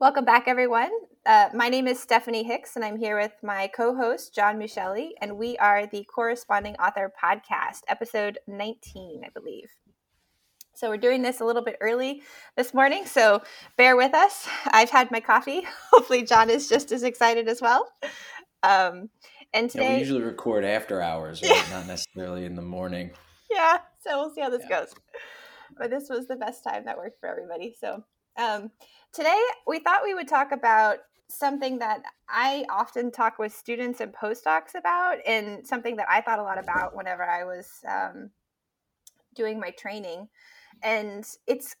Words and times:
Welcome 0.00 0.24
back, 0.24 0.48
everyone. 0.48 0.90
Uh, 1.24 1.50
my 1.54 1.68
name 1.68 1.86
is 1.86 2.00
Stephanie 2.00 2.42
Hicks, 2.42 2.74
and 2.74 2.84
I'm 2.84 2.98
here 2.98 3.16
with 3.16 3.32
my 3.44 3.68
co 3.68 3.94
host, 3.94 4.34
John 4.34 4.58
Muschelli, 4.58 5.10
and 5.20 5.38
we 5.38 5.56
are 5.58 5.86
the 5.86 6.02
Corresponding 6.12 6.74
Author 6.76 7.12
Podcast, 7.22 7.82
episode 7.86 8.38
19, 8.48 9.22
I 9.24 9.28
believe. 9.28 9.70
So, 10.74 10.88
we're 10.88 10.96
doing 10.96 11.22
this 11.22 11.40
a 11.40 11.44
little 11.44 11.62
bit 11.62 11.76
early 11.80 12.24
this 12.56 12.74
morning, 12.74 13.06
so 13.06 13.40
bear 13.76 13.96
with 13.96 14.14
us. 14.14 14.48
I've 14.66 14.90
had 14.90 15.12
my 15.12 15.20
coffee. 15.20 15.62
Hopefully, 15.92 16.24
John 16.24 16.50
is 16.50 16.68
just 16.68 16.90
as 16.90 17.04
excited 17.04 17.46
as 17.46 17.62
well. 17.62 17.88
Um, 18.64 19.10
and 19.52 19.70
today. 19.70 19.84
Yeah, 19.84 19.92
we 19.94 20.00
usually 20.00 20.22
record 20.22 20.64
after 20.64 21.00
hours, 21.00 21.40
right? 21.40 21.70
Not 21.70 21.86
necessarily 21.86 22.46
in 22.46 22.56
the 22.56 22.62
morning. 22.62 23.12
Yeah, 23.48 23.78
so 24.00 24.18
we'll 24.18 24.34
see 24.34 24.40
how 24.40 24.50
this 24.50 24.64
yeah. 24.68 24.80
goes. 24.80 24.94
But 25.78 25.90
this 25.90 26.08
was 26.08 26.26
the 26.26 26.34
best 26.34 26.64
time 26.64 26.86
that 26.86 26.96
worked 26.96 27.20
for 27.20 27.28
everybody. 27.28 27.76
So, 27.78 28.02
um, 28.36 28.70
Today, 29.14 29.40
we 29.64 29.78
thought 29.78 30.02
we 30.02 30.12
would 30.12 30.26
talk 30.26 30.50
about 30.50 30.96
something 31.28 31.78
that 31.78 32.02
I 32.28 32.64
often 32.68 33.12
talk 33.12 33.38
with 33.38 33.54
students 33.54 34.00
and 34.00 34.12
postdocs 34.12 34.74
about, 34.76 35.18
and 35.24 35.64
something 35.64 35.94
that 35.96 36.08
I 36.10 36.20
thought 36.20 36.40
a 36.40 36.42
lot 36.42 36.58
about 36.58 36.96
whenever 36.96 37.22
I 37.22 37.44
was 37.44 37.68
um, 37.88 38.30
doing 39.36 39.60
my 39.60 39.70
training. 39.70 40.28
And 40.82 41.24
it's 41.46 41.76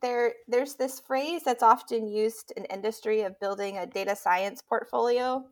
there. 0.00 0.34
There's 0.46 0.76
this 0.76 1.00
phrase 1.00 1.42
that's 1.44 1.64
often 1.64 2.06
used 2.06 2.52
in 2.56 2.66
industry 2.66 3.22
of 3.22 3.40
building 3.40 3.78
a 3.78 3.86
data 3.86 4.14
science 4.14 4.62
portfolio, 4.62 5.44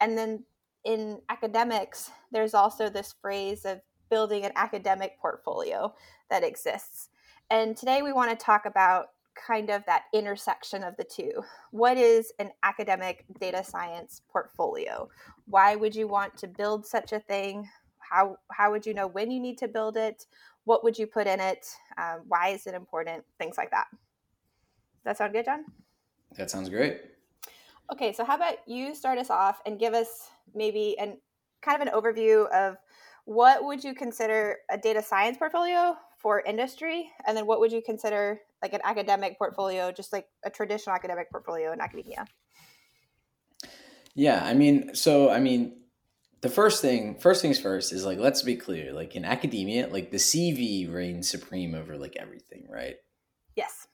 and 0.00 0.16
then 0.16 0.44
in 0.84 1.18
academics, 1.30 2.12
there's 2.30 2.54
also 2.54 2.88
this 2.88 3.12
phrase 3.20 3.64
of 3.64 3.80
building 4.08 4.44
an 4.44 4.52
academic 4.54 5.18
portfolio 5.18 5.92
that 6.30 6.44
exists. 6.44 7.08
And 7.50 7.76
today 7.76 8.02
we 8.02 8.12
want 8.12 8.30
to 8.30 8.36
talk 8.36 8.66
about 8.66 9.08
kind 9.34 9.70
of 9.70 9.84
that 9.86 10.04
intersection 10.12 10.82
of 10.82 10.96
the 10.96 11.04
two. 11.04 11.32
What 11.70 11.96
is 11.96 12.32
an 12.38 12.50
academic 12.62 13.24
data 13.40 13.64
science 13.64 14.22
portfolio? 14.30 15.08
Why 15.46 15.76
would 15.76 15.94
you 15.94 16.08
want 16.08 16.36
to 16.38 16.46
build 16.46 16.86
such 16.86 17.12
a 17.12 17.20
thing? 17.20 17.68
How, 17.98 18.36
how 18.50 18.70
would 18.70 18.86
you 18.86 18.94
know 18.94 19.06
when 19.06 19.30
you 19.30 19.40
need 19.40 19.58
to 19.58 19.68
build 19.68 19.96
it? 19.96 20.26
What 20.64 20.84
would 20.84 20.98
you 20.98 21.06
put 21.06 21.26
in 21.26 21.40
it? 21.40 21.66
Um, 21.98 22.22
why 22.28 22.48
is 22.48 22.66
it 22.66 22.74
important? 22.74 23.24
Things 23.38 23.58
like 23.58 23.70
that. 23.70 23.86
Does 23.90 25.04
that 25.04 25.18
sound 25.18 25.32
good, 25.32 25.44
John? 25.44 25.64
That 26.36 26.50
sounds 26.50 26.68
great. 26.68 27.02
Okay, 27.92 28.12
so 28.12 28.24
how 28.24 28.36
about 28.36 28.66
you 28.66 28.94
start 28.94 29.18
us 29.18 29.30
off 29.30 29.60
and 29.66 29.78
give 29.78 29.92
us 29.92 30.30
maybe 30.54 30.96
an 30.98 31.18
kind 31.60 31.80
of 31.80 31.88
an 31.88 31.94
overview 31.94 32.48
of 32.50 32.76
what 33.24 33.64
would 33.64 33.82
you 33.82 33.94
consider 33.94 34.58
a 34.70 34.76
data 34.76 35.02
science 35.02 35.38
portfolio 35.38 35.96
for 36.18 36.40
industry 36.42 37.10
and 37.26 37.36
then 37.36 37.46
what 37.46 37.60
would 37.60 37.72
you 37.72 37.82
consider 37.82 38.40
like 38.64 38.72
an 38.72 38.80
academic 38.82 39.36
portfolio, 39.36 39.92
just 39.92 40.10
like 40.10 40.26
a 40.42 40.48
traditional 40.48 40.96
academic 40.96 41.30
portfolio 41.30 41.70
in 41.70 41.82
academia? 41.82 42.24
Yeah, 44.14 44.42
I 44.42 44.54
mean, 44.54 44.94
so 44.94 45.28
I 45.28 45.38
mean, 45.38 45.82
the 46.40 46.48
first 46.48 46.80
thing, 46.80 47.18
first 47.18 47.42
things 47.42 47.58
first 47.58 47.92
is 47.92 48.06
like 48.06 48.18
let's 48.18 48.40
be 48.40 48.56
clear, 48.56 48.94
like 48.94 49.16
in 49.16 49.26
academia, 49.26 49.88
like 49.88 50.10
the 50.10 50.16
CV 50.16 50.90
reigns 50.90 51.28
supreme 51.28 51.74
over 51.74 51.98
like 51.98 52.16
everything, 52.16 52.66
right? 52.70 52.96
Yes. 53.54 53.86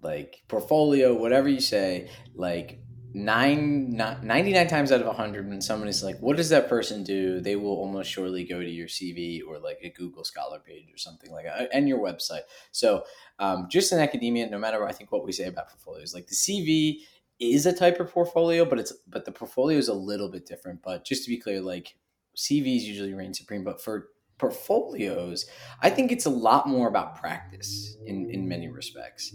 Like 0.00 0.42
portfolio, 0.48 1.12
whatever 1.12 1.50
you 1.50 1.60
say, 1.60 2.08
like 2.34 2.81
nine, 3.14 3.90
99 3.96 4.66
times 4.68 4.92
out 4.92 5.00
of 5.00 5.06
100 5.06 5.48
when 5.48 5.60
someone 5.60 5.88
is 5.88 6.02
like 6.02 6.18
what 6.20 6.36
does 6.36 6.48
that 6.48 6.68
person 6.68 7.04
do? 7.04 7.40
They 7.40 7.56
will 7.56 7.76
almost 7.76 8.10
surely 8.10 8.44
go 8.44 8.60
to 8.60 8.70
your 8.70 8.88
cv 8.88 9.40
or 9.46 9.58
like 9.58 9.78
a 9.82 9.90
google 9.90 10.24
scholar 10.24 10.58
page 10.58 10.92
or 10.92 10.98
something 10.98 11.30
like 11.30 11.44
that 11.44 11.68
and 11.72 11.88
your 11.88 11.98
website. 11.98 12.42
So 12.72 13.04
um, 13.38 13.66
just 13.70 13.92
in 13.92 13.98
academia 13.98 14.48
no 14.48 14.58
matter 14.58 14.86
i 14.86 14.92
think 14.92 15.10
what 15.10 15.24
we 15.24 15.32
say 15.32 15.46
about 15.46 15.68
portfolios 15.68 16.14
like 16.14 16.26
the 16.26 16.34
cv 16.34 16.98
is 17.40 17.66
a 17.66 17.72
type 17.72 17.98
of 17.98 18.12
portfolio 18.12 18.64
but 18.64 18.78
it's 18.78 18.92
but 19.08 19.24
the 19.24 19.32
portfolio 19.32 19.78
is 19.78 19.88
a 19.88 19.94
little 19.94 20.28
bit 20.28 20.46
different. 20.46 20.80
But 20.82 21.04
just 21.04 21.24
to 21.24 21.30
be 21.30 21.38
clear 21.38 21.60
like 21.60 21.96
cvs 22.36 22.82
usually 22.82 23.14
reign 23.14 23.34
supreme 23.34 23.64
but 23.64 23.82
for 23.82 24.08
portfolios, 24.38 25.46
I 25.82 25.90
think 25.90 26.10
it's 26.10 26.26
a 26.26 26.30
lot 26.30 26.66
more 26.66 26.88
about 26.88 27.20
practice 27.20 27.96
in, 28.06 28.28
in 28.28 28.48
many 28.48 28.68
respects. 28.68 29.32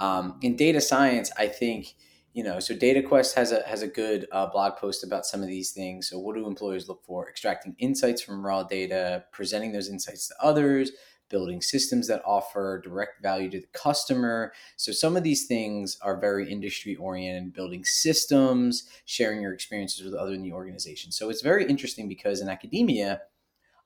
Um, 0.00 0.38
in 0.42 0.54
data 0.54 0.82
science, 0.82 1.30
I 1.38 1.46
think 1.46 1.94
you 2.32 2.44
know 2.44 2.60
so 2.60 2.74
dataquest 2.74 3.34
has 3.34 3.52
a 3.52 3.62
has 3.66 3.82
a 3.82 3.88
good 3.88 4.26
uh, 4.32 4.46
blog 4.46 4.76
post 4.76 5.04
about 5.04 5.26
some 5.26 5.42
of 5.42 5.48
these 5.48 5.72
things. 5.72 6.08
So 6.08 6.18
what 6.18 6.36
do 6.36 6.46
employers 6.46 6.88
look 6.88 7.04
for? 7.04 7.28
Extracting 7.28 7.74
insights 7.78 8.22
from 8.22 8.44
raw 8.44 8.62
data 8.62 9.24
presenting 9.32 9.72
those 9.72 9.88
insights 9.88 10.28
to 10.28 10.34
others 10.40 10.92
building 11.30 11.62
systems 11.62 12.08
that 12.08 12.22
offer 12.26 12.80
direct 12.84 13.22
value 13.22 13.48
to 13.48 13.60
the 13.60 13.66
customer. 13.72 14.52
So 14.76 14.92
some 14.92 15.16
of 15.16 15.22
these 15.22 15.46
things 15.46 15.96
are 16.02 16.20
very 16.20 16.50
industry 16.50 16.96
oriented 16.96 17.54
building 17.54 17.84
systems 17.84 18.88
sharing 19.06 19.40
your 19.40 19.54
experiences 19.54 20.04
with 20.04 20.14
others 20.14 20.36
in 20.36 20.42
the 20.42 20.52
organization. 20.52 21.12
So 21.12 21.30
it's 21.30 21.40
very 21.40 21.64
interesting 21.64 22.08
because 22.08 22.40
in 22.40 22.48
academia 22.48 23.22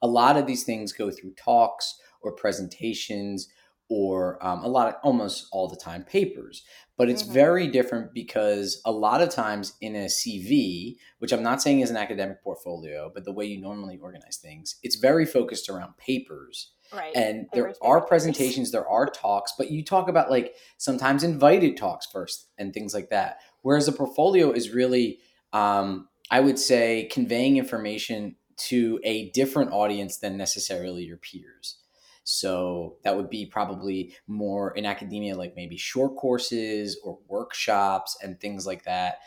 a 0.02 0.06
lot 0.06 0.36
of 0.36 0.46
these 0.46 0.64
things 0.64 0.92
go 0.92 1.10
through 1.10 1.34
talks 1.34 1.98
or 2.22 2.32
presentations 2.32 3.48
or 3.88 4.44
um, 4.44 4.62
a 4.62 4.68
lot 4.68 4.88
of 4.88 4.94
almost 5.02 5.46
all 5.52 5.68
the 5.68 5.76
time 5.76 6.04
papers. 6.04 6.62
But 6.96 7.10
it's 7.10 7.22
mm-hmm. 7.22 7.32
very 7.32 7.66
different 7.66 8.14
because 8.14 8.80
a 8.84 8.92
lot 8.92 9.20
of 9.20 9.28
times 9.28 9.74
in 9.80 9.96
a 9.96 10.06
cv 10.06 10.96
which 11.18 11.32
i'm 11.32 11.42
not 11.42 11.60
saying 11.60 11.80
is 11.80 11.90
an 11.90 11.96
academic 11.96 12.42
portfolio 12.42 13.10
but 13.12 13.24
the 13.24 13.32
way 13.32 13.44
you 13.44 13.60
normally 13.60 13.98
organize 14.00 14.36
things 14.36 14.76
it's 14.82 14.96
very 14.96 15.26
focused 15.26 15.68
around 15.68 15.96
papers. 15.96 16.70
Right. 16.92 17.14
And 17.16 17.50
papers, 17.50 17.76
there 17.80 17.88
are 17.90 18.00
papers. 18.00 18.08
presentations 18.08 18.70
there 18.70 18.88
are 18.88 19.08
talks 19.10 19.52
but 19.58 19.70
you 19.70 19.84
talk 19.84 20.08
about 20.08 20.30
like 20.30 20.54
sometimes 20.78 21.24
invited 21.24 21.76
talks 21.76 22.06
first 22.06 22.48
and 22.58 22.72
things 22.72 22.94
like 22.94 23.10
that. 23.10 23.38
Whereas 23.62 23.88
a 23.88 23.92
portfolio 23.92 24.52
is 24.52 24.70
really 24.70 25.18
um, 25.52 26.08
i 26.30 26.40
would 26.40 26.58
say 26.58 27.08
conveying 27.10 27.56
information 27.56 28.36
to 28.56 29.00
a 29.02 29.30
different 29.30 29.72
audience 29.72 30.18
than 30.18 30.36
necessarily 30.36 31.02
your 31.02 31.16
peers 31.16 31.78
so 32.24 32.96
that 33.04 33.16
would 33.16 33.30
be 33.30 33.46
probably 33.46 34.14
more 34.26 34.72
in 34.72 34.86
academia, 34.86 35.36
like 35.36 35.54
maybe 35.54 35.76
short 35.76 36.16
courses 36.16 36.98
or 37.04 37.18
workshops 37.28 38.16
and 38.22 38.40
things 38.40 38.66
like 38.66 38.84
that. 38.84 39.18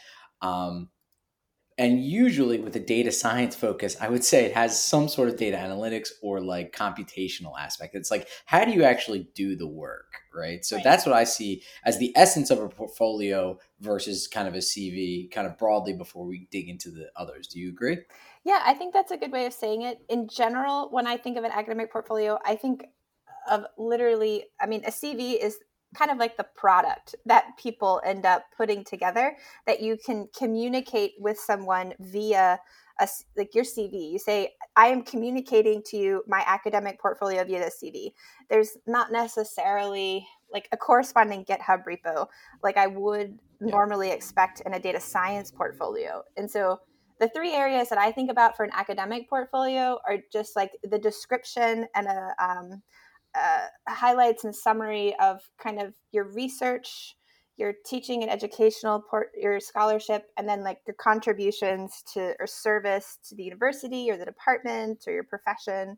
Um, 0.41 0.89
and 1.79 2.03
usually 2.03 2.59
with 2.59 2.75
a 2.75 2.79
data 2.79 3.11
science 3.11 3.55
focus, 3.55 3.95
I 4.01 4.09
would 4.09 4.23
say 4.23 4.45
it 4.45 4.55
has 4.55 4.83
some 4.83 5.07
sort 5.07 5.29
of 5.29 5.37
data 5.37 5.57
analytics 5.57 6.09
or 6.23 6.41
like 6.41 6.75
computational 6.75 7.53
aspect. 7.59 7.93
It's 7.93 8.09
like, 8.09 8.27
how 8.45 8.65
do 8.65 8.71
you 8.71 8.83
actually 8.83 9.29
do 9.35 9.55
the 9.55 9.67
work? 9.67 10.11
Right. 10.33 10.65
So 10.65 10.77
right. 10.77 10.83
that's 10.83 11.05
what 11.05 11.13
I 11.13 11.23
see 11.23 11.61
as 11.85 11.99
the 11.99 12.11
essence 12.15 12.49
of 12.49 12.59
a 12.59 12.67
portfolio 12.67 13.59
versus 13.79 14.27
kind 14.27 14.47
of 14.47 14.55
a 14.55 14.59
CV, 14.59 15.29
kind 15.31 15.45
of 15.45 15.57
broadly 15.57 15.93
before 15.93 16.25
we 16.25 16.47
dig 16.51 16.67
into 16.67 16.89
the 16.89 17.09
others. 17.15 17.47
Do 17.47 17.59
you 17.59 17.69
agree? 17.69 17.99
Yeah, 18.47 18.61
I 18.65 18.75
think 18.75 18.93
that's 18.93 19.11
a 19.11 19.17
good 19.17 19.33
way 19.33 19.45
of 19.45 19.51
saying 19.51 19.81
it. 19.81 19.99
In 20.07 20.29
general, 20.29 20.87
when 20.89 21.05
I 21.05 21.17
think 21.17 21.37
of 21.37 21.43
an 21.43 21.51
academic 21.51 21.91
portfolio, 21.91 22.39
I 22.45 22.55
think 22.55 22.85
of 23.51 23.65
literally, 23.77 24.45
I 24.61 24.67
mean, 24.67 24.85
a 24.85 24.89
CV 24.89 25.37
is 25.37 25.57
kind 25.93 26.11
of 26.11 26.17
like 26.17 26.37
the 26.37 26.45
product 26.55 27.13
that 27.25 27.57
people 27.57 28.01
end 28.05 28.25
up 28.25 28.45
putting 28.55 28.85
together 28.85 29.35
that 29.65 29.81
you 29.81 29.97
can 29.97 30.29
communicate 30.33 31.15
with 31.19 31.37
someone 31.37 31.93
via 31.99 32.57
a, 33.01 33.07
like 33.35 33.53
your 33.53 33.65
CV. 33.65 34.13
You 34.13 34.17
say, 34.17 34.53
I 34.77 34.87
am 34.87 35.01
communicating 35.03 35.83
to 35.87 35.97
you 35.97 36.23
my 36.25 36.41
academic 36.47 37.01
portfolio 37.01 37.43
via 37.43 37.59
the 37.59 37.69
CV. 37.71 38.13
There's 38.49 38.77
not 38.87 39.11
necessarily 39.11 40.25
like 40.53 40.69
a 40.71 40.77
corresponding 40.77 41.43
GitHub 41.43 41.83
repo 41.85 42.27
like 42.63 42.77
I 42.77 42.87
would 42.87 43.39
yeah. 43.59 43.71
normally 43.71 44.11
expect 44.11 44.61
in 44.61 44.73
a 44.73 44.79
data 44.79 45.01
science 45.01 45.51
portfolio. 45.51 46.23
And 46.37 46.49
so 46.49 46.79
the 47.19 47.29
three 47.29 47.53
areas 47.53 47.89
that 47.89 47.97
I 47.97 48.11
think 48.11 48.29
about 48.29 48.55
for 48.55 48.63
an 48.63 48.72
academic 48.73 49.29
portfolio 49.29 50.00
are 50.07 50.17
just 50.31 50.55
like 50.55 50.72
the 50.83 51.00
description 51.00 51.88
and 51.95 52.07
a 52.07 52.33
um, 52.39 52.81
uh, 53.35 53.67
highlights 53.88 54.44
and 54.44 54.55
summary 54.55 55.16
of 55.19 55.41
kind 55.61 55.81
of 55.81 55.94
your 56.11 56.25
research, 56.25 57.16
your 57.57 57.73
teaching 57.85 58.22
and 58.22 58.31
educational 58.31 59.00
port, 59.00 59.30
your 59.36 59.59
scholarship, 59.59 60.27
and 60.38 60.47
then 60.47 60.63
like 60.63 60.80
your 60.86 60.95
contributions 60.95 62.03
to 62.13 62.33
or 62.39 62.47
service 62.47 63.18
to 63.27 63.36
the 63.36 63.44
university 63.44 64.09
or 64.09 64.18
the 64.18 64.25
department 64.25 65.03
or 65.07 65.13
your 65.13 65.24
profession 65.24 65.97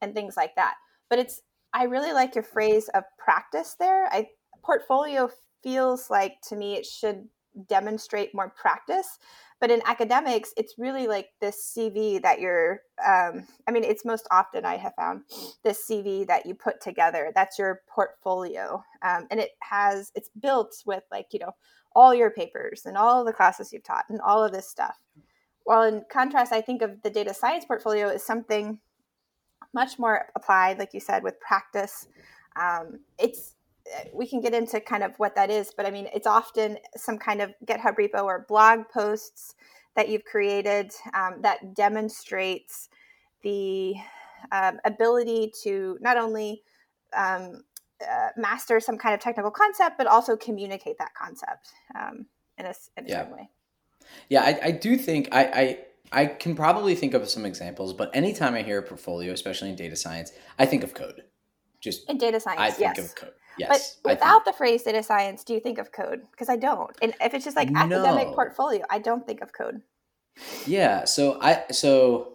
and 0.00 0.14
things 0.14 0.36
like 0.36 0.54
that. 0.56 0.74
But 1.08 1.18
it's 1.18 1.40
I 1.72 1.84
really 1.84 2.12
like 2.12 2.34
your 2.34 2.44
phrase 2.44 2.88
of 2.94 3.04
practice 3.18 3.76
there. 3.78 4.06
I 4.12 4.28
portfolio 4.62 5.30
feels 5.62 6.10
like 6.10 6.34
to 6.48 6.56
me 6.56 6.74
it 6.74 6.86
should 6.86 7.28
demonstrate 7.68 8.34
more 8.34 8.52
practice 8.60 9.18
but 9.60 9.70
in 9.70 9.82
academics 9.86 10.52
it's 10.56 10.74
really 10.78 11.06
like 11.06 11.30
this 11.40 11.74
cv 11.76 12.20
that 12.22 12.40
you're 12.40 12.82
um, 13.06 13.44
i 13.66 13.70
mean 13.70 13.84
it's 13.84 14.04
most 14.04 14.26
often 14.30 14.64
i 14.64 14.76
have 14.76 14.94
found 14.94 15.22
this 15.64 15.88
cv 15.90 16.26
that 16.26 16.46
you 16.46 16.54
put 16.54 16.80
together 16.80 17.32
that's 17.34 17.58
your 17.58 17.82
portfolio 17.88 18.82
um, 19.02 19.26
and 19.30 19.40
it 19.40 19.50
has 19.60 20.12
it's 20.14 20.30
built 20.40 20.74
with 20.86 21.02
like 21.10 21.26
you 21.32 21.38
know 21.38 21.54
all 21.98 22.14
your 22.14 22.30
papers 22.30 22.82
and 22.86 22.96
all 22.96 23.24
the 23.24 23.32
classes 23.32 23.72
you've 23.72 23.82
taught 23.82 24.04
and 24.08 24.20
all 24.20 24.44
of 24.44 24.52
this 24.52 24.68
stuff. 24.68 24.96
While 25.64 25.82
in 25.82 26.04
contrast 26.10 26.52
i 26.52 26.60
think 26.60 26.80
of 26.80 27.02
the 27.02 27.10
data 27.10 27.34
science 27.34 27.64
portfolio 27.64 28.08
as 28.08 28.24
something 28.24 28.78
much 29.74 29.98
more 29.98 30.26
applied 30.34 30.78
like 30.78 30.94
you 30.94 31.00
said 31.00 31.22
with 31.22 31.40
practice. 31.40 32.06
Um, 32.56 33.00
it's 33.18 33.54
we 34.12 34.26
can 34.26 34.40
get 34.40 34.54
into 34.54 34.80
kind 34.80 35.02
of 35.02 35.14
what 35.18 35.34
that 35.36 35.50
is, 35.50 35.72
but 35.76 35.86
I 35.86 35.90
mean, 35.90 36.08
it's 36.14 36.26
often 36.26 36.78
some 36.96 37.18
kind 37.18 37.40
of 37.40 37.54
GitHub 37.64 37.96
repo 37.96 38.24
or 38.24 38.44
blog 38.48 38.88
posts 38.92 39.54
that 39.96 40.08
you've 40.08 40.24
created 40.24 40.92
um, 41.14 41.36
that 41.42 41.74
demonstrates 41.74 42.88
the 43.42 43.94
um, 44.52 44.78
ability 44.84 45.52
to 45.62 45.98
not 46.00 46.16
only 46.16 46.62
um, 47.16 47.64
uh, 48.00 48.28
master 48.36 48.80
some 48.80 48.98
kind 48.98 49.14
of 49.14 49.20
technical 49.20 49.50
concept, 49.50 49.98
but 49.98 50.06
also 50.06 50.36
communicate 50.36 50.98
that 50.98 51.14
concept 51.14 51.68
um, 51.98 52.26
in 52.58 52.66
a, 52.66 52.74
in 52.96 53.06
a 53.06 53.08
yeah. 53.08 53.18
certain 53.18 53.32
way. 53.32 53.50
Yeah, 54.28 54.42
I, 54.42 54.60
I 54.66 54.70
do 54.70 54.96
think 54.96 55.28
I, 55.32 55.44
I 55.44 55.78
I 56.10 56.26
can 56.26 56.54
probably 56.54 56.94
think 56.94 57.14
of 57.14 57.28
some 57.28 57.44
examples, 57.44 57.92
but 57.92 58.10
anytime 58.14 58.54
I 58.54 58.62
hear 58.62 58.78
a 58.78 58.82
portfolio, 58.82 59.32
especially 59.32 59.68
in 59.68 59.76
data 59.76 59.96
science, 59.96 60.32
I 60.58 60.64
think 60.64 60.82
of 60.82 60.94
code. 60.94 61.24
Just 61.80 62.08
in 62.08 62.18
data 62.18 62.40
science, 62.40 62.60
I 62.60 62.70
think 62.70 62.96
yes. 62.96 63.06
of 63.06 63.14
code. 63.14 63.32
Yes, 63.58 63.96
but 64.02 64.10
without 64.10 64.44
the 64.44 64.52
phrase 64.52 64.82
data 64.84 65.02
science, 65.02 65.44
do 65.44 65.54
you 65.54 65.60
think 65.60 65.78
of 65.78 65.92
code? 65.92 66.22
Because 66.30 66.48
I 66.48 66.56
don't. 66.56 66.96
And 67.02 67.14
if 67.20 67.34
it's 67.34 67.44
just 67.44 67.56
like 67.56 67.68
No. 67.68 67.76
academic 67.76 68.34
portfolio, 68.34 68.84
I 68.90 68.98
don't 68.98 69.26
think 69.26 69.40
of 69.40 69.52
code. 69.52 69.82
Yeah. 70.66 71.04
So 71.04 71.40
I 71.40 71.64
so 71.70 72.34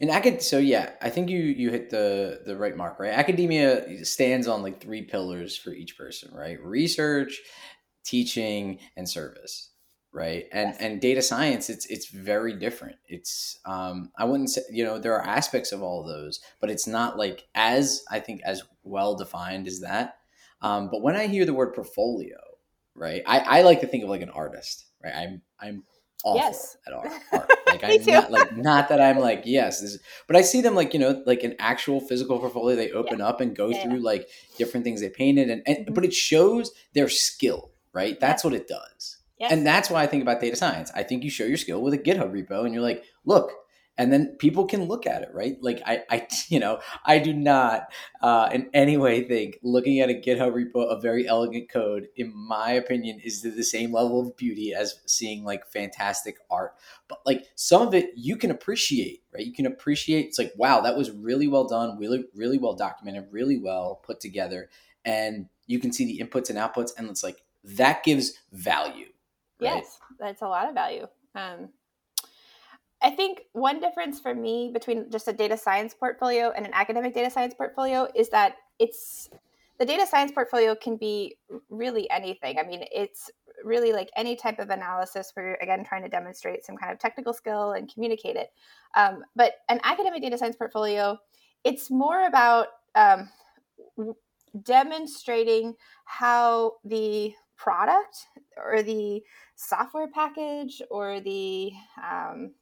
in 0.00 0.10
acad 0.10 0.42
so 0.42 0.58
yeah, 0.58 0.90
I 1.02 1.10
think 1.10 1.28
you 1.30 1.40
you 1.40 1.70
hit 1.70 1.90
the 1.90 2.42
the 2.46 2.56
right 2.56 2.76
mark, 2.76 2.98
right? 3.00 3.12
Academia 3.12 4.04
stands 4.04 4.46
on 4.48 4.62
like 4.62 4.80
three 4.80 5.02
pillars 5.02 5.56
for 5.56 5.72
each 5.72 5.96
person, 5.96 6.32
right? 6.34 6.60
Research, 6.62 7.40
teaching, 8.04 8.78
and 8.96 9.08
service, 9.08 9.70
right? 10.12 10.46
And 10.52 10.70
Yes. 10.70 10.78
and 10.80 11.00
data 11.00 11.22
science, 11.22 11.70
it's 11.70 11.86
it's 11.86 12.08
very 12.08 12.54
different. 12.54 12.96
It's 13.08 13.58
um 13.66 14.10
I 14.18 14.24
wouldn't 14.24 14.50
say 14.50 14.62
you 14.70 14.84
know 14.84 14.98
there 14.98 15.14
are 15.14 15.26
aspects 15.26 15.72
of 15.72 15.82
all 15.82 16.02
of 16.02 16.08
those, 16.08 16.40
but 16.60 16.70
it's 16.70 16.86
not 16.86 17.18
like 17.18 17.48
as 17.54 18.02
I 18.10 18.20
think 18.20 18.42
as 18.44 18.62
well 18.84 19.16
defined 19.16 19.66
as 19.68 19.80
that. 19.80 20.16
Um, 20.62 20.88
but 20.90 21.02
when 21.02 21.16
I 21.16 21.26
hear 21.26 21.44
the 21.44 21.54
word 21.54 21.74
portfolio, 21.74 22.36
right, 22.94 23.22
I, 23.26 23.38
I 23.40 23.62
like 23.62 23.80
to 23.80 23.86
think 23.86 24.04
of 24.04 24.10
like 24.10 24.22
an 24.22 24.30
artist, 24.30 24.86
right? 25.02 25.14
I'm 25.14 25.42
I'm 25.58 25.84
awful 26.24 26.38
Yes. 26.40 26.76
at 26.86 26.92
art. 26.92 27.10
art. 27.32 27.50
Like 27.66 27.84
I'm 27.84 28.02
too. 28.04 28.10
not 28.10 28.30
like 28.30 28.56
not 28.56 28.88
that 28.90 29.00
I'm 29.00 29.18
like 29.18 29.42
yes, 29.46 29.80
this 29.80 29.94
is, 29.94 30.00
but 30.26 30.36
I 30.36 30.42
see 30.42 30.60
them 30.60 30.74
like 30.74 30.92
you 30.92 31.00
know 31.00 31.22
like 31.24 31.42
an 31.44 31.54
actual 31.58 32.00
physical 32.00 32.38
portfolio. 32.38 32.76
They 32.76 32.90
open 32.92 33.20
up 33.20 33.40
and 33.40 33.54
go 33.56 33.68
Yeah, 33.68 33.76
yeah. 33.76 33.82
through 33.84 33.98
like 34.00 34.28
different 34.58 34.84
things 34.84 35.00
they 35.00 35.08
painted, 35.08 35.48
and, 35.50 35.62
and 35.66 35.86
Mhm. 35.86 35.94
but 35.94 36.04
it 36.04 36.12
shows 36.12 36.72
their 36.94 37.08
skill, 37.08 37.70
right? 37.92 38.18
That's 38.20 38.44
what 38.44 38.52
it 38.54 38.68
does, 38.68 39.18
Yes. 39.38 39.52
and 39.52 39.66
that's 39.66 39.88
why 39.88 40.02
I 40.02 40.06
think 40.06 40.22
about 40.22 40.40
data 40.40 40.56
science. 40.56 40.90
I 40.94 41.04
think 41.04 41.24
you 41.24 41.30
show 41.30 41.44
your 41.44 41.56
skill 41.56 41.80
with 41.80 41.94
a 41.94 41.98
GitHub 41.98 42.32
repo, 42.32 42.64
and 42.64 42.74
you're 42.74 42.82
like, 42.82 43.04
look. 43.24 43.52
And 44.00 44.10
then 44.10 44.34
people 44.38 44.64
can 44.64 44.84
look 44.84 45.06
at 45.06 45.20
it, 45.20 45.28
right? 45.34 45.58
Like 45.60 45.82
I, 45.84 46.02
I, 46.08 46.26
you 46.48 46.58
know, 46.58 46.80
I 47.04 47.18
do 47.18 47.34
not 47.34 47.92
uh, 48.22 48.48
in 48.50 48.70
any 48.72 48.96
way 48.96 49.28
think 49.28 49.58
looking 49.62 50.00
at 50.00 50.08
a 50.08 50.14
GitHub 50.14 50.54
repo 50.54 50.86
of 50.86 51.02
very 51.02 51.28
elegant 51.28 51.68
code, 51.68 52.08
in 52.16 52.32
my 52.34 52.70
opinion, 52.70 53.20
is 53.22 53.42
the 53.42 53.62
same 53.62 53.92
level 53.92 54.26
of 54.26 54.34
beauty 54.38 54.72
as 54.72 55.00
seeing 55.04 55.44
like 55.44 55.70
fantastic 55.70 56.38
art. 56.50 56.76
But 57.08 57.18
like 57.26 57.44
some 57.56 57.86
of 57.86 57.92
it 57.92 58.12
you 58.16 58.36
can 58.38 58.50
appreciate, 58.50 59.22
right? 59.34 59.44
You 59.44 59.52
can 59.52 59.66
appreciate 59.66 60.24
it's 60.24 60.38
like, 60.38 60.54
wow, 60.56 60.80
that 60.80 60.96
was 60.96 61.10
really 61.10 61.46
well 61.46 61.68
done, 61.68 61.98
really, 61.98 62.24
really 62.34 62.56
well 62.56 62.74
documented, 62.74 63.26
really 63.30 63.58
well 63.58 64.00
put 64.02 64.18
together. 64.18 64.70
And 65.04 65.50
you 65.66 65.78
can 65.78 65.92
see 65.92 66.06
the 66.06 66.24
inputs 66.24 66.48
and 66.48 66.58
outputs, 66.58 66.92
and 66.96 67.10
it's 67.10 67.22
like 67.22 67.42
that 67.64 68.02
gives 68.02 68.32
value. 68.50 69.08
Right? 69.60 69.74
Yes, 69.76 69.98
that's 70.18 70.40
a 70.40 70.48
lot 70.48 70.68
of 70.68 70.74
value. 70.74 71.06
Um, 71.34 71.68
I 73.02 73.10
think 73.10 73.42
one 73.52 73.80
difference 73.80 74.20
for 74.20 74.34
me 74.34 74.70
between 74.72 75.10
just 75.10 75.26
a 75.28 75.32
data 75.32 75.56
science 75.56 75.94
portfolio 75.94 76.50
and 76.50 76.66
an 76.66 76.72
academic 76.74 77.14
data 77.14 77.30
science 77.30 77.54
portfolio 77.54 78.08
is 78.14 78.28
that 78.30 78.56
it's 78.78 79.30
the 79.78 79.86
data 79.86 80.06
science 80.06 80.30
portfolio 80.30 80.74
can 80.74 80.96
be 80.96 81.36
really 81.70 82.10
anything. 82.10 82.58
I 82.58 82.62
mean, 82.62 82.84
it's 82.92 83.30
really 83.64 83.92
like 83.92 84.10
any 84.16 84.36
type 84.36 84.58
of 84.58 84.68
analysis 84.68 85.32
where 85.34 85.46
you're 85.46 85.58
again 85.62 85.84
trying 85.84 86.02
to 86.02 86.08
demonstrate 86.08 86.64
some 86.64 86.76
kind 86.76 86.92
of 86.92 86.98
technical 86.98 87.32
skill 87.32 87.72
and 87.72 87.92
communicate 87.92 88.36
it. 88.36 88.50
Um, 88.94 89.24
but 89.34 89.54
an 89.70 89.80
academic 89.82 90.20
data 90.20 90.36
science 90.36 90.56
portfolio, 90.56 91.18
it's 91.64 91.90
more 91.90 92.26
about 92.26 92.68
um, 92.94 93.30
demonstrating 94.62 95.74
how 96.04 96.74
the 96.84 97.32
product 97.56 98.26
or 98.56 98.82
the 98.82 99.22
software 99.56 100.08
package 100.08 100.82
or 100.90 101.20
the 101.20 101.72
um, 102.02 102.52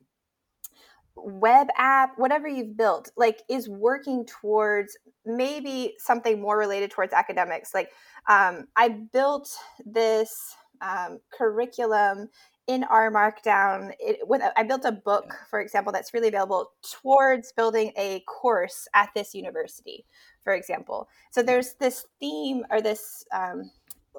web 1.24 1.68
app 1.76 2.12
whatever 2.16 2.48
you've 2.48 2.76
built 2.76 3.10
like 3.16 3.42
is 3.48 3.68
working 3.68 4.24
towards 4.26 4.96
maybe 5.24 5.94
something 5.98 6.40
more 6.40 6.58
related 6.58 6.90
towards 6.90 7.12
academics 7.12 7.74
like 7.74 7.90
um, 8.28 8.66
i 8.76 8.88
built 8.88 9.50
this 9.84 10.56
um, 10.80 11.18
curriculum 11.32 12.28
in 12.66 12.84
r 12.84 13.10
markdown 13.10 13.92
it, 13.98 14.18
with 14.28 14.42
i 14.56 14.62
built 14.62 14.84
a 14.84 14.92
book 14.92 15.34
for 15.50 15.60
example 15.60 15.92
that's 15.92 16.14
really 16.14 16.28
available 16.28 16.70
towards 16.82 17.52
building 17.52 17.92
a 17.96 18.20
course 18.26 18.86
at 18.94 19.10
this 19.14 19.34
university 19.34 20.04
for 20.48 20.54
example. 20.54 21.10
So 21.30 21.42
there's 21.42 21.74
this 21.74 22.06
theme 22.20 22.64
or 22.70 22.80
this 22.80 23.22
um, 23.34 23.70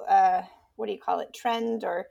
uh, 0.08 0.42
what 0.76 0.86
do 0.86 0.92
you 0.92 0.98
call 1.00 1.18
it 1.18 1.34
trend 1.34 1.82
or 1.82 2.06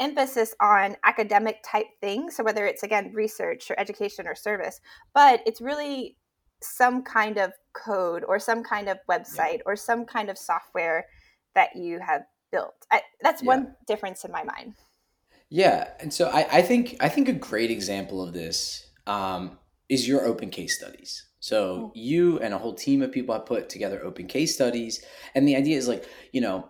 emphasis 0.00 0.54
on 0.60 0.96
academic 1.04 1.58
type 1.64 1.86
things 2.00 2.36
so 2.36 2.44
whether 2.44 2.66
it's 2.66 2.82
again 2.82 3.12
research 3.14 3.70
or 3.70 3.78
education 3.78 4.26
or 4.26 4.34
service 4.34 4.80
but 5.14 5.40
it's 5.46 5.60
really 5.60 6.16
some 6.62 7.02
kind 7.02 7.38
of 7.38 7.52
code 7.72 8.24
or 8.26 8.38
some 8.38 8.62
kind 8.62 8.88
of 8.88 8.98
website 9.10 9.60
or 9.66 9.76
some 9.76 10.04
kind 10.04 10.28
of 10.28 10.38
software 10.38 11.06
that 11.54 11.74
you 11.76 12.00
have 12.00 12.22
built 12.52 12.86
I, 12.90 13.02
that's 13.22 13.42
Yeah. 13.42 13.46
one 13.46 13.74
difference 13.86 14.24
in 14.24 14.32
my 14.32 14.44
mind 14.44 14.74
Yeah, 15.50 15.88
and 16.00 16.12
so 16.12 16.28
I, 16.28 16.58
I 16.58 16.62
think 16.62 16.96
I 17.00 17.08
think 17.08 17.28
a 17.28 17.32
great 17.32 17.70
example 17.70 18.22
of 18.22 18.32
this 18.34 18.90
um, 19.06 19.58
is 19.88 20.06
your 20.06 20.24
open 20.24 20.50
case 20.50 20.76
studies. 20.76 21.24
So 21.40 21.92
you 21.94 22.38
and 22.40 22.52
a 22.52 22.58
whole 22.58 22.74
team 22.74 23.00
of 23.00 23.12
people 23.12 23.34
have 23.34 23.46
put 23.46 23.68
together 23.68 24.04
open 24.04 24.26
case 24.26 24.54
studies, 24.54 25.02
and 25.34 25.46
the 25.48 25.56
idea 25.56 25.76
is 25.78 25.88
like 25.88 26.04
you 26.32 26.40
know 26.40 26.68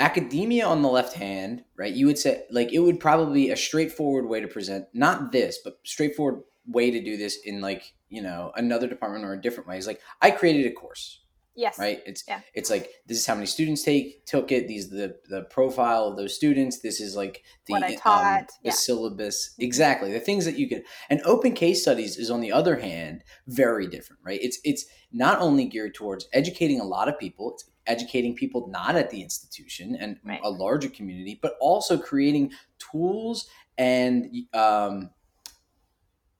academia 0.00 0.66
on 0.66 0.82
the 0.82 0.88
left 0.88 1.14
hand, 1.14 1.64
right? 1.76 1.92
You 1.92 2.06
would 2.06 2.18
say 2.18 2.44
like 2.50 2.72
it 2.72 2.80
would 2.80 2.98
probably 2.98 3.46
be 3.46 3.50
a 3.50 3.56
straightforward 3.56 4.26
way 4.26 4.40
to 4.40 4.48
present 4.48 4.86
not 4.92 5.30
this, 5.30 5.58
but 5.62 5.78
straightforward 5.84 6.42
way 6.66 6.90
to 6.90 7.02
do 7.02 7.16
this 7.16 7.38
in 7.44 7.60
like 7.60 7.94
you 8.08 8.22
know 8.22 8.52
another 8.56 8.88
department 8.88 9.24
or 9.24 9.32
a 9.32 9.40
different 9.40 9.68
way. 9.68 9.76
It's 9.76 9.86
like 9.86 10.00
I 10.20 10.30
created 10.30 10.66
a 10.66 10.74
course, 10.74 11.20
yes 11.54 11.78
right? 11.78 12.00
It's 12.06 12.22
Yeah. 12.26 12.40
it's 12.54 12.70
like 12.70 12.90
this 13.06 13.18
is 13.18 13.26
how 13.26 13.34
many 13.34 13.46
students 13.46 13.82
take 13.82 14.24
took 14.26 14.52
it. 14.52 14.68
These 14.68 14.90
the 14.90 15.16
the 15.28 15.42
profile 15.44 16.04
of 16.06 16.16
those 16.16 16.34
students. 16.34 16.80
This 16.80 17.00
is 17.00 17.16
like 17.16 17.42
the 17.66 17.74
um, 17.74 18.46
the 18.62 18.68
yeah. 18.68 18.72
syllabus 18.72 19.54
exactly 19.58 20.12
the 20.12 20.20
things 20.20 20.44
that 20.44 20.58
you 20.58 20.68
could. 20.68 20.82
And 21.08 21.20
open 21.24 21.52
case 21.52 21.82
studies 21.82 22.16
is 22.16 22.30
on 22.30 22.40
the 22.40 22.52
other 22.52 22.76
hand 22.76 23.24
very 23.46 23.86
different, 23.86 24.20
right? 24.24 24.40
It's 24.42 24.58
it's 24.64 24.86
not 25.12 25.40
only 25.40 25.66
geared 25.66 25.94
towards 25.94 26.28
educating 26.32 26.80
a 26.80 26.84
lot 26.84 27.08
of 27.08 27.18
people. 27.18 27.52
It's 27.52 27.70
educating 27.86 28.34
people 28.36 28.68
not 28.68 28.94
at 28.94 29.10
the 29.10 29.22
institution 29.22 29.96
and 29.96 30.18
Right. 30.24 30.40
a 30.44 30.50
larger 30.50 30.88
community, 30.88 31.38
but 31.42 31.54
also 31.60 31.98
creating 31.98 32.52
tools 32.78 33.48
and 33.76 34.26
um, 34.54 35.10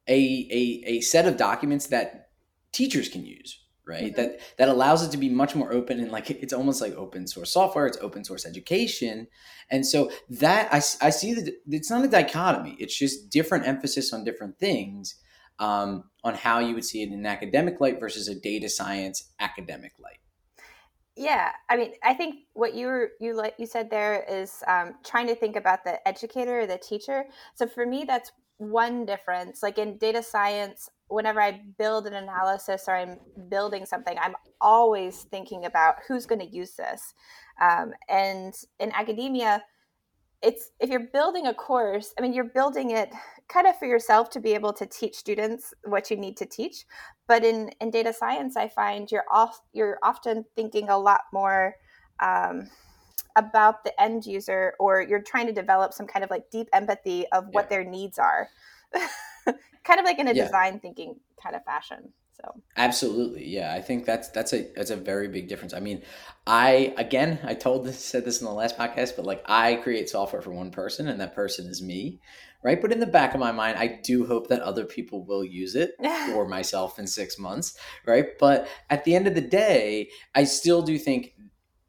a, 0.06 0.12
a 0.50 0.82
a 0.86 1.00
set 1.00 1.26
of 1.26 1.36
documents 1.36 1.86
that 1.88 2.30
teachers 2.72 3.08
can 3.08 3.24
use 3.24 3.60
right? 3.90 4.12
Mhm. 4.12 4.16
that 4.16 4.40
that 4.58 4.68
allows 4.68 5.04
it 5.04 5.10
to 5.10 5.18
be 5.18 5.28
much 5.28 5.54
more 5.54 5.72
open 5.72 6.00
and 6.00 6.10
like 6.12 6.30
it's 6.30 6.52
almost 6.52 6.80
like 6.80 6.94
open 6.94 7.26
source 7.26 7.52
software 7.52 7.86
it's 7.86 7.98
open 8.00 8.24
source 8.24 8.46
education. 8.46 9.26
And 9.70 9.86
so 9.86 10.10
that 10.28 10.72
I, 10.72 10.78
I 11.06 11.10
see 11.10 11.34
that 11.34 11.46
it's 11.68 11.90
not 11.90 12.04
a 12.04 12.08
dichotomy 12.08 12.76
it's 12.78 12.96
just 12.96 13.30
different 13.30 13.66
emphasis 13.66 14.12
on 14.14 14.24
different 14.24 14.58
things 14.58 15.16
um, 15.58 16.04
on 16.24 16.34
how 16.34 16.60
you 16.60 16.74
would 16.74 16.84
see 16.84 17.02
it 17.02 17.08
in 17.08 17.14
an 17.14 17.26
academic 17.26 17.80
light 17.80 18.00
versus 18.00 18.28
a 18.28 18.34
data 18.34 18.68
science 18.68 19.32
academic 19.40 19.92
light. 19.98 20.20
Yeah 21.16 21.50
i 21.68 21.76
mean 21.76 21.92
i 22.02 22.14
think 22.14 22.32
what 22.54 22.72
you 22.74 22.86
were 22.86 23.10
you 23.20 23.34
like 23.34 23.54
you 23.58 23.66
said 23.66 23.90
there 23.90 24.24
is 24.40 24.62
um, 24.66 24.94
trying 25.04 25.26
to 25.26 25.34
think 25.34 25.56
about 25.56 25.84
the 25.84 25.96
educator 26.08 26.60
or 26.60 26.66
the 26.66 26.78
teacher. 26.78 27.18
So 27.54 27.66
for 27.66 27.84
me 27.84 28.04
that's 28.06 28.30
one 28.60 29.06
difference. 29.06 29.62
Like 29.62 29.78
in 29.78 29.96
data 29.96 30.22
science 30.22 30.88
whenever 31.10 31.40
i 31.40 31.60
build 31.78 32.06
an 32.06 32.14
analysis 32.14 32.84
or 32.88 32.96
i'm 32.96 33.18
building 33.48 33.84
something 33.84 34.16
i'm 34.20 34.34
always 34.60 35.22
thinking 35.30 35.64
about 35.64 35.96
who's 36.06 36.26
going 36.26 36.40
to 36.40 36.46
use 36.54 36.72
this 36.72 37.14
um, 37.60 37.92
and 38.08 38.54
in 38.78 38.92
academia 38.92 39.62
it's 40.42 40.70
if 40.80 40.88
you're 40.88 41.08
building 41.12 41.46
a 41.46 41.54
course 41.54 42.14
i 42.18 42.22
mean 42.22 42.32
you're 42.32 42.44
building 42.44 42.90
it 42.92 43.10
kind 43.48 43.66
of 43.66 43.76
for 43.78 43.86
yourself 43.86 44.30
to 44.30 44.40
be 44.40 44.54
able 44.54 44.72
to 44.72 44.86
teach 44.86 45.16
students 45.16 45.74
what 45.84 46.10
you 46.10 46.16
need 46.16 46.36
to 46.36 46.46
teach 46.46 46.86
but 47.28 47.44
in 47.44 47.70
in 47.80 47.90
data 47.90 48.12
science 48.12 48.56
i 48.56 48.68
find 48.68 49.10
you're 49.12 49.24
off 49.30 49.60
you're 49.72 49.98
often 50.02 50.44
thinking 50.56 50.88
a 50.88 50.98
lot 50.98 51.22
more 51.32 51.74
um, 52.22 52.68
about 53.36 53.84
the 53.84 54.00
end 54.00 54.26
user 54.26 54.74
or 54.78 55.00
you're 55.02 55.22
trying 55.22 55.46
to 55.46 55.52
develop 55.52 55.92
some 55.92 56.06
kind 56.06 56.24
of 56.24 56.30
like 56.30 56.50
deep 56.50 56.68
empathy 56.72 57.26
of 57.32 57.44
what 57.52 57.64
Yeah. 57.64 57.68
their 57.68 57.84
needs 57.84 58.18
are 58.18 58.48
kind 59.90 60.00
of 60.00 60.06
like 60.06 60.18
in 60.18 60.28
a 60.28 60.34
Yeah. 60.34 60.44
design 60.44 60.80
thinking 60.80 61.16
kind 61.42 61.56
of 61.56 61.64
fashion 61.64 62.12
So 62.40 62.44
absolutely, 62.76 63.46
yeah, 63.48 63.74
I 63.74 63.80
think 63.80 64.04
that's 64.06 64.28
that's 64.30 64.52
a 64.52 64.60
that's 64.74 64.90
a 64.90 64.96
very 64.96 65.28
big 65.28 65.48
difference. 65.48 65.74
I 65.74 65.80
mean, 65.80 66.02
I 66.46 66.94
again, 66.96 67.38
I 67.44 67.54
told 67.54 67.84
this 67.84 68.02
said 68.02 68.24
this 68.24 68.40
in 68.40 68.46
the 68.46 68.52
last 68.52 68.78
podcast, 68.78 69.16
but 69.16 69.24
like 69.26 69.42
I 69.46 69.74
create 69.76 70.08
software 70.08 70.42
for 70.42 70.52
one 70.52 70.70
person, 70.70 71.08
and 71.08 71.20
that 71.20 71.34
person 71.34 71.66
is 71.66 71.82
me, 71.82 72.20
right? 72.62 72.80
But 72.80 72.92
in 72.92 73.00
the 73.00 73.06
back 73.06 73.34
of 73.34 73.40
my 73.40 73.52
mind, 73.52 73.78
I 73.78 74.00
do 74.02 74.26
hope 74.26 74.48
that 74.48 74.62
other 74.62 74.84
people 74.84 75.24
will 75.24 75.44
use 75.44 75.74
it 75.74 75.92
for 76.26 76.46
myself 76.48 76.98
in 76.98 77.06
six 77.06 77.38
months, 77.38 77.76
right? 78.06 78.26
But 78.38 78.68
at 78.88 79.04
the 79.04 79.14
end 79.14 79.26
of 79.26 79.34
the 79.34 79.40
day, 79.64 80.10
I 80.34 80.44
still 80.44 80.82
do 80.82 80.98
think 80.98 81.34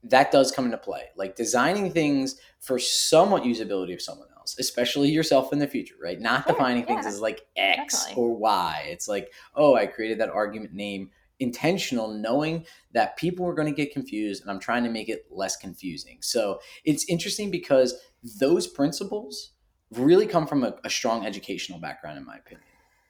that 0.03 0.31
does 0.31 0.51
come 0.51 0.65
into 0.65 0.77
play. 0.77 1.03
Like 1.15 1.35
designing 1.35 1.91
things 1.91 2.35
for 2.59 2.79
somewhat 2.79 3.43
usability 3.43 3.93
of 3.93 4.01
someone 4.01 4.27
else, 4.51 4.59
especially 4.59 5.09
yourself 5.09 5.53
in 5.53 5.59
the 5.59 5.67
future, 5.67 5.95
right? 6.01 6.19
Not 6.19 6.45
sure, 6.45 6.53
defining 6.53 6.83
yeah. 6.83 6.87
things 6.95 7.05
as 7.05 7.19
like 7.19 7.41
X 7.55 8.05
Definitely. 8.05 8.23
or 8.23 8.37
Y. 8.37 8.85
It's 8.87 9.07
like, 9.07 9.31
oh, 9.55 9.75
I 9.75 9.85
created 9.87 10.19
that 10.19 10.29
argument 10.29 10.73
name 10.73 11.11
intentional, 11.39 12.07
knowing 12.07 12.65
that 12.93 13.17
people 13.17 13.47
are 13.47 13.53
going 13.53 13.67
to 13.67 13.75
get 13.75 13.91
confused 13.91 14.43
and 14.43 14.51
I'm 14.51 14.59
trying 14.59 14.83
to 14.83 14.89
make 14.91 15.09
it 15.09 15.25
less 15.31 15.57
confusing. 15.57 16.19
So 16.21 16.59
it's 16.85 17.05
interesting 17.09 17.49
because 17.49 17.95
those 18.39 18.67
principles 18.67 19.53
really 19.91 20.27
come 20.27 20.45
from 20.45 20.63
a, 20.63 20.75
a 20.83 20.89
strong 20.89 21.25
educational 21.25 21.79
background, 21.79 22.17
in 22.17 22.25
my 22.25 22.37
opinion, 22.37 22.67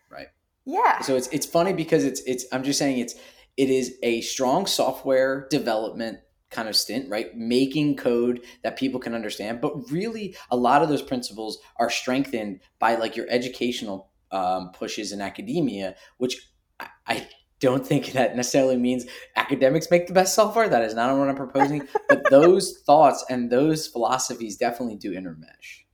right? 0.10 0.28
Yeah. 0.66 1.02
So 1.02 1.16
it's 1.16 1.28
it's 1.28 1.46
funny 1.46 1.74
because 1.74 2.06
it's 2.06 2.22
it's 2.22 2.46
I'm 2.52 2.64
just 2.64 2.80
saying 2.80 3.00
it's 3.00 3.16
it 3.58 3.70
is 3.70 3.98
a 4.02 4.22
strong 4.22 4.66
software 4.66 5.48
development 5.50 6.20
kind 6.52 6.70
of 6.70 6.76
stint, 6.76 7.10
right? 7.10 7.36
Making 7.36 7.96
code 7.96 8.42
that 8.64 8.78
people 8.78 9.00
can 9.00 9.16
understand. 9.16 9.62
But 9.62 9.90
really, 9.90 10.36
a 10.52 10.58
lot 10.58 10.84
of 10.84 10.90
those 10.90 11.02
principles 11.02 11.58
are 11.78 11.90
strengthened 11.90 12.60
by 12.80 12.96
like 12.96 13.16
your 13.16 13.26
educational 13.30 14.12
um, 14.32 14.72
pushes 14.72 15.12
in 15.12 15.22
academia, 15.22 15.96
which 16.18 16.50
I, 16.80 16.88
I 17.08 17.30
don't 17.60 17.86
think 17.86 18.12
that 18.14 18.36
necessarily 18.36 18.78
means 18.78 19.06
academics 19.36 19.90
make 19.90 20.08
the 20.08 20.14
best 20.14 20.36
software. 20.36 20.68
That 20.68 20.84
is 20.84 20.94
not 20.94 21.16
what 21.18 21.30
I'm 21.30 21.36
proposing. 21.36 21.88
but 22.10 22.30
those 22.30 22.80
thoughts 22.86 23.24
and 23.30 23.50
those 23.50 23.88
philosophies 23.88 24.58
definitely 24.58 24.98
do 24.98 25.14
intermesh. 25.14 25.86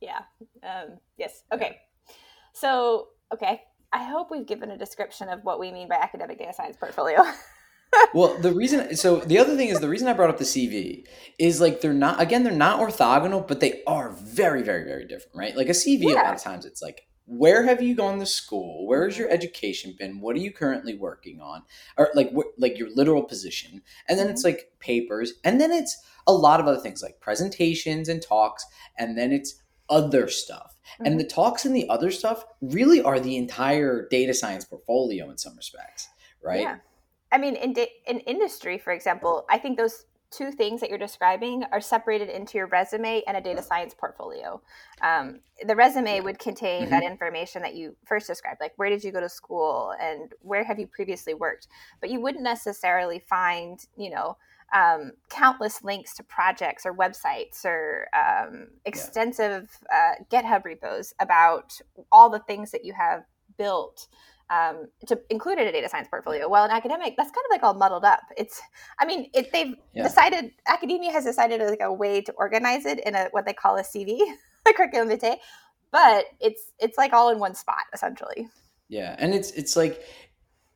Yeah. 0.00 0.20
Um, 0.62 0.98
yes. 1.18 1.42
Okay. 1.52 1.78
So, 2.52 3.08
okay. 3.32 3.62
I 3.92 4.04
hope 4.04 4.30
we've 4.30 4.46
given 4.46 4.70
a 4.70 4.78
description 4.78 5.28
of 5.28 5.40
what 5.44 5.60
we 5.60 5.70
mean 5.70 5.88
by 5.88 5.96
academic 5.96 6.38
data 6.38 6.52
science 6.52 6.76
portfolio. 6.76 7.22
well, 8.14 8.36
the 8.38 8.52
reason 8.52 8.96
so 8.96 9.16
the 9.16 9.38
other 9.38 9.56
thing 9.56 9.68
is 9.68 9.80
the 9.80 9.88
reason 9.88 10.08
I 10.08 10.12
brought 10.12 10.30
up 10.30 10.38
the 10.38 10.44
CV 10.44 11.06
is 11.38 11.60
like 11.60 11.80
they're 11.80 11.92
not 11.92 12.20
again 12.20 12.44
they're 12.44 12.52
not 12.52 12.80
orthogonal, 12.80 13.46
but 13.46 13.60
they 13.60 13.82
are 13.86 14.10
very 14.12 14.62
very 14.62 14.84
very 14.84 15.06
different, 15.06 15.36
right? 15.36 15.56
Like 15.56 15.68
a 15.68 15.72
CV 15.72 16.04
yeah. 16.04 16.14
a 16.14 16.24
lot 16.24 16.34
of 16.34 16.42
times 16.42 16.64
it's 16.64 16.82
like 16.82 17.06
where 17.26 17.64
have 17.64 17.80
you 17.80 17.94
gone 17.94 18.18
to 18.18 18.26
school? 18.26 18.86
Where 18.86 19.04
has 19.08 19.16
your 19.16 19.30
education 19.30 19.94
been? 19.98 20.20
What 20.20 20.36
are 20.36 20.40
you 20.40 20.52
currently 20.52 20.94
working 20.94 21.40
on? 21.40 21.62
Or 21.96 22.10
like 22.14 22.30
wh- 22.34 22.58
like 22.58 22.78
your 22.78 22.90
literal 22.94 23.22
position. 23.22 23.82
And 24.08 24.18
then 24.18 24.26
mm-hmm. 24.26 24.34
it's 24.34 24.44
like 24.44 24.72
papers, 24.78 25.32
and 25.42 25.60
then 25.60 25.72
it's 25.72 25.96
a 26.26 26.32
lot 26.32 26.60
of 26.60 26.66
other 26.66 26.80
things 26.80 27.02
like 27.02 27.20
presentations 27.20 28.08
and 28.08 28.20
talks, 28.20 28.64
and 28.98 29.16
then 29.16 29.32
it's 29.32 29.62
other 29.88 30.28
stuff. 30.28 30.76
Mm-hmm. 30.94 31.06
And 31.06 31.20
the 31.20 31.24
talks 31.24 31.64
and 31.64 31.74
the 31.74 31.88
other 31.88 32.10
stuff 32.10 32.44
really 32.60 33.02
are 33.02 33.20
the 33.20 33.36
entire 33.36 34.06
data 34.08 34.34
science 34.34 34.64
portfolio 34.64 35.30
in 35.30 35.38
some 35.38 35.56
respects, 35.56 36.08
right? 36.42 36.60
Yeah. 36.60 36.76
I 37.34 37.38
mean, 37.38 37.56
in 37.56 37.72
da- 37.72 37.92
in 38.06 38.20
industry, 38.20 38.78
for 38.78 38.92
example, 38.92 39.44
I 39.50 39.58
think 39.58 39.76
those 39.76 40.04
two 40.30 40.52
things 40.52 40.80
that 40.80 40.88
you're 40.88 40.98
describing 40.98 41.64
are 41.72 41.80
separated 41.80 42.28
into 42.28 42.58
your 42.58 42.68
resume 42.68 43.22
and 43.26 43.36
a 43.36 43.40
data 43.40 43.62
science 43.62 43.92
portfolio. 43.92 44.60
Um, 45.02 45.40
the 45.66 45.74
resume 45.74 46.20
would 46.20 46.38
contain 46.38 46.82
mm-hmm. 46.82 46.90
that 46.90 47.02
information 47.02 47.62
that 47.62 47.74
you 47.74 47.96
first 48.06 48.28
described, 48.28 48.60
like 48.60 48.72
where 48.76 48.88
did 48.88 49.02
you 49.02 49.10
go 49.10 49.20
to 49.20 49.28
school 49.28 49.94
and 50.00 50.32
where 50.42 50.64
have 50.64 50.78
you 50.78 50.86
previously 50.86 51.34
worked. 51.34 51.66
But 52.00 52.10
you 52.10 52.20
wouldn't 52.20 52.44
necessarily 52.44 53.18
find, 53.18 53.84
you 53.96 54.10
know, 54.10 54.36
um, 54.72 55.12
countless 55.28 55.82
links 55.82 56.14
to 56.16 56.22
projects 56.22 56.86
or 56.86 56.94
websites 56.94 57.64
or 57.64 58.08
um, 58.14 58.68
extensive 58.84 59.70
uh, 59.92 60.22
GitHub 60.30 60.64
repos 60.64 61.14
about 61.20 61.78
all 62.10 62.30
the 62.30 62.40
things 62.40 62.70
that 62.70 62.84
you 62.84 62.92
have 62.92 63.24
built 63.56 64.08
um, 64.54 64.86
to 65.06 65.18
include 65.30 65.58
in 65.58 65.66
a 65.66 65.72
data 65.72 65.88
science 65.88 66.08
portfolio. 66.08 66.48
Well, 66.48 66.64
in 66.64 66.70
academic, 66.70 67.14
that's 67.16 67.30
kind 67.30 67.44
of 67.44 67.50
like 67.50 67.62
all 67.62 67.74
muddled 67.74 68.04
up. 68.04 68.20
It's, 68.36 68.60
I 68.98 69.06
mean, 69.06 69.30
it, 69.34 69.52
they've 69.52 69.74
yeah. 69.94 70.02
decided, 70.02 70.52
academia 70.68 71.10
has 71.12 71.24
decided 71.24 71.60
like 71.60 71.80
a 71.80 71.92
way 71.92 72.20
to 72.20 72.32
organize 72.32 72.86
it 72.86 73.00
in 73.00 73.14
a 73.14 73.28
what 73.30 73.46
they 73.46 73.52
call 73.52 73.76
a 73.76 73.82
CV, 73.82 74.20
a 74.68 74.72
curriculum 74.72 75.08
vitae, 75.08 75.36
but 75.90 76.26
it's 76.40 76.72
it's 76.78 76.98
like 76.98 77.12
all 77.12 77.30
in 77.30 77.38
one 77.38 77.54
spot 77.54 77.84
essentially. 77.92 78.48
Yeah, 78.88 79.16
and 79.18 79.34
it's 79.34 79.50
it's 79.52 79.76
like 79.76 80.02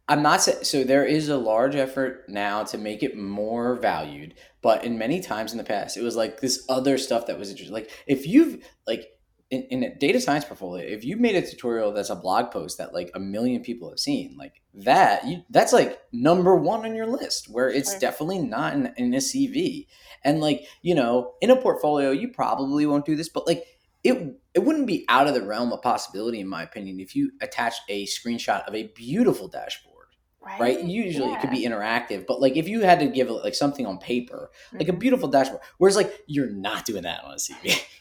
I'm 0.09 0.23
not 0.23 0.41
so 0.41 0.85
there 0.85 1.05
is 1.05 1.29
a 1.29 1.37
large 1.37 1.77
effort 1.77 2.25
now 2.29 2.65
to 2.65 2.79
make 2.79 3.03
it 3.03 3.17
more 3.17 3.77
valued, 3.77 4.35
but 4.63 4.85
in 4.85 4.97
many 4.97 5.21
times 5.21 5.53
in 5.53 5.59
the 5.59 5.65
past, 5.65 5.97
it 5.97 6.03
was 6.03 6.17
like 6.17 6.41
this 6.41 6.65
other 6.69 6.99
stuff 6.99 7.27
that 7.27 7.39
was 7.39 7.51
interesting. 7.51 7.75
Like 7.75 7.91
if 8.07 8.27
you've 8.27 8.65
like 8.87 9.09
in, 9.51 9.63
in 9.71 9.83
a 9.83 9.95
data 9.95 10.21
science 10.21 10.45
portfolio, 10.45 10.85
if 10.87 11.05
you 11.05 11.17
made 11.17 11.35
a 11.35 11.43
tutorial 11.43 11.93
that's 11.93 12.11
a 12.11 12.17
blog 12.17 12.51
post 12.51 12.79
that 12.79 12.93
like 12.93 13.11
a 13.15 13.21
million 13.21 13.63
people 13.63 13.89
have 13.89 13.99
seen, 13.99 14.37
like 14.37 14.61
that, 14.75 15.27
you, 15.27 15.43
that's 15.49 15.73
like 15.73 15.99
number 16.13 16.55
one 16.55 16.85
on 16.85 16.95
your 16.95 17.07
list. 17.07 17.49
Where 17.49 17.71
it's 17.71 17.93
sure. 17.93 18.01
definitely 18.01 18.41
not 18.41 18.75
in, 18.75 18.93
in 18.97 19.15
a 19.15 19.19
CV, 19.19 19.87
and 20.23 20.41
like 20.41 20.67
you 20.83 20.95
know, 20.95 21.33
in 21.41 21.51
a 21.51 21.57
portfolio, 21.57 22.11
you 22.11 22.29
probably 22.29 22.85
won't 22.85 23.07
do 23.07 23.17
this, 23.17 23.29
but 23.29 23.47
like 23.47 23.65
it 24.05 24.39
it 24.55 24.61
wouldn't 24.61 24.87
be 24.87 25.07
out 25.09 25.27
of 25.27 25.35
the 25.35 25.43
realm 25.43 25.73
of 25.73 25.81
possibility, 25.81 26.41
in 26.41 26.49
my 26.49 26.63
opinion, 26.63 27.01
if 27.01 27.17
you 27.17 27.33
attach 27.41 27.75
a 27.89 28.07
screenshot 28.07 28.67
of 28.67 28.75
a 28.75 28.89
beautiful 28.95 29.49
dashboard. 29.49 29.95
Right. 30.41 30.61
right? 30.61 30.85
Usually 30.85 31.29
yeah. 31.29 31.37
it 31.37 31.41
could 31.41 31.51
be 31.51 31.67
interactive, 31.67 32.27
but 32.27 32.41
like 32.41 32.57
if 32.57 32.69
you 32.69 32.83
had 32.83 33.01
to 33.01 33.07
give 33.07 33.29
like 33.29 33.55
something 33.55 33.87
on 33.87 33.99
paper, 33.99 34.51
like 34.73 34.83
mm-hmm. 34.83 34.97
a 34.97 34.99
beautiful 34.99 35.29
dashboard, 35.29 35.63
whereas 35.79 35.97
like 35.97 36.13
you're 36.27 36.51
not 36.51 36.85
doing 36.85 37.03
that 37.03 37.25
on 37.25 37.33
a 37.33 37.37
CV. 37.37 37.83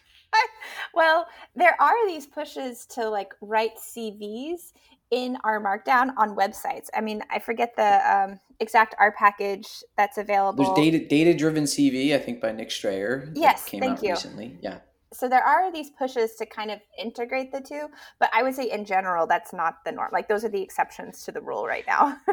well, 0.94 1.27
there 1.56 1.75
are 1.82 2.08
these 2.08 2.25
pushes 2.25 2.86
to 2.88 3.10
like 3.10 3.34
write 3.41 3.77
CVs 3.77 4.74
in 5.12 5.38
R 5.44 5.62
Markdown 5.62 6.13
on 6.17 6.36
websites. 6.36 6.88
I 6.94 7.01
mean, 7.01 7.22
I 7.32 7.39
forget 7.39 7.75
the 7.75 8.00
um, 8.12 8.39
exact 8.60 8.96
R 9.00 9.12
package 9.12 9.84
that's 9.96 10.17
available. 10.17 10.63
There's 10.63 10.75
data 10.75 11.06
data 11.06 11.34
driven 11.34 11.63
CV, 11.63 12.13
I 12.13 12.20
think, 12.20 12.41
by 12.41 12.51
Nick 12.51 12.72
Strayer. 12.72 13.32
Yes, 13.36 13.65
came 13.65 13.79
thank 13.79 14.00
out 14.00 14.03
you. 14.03 14.12
recently. 14.12 14.58
Yeah 14.62 14.79
so 15.14 15.30
there 15.30 15.44
are 15.44 15.72
these 15.72 15.90
pushes 15.92 16.36
to 16.36 16.46
kind 16.46 16.70
of 16.70 16.80
integrate 17.00 17.52
the 17.52 17.62
two 17.62 17.88
but 18.20 18.30
i 18.34 18.44
would 18.44 18.54
say 18.54 18.70
in 18.70 18.84
general 18.84 19.26
that's 19.26 19.54
not 19.54 19.84
the 19.86 19.92
norm 19.92 20.10
like 20.12 20.28
those 20.28 20.44
are 20.44 20.50
the 20.50 20.62
exceptions 20.62 21.24
to 21.24 21.32
the 21.32 21.42
rule 21.42 21.66
right 21.66 21.86
now. 21.88 22.18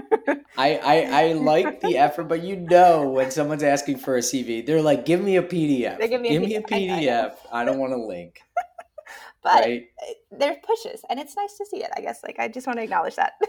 I, 0.58 0.76
I 0.76 1.28
i 1.28 1.32
like 1.32 1.80
the 1.80 1.96
effort 1.96 2.24
but 2.24 2.42
you 2.42 2.56
know 2.56 3.08
when 3.08 3.30
someone's 3.30 3.62
asking 3.62 3.98
for 3.98 4.16
a 4.16 4.20
cv 4.20 4.66
they're 4.66 4.82
like 4.82 5.04
give 5.04 5.22
me 5.22 5.36
a 5.36 5.42
pdf 5.42 5.98
they 5.98 6.08
give 6.08 6.20
me 6.20 6.36
a 6.36 6.40
PDF. 6.40 6.46
me 6.46 6.54
a 6.56 6.62
pdf 6.62 7.34
I, 7.52 7.62
I 7.62 7.64
don't 7.64 7.78
want 7.78 7.92
a 7.92 7.98
link. 7.98 8.40
But 9.42 9.66
right? 9.66 9.84
Uh, 10.00 10.12
there's 10.38 10.56
pushes 10.66 11.02
and 11.10 11.20
it's 11.20 11.36
nice 11.36 11.58
to 11.58 11.66
see 11.66 11.84
it 11.84 11.90
i 11.94 12.00
guess 12.00 12.22
like 12.24 12.38
i 12.38 12.48
just 12.48 12.66
want 12.66 12.78
to 12.78 12.82
acknowledge 12.82 13.16
that. 13.16 13.34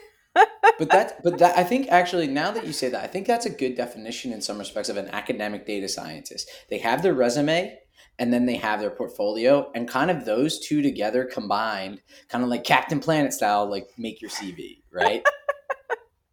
But 0.78 0.90
that 0.90 1.24
but 1.24 1.38
that 1.38 1.58
i 1.58 1.64
think 1.64 1.88
actually 1.88 2.28
now 2.28 2.52
that 2.52 2.68
you 2.68 2.74
say 2.74 2.90
that 2.90 3.02
i 3.02 3.08
think 3.08 3.26
that's 3.26 3.46
a 3.46 3.50
good 3.50 3.76
definition 3.76 4.34
in 4.34 4.42
some 4.42 4.58
respects 4.58 4.90
of 4.90 4.98
an 4.98 5.08
academic 5.08 5.66
data 5.66 5.88
scientist. 5.88 6.50
They 6.70 6.80
have 6.80 7.02
their 7.02 7.14
resume 7.14 7.80
and 8.20 8.34
then 8.34 8.46
they 8.46 8.56
have 8.56 8.80
their 8.80 8.90
portfolio 8.90 9.70
and 9.76 9.88
kind 9.88 10.10
of 10.10 10.26
those 10.26 10.60
two 10.60 10.82
together 10.82 11.26
combined 11.26 12.02
kind 12.30 12.44
of 12.44 12.50
like 12.50 12.64
captain 12.64 13.00
planet 13.00 13.34
style 13.34 13.70
like 13.70 13.88
make 13.98 14.22
your 14.22 14.32
cv 14.32 14.82
right? 14.92 15.24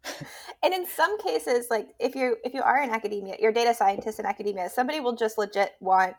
And 0.63 0.73
in 0.73 0.87
some 0.87 1.19
cases 1.19 1.67
like 1.69 1.89
if 1.99 2.15
you 2.15 2.37
if 2.45 2.53
you 2.53 2.61
are 2.61 2.81
in 2.81 2.89
academia 2.89 3.35
you're 3.37 3.51
data 3.51 3.73
scientist 3.73 4.19
in 4.19 4.25
academia 4.25 4.69
somebody 4.69 5.01
will 5.01 5.15
just 5.15 5.37
legit 5.37 5.73
want 5.81 6.15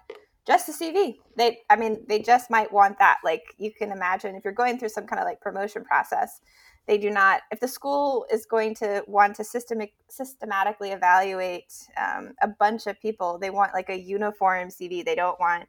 just 0.47 0.69
a 0.69 0.73
cv 0.73 1.17
they 1.39 1.61
i 1.71 1.77
mean 1.77 2.05
they 2.09 2.19
just 2.19 2.51
might 2.51 2.71
want 2.71 2.99
that. 2.99 3.19
Like 3.25 3.43
you 3.57 3.73
can 3.73 3.91
imagine 3.91 4.35
if 4.35 4.45
you're 4.45 4.53
going 4.53 4.79
through 4.79 4.91
some 4.91 5.07
kind 5.07 5.19
of 5.19 5.25
like 5.25 5.41
promotion 5.41 5.83
process 5.83 6.41
they 6.87 6.99
do 6.99 7.11
not 7.11 7.43
if 7.51 7.61
the 7.61 7.69
school 7.69 8.27
is 8.31 8.47
going 8.47 8.75
to 8.75 9.03
want 9.07 9.37
to 9.37 9.45
systemic, 9.45 9.95
systematically 10.09 10.91
evaluate 10.91 11.73
um, 11.97 12.33
a 12.43 12.49
bunch 12.49 12.87
of 12.87 13.01
people 13.01 13.39
they 13.39 13.51
want 13.51 13.73
like 13.75 13.91
a 13.91 13.99
uniform 13.99 14.69
cv 14.69 15.05
they 15.05 15.15
don't 15.15 15.39
want 15.41 15.67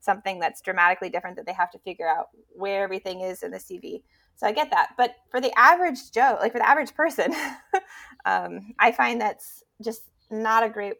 something 0.00 0.38
that's 0.38 0.60
dramatically 0.60 1.08
different 1.08 1.36
that 1.36 1.46
they 1.46 1.52
have 1.52 1.70
to 1.70 1.78
figure 1.78 2.08
out 2.08 2.28
where 2.54 2.82
everything 2.82 3.20
is 3.20 3.42
in 3.42 3.50
the 3.50 3.58
cv 3.58 4.02
so 4.34 4.46
i 4.46 4.52
get 4.52 4.70
that 4.70 4.90
but 4.96 5.14
for 5.30 5.40
the 5.40 5.52
average 5.58 6.10
joe 6.12 6.36
like 6.40 6.52
for 6.52 6.58
the 6.58 6.68
average 6.68 6.94
person 6.94 7.34
um, 8.24 8.74
i 8.78 8.92
find 8.92 9.20
that's 9.20 9.62
just 9.82 10.02
not 10.30 10.62
a 10.62 10.68
great 10.68 10.94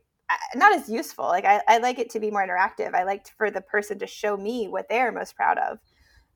not 0.54 0.74
as 0.74 0.88
useful. 0.88 1.26
Like 1.26 1.44
I, 1.44 1.62
I 1.68 1.78
like 1.78 2.00
it 2.00 2.10
to 2.10 2.20
be 2.20 2.30
more 2.30 2.44
interactive. 2.44 2.94
I 2.94 3.04
like 3.04 3.28
for 3.36 3.48
the 3.48 3.60
person 3.60 3.98
to 4.00 4.08
show 4.08 4.36
me 4.36 4.66
what 4.66 4.88
they're 4.88 5.12
most 5.12 5.36
proud 5.36 5.58
of. 5.58 5.78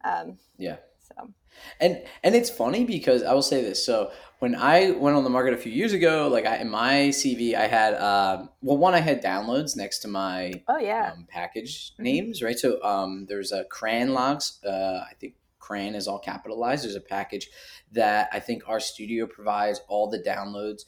Um, 0.04 0.38
yeah 0.58 0.76
so 1.16 1.32
and 1.80 2.02
and 2.22 2.34
it's 2.34 2.50
funny 2.50 2.84
because 2.84 3.22
I 3.22 3.32
will 3.32 3.42
say 3.42 3.62
this. 3.62 3.84
So 3.84 4.10
when 4.38 4.54
I 4.54 4.92
went 4.92 5.16
on 5.16 5.24
the 5.24 5.30
market 5.30 5.52
a 5.52 5.56
few 5.56 5.72
years 5.72 5.92
ago, 5.92 6.28
like 6.28 6.46
I, 6.46 6.56
in 6.56 6.70
my 6.70 7.10
CV, 7.10 7.54
I 7.54 7.66
had 7.66 7.94
uh, 7.94 8.46
well, 8.62 8.78
one 8.78 8.94
I 8.94 9.00
had 9.00 9.22
downloads 9.22 9.76
next 9.76 10.00
to 10.00 10.08
my 10.08 10.62
oh 10.68 10.78
yeah 10.78 11.12
um, 11.12 11.26
package 11.28 11.92
mm-hmm. 11.92 12.02
names, 12.02 12.42
right? 12.42 12.58
So 12.58 12.82
um, 12.82 13.26
there's 13.28 13.52
a 13.52 13.64
CRAN 13.64 14.12
logs. 14.14 14.58
Uh, 14.64 15.04
I 15.08 15.14
think 15.18 15.34
CRAN 15.58 15.94
is 15.94 16.08
all 16.08 16.18
capitalized. 16.18 16.84
There's 16.84 16.96
a 16.96 17.00
package 17.00 17.48
that 17.92 18.28
I 18.32 18.40
think 18.40 18.64
RStudio 18.64 19.28
provides 19.28 19.80
all 19.88 20.08
the 20.08 20.18
downloads 20.18 20.82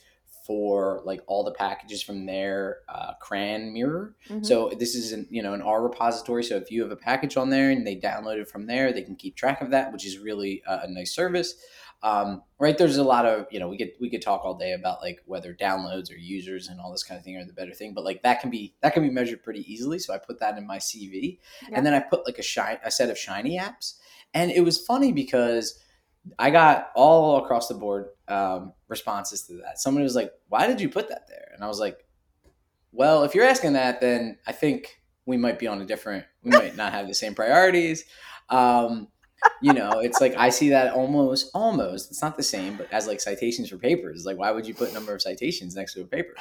for 0.45 1.03
like 1.05 1.21
all 1.27 1.45
the 1.45 1.53
packages 1.53 2.03
from 2.03 2.27
their 2.27 2.79
uh, 2.89 3.15
CRAN 3.21 3.73
mirror. 3.73 4.15
Mm-hmm. 4.29 4.45
So 4.45 4.73
this 4.79 4.95
is 4.95 5.13
an, 5.13 5.27
you 5.31 5.43
know 5.43 5.55
an 5.55 5.63
R 5.63 5.83
repository. 5.83 6.45
So 6.45 6.57
if 6.57 6.71
you 6.71 6.83
have 6.83 6.91
a 6.91 6.97
package 6.97 7.37
on 7.37 7.51
there 7.51 7.71
and 7.71 7.87
they 7.87 7.97
download 7.97 8.39
it 8.39 8.49
from 8.49 8.67
there, 8.67 8.93
they 8.93 9.03
can 9.03 9.17
keep 9.17 9.37
track 9.37 9.61
of 9.61 9.71
that, 9.71 9.93
which 9.93 10.07
is 10.07 10.19
really 10.19 10.63
a, 10.67 10.81
a 10.85 10.89
nice 10.89 11.15
service. 11.15 11.55
Um, 12.05 12.43
right 12.59 12.77
there's 12.77 12.97
a 12.97 13.05
lot 13.05 13.27
of 13.27 13.47
you 13.53 13.61
know 13.61 13.69
we 13.69 13.79
could 13.79 13.93
we 14.01 14.11
could 14.11 14.23
talk 14.23 14.45
all 14.45 14.55
day 14.55 14.73
about 14.73 15.01
like 15.01 15.21
whether 15.27 15.55
downloads 15.55 16.11
or 16.11 16.17
users 16.17 16.67
and 16.67 16.81
all 16.81 16.91
this 16.91 17.05
kind 17.05 17.17
of 17.17 17.25
thing 17.25 17.37
are 17.37 17.45
the 17.45 17.53
better 17.53 17.73
thing 17.73 17.95
but 17.95 18.03
like 18.03 18.23
that 18.23 18.41
can 18.41 18.51
be 18.51 18.75
that 18.81 18.93
can 18.93 19.05
be 19.05 19.11
measured 19.11 19.41
pretty 19.41 19.61
easily 19.73 20.01
so 20.01 20.13
i 20.13 20.19
put 20.19 20.41
that 20.41 20.59
in 20.59 20.67
my 20.67 20.79
cv 20.79 21.39
yeah. 21.63 21.69
and 21.73 21.87
then 21.87 21.95
i 21.95 22.01
put 22.01 22.27
like 22.27 22.39
a 22.39 22.43
shine 22.43 22.79
a 22.85 22.91
set 22.91 23.09
of 23.09 23.17
shiny 23.17 23.57
apps 23.57 23.95
and 24.35 24.51
it 24.51 24.65
was 24.65 24.85
funny 24.85 25.13
because 25.13 25.79
I 26.39 26.51
got 26.51 26.91
all 26.95 27.45
across 27.45 27.69
the 27.69 27.75
board 27.75 28.09
um, 28.29 28.73
responses 28.89 29.43
to 29.43 29.55
that. 29.55 29.79
Somebody 29.79 30.05
was 30.05 30.15
like, 30.15 30.33
"Why 30.49 30.67
did 30.67 30.81
you 30.81 30.89
put 30.89 31.09
that 31.09 31.27
there?" 31.29 31.51
And 31.55 31.65
I 31.65 31.69
was 31.69 31.81
like, 31.81 32.05
"Well, 32.93 33.25
if 33.25 33.35
you're 33.35 33.45
asking 33.45 33.75
that, 33.75 34.01
then 34.01 34.39
I 34.47 34.53
think 34.53 35.01
we 35.27 35.37
might 35.37 35.59
be 35.59 35.67
on 35.67 35.81
a 35.81 35.85
different. 35.85 36.25
We 36.43 36.51
might 36.53 36.77
not 36.77 36.93
have 36.93 37.09
the 37.09 37.15
same 37.15 37.35
priorities." 37.35 38.05
Um, 38.49 39.09
you 39.61 39.73
know, 39.73 39.99
it's 39.99 40.21
like 40.21 40.37
I 40.37 40.51
see 40.51 40.71
that 40.71 40.95
almost, 40.95 41.51
almost. 41.55 42.11
It's 42.11 42.23
not 42.23 42.37
the 42.37 42.43
same, 42.43 42.77
but 42.77 42.93
as 42.93 43.07
like 43.07 43.21
citations 43.21 43.69
for 43.69 43.77
papers, 43.77 44.25
like 44.25 44.39
why 44.39 44.51
would 44.51 44.67
you 44.67 44.75
put 44.75 44.95
number 44.95 45.15
of 45.15 45.23
citations 45.23 45.75
next 45.75 45.95
to 45.95 46.03
a 46.03 46.05
paper? 46.05 46.35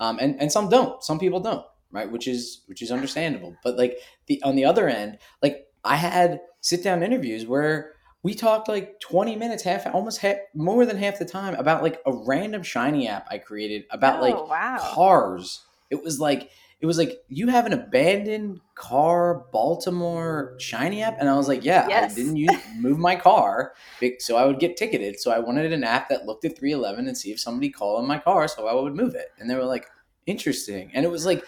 Um, 0.00 0.18
and 0.20 0.40
and 0.40 0.50
some 0.50 0.68
don't. 0.68 1.02
Some 1.02 1.18
people 1.18 1.40
don't, 1.40 1.64
right? 1.90 2.10
Which 2.10 2.28
is 2.28 2.62
which 2.66 2.82
is 2.82 2.90
understandable. 2.92 3.56
But 3.64 3.76
like 3.76 3.98
the 4.26 4.42
on 4.42 4.54
the 4.54 4.64
other 4.64 4.88
end, 4.88 5.18
like 5.42 5.66
I 5.84 5.96
had 5.96 6.40
sit 6.60 6.82
down 6.82 7.02
interviews 7.02 7.46
where 7.46 7.93
we 8.24 8.34
talked 8.34 8.68
like 8.68 8.98
20 9.00 9.36
minutes 9.36 9.62
half 9.62 9.86
almost 9.94 10.18
half, 10.18 10.38
more 10.54 10.84
than 10.86 10.96
half 10.96 11.18
the 11.20 11.24
time 11.24 11.54
about 11.54 11.82
like 11.82 12.00
a 12.06 12.12
random 12.12 12.62
shiny 12.64 13.06
app 13.06 13.28
i 13.30 13.38
created 13.38 13.84
about 13.90 14.18
oh, 14.18 14.22
like 14.22 14.48
wow. 14.48 14.78
cars. 14.80 15.62
It 15.90 16.02
was 16.02 16.18
like 16.18 16.50
it 16.80 16.86
was 16.86 16.98
like 16.98 17.22
you 17.28 17.48
have 17.48 17.66
an 17.66 17.72
abandoned 17.72 18.60
car 18.74 19.44
baltimore 19.52 20.56
shiny 20.58 21.02
app? 21.02 21.18
And 21.20 21.28
i 21.28 21.36
was 21.36 21.46
like 21.46 21.64
yeah 21.64 21.86
yes. 21.88 22.12
i 22.12 22.14
didn't 22.14 22.36
use, 22.36 22.50
move 22.78 22.98
my 22.98 23.14
car 23.14 23.74
so 24.18 24.36
i 24.36 24.44
would 24.44 24.58
get 24.58 24.76
ticketed. 24.76 25.20
So 25.20 25.30
i 25.30 25.38
wanted 25.38 25.72
an 25.72 25.84
app 25.84 26.08
that 26.08 26.26
looked 26.26 26.44
at 26.44 26.58
311 26.58 27.06
and 27.06 27.16
see 27.16 27.30
if 27.30 27.38
somebody 27.38 27.68
called 27.68 28.02
in 28.02 28.08
my 28.08 28.18
car 28.18 28.48
so 28.48 28.66
i 28.66 28.74
would 28.74 28.96
move 28.96 29.14
it. 29.14 29.28
And 29.38 29.48
they 29.48 29.54
were 29.54 29.64
like 29.64 29.86
interesting. 30.26 30.90
And 30.94 31.04
it 31.04 31.10
was 31.10 31.26
like 31.26 31.44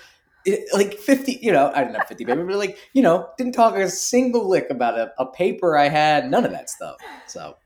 it, 0.46 0.68
like 0.72 0.94
50, 0.94 1.40
you 1.42 1.52
know, 1.52 1.72
I 1.74 1.82
don't 1.82 1.92
know, 1.92 2.00
50 2.06 2.24
paper, 2.24 2.44
but 2.44 2.56
like, 2.56 2.78
you 2.92 3.02
know, 3.02 3.28
didn't 3.36 3.52
talk 3.52 3.76
a 3.76 3.88
single 3.90 4.48
lick 4.48 4.68
about 4.70 4.98
a, 4.98 5.12
a 5.18 5.26
paper 5.26 5.76
I 5.76 5.88
had, 5.88 6.30
none 6.30 6.44
of 6.44 6.52
that 6.52 6.70
stuff. 6.70 6.96
So, 7.26 7.56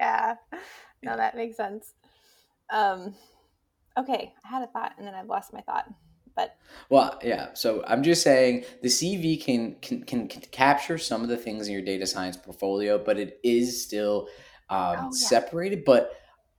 yeah, 0.00 0.36
no, 1.02 1.16
that 1.16 1.36
makes 1.36 1.56
sense. 1.56 1.94
Um, 2.70 3.14
okay, 3.96 4.34
I 4.44 4.48
had 4.48 4.62
a 4.62 4.66
thought 4.66 4.92
and 4.98 5.06
then 5.06 5.14
I've 5.14 5.28
lost 5.28 5.52
my 5.52 5.60
thought. 5.60 5.86
But 6.34 6.56
well, 6.88 7.18
yeah. 7.22 7.48
So 7.54 7.82
I'm 7.86 8.04
just 8.04 8.22
saying 8.22 8.64
the 8.80 8.88
CV 8.88 9.42
can, 9.42 9.74
can 9.82 10.04
can, 10.04 10.28
can 10.28 10.40
capture 10.52 10.96
some 10.96 11.22
of 11.22 11.28
the 11.28 11.36
things 11.36 11.66
in 11.66 11.72
your 11.72 11.82
data 11.82 12.06
science 12.06 12.36
portfolio, 12.36 12.96
but 12.96 13.18
it 13.18 13.40
is 13.42 13.82
still 13.82 14.28
um, 14.70 14.78
oh, 14.78 14.92
yeah. 14.92 15.08
separated. 15.10 15.84
But 15.84 16.12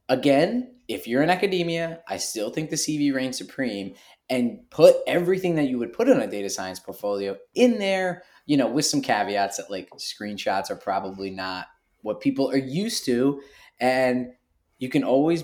again, 0.09 0.75
if 0.89 1.07
you're 1.07 1.23
in 1.23 1.29
academia, 1.29 2.01
I 2.09 2.17
still 2.17 2.49
think 2.49 2.69
the 2.69 2.75
CV 2.75 3.13
reigns 3.13 3.37
supreme 3.37 3.95
and 4.29 4.59
put 4.69 4.95
everything 5.07 5.55
that 5.55 5.67
you 5.67 5.79
would 5.79 5.93
put 5.93 6.07
in 6.07 6.19
a 6.19 6.27
data 6.27 6.49
science 6.49 6.79
portfolio 6.79 7.35
in 7.55 7.79
there, 7.79 8.23
you 8.45 8.57
know, 8.57 8.67
with 8.67 8.85
some 8.85 9.01
caveats 9.01 9.57
that 9.57 9.71
like 9.71 9.89
screenshots 9.97 10.69
are 10.69 10.75
probably 10.75 11.29
not 11.29 11.67
what 12.01 12.21
people 12.21 12.49
are 12.49 12.57
used 12.57 13.05
to. 13.05 13.41
And 13.79 14.33
you 14.77 14.89
can 14.89 15.03
always 15.03 15.43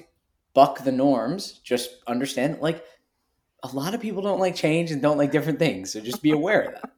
buck 0.53 0.83
the 0.83 0.91
norms. 0.91 1.59
Just 1.63 1.89
understand 2.07 2.59
like 2.61 2.83
a 3.63 3.67
lot 3.67 3.93
of 3.93 4.01
people 4.01 4.21
don't 4.21 4.39
like 4.39 4.55
change 4.55 4.91
and 4.91 5.01
don't 5.01 5.17
like 5.17 5.31
different 5.31 5.59
things. 5.59 5.91
So 5.91 5.99
just 5.99 6.21
be 6.21 6.31
aware 6.31 6.61
of 6.61 6.73
that. 6.73 6.89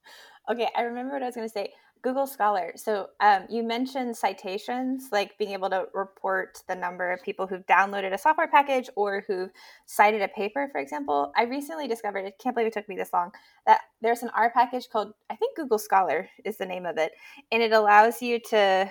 okay, 0.50 0.68
I 0.76 0.82
remember 0.82 1.14
what 1.14 1.22
I 1.22 1.26
was 1.26 1.34
going 1.34 1.48
to 1.48 1.52
say. 1.52 1.72
Google 2.02 2.26
Scholar. 2.26 2.72
So 2.74 3.10
um, 3.20 3.44
you 3.48 3.62
mentioned 3.62 4.16
citations, 4.16 5.08
like 5.12 5.38
being 5.38 5.52
able 5.52 5.70
to 5.70 5.86
report 5.94 6.60
the 6.68 6.74
number 6.74 7.12
of 7.12 7.22
people 7.22 7.46
who've 7.46 7.64
downloaded 7.66 8.12
a 8.12 8.18
software 8.18 8.48
package 8.48 8.90
or 8.96 9.24
who've 9.26 9.50
cited 9.86 10.20
a 10.20 10.28
paper, 10.28 10.68
for 10.72 10.80
example. 10.80 11.32
I 11.36 11.44
recently 11.44 11.86
discovered, 11.86 12.26
I 12.26 12.32
can't 12.42 12.56
believe 12.56 12.66
it 12.66 12.72
took 12.72 12.88
me 12.88 12.96
this 12.96 13.12
long, 13.12 13.30
that 13.66 13.82
there's 14.00 14.22
an 14.22 14.30
R 14.34 14.50
package 14.50 14.88
called, 14.90 15.14
I 15.30 15.36
think 15.36 15.56
Google 15.56 15.78
Scholar 15.78 16.28
is 16.44 16.56
the 16.56 16.66
name 16.66 16.86
of 16.86 16.98
it. 16.98 17.12
And 17.52 17.62
it 17.62 17.72
allows 17.72 18.20
you 18.20 18.40
to. 18.50 18.90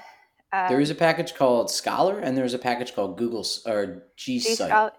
Um, 0.53 0.69
there 0.69 0.79
is 0.79 0.89
a 0.89 0.95
package 0.95 1.35
called 1.35 1.69
Scholar 1.69 2.19
and 2.19 2.37
there's 2.37 2.53
a 2.53 2.59
package 2.59 2.95
called 2.95 3.17
Google 3.17 3.45
or 3.65 4.03
gcite. 4.17 4.91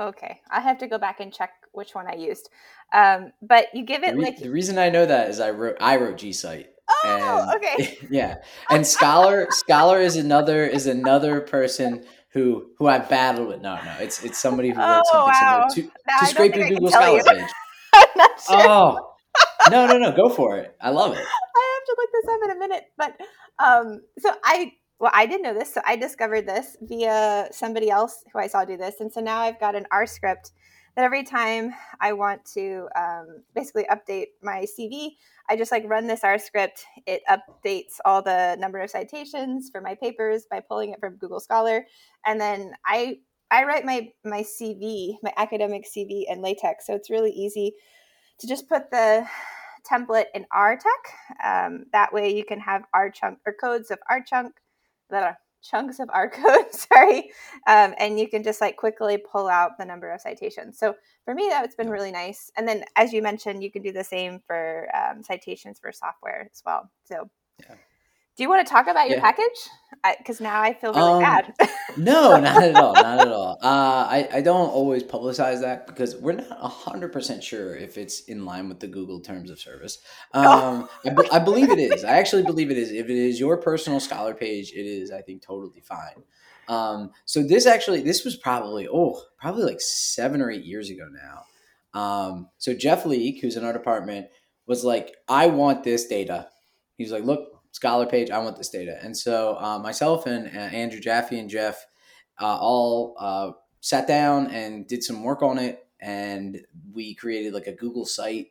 Okay, 0.00 0.40
I 0.50 0.60
have 0.60 0.78
to 0.78 0.88
go 0.88 0.98
back 0.98 1.20
and 1.20 1.32
check 1.32 1.50
which 1.72 1.94
one 1.94 2.06
I 2.06 2.14
used. 2.14 2.50
Um, 2.92 3.32
but 3.40 3.66
you 3.72 3.84
give 3.84 4.02
it 4.02 4.12
the 4.12 4.16
re- 4.16 4.24
like 4.24 4.38
the 4.38 4.50
reason 4.50 4.78
I 4.78 4.90
know 4.90 5.06
that 5.06 5.28
is 5.28 5.38
I 5.38 5.50
wrote 5.50 5.76
I 5.80 5.96
wrote 5.96 6.16
gcite. 6.16 6.66
Oh, 7.04 7.48
and, 7.48 7.56
okay. 7.56 7.98
Yeah, 8.10 8.36
and 8.70 8.86
scholar 8.86 9.48
scholar 9.50 10.00
is 10.00 10.16
another 10.16 10.66
is 10.78 10.86
another 10.86 11.40
person 11.40 12.04
who 12.30 12.70
who 12.78 12.86
I've 12.86 13.08
battled 13.08 13.48
with. 13.48 13.60
No, 13.60 13.76
no, 13.76 13.96
it's 14.00 14.22
it's 14.24 14.38
somebody 14.38 14.70
who 14.70 14.80
wrote 14.80 15.02
oh, 15.12 15.30
something 15.32 15.48
wow. 15.48 15.68
similar 15.68 15.90
to, 15.90 16.20
to 16.20 16.26
scrape 16.26 16.54
your 16.56 16.68
Google 16.68 16.90
Scholar 16.90 17.18
you. 17.18 17.24
page. 17.24 17.50
I'm 17.94 18.06
not 18.16 18.40
sure. 18.40 18.56
Oh, 18.58 19.14
no, 19.70 19.86
no, 19.86 19.98
no, 19.98 20.12
go 20.12 20.28
for 20.28 20.58
it. 20.58 20.76
I 20.80 20.90
love 20.90 21.12
it. 21.12 21.18
I 21.18 21.78
have 21.78 21.84
to 21.86 21.96
look 21.98 22.10
this 22.12 22.32
up 22.32 22.40
in 22.44 22.50
a 22.50 22.58
minute, 22.58 22.84
but 22.96 23.20
um, 23.58 24.00
so 24.18 24.30
I 24.44 24.72
well, 24.98 25.10
I 25.12 25.26
didn't 25.26 25.42
know 25.42 25.54
this, 25.54 25.74
so 25.74 25.80
I 25.84 25.96
discovered 25.96 26.46
this 26.46 26.76
via 26.80 27.48
somebody 27.50 27.90
else 27.90 28.22
who 28.32 28.38
I 28.38 28.46
saw 28.46 28.64
do 28.64 28.76
this, 28.76 29.00
and 29.00 29.12
so 29.12 29.20
now 29.20 29.40
I've 29.40 29.58
got 29.58 29.74
an 29.74 29.86
R 29.90 30.06
script 30.06 30.52
that 30.94 31.04
every 31.04 31.22
time 31.24 31.72
I 32.00 32.12
want 32.12 32.44
to 32.54 32.88
um, 32.96 33.42
basically 33.54 33.86
update 33.90 34.26
my 34.42 34.66
CV, 34.66 35.12
I 35.48 35.56
just 35.56 35.72
like 35.72 35.84
run 35.86 36.06
this 36.06 36.24
R 36.24 36.38
script. 36.38 36.84
It 37.06 37.22
updates 37.30 37.94
all 38.04 38.22
the 38.22 38.56
number 38.58 38.78
of 38.78 38.90
citations 38.90 39.70
for 39.70 39.80
my 39.80 39.94
papers 39.94 40.46
by 40.50 40.60
pulling 40.60 40.92
it 40.92 41.00
from 41.00 41.16
Google 41.16 41.40
Scholar, 41.40 41.86
and 42.26 42.40
then 42.40 42.72
I 42.86 43.18
I 43.50 43.64
write 43.64 43.84
my 43.84 44.08
my 44.24 44.42
CV, 44.42 45.16
my 45.22 45.32
academic 45.36 45.84
CV 45.86 46.24
in 46.28 46.42
LaTeX, 46.42 46.86
so 46.86 46.94
it's 46.94 47.10
really 47.10 47.32
easy 47.32 47.74
to 48.38 48.46
just 48.46 48.68
put 48.68 48.90
the 48.90 49.26
template 49.90 50.26
in 50.34 50.46
Rtex. 50.54 50.82
Um, 51.42 51.84
that 51.92 52.12
way, 52.12 52.34
you 52.34 52.44
can 52.44 52.60
have 52.60 52.84
R 52.94 53.10
chunk 53.10 53.38
or 53.46 53.52
codes 53.52 53.90
of 53.90 53.98
R 54.08 54.22
chunk. 54.22 54.54
Chunks 55.62 56.00
of 56.00 56.10
R 56.12 56.28
code, 56.30 56.72
sorry, 56.72 57.30
um, 57.66 57.94
and 57.98 58.18
you 58.18 58.28
can 58.28 58.42
just 58.42 58.60
like 58.60 58.76
quickly 58.76 59.16
pull 59.16 59.48
out 59.48 59.78
the 59.78 59.84
number 59.84 60.10
of 60.10 60.20
citations. 60.20 60.78
So 60.78 60.94
for 61.24 61.34
me, 61.34 61.48
that's 61.50 61.74
been 61.74 61.90
really 61.90 62.12
nice. 62.12 62.50
And 62.56 62.66
then, 62.66 62.84
as 62.96 63.12
you 63.12 63.22
mentioned, 63.22 63.62
you 63.62 63.70
can 63.70 63.82
do 63.82 63.92
the 63.92 64.04
same 64.04 64.40
for 64.46 64.88
um, 64.94 65.22
citations 65.22 65.78
for 65.78 65.92
software 65.92 66.48
as 66.52 66.62
well. 66.64 66.90
So. 67.04 67.30
Yeah. 67.60 67.76
Do 68.36 68.42
you 68.42 68.48
want 68.48 68.66
to 68.66 68.72
talk 68.72 68.86
about 68.86 69.08
your 69.08 69.18
yeah. 69.18 69.24
package? 69.24 70.16
Because 70.18 70.40
now 70.40 70.62
I 70.62 70.72
feel 70.72 70.94
really 70.94 71.12
um, 71.12 71.20
bad. 71.20 71.54
no, 71.98 72.40
not 72.40 72.62
at 72.62 72.74
all. 72.76 72.94
Not 72.94 73.20
at 73.20 73.28
all. 73.32 73.58
Uh, 73.62 74.06
I, 74.08 74.28
I 74.32 74.40
don't 74.40 74.70
always 74.70 75.02
publicize 75.02 75.60
that 75.60 75.86
because 75.86 76.16
we're 76.16 76.32
not 76.32 76.58
100% 76.58 77.42
sure 77.42 77.76
if 77.76 77.98
it's 77.98 78.20
in 78.22 78.46
line 78.46 78.70
with 78.70 78.80
the 78.80 78.86
Google 78.88 79.20
terms 79.20 79.50
of 79.50 79.60
service. 79.60 79.98
Um, 80.34 80.88
I, 81.04 81.14
I 81.32 81.38
believe 81.40 81.70
it 81.70 81.78
is. 81.78 82.04
I 82.04 82.12
actually 82.12 82.42
believe 82.42 82.70
it 82.70 82.78
is. 82.78 82.90
If 82.90 83.10
it 83.10 83.16
is 83.16 83.38
your 83.38 83.58
personal 83.58 84.00
scholar 84.00 84.32
page, 84.32 84.72
it 84.72 84.86
is, 84.86 85.10
I 85.10 85.20
think, 85.20 85.42
totally 85.42 85.82
fine. 85.82 86.24
Um, 86.68 87.10
so 87.26 87.42
this 87.42 87.66
actually, 87.66 88.00
this 88.00 88.24
was 88.24 88.36
probably, 88.36 88.88
oh, 88.88 89.20
probably 89.38 89.64
like 89.64 89.80
seven 89.80 90.40
or 90.40 90.50
eight 90.50 90.64
years 90.64 90.88
ago 90.88 91.06
now. 91.12 92.00
Um, 92.00 92.48
so 92.56 92.72
Jeff 92.72 93.04
Leek, 93.04 93.42
who's 93.42 93.56
in 93.56 93.64
our 93.64 93.74
department, 93.74 94.28
was 94.66 94.84
like, 94.84 95.14
I 95.28 95.48
want 95.48 95.84
this 95.84 96.06
data. 96.06 96.48
He's 96.96 97.12
like, 97.12 97.24
look, 97.24 97.51
Scholar 97.72 98.06
page. 98.06 98.30
I 98.30 98.38
want 98.38 98.58
this 98.58 98.68
data. 98.68 98.98
And 99.02 99.16
so 99.16 99.56
uh, 99.58 99.78
myself 99.78 100.26
and 100.26 100.46
uh, 100.46 100.60
Andrew 100.60 101.00
Jaffe 101.00 101.38
and 101.38 101.48
Jeff 101.48 101.84
uh, 102.38 102.58
all 102.58 103.16
uh, 103.18 103.52
sat 103.80 104.06
down 104.06 104.48
and 104.48 104.86
did 104.86 105.02
some 105.02 105.24
work 105.24 105.42
on 105.42 105.58
it. 105.58 105.84
And 105.98 106.60
we 106.92 107.14
created 107.14 107.54
like 107.54 107.66
a 107.66 107.72
Google 107.72 108.04
site. 108.04 108.48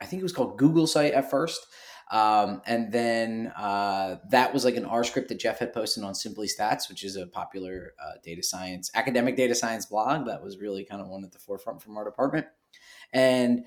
I 0.00 0.06
think 0.06 0.20
it 0.20 0.22
was 0.22 0.32
called 0.32 0.58
Google 0.58 0.86
site 0.86 1.12
at 1.12 1.30
first. 1.30 1.66
Um, 2.10 2.62
and 2.66 2.90
then 2.90 3.52
uh, 3.56 4.16
that 4.30 4.54
was 4.54 4.64
like 4.64 4.76
an 4.76 4.84
R 4.86 5.04
script 5.04 5.28
that 5.28 5.40
Jeff 5.40 5.58
had 5.58 5.74
posted 5.74 6.04
on 6.04 6.14
Simply 6.14 6.46
Stats, 6.46 6.88
which 6.88 7.04
is 7.04 7.16
a 7.16 7.26
popular 7.26 7.92
uh, 8.02 8.12
data 8.22 8.42
science, 8.42 8.90
academic 8.94 9.36
data 9.36 9.54
science 9.54 9.86
blog 9.86 10.26
that 10.26 10.42
was 10.42 10.58
really 10.58 10.84
kind 10.84 11.02
of 11.02 11.08
one 11.08 11.24
at 11.24 11.32
the 11.32 11.38
forefront 11.38 11.82
from 11.82 11.96
our 11.96 12.04
department. 12.04 12.46
And 13.12 13.66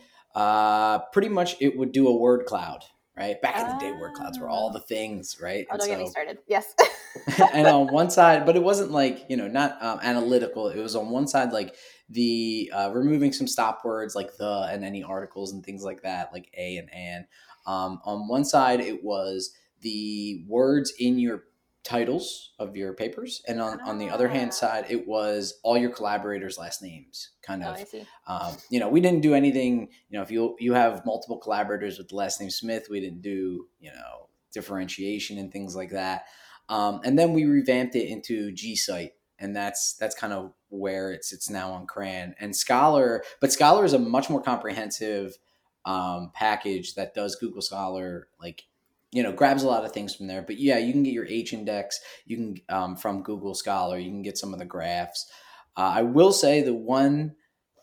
pretty 1.13 1.29
much 1.29 1.57
it 1.59 1.77
would 1.77 1.91
do 1.91 2.07
a 2.07 2.15
word 2.15 2.45
cloud 2.45 2.85
right? 3.19 3.41
Back 3.41 3.59
in 3.59 3.67
the 3.67 3.77
day, 3.79 3.91
word 3.91 4.13
clouds 4.13 4.39
were 4.39 4.49
all 4.49 4.69
ah. 4.69 4.73
the 4.73 4.79
things, 4.79 5.37
right? 5.41 5.67
Oh, 5.69 5.77
don't 5.77 5.81
so, 5.81 5.87
get 5.87 5.99
me 5.99 6.07
started. 6.07 6.37
Yes. 6.47 6.73
and 7.53 7.67
on 7.67 7.87
one 7.87 8.09
side, 8.09 8.45
but 8.45 8.55
it 8.55 8.63
wasn't 8.63 8.91
like 8.91 9.25
you 9.29 9.35
know 9.35 9.47
not 9.47 9.81
um, 9.83 9.99
analytical. 10.01 10.69
It 10.69 10.79
was 10.79 10.95
on 10.95 11.09
one 11.09 11.27
side 11.27 11.51
like 11.51 11.75
the 12.09 12.71
uh, 12.73 12.91
removing 12.93 13.33
some 13.33 13.47
stop 13.47 13.83
words 13.83 14.15
like 14.15 14.37
the 14.37 14.67
and 14.71 14.85
any 14.85 15.03
articles 15.03 15.51
and 15.51 15.63
things 15.63 15.83
like 15.83 16.01
that, 16.03 16.31
like 16.33 16.49
a 16.57 16.77
and 16.77 16.89
and. 16.93 17.25
Um, 17.67 18.01
on 18.03 18.27
one 18.27 18.45
side, 18.45 18.79
it 18.79 19.03
was 19.03 19.53
the 19.81 20.43
words 20.47 20.93
in 20.97 21.19
your 21.19 21.43
titles 21.89 22.51
of 22.59 22.75
your 22.77 22.93
papers 22.93 23.41
and 23.47 23.59
on, 23.59 23.81
on 23.81 23.97
the 23.97 24.09
other 24.09 24.27
hand 24.27 24.51
Ah. 24.51 24.59
side 24.61 24.85
it 24.89 25.07
was 25.07 25.59
all 25.63 25.75
your 25.77 25.89
collaborators 25.89 26.57
last 26.57 26.83
names 26.83 27.31
kind 27.41 27.63
Oh, 27.63 27.69
of 27.71 27.87
see. 27.87 28.05
um, 28.27 28.53
you 28.69 28.79
know 28.79 28.89
we 28.89 29.01
didn't 29.01 29.21
do 29.21 29.33
anything 29.33 29.89
you 30.09 30.17
know 30.17 30.21
if 30.21 30.29
you 30.29 30.55
you 30.59 30.73
have 30.73 31.03
multiple 31.05 31.37
collaborators 31.37 31.97
with 31.97 32.07
the 32.09 32.15
last 32.15 32.39
name 32.39 32.51
smith 32.51 32.87
we 32.91 32.99
didn't 32.99 33.23
do 33.23 33.67
you 33.79 33.89
know 33.91 34.29
differentiation 34.53 35.37
and 35.39 35.51
things 35.51 35.75
like 35.75 35.89
that 35.89 36.25
um, 36.69 37.01
and 37.03 37.17
then 37.17 37.33
we 37.33 37.45
revamped 37.45 37.95
it 37.95 38.07
into 38.07 38.51
gcite 38.51 39.11
and 39.39 39.55
that's 39.55 39.93
that's 39.93 40.13
kind 40.15 40.33
of 40.33 40.53
where 40.69 41.11
it 41.11 41.25
sits 41.25 41.49
now 41.49 41.71
on 41.71 41.87
cran 41.87 42.35
and 42.39 42.55
scholar 42.55 43.23
but 43.41 43.51
scholar 43.51 43.83
is 43.83 43.93
a 43.93 43.99
much 43.99 44.29
more 44.29 44.41
comprehensive 44.43 45.37
um, 45.85 46.31
package 46.35 46.93
that 46.95 47.15
does 47.15 47.35
google 47.37 47.61
scholar 47.63 48.27
like 48.39 48.65
you 49.11 49.23
know 49.23 49.31
grabs 49.31 49.63
a 49.63 49.67
lot 49.67 49.85
of 49.85 49.91
things 49.91 50.15
from 50.15 50.27
there. 50.27 50.41
But 50.41 50.59
yeah 50.59 50.77
you 50.77 50.91
can 50.91 51.03
get 51.03 51.13
your 51.13 51.25
h 51.27 51.53
index 51.53 51.99
you 52.25 52.37
can 52.37 52.55
um, 52.69 52.95
from 52.95 53.23
google 53.23 53.55
scholar 53.55 53.97
you 53.97 54.09
can 54.09 54.21
get 54.21 54.37
some 54.37 54.53
of 54.53 54.59
the 54.59 54.65
graphs. 54.65 55.29
Uh, 55.77 55.93
i 55.95 56.01
will 56.01 56.33
say 56.33 56.61
the 56.61 56.73
one 56.73 57.35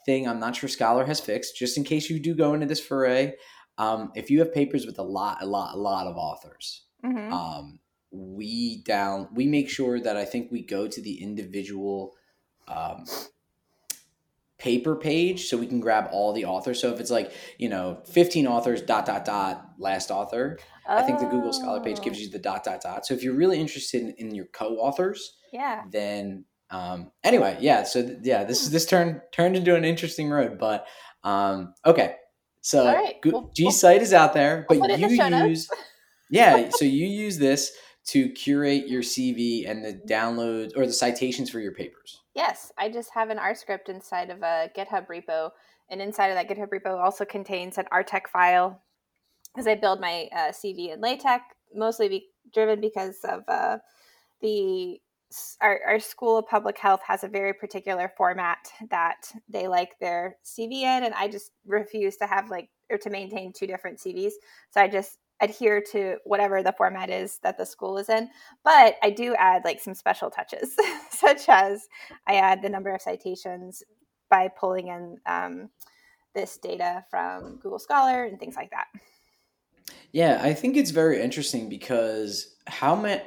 thing 0.04 0.28
i'm 0.28 0.40
not 0.40 0.54
sure 0.54 0.68
scholar 0.68 1.04
has 1.04 1.20
fixed 1.20 1.56
just 1.56 1.76
in 1.76 1.84
case 1.84 2.10
you 2.10 2.20
do 2.20 2.34
go 2.34 2.54
into 2.54 2.66
this 2.66 2.80
foray 2.80 3.32
um, 3.78 4.10
if 4.14 4.30
you 4.30 4.38
have 4.38 4.54
papers 4.54 4.86
with 4.86 4.98
a 4.98 5.02
lot 5.02 5.38
a 5.40 5.46
lot 5.46 5.74
a 5.74 5.78
lot 5.78 6.06
of 6.06 6.16
authors 6.16 6.84
hmm 7.02 7.32
um, 7.32 7.78
we 8.10 8.82
down 8.84 9.28
we 9.34 9.46
make 9.46 9.68
sure 9.68 10.00
that 10.00 10.16
i 10.16 10.24
think 10.24 10.50
we 10.50 10.62
go 10.64 10.86
to 10.86 11.02
the 11.02 11.22
individual 11.22 12.14
um, 12.68 13.04
paper 14.58 14.96
page 14.96 15.48
so 15.48 15.56
we 15.56 15.66
can 15.66 15.80
grab 15.80 16.08
all 16.12 16.32
the 16.32 16.44
authors 16.46 16.80
so 16.80 16.90
if 16.92 16.98
it's 16.98 17.10
like 17.10 17.30
you 17.58 17.68
know 17.68 17.98
15 18.10 18.46
authors 18.46 18.80
dot 18.80 19.04
dot 19.04 19.24
dot 19.24 19.66
last 19.78 20.10
author 20.10 20.58
I 20.88 21.02
think 21.02 21.18
the 21.18 21.26
Google 21.26 21.52
Scholar 21.52 21.80
page 21.80 22.00
gives 22.00 22.18
Oh, 22.18 22.22
you 22.22 22.30
the 22.30 22.38
dot 22.38 22.64
dot 22.64 22.80
dot. 22.80 23.06
So 23.06 23.14
if 23.14 23.22
you're 23.22 23.34
really 23.34 23.60
interested 23.60 24.02
in, 24.02 24.14
in 24.18 24.34
your 24.34 24.46
co-authors, 24.52 25.36
Yeah. 25.52 25.82
then 25.90 26.44
um, 26.70 27.10
anyway, 27.22 27.58
yeah. 27.60 27.84
So 27.84 28.02
th- 28.02 28.18
yeah, 28.22 28.44
this 28.44 28.62
is 28.62 28.70
this 28.70 28.86
turned 28.86 29.20
turned 29.32 29.56
into 29.56 29.74
an 29.74 29.84
interesting 29.84 30.30
road, 30.30 30.58
but 30.58 30.86
um, 31.22 31.74
okay. 31.84 32.16
So 32.60 32.86
right, 32.86 33.16
we'll- 33.24 33.50
gcite 33.56 34.00
is 34.00 34.12
out 34.12 34.32
there, 34.34 34.64
but 34.68 34.78
we'll 34.78 34.88
put 34.88 34.98
it 34.98 35.02
in 35.02 35.10
you 35.10 35.46
use 35.48 35.68
yeah. 36.30 36.68
So 36.70 36.84
you 36.84 37.06
use 37.06 37.38
this 37.38 37.72
to 38.08 38.28
curate 38.30 38.88
your 38.88 39.02
CV 39.02 39.68
and 39.68 39.84
the 39.84 40.00
downloads 40.08 40.76
or 40.76 40.86
the 40.86 40.92
citations 40.92 41.50
for 41.50 41.60
your 41.60 41.72
papers. 41.72 42.22
Yes, 42.36 42.70
I 42.76 42.90
just 42.90 43.14
have 43.14 43.30
an 43.30 43.38
R 43.38 43.54
script 43.54 43.88
inside 43.88 44.28
of 44.28 44.42
a 44.42 44.70
GitHub 44.76 45.06
repo, 45.06 45.52
and 45.88 46.02
inside 46.02 46.26
of 46.26 46.34
that 46.34 46.54
GitHub 46.54 46.68
repo 46.68 47.02
also 47.02 47.24
contains 47.24 47.78
an 47.78 47.86
Rtex 47.90 48.28
file 48.30 48.82
because 49.54 49.66
I 49.66 49.74
build 49.74 50.02
my 50.02 50.28
uh, 50.30 50.52
CV 50.52 50.92
in 50.92 51.00
LaTeX, 51.00 51.42
mostly 51.74 52.10
be 52.10 52.26
driven 52.52 52.78
because 52.82 53.16
of 53.24 53.42
uh, 53.48 53.78
the 54.42 55.00
our, 55.62 55.80
our 55.86 55.98
school 55.98 56.36
of 56.36 56.46
public 56.46 56.76
health 56.78 57.00
has 57.06 57.24
a 57.24 57.28
very 57.28 57.54
particular 57.54 58.12
format 58.18 58.58
that 58.90 59.32
they 59.48 59.66
like 59.66 59.98
their 59.98 60.36
CV 60.44 60.82
in, 60.82 61.04
and 61.04 61.14
I 61.14 61.28
just 61.28 61.52
refuse 61.66 62.18
to 62.18 62.26
have 62.26 62.50
like 62.50 62.68
or 62.90 62.98
to 62.98 63.08
maintain 63.08 63.54
two 63.54 63.66
different 63.66 63.98
CVs. 63.98 64.32
So 64.72 64.82
I 64.82 64.88
just 64.88 65.16
adhere 65.40 65.82
to 65.92 66.16
whatever 66.24 66.62
the 66.62 66.72
format 66.72 67.10
is 67.10 67.38
that 67.42 67.58
the 67.58 67.66
school 67.66 67.98
is 67.98 68.08
in. 68.08 68.28
But 68.64 68.96
I 69.02 69.10
do 69.10 69.34
add 69.34 69.64
like 69.64 69.80
some 69.80 69.94
special 69.94 70.30
touches, 70.30 70.74
such 71.10 71.48
as 71.48 71.88
I 72.26 72.36
add 72.36 72.62
the 72.62 72.68
number 72.68 72.94
of 72.94 73.02
citations 73.02 73.82
by 74.30 74.48
pulling 74.48 74.88
in 74.88 75.18
um, 75.26 75.70
this 76.34 76.56
data 76.56 77.04
from 77.10 77.56
Google 77.56 77.78
Scholar 77.78 78.24
and 78.24 78.38
things 78.38 78.56
like 78.56 78.70
that. 78.70 78.86
Yeah, 80.12 80.40
I 80.42 80.54
think 80.54 80.76
it's 80.76 80.90
very 80.90 81.20
interesting 81.20 81.68
because 81.68 82.56
how 82.66 82.96
many 82.96 83.22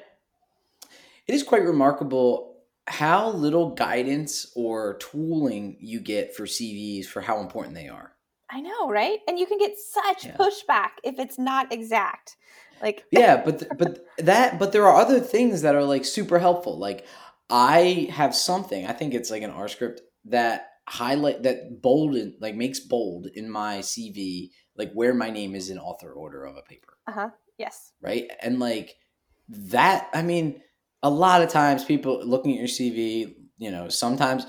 it 1.28 1.36
is 1.36 1.44
quite 1.44 1.64
remarkable 1.64 2.50
how 2.90 3.30
little 3.30 3.76
guidance 3.76 4.52
or 4.56 4.98
tooling 4.98 5.78
you 5.80 6.00
get 6.00 6.36
for 6.36 6.46
CVs 6.46 7.06
for 7.06 7.22
how 7.22 7.40
important 7.40 7.76
they 7.76 7.88
are. 7.88 8.14
I 8.50 8.62
know, 8.62 8.90
right? 8.90 9.20
And 9.28 9.38
you 9.38 9.46
can 9.46 9.58
get 9.58 9.78
such 9.78 10.26
Yeah. 10.26 10.38
pushback 10.38 10.92
if 11.04 11.20
it's 11.20 11.38
not 11.38 11.72
exact. 11.72 12.38
Like, 12.82 13.06
Yeah, 13.12 13.44
but 13.44 13.60
th- 13.60 13.72
but 13.78 14.06
that 14.20 14.60
but 14.60 14.72
there 14.72 14.86
are 14.86 14.96
other 14.96 15.20
things 15.20 15.62
that 15.64 15.76
are 15.76 15.84
like 15.84 16.06
super 16.06 16.40
helpful. 16.40 16.78
Like 16.78 17.06
I 17.50 18.08
have 18.12 18.36
something, 18.36 18.86
I 18.86 18.94
think 18.94 19.14
it's 19.14 19.32
like 19.32 19.42
an 19.44 19.50
R 19.50 19.68
script 19.68 20.02
that 20.26 20.68
highlight 20.88 21.44
that 21.44 21.82
bold 21.82 22.16
and 22.16 22.34
like 22.40 22.56
makes 22.56 22.80
bold 22.80 23.28
in 23.34 23.50
my 23.50 23.82
CV 23.82 24.52
like 24.76 24.92
where 24.94 25.14
my 25.14 25.30
name 25.30 25.56
is 25.56 25.70
in 25.70 25.80
author 25.80 26.12
order 26.12 26.46
of 26.46 26.56
a 26.56 26.62
paper. 26.62 26.98
uh 27.08 27.12
huh, 27.12 27.30
yes, 27.58 27.94
right? 28.02 28.30
And 28.42 28.60
like 28.60 28.96
that, 29.50 30.10
I 30.14 30.22
mean, 30.22 30.62
a 31.04 31.10
lot 31.10 31.42
of 31.42 31.50
times 31.50 31.84
people 31.84 32.24
looking 32.26 32.52
at 32.54 32.60
your 32.60 32.68
CV, 32.68 33.36
you 33.58 33.72
know, 33.72 33.90
sometimes 33.90 34.46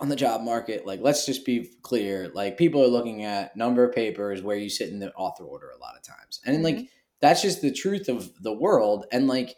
on 0.00 0.08
the 0.08 0.16
job 0.16 0.42
market, 0.42 0.86
like 0.86 1.00
let's 1.00 1.26
just 1.26 1.44
be 1.44 1.70
clear, 1.82 2.30
like 2.34 2.56
people 2.56 2.82
are 2.82 2.88
looking 2.88 3.24
at 3.24 3.56
number 3.56 3.84
of 3.84 3.94
papers 3.94 4.42
where 4.42 4.56
you 4.56 4.68
sit 4.68 4.90
in 4.90 4.98
the 4.98 5.12
author 5.14 5.44
order 5.44 5.70
a 5.70 5.78
lot 5.78 5.96
of 5.96 6.02
times. 6.02 6.40
And 6.46 6.62
like 6.62 6.76
mm-hmm. 6.76 6.84
that's 7.20 7.42
just 7.42 7.62
the 7.62 7.72
truth 7.72 8.08
of 8.08 8.30
the 8.42 8.52
world. 8.52 9.06
And 9.10 9.26
like 9.26 9.56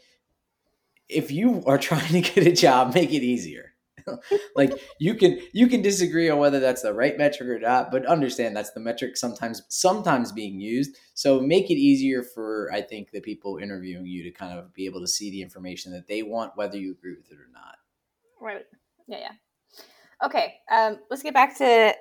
if 1.08 1.30
you 1.30 1.62
are 1.66 1.78
trying 1.90 2.12
to 2.12 2.20
get 2.20 2.46
a 2.46 2.52
job, 2.52 2.94
make 2.94 3.12
it 3.12 3.22
easier. 3.22 3.74
like 4.56 4.72
you 4.98 5.14
can 5.14 5.38
you 5.52 5.66
can 5.66 5.82
disagree 5.82 6.30
on 6.30 6.38
whether 6.38 6.58
that's 6.58 6.80
the 6.80 6.94
right 6.94 7.18
metric 7.18 7.48
or 7.48 7.58
not, 7.58 7.90
but 7.90 8.06
understand 8.06 8.56
that's 8.56 8.70
the 8.70 8.80
metric 8.80 9.14
sometimes 9.14 9.62
sometimes 9.68 10.32
being 10.32 10.58
used. 10.58 10.96
So 11.12 11.38
make 11.38 11.70
it 11.70 11.74
easier 11.74 12.22
for 12.22 12.70
I 12.72 12.80
think 12.80 13.10
the 13.10 13.20
people 13.20 13.58
interviewing 13.58 14.06
you 14.06 14.22
to 14.22 14.30
kind 14.30 14.58
of 14.58 14.72
be 14.72 14.86
able 14.86 15.00
to 15.00 15.06
see 15.06 15.30
the 15.30 15.42
information 15.42 15.92
that 15.92 16.08
they 16.08 16.22
want, 16.22 16.56
whether 16.56 16.78
you 16.78 16.92
agree 16.92 17.14
with 17.14 17.30
it 17.30 17.38
or 17.38 17.50
not. 17.52 17.76
right, 18.40 18.64
yeah, 19.06 19.18
yeah. 19.18 19.32
Okay, 20.22 20.54
um, 20.70 20.98
let's 21.10 21.22
get 21.22 21.34
back 21.34 21.56
to, 21.58 21.94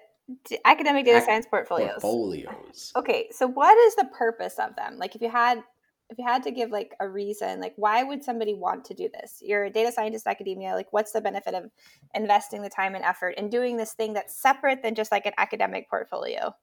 academic 0.64 1.06
data 1.06 1.18
Ac- 1.18 1.26
science 1.26 1.48
portfolios. 1.50 2.02
Portfolios. 2.02 2.92
Okay, 2.96 3.30
so 3.32 3.48
what 3.48 3.76
is 3.78 3.96
the 3.96 4.06
purpose 4.16 4.60
of 4.60 4.76
them? 4.76 4.98
Like, 4.98 5.16
if 5.16 5.22
you 5.22 5.30
had 5.30 5.64
if 6.10 6.18
you 6.18 6.26
had 6.26 6.42
to 6.44 6.52
give 6.52 6.72
like 6.72 6.96
a 7.00 7.08
reason, 7.08 7.60
like 7.60 7.74
why 7.76 8.04
would 8.04 8.24
somebody 8.24 8.54
want 8.56 8.84
to 8.86 8.94
do 8.94 9.10
this? 9.14 9.40
You're 9.42 9.66
a 9.66 9.70
data 9.70 9.92
scientist 9.92 10.26
academia. 10.26 10.74
Like, 10.74 10.92
what's 10.92 11.12
the 11.12 11.22
benefit 11.22 11.54
of 11.54 11.70
investing 12.16 12.62
the 12.62 12.70
time 12.70 12.96
and 12.96 13.04
effort 13.04 13.36
in 13.38 13.50
doing 13.50 13.78
this 13.78 13.94
thing 13.94 14.14
that's 14.14 14.36
separate 14.36 14.82
than 14.82 14.96
just 14.96 15.12
like 15.12 15.26
an 15.26 15.34
academic 15.38 15.90
portfolio? 15.90 16.54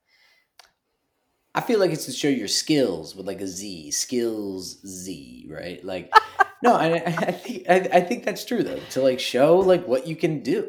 I 1.54 1.60
feel 1.60 1.80
like 1.80 1.90
it's 1.90 2.04
to 2.06 2.12
show 2.12 2.28
your 2.28 2.48
skills 2.48 3.14
with 3.14 3.26
like 3.26 3.40
a 3.40 3.46
Z, 3.46 3.92
skills 3.92 4.78
Z, 4.86 5.48
right? 5.48 5.82
Like, 5.84 6.12
no, 6.62 6.74
I, 6.74 6.96
I 7.06 7.32
think 7.32 7.64
I, 7.68 7.74
I 7.92 8.00
think 8.00 8.24
that's 8.24 8.44
true 8.44 8.62
though. 8.62 8.80
To 8.90 9.00
like 9.00 9.20
show 9.20 9.58
like 9.58 9.86
what 9.86 10.06
you 10.06 10.16
can 10.16 10.42
do. 10.42 10.68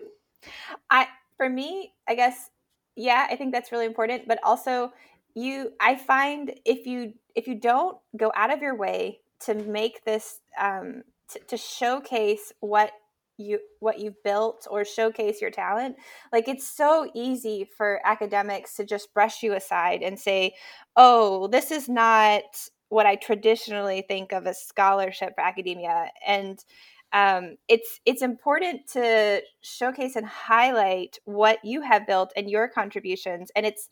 For 1.37 1.49
me, 1.49 1.93
I 2.07 2.15
guess, 2.15 2.49
yeah, 2.95 3.27
I 3.29 3.35
think 3.35 3.53
that's 3.53 3.71
really 3.71 3.85
important. 3.85 4.27
But 4.27 4.39
also, 4.43 4.91
you, 5.35 5.71
I 5.79 5.95
find 5.95 6.53
if 6.65 6.85
you 6.87 7.13
if 7.35 7.47
you 7.47 7.55
don't 7.55 7.97
go 8.17 8.31
out 8.35 8.51
of 8.51 8.61
your 8.61 8.75
way 8.75 9.19
to 9.41 9.53
make 9.53 10.03
this 10.03 10.39
um, 10.59 11.03
to, 11.29 11.39
to 11.47 11.57
showcase 11.57 12.51
what 12.59 12.91
you 13.37 13.59
what 13.79 13.99
you've 13.99 14.21
built 14.23 14.67
or 14.69 14.83
showcase 14.83 15.39
your 15.41 15.51
talent 15.51 15.95
like 16.33 16.47
it's 16.47 16.67
so 16.67 17.07
easy 17.13 17.69
for 17.77 18.01
academics 18.03 18.75
to 18.75 18.83
just 18.83 19.13
brush 19.13 19.43
you 19.43 19.53
aside 19.53 20.01
and 20.01 20.19
say 20.19 20.53
oh 20.95 21.47
this 21.47 21.69
is 21.69 21.87
not 21.87 22.41
what 22.89 23.05
i 23.05 23.15
traditionally 23.15 24.03
think 24.07 24.31
of 24.31 24.47
as 24.47 24.59
scholarship 24.59 25.33
for 25.35 25.41
academia 25.41 26.09
and 26.25 26.65
um, 27.13 27.55
it's 27.67 27.99
it's 28.05 28.21
important 28.21 28.87
to 28.93 29.41
showcase 29.61 30.15
and 30.15 30.25
highlight 30.25 31.19
what 31.25 31.63
you 31.63 31.81
have 31.81 32.07
built 32.07 32.33
and 32.35 32.49
your 32.49 32.67
contributions 32.67 33.51
and 33.55 33.65
it's 33.65 33.89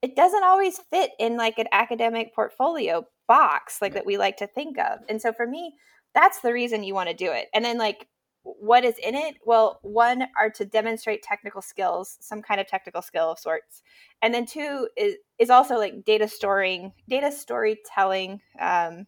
it 0.00 0.16
doesn't 0.16 0.44
always 0.44 0.78
fit 0.90 1.12
in 1.18 1.36
like 1.36 1.58
an 1.58 1.66
academic 1.72 2.34
portfolio 2.34 3.04
box 3.28 3.78
like 3.80 3.94
that 3.94 4.06
we 4.06 4.16
like 4.16 4.36
to 4.36 4.46
think 4.46 4.78
of 4.78 5.00
and 5.08 5.20
so 5.20 5.32
for 5.32 5.46
me 5.46 5.74
that's 6.14 6.40
the 6.40 6.52
reason 6.52 6.84
you 6.84 6.94
want 6.94 7.08
to 7.08 7.14
do 7.14 7.30
it 7.30 7.48
and 7.54 7.64
then 7.64 7.78
like 7.78 8.06
what 8.44 8.84
is 8.84 8.96
in 8.98 9.14
it? 9.14 9.36
Well 9.44 9.78
one 9.82 10.24
are 10.36 10.50
to 10.50 10.64
demonstrate 10.64 11.22
technical 11.22 11.62
skills 11.62 12.18
some 12.20 12.42
kind 12.42 12.60
of 12.60 12.66
technical 12.66 13.02
skill 13.02 13.30
of 13.30 13.38
sorts 13.38 13.82
and 14.20 14.34
then 14.34 14.46
two 14.46 14.88
is 14.96 15.14
is 15.38 15.50
also 15.50 15.76
like 15.76 16.04
data 16.04 16.28
storing 16.28 16.92
data 17.08 17.30
storytelling 17.30 18.40
um, 18.60 19.06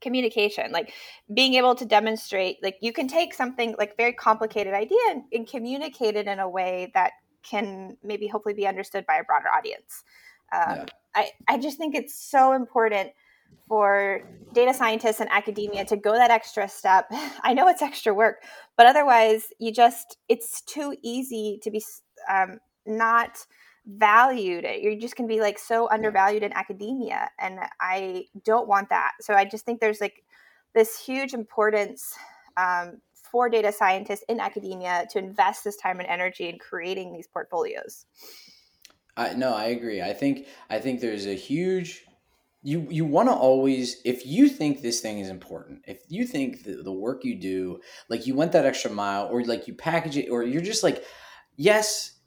communication 0.00 0.70
like 0.72 0.92
being 1.34 1.54
able 1.54 1.74
to 1.74 1.84
demonstrate 1.84 2.56
like 2.62 2.76
you 2.80 2.92
can 2.92 3.08
take 3.08 3.34
something 3.34 3.74
like 3.78 3.96
very 3.96 4.12
complicated 4.12 4.74
idea 4.74 4.98
and, 5.10 5.22
and 5.32 5.48
communicate 5.48 6.16
it 6.16 6.26
in 6.26 6.38
a 6.38 6.48
way 6.48 6.90
that 6.94 7.12
can 7.42 7.96
maybe 8.02 8.26
hopefully 8.26 8.54
be 8.54 8.66
understood 8.66 9.04
by 9.06 9.16
a 9.16 9.24
broader 9.24 9.48
audience 9.48 10.04
um, 10.52 10.76
Yeah. 10.76 10.86
I, 11.14 11.30
I 11.48 11.58
just 11.58 11.78
think 11.78 11.94
it's 11.94 12.14
so 12.14 12.52
important 12.52 13.10
for 13.66 14.22
data 14.52 14.72
scientists 14.72 15.20
and 15.20 15.28
academia 15.30 15.84
to 15.84 15.96
go 15.96 16.12
that 16.12 16.30
extra 16.30 16.68
step 16.68 17.06
i 17.42 17.52
know 17.52 17.68
it's 17.68 17.82
extra 17.82 18.14
work 18.14 18.42
but 18.76 18.86
otherwise 18.86 19.48
you 19.58 19.72
just 19.72 20.16
it's 20.28 20.62
too 20.62 20.96
easy 21.02 21.58
to 21.62 21.70
be 21.70 21.82
um, 22.30 22.58
not 22.86 23.38
valued 23.88 24.64
it. 24.64 24.82
you're 24.82 24.98
just 24.98 25.16
going 25.16 25.26
to 25.26 25.34
be 25.34 25.40
like 25.40 25.58
so 25.58 25.88
undervalued 25.90 26.42
in 26.42 26.52
academia 26.52 27.30
and 27.38 27.58
i 27.80 28.24
don't 28.44 28.68
want 28.68 28.88
that. 28.90 29.12
So 29.20 29.32
i 29.34 29.44
just 29.44 29.64
think 29.64 29.80
there's 29.80 30.00
like 30.00 30.22
this 30.74 31.00
huge 31.00 31.32
importance 31.32 32.14
um, 32.58 33.00
for 33.14 33.48
data 33.48 33.72
scientists 33.72 34.24
in 34.28 34.40
academia 34.40 35.06
to 35.10 35.18
invest 35.18 35.64
this 35.64 35.76
time 35.76 36.00
and 36.00 36.08
energy 36.08 36.48
in 36.48 36.58
creating 36.58 37.12
these 37.12 37.26
portfolios. 37.26 38.04
I, 39.16 39.32
no 39.34 39.54
i 39.54 39.66
agree. 39.66 40.02
I 40.02 40.12
think 40.12 40.46
i 40.68 40.78
think 40.78 41.00
there's 41.00 41.26
a 41.26 41.34
huge 41.34 42.04
you 42.62 42.86
you 42.90 43.06
want 43.06 43.28
to 43.28 43.34
always 43.34 44.02
if 44.04 44.26
you 44.26 44.48
think 44.48 44.82
this 44.82 45.00
thing 45.00 45.20
is 45.20 45.30
important 45.30 45.80
if 45.86 46.02
you 46.08 46.26
think 46.26 46.64
the, 46.64 46.82
the 46.82 46.92
work 46.92 47.24
you 47.24 47.36
do 47.36 47.80
like 48.10 48.26
you 48.26 48.34
went 48.34 48.52
that 48.52 48.66
extra 48.66 48.90
mile 48.90 49.28
or 49.28 49.44
like 49.44 49.68
you 49.68 49.74
package 49.74 50.16
it 50.16 50.28
or 50.28 50.42
you're 50.42 50.60
just 50.60 50.82
like 50.82 51.04
yes 51.56 52.17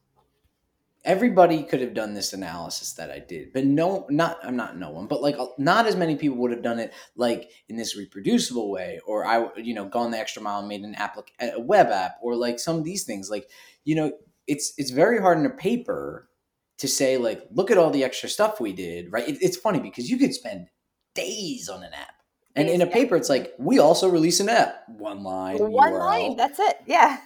everybody 1.04 1.64
could 1.64 1.82
have 1.82 1.94
done 1.94 2.14
this 2.14 2.34
analysis 2.34 2.94
that 2.94 3.10
I 3.10 3.20
did, 3.20 3.54
but 3.54 3.66
no, 3.66 4.06
not 4.10 4.40
I'm 4.44 4.56
not 4.56 4.78
no 4.78 4.90
one, 4.92 5.08
but 5.08 5.22
like 5.22 5.38
uh, 5.38 5.48
not 5.58 5.88
as 5.88 5.96
many 5.96 6.16
people 6.16 6.38
would 6.38 6.52
have 6.52 6.62
done 6.62 6.80
it 6.80 6.94
like 7.16 7.50
in 7.70 7.76
this 7.76 7.98
reproducible 7.98 8.72
way, 8.72 9.00
or 9.06 9.26
I 9.26 9.48
you 9.58 9.74
know 9.74 9.86
gone 9.86 10.12
the 10.12 10.20
extra 10.20 10.42
mile 10.42 10.60
and 10.60 10.68
made 10.68 10.82
an 10.82 10.96
app 10.96 11.18
a 11.40 11.60
web 11.60 11.88
app, 11.88 12.18
or 12.22 12.36
like 12.36 12.60
some 12.60 12.78
of 12.78 12.84
these 12.84 13.04
things. 13.04 13.30
Like 13.30 13.50
you 13.84 13.96
know, 13.96 14.12
it's 14.48 14.74
it's 14.78 14.92
very 14.92 15.20
hard 15.20 15.40
in 15.40 15.46
a 15.46 15.52
paper 15.52 16.30
to 16.78 16.88
say 16.88 17.18
like 17.18 17.44
look 17.52 17.72
at 17.72 17.78
all 17.78 17.92
the 17.92 18.04
extra 18.04 18.30
stuff 18.30 18.60
we 18.60 18.74
did. 18.74 19.12
Right? 19.12 19.28
It, 19.28 19.38
it's 19.42 19.58
funny 19.58 19.80
because 19.80 20.10
you 20.10 20.18
could 20.18 20.34
spend 20.34 20.68
days 21.16 21.70
on 21.70 21.84
an 21.84 21.94
app. 21.94 22.16
And 22.54 22.68
in 22.68 22.82
a 22.82 22.88
paper, 22.88 23.16
it's 23.16 23.30
like 23.30 23.54
we 23.58 23.80
also 23.80 24.10
release 24.10 24.42
an 24.42 24.50
app, 24.50 24.84
one 24.88 25.24
line, 25.24 25.58
one 25.58 25.94
URL. 25.94 26.00
line. 26.00 26.36
That's 26.36 26.60
it. 26.60 26.78
Yeah 26.86 27.20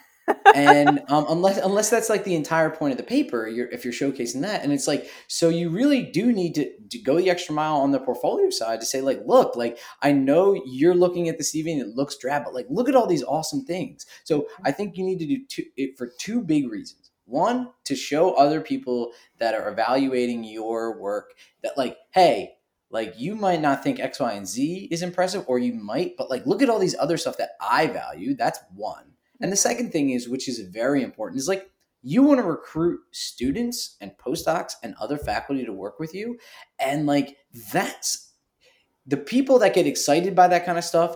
and 0.55 1.01
um, 1.09 1.25
unless 1.29 1.57
unless 1.57 1.89
that's 1.89 2.09
like 2.09 2.23
the 2.23 2.35
entire 2.35 2.69
point 2.69 2.91
of 2.91 2.97
the 2.97 3.03
paper, 3.03 3.47
you're, 3.47 3.67
if 3.69 3.83
you're 3.83 3.93
showcasing 3.93 4.41
that, 4.41 4.63
and 4.63 4.71
it's 4.71 4.87
like, 4.87 5.09
so 5.27 5.49
you 5.49 5.69
really 5.69 6.03
do 6.03 6.31
need 6.31 6.55
to, 6.55 6.71
to 6.89 6.97
go 6.99 7.17
the 7.17 7.29
extra 7.29 7.53
mile 7.53 7.75
on 7.77 7.91
the 7.91 7.99
portfolio 7.99 8.49
side 8.49 8.79
to 8.79 8.85
say, 8.85 9.01
like, 9.01 9.21
look, 9.25 9.55
like 9.55 9.77
I 10.01 10.11
know 10.11 10.59
you're 10.65 10.95
looking 10.95 11.29
at 11.29 11.37
the 11.37 11.43
CV 11.43 11.71
and 11.71 11.81
it 11.81 11.95
looks 11.95 12.17
drab, 12.17 12.43
but 12.45 12.53
like, 12.53 12.67
look 12.69 12.89
at 12.89 12.95
all 12.95 13.07
these 13.07 13.23
awesome 13.23 13.65
things. 13.65 14.05
So 14.23 14.47
I 14.63 14.71
think 14.71 14.97
you 14.97 15.03
need 15.03 15.19
to 15.19 15.27
do 15.27 15.45
two, 15.47 15.63
it 15.77 15.97
for 15.97 16.11
two 16.19 16.41
big 16.41 16.71
reasons. 16.71 17.11
One, 17.25 17.71
to 17.85 17.95
show 17.95 18.33
other 18.33 18.61
people 18.61 19.11
that 19.39 19.55
are 19.55 19.67
evaluating 19.71 20.43
your 20.43 20.99
work 20.99 21.33
that, 21.63 21.75
like, 21.75 21.97
hey, 22.11 22.51
like 22.91 23.15
you 23.17 23.35
might 23.35 23.61
not 23.61 23.83
think 23.83 23.99
X, 23.99 24.19
Y, 24.19 24.31
and 24.33 24.47
Z 24.47 24.87
is 24.91 25.01
impressive, 25.01 25.43
or 25.47 25.57
you 25.57 25.73
might, 25.73 26.15
but 26.17 26.29
like, 26.29 26.45
look 26.45 26.61
at 26.61 26.69
all 26.69 26.79
these 26.79 26.95
other 26.97 27.17
stuff 27.17 27.37
that 27.37 27.51
I 27.59 27.87
value. 27.87 28.35
That's 28.35 28.59
one. 28.75 29.14
And 29.41 29.51
the 29.51 29.57
second 29.57 29.91
thing 29.91 30.11
is, 30.11 30.29
which 30.29 30.47
is 30.47 30.59
very 30.59 31.03
important, 31.03 31.39
is 31.39 31.47
like 31.47 31.69
you 32.01 32.21
want 32.21 32.39
to 32.39 32.45
recruit 32.45 32.99
students 33.11 33.97
and 33.99 34.11
postdocs 34.17 34.73
and 34.83 34.93
other 34.99 35.17
faculty 35.17 35.65
to 35.65 35.73
work 35.73 35.99
with 35.99 36.13
you. 36.13 36.37
And 36.79 37.05
like 37.05 37.37
that's 37.73 38.31
the 39.07 39.17
people 39.17 39.59
that 39.59 39.73
get 39.73 39.87
excited 39.87 40.35
by 40.35 40.47
that 40.47 40.65
kind 40.65 40.77
of 40.77 40.83
stuff 40.83 41.15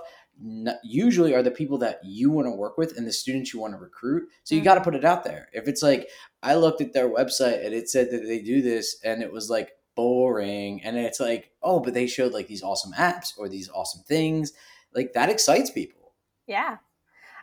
usually 0.83 1.35
are 1.35 1.43
the 1.43 1.51
people 1.51 1.77
that 1.79 1.99
you 2.03 2.31
want 2.31 2.47
to 2.47 2.51
work 2.51 2.77
with 2.77 2.97
and 2.97 3.05
the 3.05 3.11
students 3.11 3.53
you 3.53 3.59
want 3.59 3.73
to 3.73 3.79
recruit. 3.79 4.29
So 4.43 4.55
you 4.55 4.61
mm-hmm. 4.61 4.65
got 4.65 4.75
to 4.75 4.81
put 4.81 4.95
it 4.95 5.05
out 5.05 5.23
there. 5.23 5.49
If 5.53 5.67
it's 5.67 5.83
like 5.83 6.09
I 6.41 6.55
looked 6.55 6.81
at 6.81 6.93
their 6.93 7.09
website 7.09 7.65
and 7.65 7.73
it 7.73 7.89
said 7.89 8.09
that 8.11 8.23
they 8.25 8.39
do 8.39 8.61
this 8.61 8.97
and 9.03 9.21
it 9.21 9.31
was 9.31 9.49
like 9.49 9.73
boring 9.95 10.81
and 10.83 10.97
it's 10.97 11.19
like, 11.19 11.51
"Oh, 11.61 11.81
but 11.81 11.93
they 11.93 12.07
showed 12.07 12.31
like 12.31 12.47
these 12.47 12.63
awesome 12.63 12.93
apps 12.93 13.37
or 13.37 13.49
these 13.49 13.69
awesome 13.69 14.03
things." 14.07 14.53
Like 14.93 15.13
that 15.13 15.29
excites 15.29 15.69
people. 15.69 16.13
Yeah. 16.47 16.77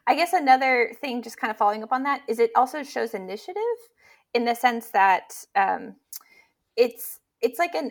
I 0.06 0.14
guess 0.14 0.32
another 0.32 0.92
thing, 1.00 1.22
just 1.22 1.36
kind 1.36 1.50
of 1.50 1.56
following 1.56 1.82
up 1.82 1.92
on 1.92 2.04
that, 2.04 2.22
is 2.28 2.38
it 2.38 2.50
also 2.54 2.82
shows 2.82 3.14
initiative 3.14 3.62
in 4.34 4.44
the 4.44 4.54
sense 4.54 4.90
that 4.90 5.34
um, 5.54 5.96
it's 6.76 7.20
it's 7.40 7.58
like 7.58 7.74
an 7.74 7.90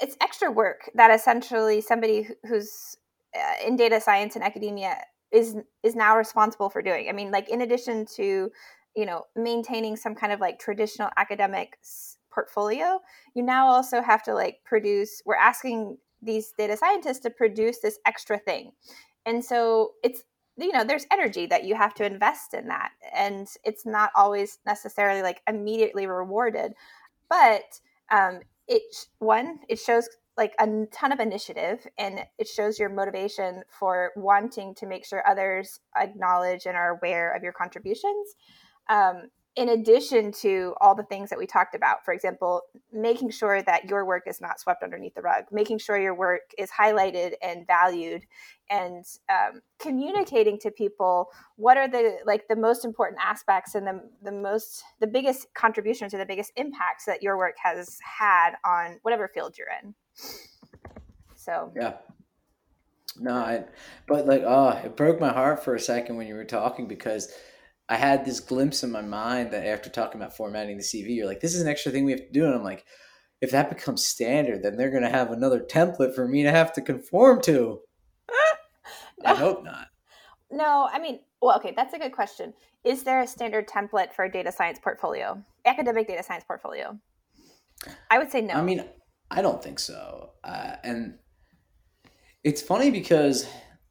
it's 0.00 0.16
extra 0.20 0.50
work 0.50 0.90
that 0.94 1.10
essentially 1.12 1.80
somebody 1.80 2.28
who's 2.48 2.96
uh, 3.36 3.66
in 3.66 3.76
data 3.76 4.00
science 4.00 4.34
and 4.36 4.44
academia 4.44 4.96
is 5.32 5.56
is 5.82 5.94
now 5.94 6.16
responsible 6.16 6.70
for 6.70 6.82
doing. 6.82 7.08
I 7.08 7.12
mean, 7.12 7.30
like 7.30 7.48
in 7.48 7.62
addition 7.62 8.06
to 8.16 8.50
you 8.96 9.06
know 9.06 9.24
maintaining 9.36 9.96
some 9.96 10.14
kind 10.14 10.32
of 10.32 10.40
like 10.40 10.58
traditional 10.58 11.10
academic 11.16 11.78
portfolio, 12.32 13.00
you 13.34 13.42
now 13.42 13.66
also 13.66 14.00
have 14.00 14.22
to 14.24 14.34
like 14.34 14.60
produce. 14.64 15.22
We're 15.26 15.36
asking 15.36 15.98
these 16.22 16.52
data 16.56 16.76
scientists 16.76 17.18
to 17.20 17.30
produce 17.30 17.80
this 17.80 17.98
extra 18.06 18.38
thing, 18.38 18.72
and 19.26 19.44
so 19.44 19.92
it's 20.02 20.22
you 20.56 20.72
know 20.72 20.84
there's 20.84 21.06
energy 21.10 21.46
that 21.46 21.64
you 21.64 21.74
have 21.74 21.94
to 21.94 22.04
invest 22.04 22.54
in 22.54 22.68
that 22.68 22.90
and 23.14 23.48
it's 23.64 23.86
not 23.86 24.10
always 24.14 24.58
necessarily 24.66 25.22
like 25.22 25.40
immediately 25.48 26.06
rewarded 26.06 26.72
but 27.28 27.80
um 28.10 28.40
it 28.68 28.82
one 29.18 29.58
it 29.68 29.78
shows 29.78 30.08
like 30.36 30.54
a 30.58 30.86
ton 30.92 31.12
of 31.12 31.20
initiative 31.20 31.86
and 31.98 32.20
it 32.38 32.48
shows 32.48 32.78
your 32.78 32.88
motivation 32.88 33.62
for 33.68 34.12
wanting 34.16 34.74
to 34.74 34.86
make 34.86 35.04
sure 35.04 35.26
others 35.26 35.80
acknowledge 35.96 36.66
and 36.66 36.76
are 36.76 36.96
aware 36.96 37.34
of 37.34 37.42
your 37.42 37.52
contributions 37.52 38.34
um, 38.88 39.28
in 39.54 39.68
addition 39.68 40.32
to 40.32 40.74
all 40.80 40.94
the 40.94 41.02
things 41.02 41.28
that 41.28 41.38
we 41.38 41.46
talked 41.46 41.74
about, 41.74 42.04
for 42.04 42.14
example, 42.14 42.62
making 42.90 43.30
sure 43.30 43.62
that 43.62 43.84
your 43.84 44.06
work 44.06 44.22
is 44.26 44.40
not 44.40 44.58
swept 44.58 44.82
underneath 44.82 45.14
the 45.14 45.20
rug, 45.20 45.44
making 45.52 45.78
sure 45.78 46.00
your 46.00 46.14
work 46.14 46.40
is 46.56 46.70
highlighted 46.70 47.32
and 47.42 47.66
valued, 47.66 48.22
and 48.70 49.04
um, 49.28 49.60
communicating 49.78 50.58
to 50.58 50.70
people 50.70 51.28
what 51.56 51.76
are 51.76 51.86
the 51.86 52.18
like 52.24 52.48
the 52.48 52.56
most 52.56 52.84
important 52.84 53.20
aspects 53.22 53.74
and 53.74 53.86
the 53.86 54.00
the 54.22 54.32
most 54.32 54.84
the 55.00 55.06
biggest 55.06 55.52
contributions 55.52 56.14
or 56.14 56.18
the 56.18 56.26
biggest 56.26 56.52
impacts 56.56 57.04
that 57.04 57.22
your 57.22 57.36
work 57.36 57.56
has 57.62 57.98
had 58.02 58.52
on 58.64 58.98
whatever 59.02 59.28
field 59.28 59.56
you're 59.58 59.68
in. 59.82 59.94
So 61.34 61.72
yeah, 61.76 61.94
no, 63.20 63.34
I, 63.34 63.64
but 64.06 64.26
like, 64.26 64.42
oh, 64.46 64.70
it 64.82 64.96
broke 64.96 65.20
my 65.20 65.32
heart 65.32 65.62
for 65.62 65.74
a 65.74 65.80
second 65.80 66.16
when 66.16 66.26
you 66.26 66.34
were 66.34 66.44
talking 66.44 66.88
because 66.88 67.30
I 67.92 67.96
had 67.96 68.24
this 68.24 68.40
glimpse 68.40 68.82
in 68.82 68.90
my 68.90 69.02
mind 69.02 69.50
that 69.50 69.66
after 69.66 69.90
talking 69.90 70.18
about 70.18 70.34
formatting 70.34 70.78
the 70.78 70.82
CV, 70.82 71.14
you're 71.14 71.26
like, 71.26 71.40
this 71.40 71.54
is 71.54 71.60
an 71.60 71.68
extra 71.68 71.92
thing 71.92 72.06
we 72.06 72.12
have 72.12 72.22
to 72.22 72.32
do. 72.32 72.46
And 72.46 72.54
I'm 72.54 72.64
like, 72.64 72.86
if 73.42 73.50
that 73.50 73.68
becomes 73.68 74.02
standard, 74.02 74.62
then 74.62 74.78
they're 74.78 74.90
going 74.90 75.02
to 75.02 75.10
have 75.10 75.30
another 75.30 75.60
template 75.60 76.14
for 76.14 76.26
me 76.26 76.42
to 76.42 76.50
have 76.50 76.72
to 76.72 76.80
conform 76.80 77.42
to. 77.42 77.82
no. 79.22 79.26
I 79.26 79.34
hope 79.34 79.62
not. 79.62 79.88
No, 80.50 80.88
I 80.90 80.98
mean, 81.00 81.20
well, 81.42 81.54
okay, 81.58 81.74
that's 81.76 81.92
a 81.92 81.98
good 81.98 82.12
question. 82.12 82.54
Is 82.82 83.02
there 83.02 83.20
a 83.20 83.26
standard 83.26 83.68
template 83.68 84.14
for 84.14 84.24
a 84.24 84.32
data 84.32 84.50
science 84.50 84.78
portfolio, 84.82 85.44
academic 85.66 86.08
data 86.08 86.22
science 86.22 86.44
portfolio? 86.44 86.98
I 88.10 88.16
would 88.16 88.32
say 88.32 88.40
no. 88.40 88.54
I 88.54 88.62
mean, 88.62 88.86
I 89.30 89.42
don't 89.42 89.62
think 89.62 89.78
so. 89.78 90.30
Uh, 90.42 90.76
and 90.82 91.18
it's 92.42 92.62
funny 92.62 92.90
because 92.90 93.46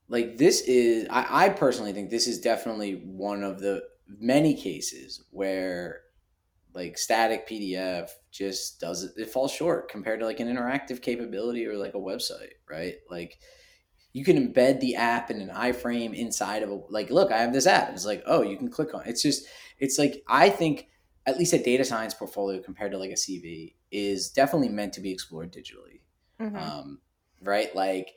like 0.10 0.38
this 0.38 0.62
is 0.62 1.08
I, 1.12 1.46
I 1.46 1.50
personally 1.50 1.94
think 1.94 2.10
this 2.10 2.26
is 2.26 2.40
definitely 2.40 2.94
one 3.06 3.44
of 3.44 3.60
the 3.60 3.91
many 4.20 4.54
cases 4.56 5.24
where 5.32 6.02
like 6.74 6.98
static 6.98 7.48
PDF 7.48 8.10
just 8.32 8.80
does 8.80 9.04
it, 9.04 9.12
it 9.18 9.30
falls 9.30 9.52
short 9.52 9.90
compared 9.90 10.20
to 10.20 10.26
like 10.26 10.40
an 10.40 10.48
interactive 10.48 11.02
capability 11.02 11.66
or 11.66 11.78
like 11.78 11.94
a 11.94 12.00
website, 12.00 12.54
right? 12.70 12.96
Like 13.10 13.38
you 14.14 14.24
can 14.24 14.38
embed 14.38 14.80
the 14.80 14.96
app 14.96 15.32
in 15.32 15.42
an 15.42 15.50
iframe 15.50 16.14
inside 16.14 16.64
of 16.64 16.70
a 16.70 16.80
like 16.90 17.10
look, 17.10 17.32
I 17.32 17.40
have 17.40 17.54
this 17.54 17.68
app. 17.68 17.92
It's 17.92 18.06
like, 18.06 18.24
oh, 18.26 18.42
you 18.42 18.58
can 18.58 18.70
click 18.70 18.94
on 18.94 19.04
it's 19.06 19.22
just 19.22 19.46
it's 19.80 19.98
like 19.98 20.24
I 20.28 20.50
think 20.50 20.88
at 21.26 21.38
least 21.38 21.54
a 21.54 21.62
data 21.62 21.86
science 21.86 22.14
portfolio 22.14 22.62
compared 22.62 22.92
to 22.92 22.98
like 22.98 23.12
a 23.12 23.16
CV 23.16 23.76
is 23.92 24.32
definitely 24.32 24.70
meant 24.70 24.94
to 24.94 25.02
be 25.02 25.12
explored 25.12 25.52
digitally. 25.52 26.02
Mm-hmm. 26.40 26.56
Um, 26.56 27.00
right? 27.42 27.76
Like 27.76 28.12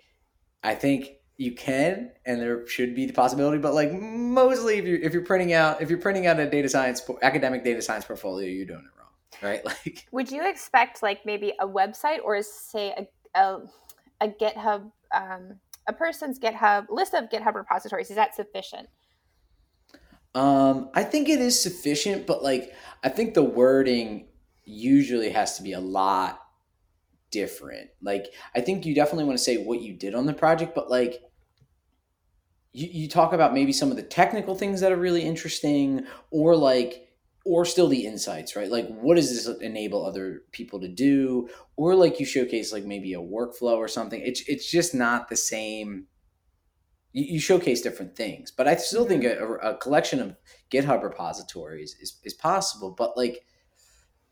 I 0.63 0.75
think 0.75 1.09
you 1.37 1.53
can 1.53 2.11
and 2.27 2.41
there 2.41 2.67
should 2.67 2.95
be 2.95 3.07
the 3.07 3.13
possibility 3.13 3.59
but 3.59 3.75
like 3.75 3.93
mostly 3.93 4.79
if 4.79 4.85
you're 4.85 5.01
if 5.01 5.13
you're 5.13 5.25
printing 5.25 5.53
out 5.53 5.83
if 5.83 5.91
you're 5.91 5.99
printing 5.99 6.27
out 6.27 6.39
a 6.39 6.49
data 6.49 6.69
science 6.69 7.03
academic 7.23 7.65
data 7.65 7.83
science 7.83 8.05
portfolio 8.05 8.47
you're 8.47 8.67
doing 8.67 8.79
it 8.79 8.99
wrong 8.99 9.05
right? 9.43 9.65
Like 9.65 10.07
would 10.13 10.31
you 10.31 10.49
expect 10.49 11.03
like 11.03 11.25
maybe 11.25 11.53
a 11.61 11.67
website 11.67 12.19
or 12.25 12.41
say 12.43 12.95
a, 13.37 13.39
a, 13.39 13.61
a 14.21 14.29
github 14.29 14.91
um, 15.15 15.61
a 15.87 15.93
person's 15.93 16.39
github 16.39 16.87
list 16.89 17.15
of 17.15 17.29
github 17.29 17.55
repositories? 17.55 18.11
Is 18.11 18.17
that 18.17 18.35
sufficient? 18.35 18.89
Um 20.35 20.91
i 20.95 21.05
think 21.05 21.29
it 21.29 21.41
is 21.41 21.61
sufficient 21.61 22.27
but 22.27 22.43
like 22.43 22.75
i 23.05 23.09
think 23.09 23.35
the 23.35 23.45
wording 23.45 24.27
usually 24.65 25.31
has 25.31 25.57
to 25.59 25.63
be 25.63 25.75
a 25.75 25.81
lot 25.81 26.44
different. 27.35 27.91
Like 28.01 28.33
I 28.55 28.61
think 28.61 28.87
you 28.87 28.95
definitely 28.95 29.25
want 29.25 29.37
to 29.37 29.45
say 29.45 29.57
what 29.57 29.83
you 29.83 29.93
did 29.93 30.15
on 30.15 30.27
the 30.27 30.33
project, 30.33 30.75
but 30.75 30.89
like 30.89 31.21
you, 32.73 32.89
you 32.91 33.09
talk 33.09 33.33
about 33.33 33.53
maybe 33.53 33.73
some 33.73 33.91
of 33.91 33.97
the 33.97 34.03
technical 34.03 34.55
things 34.55 34.81
that 34.81 34.93
are 34.93 34.97
really 34.97 35.23
interesting 35.23 36.07
or 36.31 36.55
like 36.55 37.09
or 37.45 37.65
still 37.67 37.89
the 37.89 38.07
insights, 38.07 38.57
right? 38.57 38.71
Like 38.71 38.89
what 38.89 39.17
does 39.17 39.29
this 39.29 39.59
enable 39.61 40.07
other 40.07 40.45
people 40.53 40.81
to 40.81 40.89
do? 40.89 41.49
Or 41.77 41.95
like 41.97 42.21
you 42.21 42.25
showcase 42.25 42.73
like 42.73 42.85
maybe 42.85 43.13
a 43.15 43.19
workflow 43.19 43.77
or 43.77 43.89
something. 43.89 44.23
It's 44.25 44.49
it's 44.49 44.71
just 44.71 44.95
not 44.95 45.29
the 45.29 45.37
same 45.37 46.07
you, 47.13 47.41
showcase 47.41 47.81
different 47.81 48.17
things. 48.17 48.51
But 48.51 48.69
I 48.69 48.77
still 48.77 49.05
think 49.05 49.25
a, 49.25 49.55
a 49.57 49.77
collection 49.77 50.21
of 50.21 50.37
GitHub 50.73 51.03
repositories 51.03 51.97
is, 52.01 52.19
is 52.25 52.35
possible. 52.35 52.95
But 52.97 53.17
like 53.17 53.45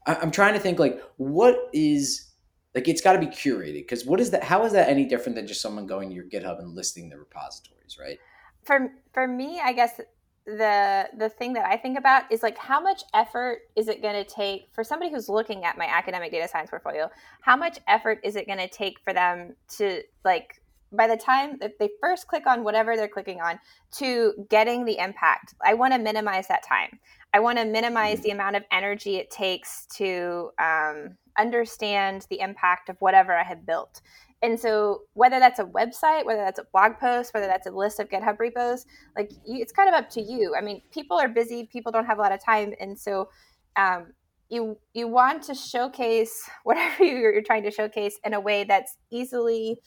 I, 0.06 0.14
I'm 0.16 0.30
trying 0.30 0.54
to 0.54 0.60
think 0.60 0.78
like 0.78 1.00
what 1.16 1.56
is 1.72 2.31
like 2.74 2.88
it's 2.88 3.00
got 3.00 3.12
to 3.12 3.18
be 3.18 3.26
curated 3.26 3.74
because 3.74 4.06
what 4.06 4.20
is 4.20 4.30
that? 4.30 4.42
How 4.42 4.64
is 4.64 4.72
that 4.72 4.88
any 4.88 5.04
different 5.04 5.36
than 5.36 5.46
just 5.46 5.60
someone 5.60 5.86
going 5.86 6.08
to 6.08 6.14
your 6.14 6.24
GitHub 6.24 6.58
and 6.58 6.74
listing 6.74 7.08
the 7.08 7.18
repositories, 7.18 7.98
right? 8.00 8.18
For 8.64 8.92
for 9.12 9.28
me, 9.28 9.60
I 9.62 9.72
guess 9.72 10.00
the 10.46 11.08
the 11.18 11.28
thing 11.28 11.52
that 11.52 11.66
I 11.66 11.76
think 11.76 11.98
about 11.98 12.30
is 12.30 12.42
like 12.42 12.58
how 12.58 12.80
much 12.80 13.02
effort 13.14 13.60
is 13.76 13.88
it 13.88 14.02
going 14.02 14.14
to 14.14 14.24
take 14.24 14.68
for 14.72 14.82
somebody 14.82 15.10
who's 15.10 15.28
looking 15.28 15.64
at 15.64 15.78
my 15.78 15.86
academic 15.86 16.32
data 16.32 16.48
science 16.48 16.70
portfolio? 16.70 17.10
How 17.42 17.56
much 17.56 17.78
effort 17.86 18.20
is 18.24 18.36
it 18.36 18.46
going 18.46 18.58
to 18.58 18.68
take 18.68 18.98
for 19.04 19.12
them 19.12 19.54
to 19.76 20.02
like 20.24 20.60
by 20.94 21.06
the 21.06 21.16
time 21.16 21.58
that 21.60 21.78
they 21.78 21.90
first 22.00 22.26
click 22.26 22.46
on 22.46 22.64
whatever 22.64 22.96
they're 22.96 23.08
clicking 23.08 23.40
on 23.40 23.58
to 23.98 24.46
getting 24.48 24.84
the 24.84 24.98
impact? 24.98 25.54
I 25.64 25.74
want 25.74 25.92
to 25.92 25.98
minimize 25.98 26.48
that 26.48 26.62
time. 26.66 26.98
I 27.34 27.40
want 27.40 27.58
to 27.58 27.64
minimize 27.64 28.18
mm-hmm. 28.18 28.22
the 28.24 28.30
amount 28.30 28.56
of 28.56 28.64
energy 28.72 29.16
it 29.16 29.30
takes 29.30 29.86
to 29.96 30.50
um, 30.58 31.16
understand 31.38 32.26
the 32.30 32.40
impact 32.40 32.88
of 32.88 32.96
whatever 33.00 33.36
I 33.36 33.44
have 33.44 33.66
built. 33.66 34.00
And 34.42 34.58
so, 34.58 35.02
whether 35.14 35.38
that's 35.38 35.60
a 35.60 35.64
website, 35.64 36.24
whether 36.24 36.40
that's 36.40 36.58
a 36.58 36.66
blog 36.72 36.98
post, 36.98 37.32
whether 37.32 37.46
that's 37.46 37.66
a 37.66 37.70
list 37.70 38.00
of 38.00 38.08
GitHub 38.08 38.40
repos, 38.40 38.86
like 39.16 39.30
you, 39.46 39.62
it's 39.62 39.72
kind 39.72 39.88
of 39.88 39.94
up 39.94 40.10
to 40.10 40.20
you. 40.20 40.54
I 40.58 40.60
mean, 40.60 40.82
people 40.90 41.16
are 41.16 41.28
busy; 41.28 41.68
people 41.70 41.92
don't 41.92 42.06
have 42.06 42.18
a 42.18 42.20
lot 42.20 42.32
of 42.32 42.44
time, 42.44 42.74
and 42.80 42.98
so 42.98 43.28
um, 43.76 44.12
you 44.48 44.78
you 44.94 45.06
want 45.06 45.44
to 45.44 45.54
showcase 45.54 46.48
whatever 46.64 47.04
you're 47.04 47.42
trying 47.42 47.62
to 47.62 47.70
showcase 47.70 48.18
in 48.24 48.34
a 48.34 48.40
way 48.40 48.64
that's 48.64 48.96
easily 49.10 49.78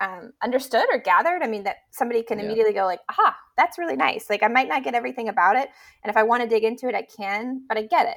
um, 0.00 0.32
understood 0.42 0.86
or 0.90 0.98
gathered. 0.98 1.42
I 1.42 1.46
mean, 1.46 1.64
that 1.64 1.76
somebody 1.90 2.22
can 2.22 2.38
yeah. 2.38 2.46
immediately 2.46 2.72
go 2.72 2.86
like, 2.86 3.00
"Aha, 3.10 3.36
that's 3.58 3.76
really 3.78 3.96
nice." 3.96 4.30
Like, 4.30 4.42
I 4.42 4.48
might 4.48 4.68
not 4.68 4.84
get 4.84 4.94
everything 4.94 5.28
about 5.28 5.56
it, 5.56 5.68
and 6.02 6.10
if 6.10 6.16
I 6.16 6.22
want 6.22 6.42
to 6.42 6.48
dig 6.48 6.64
into 6.64 6.88
it, 6.88 6.94
I 6.94 7.02
can, 7.02 7.62
but 7.68 7.76
I 7.76 7.82
get 7.82 8.08
it. 8.08 8.16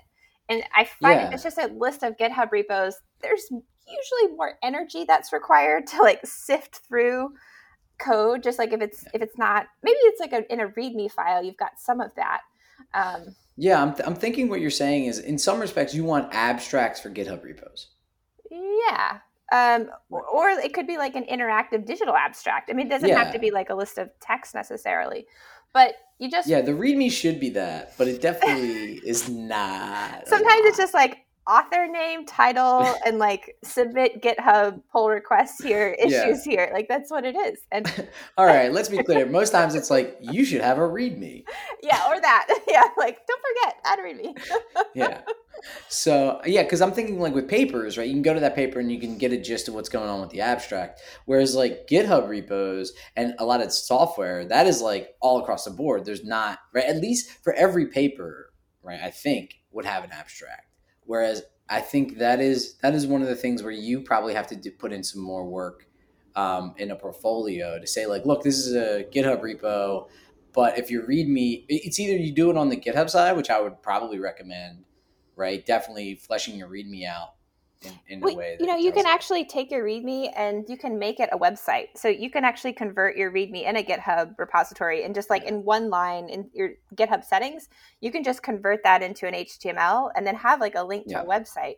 And 0.49 0.63
I 0.75 0.85
find 0.85 1.21
yeah. 1.21 1.31
it's 1.31 1.43
just 1.43 1.57
a 1.57 1.67
list 1.67 2.03
of 2.03 2.17
GitHub 2.17 2.51
repos. 2.51 2.95
There's 3.21 3.49
usually 3.51 4.35
more 4.35 4.53
energy 4.63 5.05
that's 5.07 5.33
required 5.33 5.87
to 5.87 6.01
like 6.01 6.25
sift 6.25 6.81
through 6.87 7.33
code. 7.99 8.43
Just 8.43 8.59
like 8.59 8.73
if 8.73 8.81
it's 8.81 9.05
if 9.13 9.21
it's 9.21 9.37
not, 9.37 9.67
maybe 9.83 9.97
it's 10.03 10.19
like 10.19 10.33
a, 10.33 10.51
in 10.51 10.59
a 10.59 10.67
README 10.69 11.11
file, 11.11 11.43
you've 11.43 11.57
got 11.57 11.79
some 11.79 11.99
of 11.99 12.13
that. 12.15 12.41
Um, 12.93 13.35
yeah, 13.57 13.81
I'm, 13.81 13.93
th- 13.93 14.05
I'm 14.05 14.15
thinking 14.15 14.49
what 14.49 14.59
you're 14.59 14.69
saying 14.69 15.05
is 15.05 15.19
in 15.19 15.37
some 15.37 15.59
respects 15.59 15.93
you 15.95 16.03
want 16.03 16.33
abstracts 16.33 16.99
for 16.99 17.09
GitHub 17.09 17.43
repos. 17.43 17.87
Yeah. 18.51 19.19
Um, 19.51 19.89
or 20.09 20.49
it 20.49 20.73
could 20.73 20.87
be 20.87 20.97
like 20.97 21.15
an 21.15 21.25
interactive 21.25 21.85
digital 21.85 22.15
abstract. 22.15 22.69
I 22.69 22.73
mean, 22.73 22.87
it 22.87 22.89
doesn't 22.89 23.07
yeah. 23.07 23.23
have 23.23 23.33
to 23.33 23.39
be 23.39 23.51
like 23.51 23.69
a 23.69 23.75
list 23.75 23.97
of 23.97 24.09
text 24.19 24.55
necessarily, 24.55 25.25
but 25.71 25.95
you 26.19 26.29
just 26.29 26.47
yeah 26.47 26.61
the 26.61 26.71
readme 26.71 27.11
should 27.11 27.39
be 27.39 27.49
that 27.49 27.97
but 27.97 28.07
it 28.07 28.21
definitely 28.21 29.01
is 29.05 29.29
not. 29.29 30.27
Sometimes 30.27 30.61
it's 30.65 30.77
just 30.77 30.93
like 30.93 31.24
author 31.47 31.87
name 31.87 32.25
title 32.25 32.95
and 33.05 33.19
like 33.19 33.55
submit 33.63 34.21
github 34.21 34.81
pull 34.91 35.09
requests 35.09 35.63
here 35.63 35.89
issues 35.99 36.45
yeah. 36.45 36.51
here 36.51 36.69
like 36.73 36.87
that's 36.87 37.11
what 37.11 37.25
it 37.25 37.35
is 37.35 37.59
and 37.71 38.09
all 38.37 38.45
right 38.45 38.71
let's 38.71 38.89
be 38.89 39.01
clear 39.03 39.25
most 39.25 39.51
times 39.51 39.75
it's 39.75 39.89
like 39.89 40.17
you 40.21 40.45
should 40.45 40.61
have 40.61 40.77
a 40.77 40.81
readme 40.81 41.43
yeah 41.83 42.01
or 42.09 42.19
that 42.19 42.47
yeah 42.67 42.83
like 42.97 43.19
don't 43.27 43.41
forget 43.41 43.75
add 43.85 43.99
a 43.99 44.01
readme 44.01 44.37
yeah 44.93 45.21
so 45.87 46.41
yeah, 46.45 46.63
because 46.63 46.81
I'm 46.81 46.91
thinking 46.91 47.19
like 47.19 47.33
with 47.33 47.47
papers, 47.47 47.97
right? 47.97 48.07
You 48.07 48.13
can 48.13 48.21
go 48.21 48.33
to 48.33 48.39
that 48.39 48.55
paper 48.55 48.79
and 48.79 48.91
you 48.91 48.99
can 48.99 49.17
get 49.17 49.31
a 49.31 49.37
gist 49.37 49.67
of 49.67 49.73
what's 49.73 49.89
going 49.89 50.09
on 50.09 50.21
with 50.21 50.29
the 50.29 50.41
abstract. 50.41 51.01
Whereas 51.25 51.55
like 51.55 51.87
GitHub 51.87 52.27
repos 52.27 52.93
and 53.15 53.35
a 53.39 53.45
lot 53.45 53.61
of 53.61 53.71
software, 53.71 54.45
that 54.45 54.67
is 54.67 54.81
like 54.81 55.15
all 55.21 55.41
across 55.41 55.65
the 55.65 55.71
board. 55.71 56.05
There's 56.05 56.23
not 56.23 56.59
right 56.73 56.85
at 56.85 56.97
least 56.97 57.43
for 57.43 57.53
every 57.53 57.87
paper, 57.87 58.53
right? 58.83 58.99
I 59.01 59.11
think 59.11 59.55
would 59.71 59.85
have 59.85 60.03
an 60.03 60.11
abstract. 60.11 60.67
Whereas 61.05 61.43
I 61.69 61.81
think 61.81 62.17
that 62.19 62.39
is 62.39 62.75
that 62.81 62.93
is 62.93 63.07
one 63.07 63.21
of 63.21 63.27
the 63.27 63.35
things 63.35 63.63
where 63.63 63.71
you 63.71 64.01
probably 64.01 64.33
have 64.33 64.47
to 64.47 64.55
do, 64.55 64.71
put 64.71 64.93
in 64.93 65.03
some 65.03 65.21
more 65.21 65.45
work 65.45 65.87
um, 66.35 66.73
in 66.77 66.91
a 66.91 66.95
portfolio 66.95 67.79
to 67.79 67.87
say 67.87 68.05
like, 68.05 68.25
look, 68.25 68.43
this 68.43 68.57
is 68.57 68.75
a 68.75 69.05
GitHub 69.05 69.41
repo. 69.41 70.07
But 70.53 70.77
if 70.77 70.89
you 70.89 71.05
read 71.05 71.27
me, 71.27 71.65
it's 71.67 71.99
either 71.99 72.15
you 72.15 72.31
do 72.31 72.49
it 72.49 72.57
on 72.57 72.69
the 72.69 72.77
GitHub 72.77 73.09
side, 73.09 73.35
which 73.35 73.49
I 73.49 73.59
would 73.61 73.81
probably 73.81 74.19
recommend, 74.19 74.85
right? 75.35 75.65
Definitely 75.65 76.15
fleshing 76.15 76.55
your 76.57 76.69
README 76.69 77.05
out 77.05 77.34
in, 77.85 77.99
in 78.07 78.19
well, 78.19 78.33
a 78.33 78.37
way. 78.37 78.57
you 78.59 78.65
know, 78.65 78.75
you 78.75 78.91
can 78.91 79.05
actually 79.05 79.45
take 79.45 79.71
your 79.71 79.83
README 79.83 80.31
and 80.35 80.65
you 80.67 80.77
can 80.77 80.97
make 80.97 81.19
it 81.19 81.29
a 81.31 81.37
website. 81.37 81.87
So 81.95 82.07
you 82.07 82.29
can 82.29 82.43
actually 82.43 82.73
convert 82.73 83.17
your 83.17 83.31
README 83.31 83.65
in 83.65 83.77
a 83.77 83.83
GitHub 83.83 84.37
repository 84.37 85.03
and 85.03 85.13
just 85.15 85.29
like 85.29 85.43
in 85.43 85.63
one 85.63 85.89
line 85.89 86.29
in 86.29 86.49
your 86.53 86.71
GitHub 86.95 87.23
settings, 87.23 87.69
you 88.01 88.11
can 88.11 88.23
just 88.23 88.43
convert 88.43 88.83
that 88.83 89.01
into 89.01 89.27
an 89.27 89.33
HTML 89.33 90.09
and 90.15 90.25
then 90.25 90.35
have 90.35 90.59
like 90.59 90.75
a 90.75 90.83
link 90.83 91.05
to 91.05 91.11
yeah. 91.11 91.21
a 91.21 91.25
website. 91.25 91.75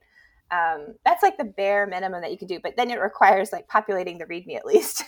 Um, 0.50 0.96
that's 1.04 1.24
like 1.24 1.38
the 1.38 1.44
bare 1.44 1.88
minimum 1.88 2.22
that 2.22 2.32
you 2.32 2.38
can 2.38 2.48
do, 2.48 2.60
but 2.62 2.76
then 2.78 2.90
it 2.90 3.00
requires 3.00 3.52
like 3.52 3.68
populating 3.68 4.18
the 4.18 4.26
README 4.26 4.56
at 4.56 4.66
least. 4.66 5.04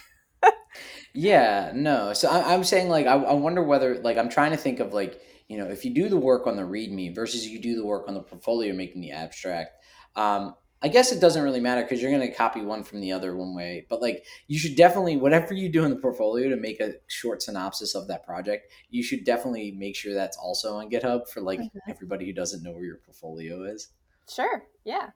yeah, 1.13 1.71
no. 1.75 2.13
So 2.13 2.29
I, 2.29 2.53
am 2.53 2.63
saying 2.63 2.89
like 2.89 3.05
I, 3.05 3.13
I 3.13 3.33
wonder 3.33 3.63
whether 3.63 3.99
like 3.99 4.17
I'm 4.17 4.29
trying 4.29 4.51
to 4.51 4.57
think 4.57 4.79
of 4.79 4.93
like 4.93 5.21
you 5.49 5.57
know, 5.57 5.65
if 5.65 5.83
you 5.83 5.91
do 5.93 6.07
the 6.07 6.17
work 6.17 6.45
on 6.45 6.55
the 6.55 6.61
README 6.61 7.15
versus 7.15 7.45
you 7.47 7.59
do 7.59 7.75
the 7.75 7.85
work 7.85 8.07
on 8.07 8.13
the 8.13 8.21
portfolio 8.21 8.73
making 8.73 9.01
the 9.01 9.11
abstract, 9.11 9.83
um, 10.15 10.53
I 10.81 10.87
guess 10.87 11.11
it 11.11 11.19
doesn't 11.19 11.43
really 11.43 11.59
matter 11.59 11.81
because 11.81 12.01
you're 12.01 12.11
going 12.11 12.27
to 12.27 12.33
copy 12.33 12.61
one 12.61 12.83
from 12.83 13.01
the 13.01 13.11
other 13.11 13.35
one 13.35 13.53
way. 13.53 13.85
But 13.89 14.01
like, 14.01 14.25
you 14.47 14.57
should 14.57 14.75
definitely, 14.75 15.17
whatever 15.17 15.53
you 15.53 15.69
do 15.69 15.83
in 15.83 15.89
the 15.89 15.97
portfolio 15.97 16.49
to 16.49 16.55
make 16.55 16.79
a 16.79 16.93
short 17.07 17.41
synopsis 17.41 17.95
of 17.95 18.07
that 18.07 18.25
project, 18.25 18.71
you 18.89 19.03
should 19.03 19.25
definitely 19.25 19.71
make 19.71 19.95
sure 19.95 20.13
that's 20.13 20.37
also 20.37 20.75
on 20.75 20.89
GitHub 20.89 21.27
for 21.27 21.41
like 21.41 21.59
mm-hmm. 21.59 21.89
everybody 21.89 22.25
who 22.25 22.33
doesn't 22.33 22.63
know 22.63 22.71
where 22.71 22.85
your 22.85 22.97
portfolio 22.97 23.63
is. 23.63 23.89
Sure. 24.33 24.63
Yeah. 24.85 25.09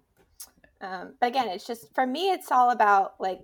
Um, 0.81 1.13
but 1.21 1.27
again, 1.27 1.47
it's 1.47 1.65
just 1.65 1.93
for 1.95 2.05
me, 2.05 2.31
it's 2.31 2.51
all 2.51 2.71
about 2.71 3.13
like 3.21 3.39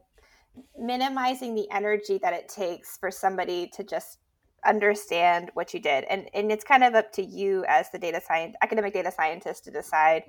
minimizing 0.77 1.55
the 1.55 1.69
energy 1.71 2.19
that 2.21 2.33
it 2.33 2.49
takes 2.49 2.97
for 2.97 3.11
somebody 3.11 3.71
to 3.75 3.83
just 3.83 4.19
understand 4.65 5.49
what 5.53 5.73
you 5.73 5.79
did 5.79 6.03
and 6.09 6.29
and 6.33 6.51
it's 6.51 6.65
kind 6.65 6.83
of 6.83 6.93
up 6.93 7.13
to 7.13 7.23
you 7.23 7.63
as 7.69 7.89
the 7.91 7.97
data 7.97 8.19
science 8.19 8.55
academic 8.61 8.91
data 8.91 9.09
scientist 9.09 9.63
to 9.63 9.71
decide 9.71 10.23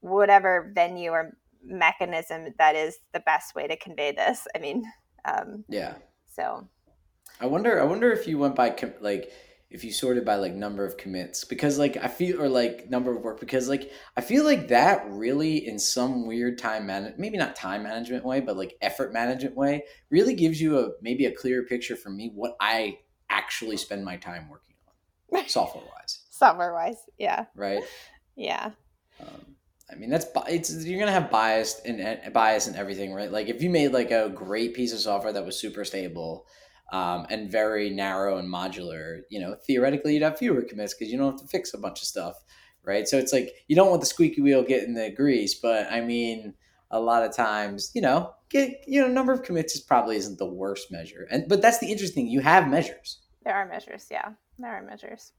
whatever 0.00 0.72
venue 0.74 1.10
or 1.10 1.36
mechanism 1.64 2.46
that 2.58 2.74
is 2.74 2.98
the 3.12 3.20
best 3.20 3.54
way 3.54 3.66
to 3.66 3.76
convey 3.76 4.12
this 4.12 4.46
i 4.54 4.58
mean 4.58 4.82
um 5.26 5.64
yeah. 5.68 5.94
so. 6.34 6.66
I 7.40 7.46
wonder 7.46 7.80
i 7.80 7.84
wonder 7.84 8.10
if 8.10 8.26
you 8.26 8.38
went 8.38 8.56
by 8.56 8.74
like 9.00 9.30
if 9.70 9.84
you 9.84 9.92
sorted 9.92 10.24
by 10.24 10.34
like 10.34 10.52
number 10.52 10.84
of 10.84 10.96
commits 10.96 11.44
because 11.44 11.78
like 11.78 11.96
i 11.98 12.08
feel 12.08 12.40
or 12.40 12.48
like 12.48 12.90
number 12.90 13.14
of 13.14 13.22
work 13.22 13.40
because 13.40 13.68
like 13.68 13.92
i 14.16 14.20
feel 14.20 14.44
like 14.44 14.68
that 14.68 15.04
really 15.08 15.66
in 15.66 15.78
some 15.78 16.26
weird 16.26 16.58
time 16.58 16.86
man 16.86 17.14
maybe 17.18 17.38
not 17.38 17.54
time 17.54 17.82
management 17.82 18.24
way 18.24 18.40
but 18.40 18.56
like 18.56 18.74
effort 18.80 19.12
management 19.12 19.56
way 19.56 19.84
really 20.10 20.34
gives 20.34 20.60
you 20.60 20.78
a 20.78 20.88
maybe 21.02 21.26
a 21.26 21.32
clearer 21.32 21.62
picture 21.62 21.96
for 21.96 22.10
me 22.10 22.30
what 22.34 22.56
i 22.60 22.98
actually 23.30 23.76
spend 23.76 24.04
my 24.04 24.16
time 24.16 24.48
working 24.48 24.74
on 25.32 25.46
software 25.48 25.84
wise 25.84 26.24
software 26.30 26.74
wise 26.74 26.96
yeah. 27.20 27.44
Right? 27.54 27.82
Yeah. 28.34 28.70
Um, 29.20 29.49
i 29.92 29.94
mean 29.96 30.10
that's 30.10 30.26
it's 30.48 30.84
you're 30.84 30.98
gonna 30.98 31.12
have 31.12 31.30
bias 31.30 31.80
and 31.84 32.20
bias 32.32 32.66
and 32.66 32.76
everything 32.76 33.12
right 33.12 33.32
like 33.32 33.48
if 33.48 33.62
you 33.62 33.70
made 33.70 33.92
like 33.92 34.10
a 34.10 34.30
great 34.34 34.74
piece 34.74 34.92
of 34.92 35.00
software 35.00 35.32
that 35.32 35.44
was 35.44 35.58
super 35.58 35.84
stable 35.84 36.46
um, 36.92 37.24
and 37.30 37.52
very 37.52 37.88
narrow 37.88 38.38
and 38.38 38.52
modular 38.52 39.20
you 39.30 39.40
know 39.40 39.56
theoretically 39.66 40.14
you'd 40.14 40.22
have 40.22 40.38
fewer 40.38 40.62
commits 40.62 40.94
because 40.94 41.12
you 41.12 41.18
don't 41.18 41.32
have 41.32 41.40
to 41.40 41.46
fix 41.46 41.72
a 41.72 41.78
bunch 41.78 42.00
of 42.00 42.08
stuff 42.08 42.34
right 42.84 43.06
so 43.06 43.16
it's 43.16 43.32
like 43.32 43.52
you 43.68 43.76
don't 43.76 43.90
want 43.90 44.00
the 44.00 44.06
squeaky 44.06 44.40
wheel 44.40 44.62
getting 44.62 44.94
the 44.94 45.10
grease 45.10 45.54
but 45.54 45.90
i 45.92 46.00
mean 46.00 46.54
a 46.90 47.00
lot 47.00 47.24
of 47.24 47.34
times, 47.34 47.90
you 47.94 48.02
know, 48.02 48.32
get 48.48 48.82
you 48.86 49.00
know, 49.00 49.08
number 49.08 49.32
of 49.32 49.42
commits 49.42 49.74
is 49.74 49.80
probably 49.80 50.16
isn't 50.16 50.38
the 50.38 50.46
worst 50.46 50.90
measure. 50.90 51.26
And 51.30 51.48
but 51.48 51.62
that's 51.62 51.78
the 51.78 51.90
interesting. 51.90 52.26
You 52.26 52.40
have 52.40 52.68
measures. 52.68 53.18
There 53.44 53.54
are 53.54 53.66
measures, 53.66 54.06
yeah. 54.10 54.30
There 54.58 54.70
are 54.70 54.82
measures. 54.82 55.32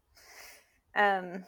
Um 0.96 1.44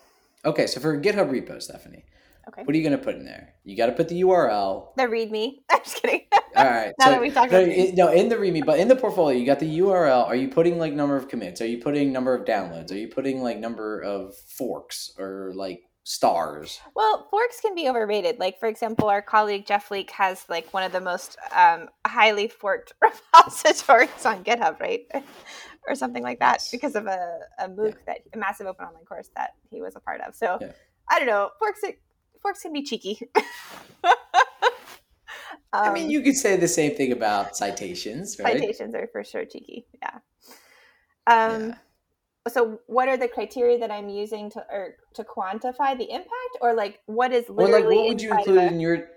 Okay, 0.46 0.68
so 0.68 0.82
for 0.82 1.00
GitHub 1.00 1.32
repo, 1.32 1.62
Stephanie. 1.62 2.06
Okay. 2.48 2.64
What 2.64 2.74
are 2.74 2.78
you 2.78 2.84
going 2.84 2.98
to 2.98 3.04
put 3.04 3.16
in 3.16 3.26
there? 3.26 3.54
You 3.64 3.78
got 3.78 3.86
to 3.86 3.94
put 3.94 4.10
the 4.10 4.22
URL. 4.22 4.96
The 4.98 5.04
README. 5.04 5.60
I'm 5.72 5.80
just 5.84 6.02
kidding. 6.02 6.22
All 6.56 6.66
right. 6.66 6.94
now 7.00 7.06
so, 7.06 7.12
that 7.12 7.22
we 7.22 7.32
talked 7.32 7.50
about 7.50 7.64
it, 7.64 7.96
no, 7.96 8.12
in 8.12 8.30
the 8.30 8.36
README, 8.36 8.66
but 8.66 8.80
in 8.80 8.88
the 8.88 8.96
portfolio, 8.96 9.38
you 9.38 9.46
got 9.46 9.60
the 9.60 9.80
URL. 9.80 10.26
Are 10.26 10.36
you 10.36 10.50
putting 10.50 10.78
like 10.78 10.94
number 10.94 11.16
of 11.16 11.30
commits? 11.30 11.62
Are 11.62 11.66
you 11.66 11.80
putting 11.80 12.12
number 12.12 12.36
of 12.36 12.46
downloads? 12.46 12.92
Are 12.92 12.98
you 12.98 13.08
putting 13.08 13.42
like 13.42 13.60
number 13.60 14.00
of 14.02 14.36
forks 14.36 15.12
or 15.18 15.52
like 15.56 15.84
stars. 16.06 16.82
Well, 16.96 17.28
forks 17.32 17.62
can 17.62 17.76
be 17.76 17.88
overrated. 17.88 18.38
Like 18.38 18.60
for 18.60 18.68
example, 18.68 19.08
our 19.08 19.22
colleague 19.22 19.66
Jeff 19.66 19.90
Leek 19.90 20.12
has 20.12 20.46
like 20.50 20.74
one 20.74 20.84
of 20.84 20.92
the 20.92 21.00
most 21.00 21.38
um, 21.56 21.88
highly 22.06 22.50
forked 22.50 22.94
repositories 23.02 24.26
on 24.26 24.44
GitHub, 24.44 24.82
right? 24.82 25.06
or 25.88 25.96
something 25.96 26.24
like 26.24 26.40
that, 26.40 26.56
yes. 26.56 26.72
because 26.72 26.96
of 26.96 27.08
a, 27.08 27.40
a 27.60 27.68
MOOC 27.68 27.90
yeah. 27.90 28.14
that 28.14 28.18
a 28.34 28.38
massive 28.38 28.68
open 28.68 28.86
online 28.86 29.06
course 29.06 29.30
that 29.36 29.52
he 29.70 29.82
was 29.82 29.96
a 29.96 30.00
part 30.00 30.22
of. 30.22 30.36
So 30.36 30.58
yeah. 30.62 30.72
I 31.10 31.20
don't 31.20 31.28
know. 31.28 31.50
Forks 31.60 31.82
forks 32.44 32.62
can 32.62 32.74
be 32.74 32.84
cheeky. 32.84 33.20
um, 34.04 34.14
I 35.74 35.92
mean, 35.92 36.12
you 36.12 36.22
could 36.22 36.36
say 36.36 36.56
the 36.58 36.68
same 36.68 36.96
thing 36.96 37.12
about 37.12 37.58
citations, 37.58 38.38
right? 38.40 38.60
Citations 38.60 38.94
are 38.94 39.10
for 39.12 39.24
sure 39.24 39.46
cheeky. 39.46 39.88
Yeah. 40.02 40.20
Um, 41.26 41.70
yeah 41.70 41.76
so 42.48 42.80
what 42.88 43.08
are 43.08 43.18
the 43.18 43.28
criteria 43.28 43.78
that 43.78 43.92
i'm 43.92 44.10
using 44.10 44.50
to 44.50 44.60
or 44.70 44.96
to 45.14 45.24
quantify 45.24 45.98
the 45.98 46.10
impact 46.10 46.58
or 46.62 46.74
like 46.74 47.00
what 47.06 47.32
is 47.32 47.48
literally 47.50 47.84
or 47.84 47.90
like 47.90 47.96
what 47.96 48.08
would 48.08 48.22
you 48.22 48.32
include 48.32 48.72
in 48.72 48.80
your 48.80 49.08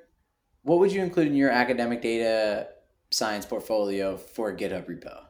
what 0.63 0.79
would 0.79 0.93
you 0.93 1.03
include 1.03 1.29
in 1.29 1.35
your 1.35 1.51
academic 1.51 2.03
data 2.03 2.69
science 3.11 3.45
portfolio 3.45 4.17
for 4.17 4.51
a 4.51 4.57
github 4.57 4.87
repo 4.89 5.25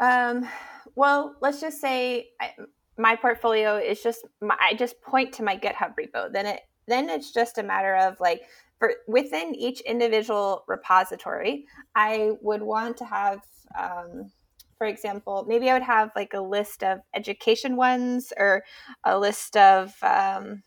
um 0.00 0.48
well 0.94 1.36
let's 1.40 1.60
just 1.60 1.80
say 1.80 2.28
I, 2.40 2.52
my 2.98 3.16
portfolio 3.16 3.76
is 3.76 4.02
just 4.02 4.26
my, 4.40 4.56
i 4.60 4.74
just 4.74 5.00
point 5.02 5.32
to 5.32 5.42
my 5.42 5.56
github 5.56 5.94
repo 5.98 6.32
then 6.32 6.46
it 6.46 6.60
then 6.86 7.08
it's 7.08 7.32
just 7.32 7.58
a 7.58 7.62
matter 7.62 7.96
of 7.96 8.18
like 8.20 8.42
for 8.78 8.94
within 9.08 9.54
each 9.54 9.80
individual 9.80 10.64
repository 10.68 11.66
i 11.94 12.30
would 12.40 12.62
want 12.62 12.96
to 12.96 13.04
have 13.04 13.40
um, 13.78 14.30
for 14.78 14.86
example, 14.86 15.44
maybe 15.48 15.70
I 15.70 15.74
would 15.74 15.82
have 15.82 16.10
like 16.14 16.34
a 16.34 16.40
list 16.40 16.82
of 16.82 17.00
education 17.14 17.76
ones 17.76 18.32
or 18.36 18.64
a 19.04 19.18
list 19.18 19.56
of 19.56 19.94
um, 20.02 20.62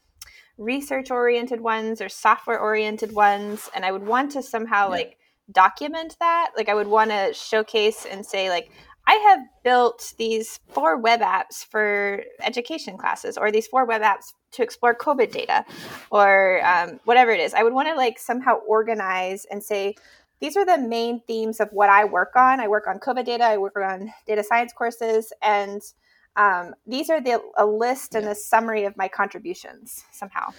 research 0.58 1.12
oriented 1.12 1.62
ones 1.62 2.02
or 2.02 2.10
software 2.10 2.60
oriented 2.60 3.14
ones. 3.14 3.70
And 3.76 3.86
I 3.86 3.92
would 3.92 4.06
want 4.06 4.32
to 4.32 4.42
somehow 4.42 4.86
yeah. 4.86 4.92
like 4.92 5.18
document 5.52 6.16
that. 6.20 6.52
Like 6.56 6.70
I 6.70 6.74
would 6.74 6.88
want 6.88 7.12
to 7.12 7.34
showcase 7.34 8.06
and 8.10 8.26
say, 8.26 8.50
like, 8.50 8.72
I 9.08 9.14
have 9.14 9.40
built 9.64 10.14
these 10.18 10.60
four 10.68 10.98
web 10.98 11.22
apps 11.22 11.66
for 11.66 12.24
education 12.42 12.98
classes 12.98 13.38
or 13.38 13.52
these 13.52 13.66
four 13.66 13.86
web 13.86 14.02
apps 14.02 14.34
to 14.52 14.64
explore 14.64 14.94
COVID 14.94 15.32
data 15.32 15.66
or 16.12 16.62
um, 16.66 17.00
whatever 17.06 17.32
it 17.32 17.40
is. 17.40 17.54
I 17.54 17.64
would 17.64 17.74
want 17.74 17.88
to 17.88 17.96
like 17.96 18.20
somehow 18.20 18.56
organize 18.68 19.46
and 19.50 19.64
say, 19.64 19.96
these 20.42 20.58
are 20.58 20.66
the 20.66 20.78
main 20.78 21.22
themes 21.22 21.62
of 21.62 21.70
what 21.72 21.90
I 21.90 22.04
work 22.04 22.36
on. 22.36 22.60
I 22.60 22.68
work 22.68 22.86
on 22.86 23.00
COVID 23.00 23.26
data, 23.26 23.46
I 23.46 23.58
work 23.58 23.78
on 23.78 24.14
data 24.28 24.44
science 24.44 24.74
courses, 24.74 25.32
and 25.42 25.82
um, 26.36 26.76
these 26.86 27.10
are 27.10 27.20
the 27.20 27.42
a 27.58 27.66
list 27.66 28.14
and 28.14 28.28
a 28.28 28.36
summary 28.36 28.84
of 28.84 28.96
my 28.98 29.08
contributions 29.08 30.04
somehow. 30.12 30.52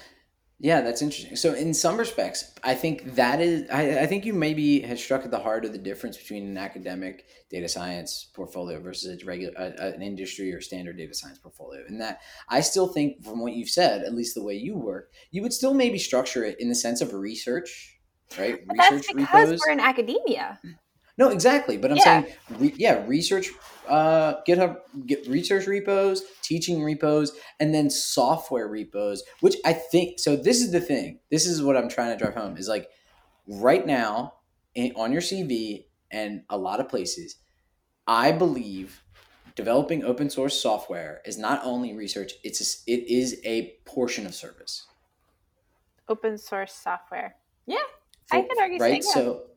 Yeah, 0.61 0.81
that's 0.81 1.03
interesting. 1.03 1.37
So, 1.37 1.55
in 1.55 1.73
some 1.73 1.97
respects, 1.97 2.53
I 2.65 2.75
think 2.75 3.15
that 3.15 3.41
is, 3.41 3.71
I, 3.71 4.01
I 4.01 4.07
think 4.07 4.27
you 4.27 4.35
maybe 4.35 4.81
have 4.81 4.99
struck 4.99 5.25
at 5.25 5.31
the 5.31 5.39
heart 5.39 5.65
of 5.65 5.71
the 5.71 5.79
difference 5.79 6.17
between 6.17 6.49
an 6.49 6.59
academic 6.59 7.27
data 7.49 7.69
science 7.69 8.29
portfolio 8.35 8.81
versus 8.81 9.23
a 9.23 9.25
regular, 9.25 9.55
an 9.57 10.03
industry 10.03 10.53
or 10.53 10.61
standard 10.61 10.97
data 10.97 11.15
science 11.15 11.39
portfolio. 11.39 11.85
And 11.87 12.01
that, 12.01 12.23
I 12.49 12.61
still 12.61 12.89
think, 12.89 13.25
from 13.25 13.41
what 13.41 13.53
you've 13.53 13.69
said, 13.69 14.03
at 14.03 14.15
least 14.15 14.35
the 14.35 14.43
way 14.43 14.55
you 14.55 14.77
work, 14.77 15.13
you 15.31 15.43
would 15.43 15.53
still 15.53 15.75
maybe 15.75 15.97
structure 15.97 16.45
it 16.45 16.57
in 16.59 16.69
the 16.69 16.75
sense 16.75 17.01
of 17.01 17.15
research 17.15 17.99
right? 18.37 18.67
But 18.67 18.77
research 18.77 18.91
that's 18.91 19.13
because 19.13 19.49
repos. 19.49 19.61
we're 19.65 19.73
in 19.73 19.81
academia. 19.81 20.61
No, 21.19 21.31
exactly. 21.31 21.77
But 21.77 21.91
I'm 21.91 21.97
yeah. 21.97 22.05
saying, 22.05 22.27
re- 22.51 22.75
yeah, 22.77 23.05
research, 23.07 23.51
uh, 23.89 24.37
GitHub, 24.47 24.79
get 25.05 25.27
research 25.27 25.67
repos, 25.67 26.23
teaching 26.43 26.83
repos, 26.83 27.33
and 27.59 27.75
then 27.75 27.91
software 27.91 28.69
repos. 28.69 29.25
Which 29.41 29.57
I 29.65 29.73
think. 29.73 30.21
So 30.21 30.37
this 30.37 30.63
is 30.63 30.71
the 30.71 30.81
thing. 30.81 31.19
This 31.31 31.45
is 31.45 31.61
what 31.61 31.77
I'm 31.77 31.89
trying 31.89 32.17
to 32.17 32.25
drive 32.25 32.37
home. 32.37 32.57
Is 32.57 32.69
like 32.69 32.89
right 33.49 33.85
now 33.85 34.35
in, 34.77 34.93
on 34.95 35.11
your 35.11 35.21
CV 35.21 35.87
and 36.11 36.43
a 36.49 36.57
lot 36.57 36.79
of 36.79 36.89
places, 36.89 37.37
I 38.07 38.31
believe 38.31 39.03
developing 39.57 40.05
open 40.05 40.31
source 40.31 40.63
software 40.63 41.21
is 41.25 41.37
not 41.37 41.61
only 41.65 41.97
research; 41.97 42.35
it's 42.45 42.61
a, 42.61 42.91
it 42.93 43.09
is 43.09 43.41
a 43.45 43.75
portion 43.85 44.25
of 44.25 44.37
service. 44.37 44.87
Open 46.09 46.39
source 46.39 46.73
software. 46.73 47.35
Yeah, 47.67 47.79
I 48.31 48.43
could 48.43 48.59
argue 48.59 48.79
right. 48.79 49.03
So 49.03 49.48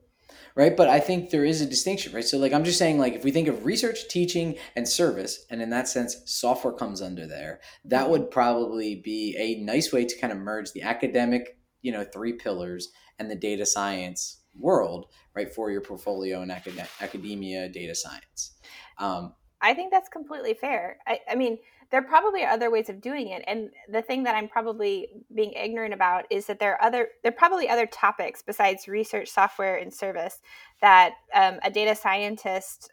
right? 0.56 0.76
But 0.76 0.90
i 0.90 1.00
think 1.00 1.30
there 1.30 1.46
is 1.46 1.62
a 1.62 1.66
distinction 1.66 2.14
right? 2.14 2.24
So 2.24 2.38
like 2.38 2.54
i'm 2.54 2.64
just 2.64 2.78
saying 2.78 2.98
like 2.98 3.14
if 3.14 3.24
we 3.24 3.32
think 3.32 3.48
of 3.48 3.66
research 3.66 4.08
teaching 4.10 4.56
and 4.76 4.88
service 4.88 5.46
and 5.50 5.62
in 5.62 5.70
that 5.72 5.88
sense 5.88 6.18
software 6.26 6.74
comes 6.74 7.02
under 7.02 7.28
there 7.28 7.60
that 7.86 8.10
would 8.10 8.32
probably 8.32 8.96
be 8.96 9.36
a 9.38 9.64
nice 9.64 9.92
way 9.92 10.06
to 10.06 10.20
kind 10.20 10.34
of 10.34 10.40
merge 10.40 10.72
the 10.72 10.82
academic 10.82 11.58
you 11.82 11.92
know 11.92 12.04
three 12.04 12.34
pillars 12.34 12.90
and 13.20 13.30
the 13.30 13.36
data 13.36 13.66
science 13.66 14.42
world 14.58 15.08
right 15.36 15.54
for 15.54 15.72
your 15.72 15.82
portfolio 15.82 16.42
acad- 16.42 16.88
academia 17.00 17.70
data 17.70 17.96
science. 17.96 18.54
Um, 18.98 19.34
i 19.62 19.74
think 19.74 19.92
that's 19.92 20.10
completely 20.10 20.54
fair. 20.54 20.98
I, 21.08 21.20
I 21.30 21.36
mean 21.36 21.58
there 21.92 22.02
probably 22.02 22.44
are 22.44 22.52
other 22.52 22.72
ways 22.72 22.90
of 22.90 23.02
doing 23.02 23.30
it 23.30 23.44
and 23.48 23.70
the 23.90 24.02
thing 24.02 24.24
that 24.24 24.36
i'm 24.36 24.48
probably 24.48 25.08
being 25.36 25.52
ignorant 25.54 25.94
about 25.94 26.26
is 26.30 26.46
that 26.46 26.60
there 26.60 26.74
are 26.74 26.84
other 26.84 27.10
there 27.24 27.32
are 27.32 27.36
probably 27.36 27.68
other 27.68 27.86
topics 27.86 28.42
besides 28.42 28.88
research 28.88 29.30
software 29.30 29.76
and 29.76 29.94
service 29.94 30.40
that 30.82 31.14
um, 31.34 31.60
a 31.64 31.70
data 31.70 31.96
scientist 31.96 32.92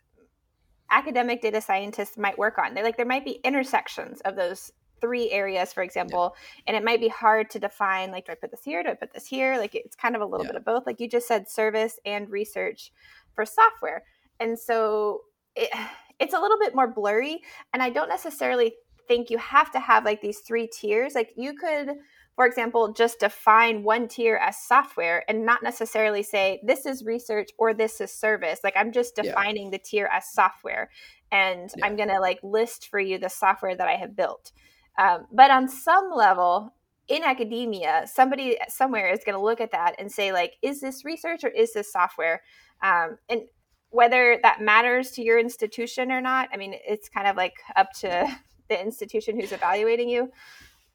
academic 0.91 1.41
data 1.43 1.61
scientist 1.61 2.19
might 2.19 2.39
work 2.39 2.59
on. 2.59 2.75
They 2.75 2.83
like 2.83 2.97
there 2.97 3.07
might 3.07 3.25
be 3.25 3.41
intersections 3.45 4.21
of 4.23 4.37
those 4.37 4.73
three 5.01 5.31
areas 5.31 5.73
for 5.73 5.85
example 5.85 6.35
yeah. 6.35 6.63
and 6.67 6.77
it 6.77 6.85
might 6.85 6.99
be 6.99 7.07
hard 7.07 7.49
to 7.51 7.61
define 7.61 8.11
like 8.11 8.27
do 8.27 8.33
i 8.33 8.35
put 8.35 8.51
this 8.51 8.65
here? 8.65 8.83
Do 8.83 8.91
i 8.91 8.95
put 8.95 9.13
this 9.13 9.27
here? 9.27 9.57
Like 9.57 9.75
it's 9.75 9.95
kind 9.95 10.17
of 10.17 10.23
a 10.23 10.27
little 10.27 10.45
yeah. 10.47 10.53
bit 10.53 10.59
of 10.59 10.65
both. 10.65 10.87
Like 10.87 11.01
you 11.01 11.09
just 11.09 11.29
said 11.29 11.49
service 11.49 11.99
and 12.05 12.29
research 12.31 12.93
for 13.35 13.45
software. 13.45 14.03
And 14.41 14.59
so 14.59 15.23
it, 15.55 15.71
it's 16.19 16.35
a 16.35 16.41
little 16.41 16.59
bit 16.59 16.75
more 16.75 16.89
blurry 16.89 17.41
and 17.73 17.81
i 17.81 17.89
don't 17.89 18.09
necessarily 18.09 18.73
think 19.09 19.31
you 19.31 19.39
have 19.39 19.73
to 19.73 19.81
have 19.81 20.05
like 20.05 20.21
these 20.21 20.41
three 20.41 20.69
tiers. 20.69 21.15
Like 21.15 21.33
you 21.37 21.55
could, 21.55 21.97
for 22.37 22.47
example, 22.47 22.93
just 22.93 23.21
define 23.21 23.83
one 23.83 24.07
tier 24.07 24.37
as 24.37 24.63
software 24.63 25.25
and 25.29 25.45
not 25.45 25.63
necessarily 25.63 26.23
say 26.23 26.61
this 26.65 26.87
is 26.87 27.05
research 27.05 27.51
or 27.59 27.75
this 27.75 28.01
is 28.01 28.13
service. 28.13 28.61
Like 28.63 28.75
I'm 28.77 28.93
just 28.93 29.17
defining 29.17 29.65
yeah. 29.65 29.71
the 29.73 29.79
tier 29.79 30.09
as 30.13 30.31
software 30.31 30.91
and 31.33 31.71
yeah. 31.77 31.87
I'm 31.87 31.97
going 31.97 32.11
to 32.11 32.21
like 32.21 32.39
list 32.43 32.89
for 32.89 33.01
you 33.01 33.19
the 33.19 33.29
software 33.29 33.75
that 33.75 33.89
I 33.89 33.97
have 33.97 34.15
built. 34.15 34.53
Um, 34.99 35.27
but 35.33 35.51
on 35.51 35.69
some 35.69 36.11
level, 36.15 36.75
in 37.09 37.25
academia, 37.25 38.05
somebody 38.07 38.59
somewhere 38.69 39.11
is 39.11 39.25
going 39.25 39.37
to 39.37 39.43
look 39.43 39.61
at 39.61 39.73
that 39.73 39.95
and 39.99 40.13
say, 40.13 40.33
like, 40.33 40.57
is 40.61 40.81
this 40.81 41.05
research 41.05 41.43
or 41.43 41.49
is 41.49 41.73
this 41.73 41.91
software? 41.91 42.43
Um, 42.83 43.19
and 43.29 43.43
whether 43.91 44.39
that 44.43 44.61
matters 44.61 45.13
to 45.13 45.23
your 45.23 45.39
institution 45.39 46.13
or 46.13 46.21
not, 46.21 46.49
I 46.53 46.59
mean, 46.59 46.75
it's 46.87 47.09
kind 47.09 47.27
of 47.27 47.37
like 47.37 47.55
up 47.77 47.93
to 48.01 48.29
the 48.69 48.81
institution 48.81 49.39
who's 49.39 49.53
evaluating 49.53 50.09
you. 50.09 50.31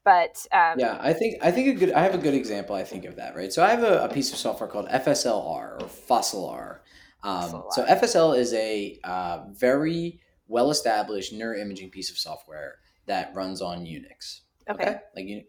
But 0.04 0.46
um, 0.52 0.78
yeah 0.78 0.98
i 1.00 1.14
think 1.14 1.38
i 1.42 1.50
think 1.50 1.70
a 1.70 1.80
good 1.80 1.94
i 1.94 2.04
have 2.04 2.14
a 2.14 2.18
good 2.18 2.34
example 2.34 2.76
i 2.76 2.84
think 2.84 3.06
of 3.06 3.16
that 3.16 3.38
right? 3.38 3.54
So 3.54 3.64
i 3.64 3.70
have 3.70 3.84
a, 3.84 4.04
a 4.04 4.10
piece 4.10 4.34
of 4.34 4.38
software 4.38 4.70
called 4.70 4.90
fslr 4.90 5.82
or 5.82 5.88
fossilr 5.88 6.80
um, 7.24 7.64
so 7.72 7.86
fsl 7.86 8.38
is 8.38 8.54
a 8.54 9.00
uh, 9.06 9.46
very 9.52 10.20
well 10.50 10.72
established 10.72 11.34
neuroimaging 11.34 11.90
piece 11.90 12.12
of 12.12 12.18
software 12.18 12.80
that 13.06 13.34
runs 13.34 13.62
on 13.62 13.86
unix 13.86 14.42
okay, 14.70 14.84
okay? 14.84 14.96
like 15.16 15.26
you 15.26 15.44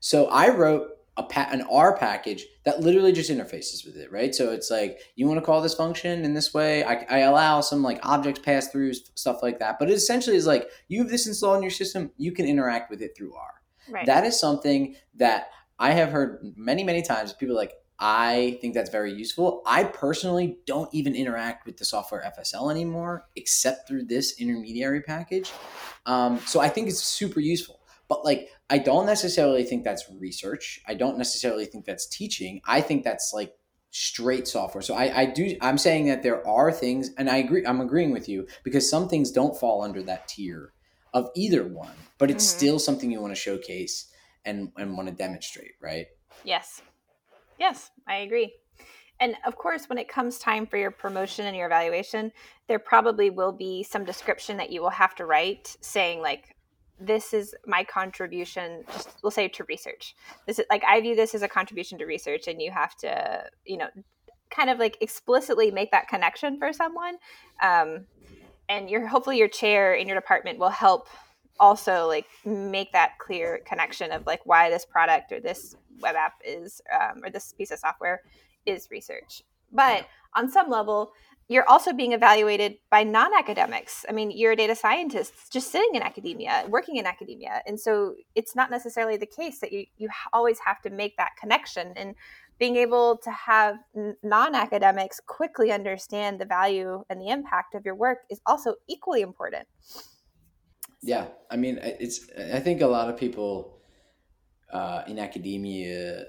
so 0.00 0.26
i 0.28 0.48
wrote 0.48 0.88
a 1.18 1.24
pa- 1.24 1.48
an 1.50 1.62
R 1.70 1.96
package 1.96 2.46
that 2.64 2.80
literally 2.80 3.12
just 3.12 3.30
interfaces 3.30 3.84
with 3.84 3.96
it, 3.96 4.10
right? 4.10 4.34
So 4.34 4.52
it's 4.52 4.70
like 4.70 5.00
you 5.16 5.26
want 5.26 5.38
to 5.38 5.44
call 5.44 5.60
this 5.60 5.74
function 5.74 6.24
in 6.24 6.32
this 6.32 6.54
way. 6.54 6.84
I, 6.84 7.04
I 7.10 7.18
allow 7.18 7.60
some 7.60 7.82
like 7.82 7.98
objects 8.04 8.40
pass 8.40 8.68
through 8.68 8.94
stuff 8.94 9.42
like 9.42 9.58
that, 9.58 9.78
but 9.78 9.90
it 9.90 9.94
essentially 9.94 10.36
is 10.36 10.46
like 10.46 10.68
you 10.86 11.00
have 11.02 11.10
this 11.10 11.26
installed 11.26 11.56
in 11.56 11.62
your 11.62 11.72
system. 11.72 12.12
You 12.16 12.32
can 12.32 12.46
interact 12.46 12.88
with 12.88 13.02
it 13.02 13.16
through 13.16 13.34
R. 13.34 13.54
Right. 13.90 14.06
That 14.06 14.24
is 14.24 14.38
something 14.38 14.94
that 15.16 15.48
I 15.78 15.90
have 15.90 16.10
heard 16.10 16.54
many 16.56 16.84
many 16.84 17.02
times. 17.02 17.32
People 17.32 17.56
like 17.56 17.72
I 17.98 18.58
think 18.60 18.74
that's 18.74 18.90
very 18.90 19.12
useful. 19.12 19.60
I 19.66 19.82
personally 19.82 20.58
don't 20.66 20.88
even 20.94 21.16
interact 21.16 21.66
with 21.66 21.78
the 21.78 21.84
software 21.84 22.32
FSL 22.38 22.70
anymore, 22.70 23.26
except 23.34 23.88
through 23.88 24.04
this 24.04 24.40
intermediary 24.40 25.02
package. 25.02 25.50
Um, 26.06 26.38
so 26.46 26.60
I 26.60 26.68
think 26.68 26.88
it's 26.88 27.02
super 27.02 27.40
useful. 27.40 27.77
But 28.08 28.24
like 28.24 28.48
I 28.70 28.78
don't 28.78 29.06
necessarily 29.06 29.64
think 29.64 29.84
that's 29.84 30.04
research. 30.18 30.80
I 30.86 30.94
don't 30.94 31.18
necessarily 31.18 31.66
think 31.66 31.84
that's 31.84 32.06
teaching. 32.06 32.60
I 32.66 32.80
think 32.80 33.04
that's 33.04 33.32
like 33.34 33.54
straight 33.90 34.46
software. 34.46 34.82
So 34.82 34.94
I, 34.94 35.20
I 35.20 35.24
do 35.26 35.56
I'm 35.60 35.78
saying 35.78 36.06
that 36.06 36.22
there 36.22 36.46
are 36.46 36.72
things 36.72 37.10
and 37.16 37.28
I 37.28 37.38
agree 37.38 37.64
I'm 37.66 37.80
agreeing 37.80 38.12
with 38.12 38.28
you 38.28 38.46
because 38.64 38.88
some 38.88 39.08
things 39.08 39.30
don't 39.30 39.58
fall 39.58 39.82
under 39.82 40.02
that 40.02 40.28
tier 40.28 40.72
of 41.14 41.30
either 41.34 41.66
one, 41.66 41.94
but 42.18 42.30
it's 42.30 42.46
mm-hmm. 42.46 42.58
still 42.58 42.78
something 42.78 43.10
you 43.10 43.20
want 43.20 43.34
to 43.34 43.40
showcase 43.40 44.12
and, 44.44 44.70
and 44.76 44.96
want 44.96 45.08
to 45.08 45.14
demonstrate, 45.14 45.72
right? 45.80 46.06
Yes. 46.44 46.82
Yes, 47.58 47.90
I 48.06 48.18
agree. 48.18 48.54
And 49.20 49.34
of 49.46 49.56
course, 49.56 49.88
when 49.88 49.98
it 49.98 50.08
comes 50.08 50.38
time 50.38 50.66
for 50.66 50.76
your 50.76 50.92
promotion 50.92 51.46
and 51.46 51.56
your 51.56 51.66
evaluation, 51.66 52.30
there 52.68 52.78
probably 52.78 53.30
will 53.30 53.52
be 53.52 53.82
some 53.82 54.04
description 54.04 54.56
that 54.58 54.70
you 54.70 54.80
will 54.80 54.90
have 54.90 55.14
to 55.16 55.26
write 55.26 55.76
saying, 55.80 56.20
like, 56.20 56.54
this 57.00 57.32
is 57.32 57.54
my 57.66 57.84
contribution 57.84 58.84
just 58.92 59.18
we'll 59.22 59.30
say 59.30 59.48
to 59.48 59.64
research. 59.64 60.14
This 60.46 60.58
is 60.58 60.66
like 60.70 60.82
i 60.86 61.00
view 61.00 61.14
this 61.14 61.34
as 61.34 61.42
a 61.42 61.48
contribution 61.48 61.98
to 61.98 62.06
research 62.06 62.48
and 62.48 62.60
you 62.60 62.70
have 62.70 62.96
to 62.96 63.44
you 63.64 63.76
know 63.76 63.88
kind 64.50 64.70
of 64.70 64.78
like 64.78 64.96
explicitly 65.00 65.70
make 65.70 65.90
that 65.90 66.08
connection 66.08 66.58
for 66.58 66.72
someone. 66.72 67.16
Um, 67.62 68.06
and 68.68 68.90
your 68.90 69.06
hopefully 69.06 69.38
your 69.38 69.48
chair 69.48 69.94
in 69.94 70.06
your 70.06 70.16
department 70.16 70.58
will 70.58 70.68
help 70.70 71.08
also 71.60 72.06
like 72.06 72.26
make 72.44 72.92
that 72.92 73.18
clear 73.18 73.60
connection 73.66 74.12
of 74.12 74.26
like 74.26 74.40
why 74.44 74.70
this 74.70 74.84
product 74.84 75.32
or 75.32 75.40
this 75.40 75.74
web 76.00 76.14
app 76.14 76.34
is 76.44 76.80
um, 76.94 77.24
or 77.24 77.30
this 77.30 77.52
piece 77.52 77.70
of 77.70 77.78
software 77.78 78.22
is 78.66 78.88
research. 78.90 79.42
But 79.72 80.06
on 80.34 80.50
some 80.50 80.70
level 80.70 81.12
you're 81.48 81.68
also 81.68 81.92
being 81.92 82.12
evaluated 82.12 82.76
by 82.90 83.02
non-academics. 83.02 84.04
I 84.08 84.12
mean 84.12 84.30
you're 84.30 84.52
a 84.52 84.56
data 84.56 84.76
scientist 84.76 85.32
just 85.50 85.72
sitting 85.72 85.94
in 85.94 86.02
academia 86.02 86.64
working 86.68 86.96
in 86.96 87.06
academia. 87.06 87.62
And 87.66 87.80
so 87.80 88.14
it's 88.34 88.54
not 88.54 88.70
necessarily 88.70 89.16
the 89.16 89.26
case 89.26 89.58
that 89.60 89.72
you, 89.72 89.86
you 89.96 90.08
always 90.32 90.58
have 90.60 90.80
to 90.82 90.90
make 90.90 91.16
that 91.16 91.30
connection. 91.40 91.92
And 91.96 92.14
being 92.58 92.76
able 92.76 93.16
to 93.18 93.30
have 93.30 93.76
non-academics 94.22 95.20
quickly 95.26 95.70
understand 95.72 96.40
the 96.40 96.44
value 96.44 97.04
and 97.08 97.20
the 97.20 97.28
impact 97.28 97.74
of 97.74 97.84
your 97.84 97.94
work 97.94 98.18
is 98.30 98.40
also 98.46 98.74
equally 98.88 99.22
important. 99.22 99.66
Yeah. 101.00 101.28
I 101.50 101.56
mean 101.56 101.78
it's 101.82 102.28
i 102.54 102.60
think 102.60 102.80
a 102.82 102.86
lot 102.86 103.08
of 103.08 103.16
people 103.16 103.78
uh, 104.72 105.02
in 105.06 105.18
academia 105.18 106.26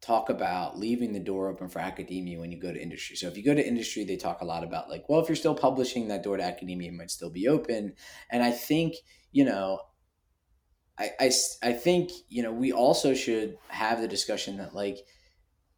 talk 0.00 0.30
about 0.30 0.78
leaving 0.78 1.12
the 1.12 1.20
door 1.20 1.48
open 1.48 1.68
for 1.68 1.78
academia 1.78 2.38
when 2.38 2.50
you 2.50 2.58
go 2.58 2.72
to 2.72 2.82
industry. 2.82 3.16
So 3.16 3.28
if 3.28 3.36
you 3.36 3.44
go 3.44 3.54
to 3.54 3.66
industry, 3.66 4.04
they 4.04 4.16
talk 4.16 4.40
a 4.40 4.46
lot 4.46 4.64
about 4.64 4.88
like, 4.88 5.08
well, 5.08 5.20
if 5.20 5.28
you're 5.28 5.36
still 5.36 5.54
publishing, 5.54 6.08
that 6.08 6.22
door 6.22 6.38
to 6.38 6.42
academia 6.42 6.90
might 6.90 7.10
still 7.10 7.30
be 7.30 7.48
open. 7.48 7.94
And 8.30 8.42
I 8.42 8.50
think, 8.50 8.94
you 9.30 9.44
know, 9.44 9.80
I, 10.98 11.10
I, 11.20 11.30
I 11.62 11.72
think, 11.72 12.10
you 12.28 12.42
know, 12.42 12.52
we 12.52 12.72
also 12.72 13.14
should 13.14 13.58
have 13.68 14.00
the 14.00 14.08
discussion 14.08 14.56
that 14.56 14.74
like, 14.74 14.98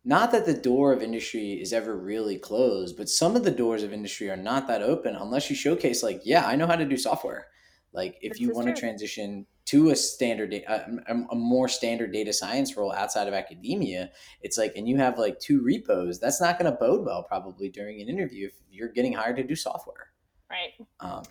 not 0.05 0.33
that 0.33 0.47
the 0.47 0.55
door 0.55 0.93
of 0.93 1.03
industry 1.03 1.61
is 1.61 1.73
ever 1.73 1.97
really 1.97 2.39
closed, 2.39 2.97
but 2.97 3.09
some 3.09 3.37
of 3.37 3.45
the 3.45 3.51
doors 3.51 3.83
of 3.83 3.93
industry 3.93 4.31
are 4.31 4.37
not 4.37 4.67
that 4.69 4.83
open 4.83 5.15
unless 5.15 5.49
you 5.49 5.57
showcase 5.57 6.03
like, 6.03 6.23
yeah, 6.25 6.47
I 6.47 6.57
know 6.57 6.67
how 6.67 6.77
to 6.77 6.85
do 6.85 6.97
software. 6.97 7.47
Like 7.93 8.19
if 8.21 8.33
this 8.33 8.41
you 8.41 8.53
want 8.53 8.69
to 8.69 8.75
transition 8.75 9.47
to 9.67 9.91
a 9.91 9.97
standard, 9.97 10.53
a, 10.53 10.87
a, 11.09 11.35
more 11.35 11.69
standard 11.69 12.13
data 12.13 12.33
science 12.33 12.77
role 12.77 12.93
outside 12.93 13.29
of 13.29 13.35
academia, 13.35 14.11
it's 14.41 14.59
like, 14.59 14.73
and 14.77 14.89
you 14.89 14.97
have 14.97 15.19
like 15.19 15.39
two 15.39 15.63
repos, 15.63 16.19
that's 16.19 16.41
not 16.41 16.59
going 16.59 16.71
to 16.71 16.77
bode 16.79 17.05
well 17.05 17.23
probably 17.23 17.69
during 17.69 18.01
an 18.01 18.09
interview 18.09 18.47
if 18.47 18.55
you're 18.71 18.89
getting 18.89 19.13
hired 19.13 19.37
to 19.37 19.45
do 19.45 19.55
software. 19.55 20.09
Right. 20.51 20.73
Um, 21.01 21.23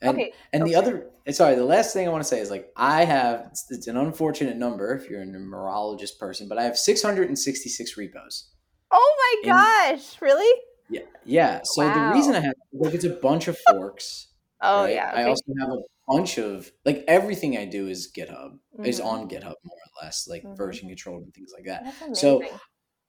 and, 0.00 0.16
okay. 0.16 0.32
And 0.52 0.62
okay. 0.62 0.72
the 0.72 0.78
other, 0.78 1.10
sorry, 1.32 1.56
the 1.56 1.64
last 1.64 1.92
thing 1.92 2.06
I 2.06 2.10
want 2.10 2.22
to 2.22 2.28
say 2.28 2.40
is 2.40 2.50
like, 2.50 2.70
I 2.76 3.04
have, 3.04 3.46
it's, 3.50 3.66
it's 3.70 3.86
an 3.86 3.96
unfortunate 3.96 4.56
number 4.56 4.94
if 4.94 5.10
you're 5.10 5.22
a 5.22 5.26
numerologist 5.26 6.18
person, 6.18 6.48
but 6.48 6.58
I 6.58 6.64
have 6.64 6.78
666 6.78 7.96
repos. 7.96 8.50
Oh 8.90 9.42
my 9.44 9.50
gosh. 9.50 10.20
Really? 10.20 10.60
Yeah. 10.88 11.02
Yeah. 11.24 11.60
So 11.64 11.84
wow. 11.84 12.10
the 12.10 12.14
reason 12.16 12.34
I 12.34 12.40
have, 12.40 12.54
like, 12.72 12.94
it's 12.94 13.04
a 13.04 13.10
bunch 13.10 13.48
of 13.48 13.58
forks. 13.70 14.28
oh 14.60 14.84
right? 14.84 14.94
yeah. 14.94 15.10
Okay. 15.10 15.22
I 15.22 15.24
also 15.24 15.44
have 15.60 15.70
a 15.70 15.78
bunch 16.06 16.38
of 16.38 16.70
like 16.84 17.04
everything 17.08 17.56
I 17.56 17.64
do 17.64 17.88
is 17.88 18.12
GitHub 18.16 18.52
mm-hmm. 18.52 18.84
is 18.84 19.00
on 19.00 19.28
GitHub 19.28 19.54
more 19.64 19.78
or 19.78 20.02
less, 20.02 20.26
like 20.28 20.42
mm-hmm. 20.42 20.54
version 20.54 20.88
controlled 20.88 21.22
and 21.22 21.34
things 21.34 21.52
like 21.54 21.66
that. 21.66 22.16
So 22.16 22.42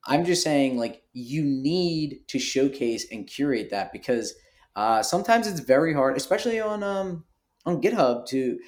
I'm 0.08 0.26
just 0.26 0.43
saying 0.43 0.78
like 0.78 1.02
you 1.14 1.43
need 1.43 2.20
to 2.28 2.39
showcase 2.39 3.08
and 3.12 3.28
curate 3.28 3.70
that 3.72 3.91
because 3.91 4.34
uh, 4.76 5.02
sometimes 5.02 5.48
it's 5.48 5.62
very 5.62 5.93
hard, 5.93 6.18
especially 6.18 6.60
on 6.60 6.84
um 6.84 7.26
on 7.66 7.82
GitHub 7.82 8.28
to 8.28 8.60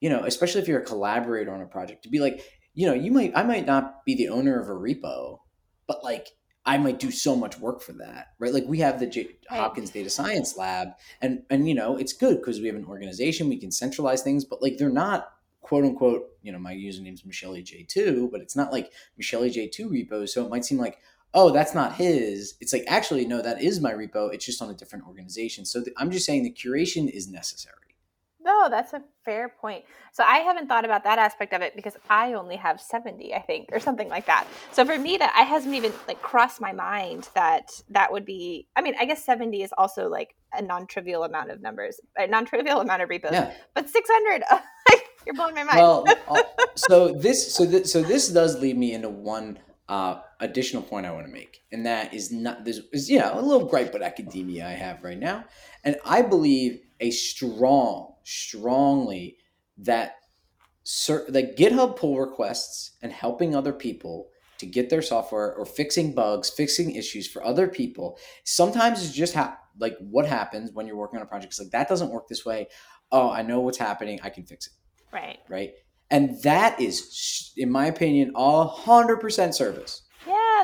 you 0.00 0.10
know, 0.10 0.24
especially 0.24 0.60
if 0.60 0.68
you're 0.68 0.80
a 0.80 0.84
collaborator 0.84 1.54
on 1.54 1.62
a 1.62 1.66
project 1.66 2.02
to 2.02 2.10
be 2.10 2.18
like, 2.18 2.42
you 2.74 2.86
know, 2.86 2.92
you 2.92 3.10
might 3.10 3.32
I 3.34 3.42
might 3.42 3.66
not 3.66 4.04
be 4.04 4.14
the 4.14 4.28
owner 4.28 4.60
of 4.60 4.68
a 4.68 4.72
repo, 4.72 5.38
but 5.86 6.04
like 6.04 6.28
I 6.66 6.78
might 6.78 6.98
do 6.98 7.10
so 7.10 7.36
much 7.36 7.58
work 7.58 7.82
for 7.82 7.92
that, 7.94 8.28
right? 8.38 8.52
Like 8.52 8.64
we 8.66 8.78
have 8.78 8.98
the 8.98 9.06
J- 9.06 9.36
Hopkins 9.50 9.90
Data 9.90 10.08
Science 10.08 10.56
Lab, 10.56 10.88
and 11.20 11.42
and 11.50 11.68
you 11.68 11.74
know 11.74 11.96
it's 11.96 12.12
good 12.12 12.38
because 12.38 12.60
we 12.60 12.66
have 12.68 12.76
an 12.76 12.86
organization, 12.86 13.48
we 13.48 13.58
can 13.58 13.70
centralize 13.70 14.22
things, 14.22 14.44
but 14.44 14.62
like 14.62 14.78
they're 14.78 14.88
not 14.88 15.30
quote 15.60 15.84
unquote, 15.84 16.28
you 16.42 16.52
know, 16.52 16.58
my 16.58 16.74
username's 16.74 17.22
Muschelli 17.22 17.64
J 17.64 17.82
two, 17.82 18.28
but 18.32 18.40
it's 18.40 18.56
not 18.56 18.72
like 18.72 18.92
Muschelli 19.20 19.52
J 19.52 19.68
two 19.68 19.88
repo, 19.88 20.28
so 20.28 20.44
it 20.44 20.50
might 20.50 20.64
seem 20.64 20.78
like 20.78 20.98
oh 21.34 21.50
that's 21.50 21.74
not 21.74 21.94
his. 21.94 22.54
It's 22.60 22.72
like 22.72 22.84
actually 22.86 23.26
no, 23.26 23.42
that 23.42 23.62
is 23.62 23.80
my 23.80 23.92
repo. 23.92 24.32
It's 24.32 24.46
just 24.46 24.62
on 24.62 24.70
a 24.70 24.74
different 24.74 25.06
organization. 25.06 25.64
So 25.66 25.84
I'm 25.98 26.10
just 26.10 26.24
saying 26.24 26.44
the 26.44 26.50
curation 26.50 27.10
is 27.10 27.28
necessary. 27.28 27.93
No, 28.44 28.68
that's 28.68 28.92
a 28.92 29.02
fair 29.24 29.48
point. 29.48 29.84
So 30.12 30.22
I 30.22 30.38
haven't 30.38 30.68
thought 30.68 30.84
about 30.84 31.04
that 31.04 31.18
aspect 31.18 31.52
of 31.54 31.62
it 31.62 31.74
because 31.74 31.96
I 32.10 32.34
only 32.34 32.56
have 32.56 32.80
70, 32.80 33.34
I 33.34 33.40
think, 33.40 33.70
or 33.72 33.80
something 33.80 34.08
like 34.08 34.26
that. 34.26 34.46
So 34.72 34.84
for 34.84 34.98
me 34.98 35.16
that 35.16 35.32
I 35.34 35.42
hasn't 35.42 35.74
even 35.74 35.92
like 36.06 36.20
crossed 36.20 36.60
my 36.60 36.72
mind 36.72 37.28
that 37.34 37.70
that 37.90 38.12
would 38.12 38.24
be 38.24 38.68
I 38.76 38.82
mean, 38.82 38.94
I 38.98 39.06
guess 39.06 39.24
70 39.24 39.62
is 39.62 39.72
also 39.78 40.08
like 40.08 40.34
a 40.52 40.62
non-trivial 40.62 41.24
amount 41.24 41.50
of 41.50 41.62
numbers, 41.62 42.00
a 42.16 42.26
non-trivial 42.26 42.80
amount 42.80 43.02
of 43.02 43.08
repos. 43.08 43.32
Yeah. 43.32 43.52
But 43.74 43.88
600 43.88 44.42
you're 45.26 45.34
blowing 45.34 45.54
my 45.54 45.64
mind. 45.64 45.78
Well, 45.78 46.06
so 46.74 47.12
this 47.12 47.54
so 47.54 47.64
this, 47.64 47.92
so 47.92 48.02
this 48.02 48.28
does 48.28 48.60
lead 48.60 48.76
me 48.76 48.92
into 48.92 49.08
one 49.08 49.58
uh, 49.88 50.20
additional 50.40 50.82
point 50.82 51.06
I 51.06 51.12
want 51.12 51.26
to 51.26 51.32
make, 51.32 51.62
and 51.72 51.86
that 51.86 52.14
is 52.14 52.32
not 52.32 52.64
this 52.64 52.80
is 52.92 53.10
you 53.10 53.18
know 53.18 53.32
a 53.34 53.40
little 53.40 53.66
gripe 53.66 53.92
with 53.92 54.02
academia 54.02 54.66
I 54.66 54.72
have 54.72 55.02
right 55.02 55.18
now, 55.18 55.44
and 55.82 55.96
I 56.04 56.22
believe 56.22 56.80
a 57.00 57.10
strong, 57.10 58.13
strongly 58.24 59.36
that 59.78 60.16
cert, 60.84 61.28
that 61.28 61.56
GitHub 61.56 61.96
pull 61.96 62.18
requests 62.18 62.96
and 63.02 63.12
helping 63.12 63.54
other 63.54 63.72
people 63.72 64.30
to 64.58 64.66
get 64.66 64.90
their 64.90 65.02
software 65.02 65.54
or 65.54 65.64
fixing 65.64 66.14
bugs, 66.14 66.50
fixing 66.50 66.94
issues 66.94 67.28
for 67.28 67.44
other 67.44 67.68
people. 67.68 68.18
Sometimes 68.44 69.04
it's 69.04 69.14
just 69.14 69.34
ha- 69.34 69.58
like 69.78 69.96
what 69.98 70.26
happens 70.26 70.72
when 70.72 70.86
you're 70.86 70.96
working 70.96 71.18
on 71.18 71.26
a 71.26 71.28
project. 71.28 71.52
It's 71.52 71.60
like 71.60 71.70
that 71.70 71.88
doesn't 71.88 72.10
work 72.10 72.28
this 72.28 72.44
way. 72.44 72.68
Oh, 73.10 73.30
I 73.30 73.42
know 73.42 73.60
what's 73.60 73.78
happening. 73.78 74.20
I 74.22 74.30
can 74.30 74.44
fix 74.44 74.66
it. 74.66 74.72
Right. 75.12 75.38
Right. 75.48 75.72
And 76.10 76.40
that 76.42 76.80
is, 76.80 77.52
in 77.56 77.70
my 77.70 77.86
opinion, 77.86 78.32
a 78.36 78.66
hundred 78.66 79.18
percent 79.18 79.54
service. 79.54 80.02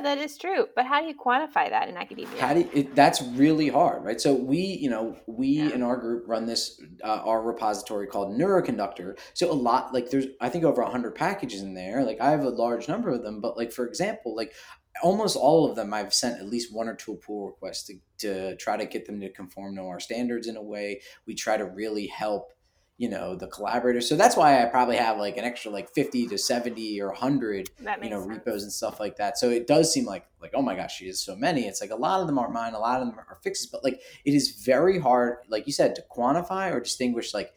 Yeah, 0.01 0.14
that 0.14 0.22
is 0.22 0.38
true. 0.38 0.66
But 0.74 0.86
how 0.86 1.01
do 1.01 1.07
you 1.07 1.14
quantify 1.14 1.68
that 1.70 1.88
in 1.88 1.96
academia? 1.96 2.40
How 2.40 2.55
do 2.55 2.61
you, 2.61 2.70
it, 2.72 2.94
that's 2.94 3.22
really 3.22 3.68
hard, 3.68 4.05
right? 4.05 4.20
So 4.20 4.34
we, 4.34 4.59
you 4.59 4.88
know, 4.88 5.16
we 5.26 5.48
yeah. 5.48 5.70
in 5.70 5.82
our 5.82 5.96
group 5.96 6.24
run 6.26 6.46
this 6.46 6.80
uh, 7.05 7.22
our 7.24 7.42
repository 7.42 8.07
called 8.07 8.38
Neuroconductor. 8.38 9.18
So 9.34 9.51
a 9.51 9.55
lot, 9.55 9.92
like 9.92 10.11
there's 10.11 10.26
I 10.40 10.48
think 10.48 10.64
over 10.64 10.82
hundred 10.82 11.14
packages 11.14 11.62
in 11.62 11.74
there. 11.74 12.05
Like 12.05 12.20
I 12.20 12.30
have 12.30 12.44
a 12.44 12.51
large 12.51 12.88
number 12.88 13.11
of 13.11 13.22
them, 13.22 13.40
but 13.40 13.57
like 13.57 13.72
for 13.72 13.86
example, 13.86 14.34
like 14.34 14.55
almost 15.03 15.36
all 15.36 15.68
of 15.68 15.76
them 15.76 15.92
I've 15.92 16.14
sent 16.14 16.40
at 16.40 16.48
least 16.48 16.74
one 16.74 16.88
or 16.88 16.94
two 16.94 17.14
pull 17.16 17.46
requests 17.46 17.84
to, 17.84 17.94
to 18.18 18.57
try 18.57 18.76
to 18.76 18.86
get 18.86 19.07
them 19.07 19.20
to 19.20 19.30
conform 19.30 19.76
to 19.76 19.82
our 19.82 20.01
standards 20.01 20.46
in 20.46 20.57
a 20.57 20.62
way. 20.62 21.03
We 21.26 21.34
try 21.34 21.57
to 21.57 21.64
really 21.64 22.07
help 22.07 22.53
you 23.01 23.09
know 23.09 23.34
the 23.34 23.46
collaborators. 23.46 24.07
So 24.07 24.14
that's 24.14 24.36
why 24.36 24.62
i 24.62 24.66
probably 24.66 24.96
have 24.96 25.16
like 25.16 25.38
an 25.38 25.44
extra 25.44 25.70
like 25.70 25.88
50 25.94 26.26
to 26.26 26.36
70 26.36 27.01
or 27.01 27.07
100 27.07 27.70
you 27.78 28.11
know 28.11 28.20
sense. 28.20 28.26
repos 28.26 28.62
and 28.62 28.70
stuff 28.70 29.01
like 29.01 29.16
that. 29.16 29.38
So 29.38 29.48
it 29.48 29.66
does 29.66 29.90
seem 29.90 30.05
like 30.05 30.26
like 30.42 30.51
oh 30.53 30.61
my 30.61 30.76
gosh 30.76 30.98
she 30.98 31.07
has 31.07 31.18
so 31.18 31.34
many. 31.34 31.62
It's 31.62 31.80
like 31.80 31.92
a 31.92 31.96
lot 31.96 32.20
of 32.20 32.26
them 32.26 32.38
aren't 32.38 32.53
mine 32.53 32.74
a 32.74 32.78
lot 32.78 33.01
of 33.01 33.09
them 33.09 33.18
are 33.18 33.38
fixes 33.42 33.68
but 33.72 33.82
like 33.82 34.03
it 34.26 34.34
is 34.34 34.51
very 34.51 34.98
hard 34.98 35.38
like 35.48 35.66
you 35.66 35.72
said 35.72 35.94
to 35.94 36.05
quantify 36.14 36.70
or 36.70 36.78
distinguish 36.80 37.32
like 37.32 37.55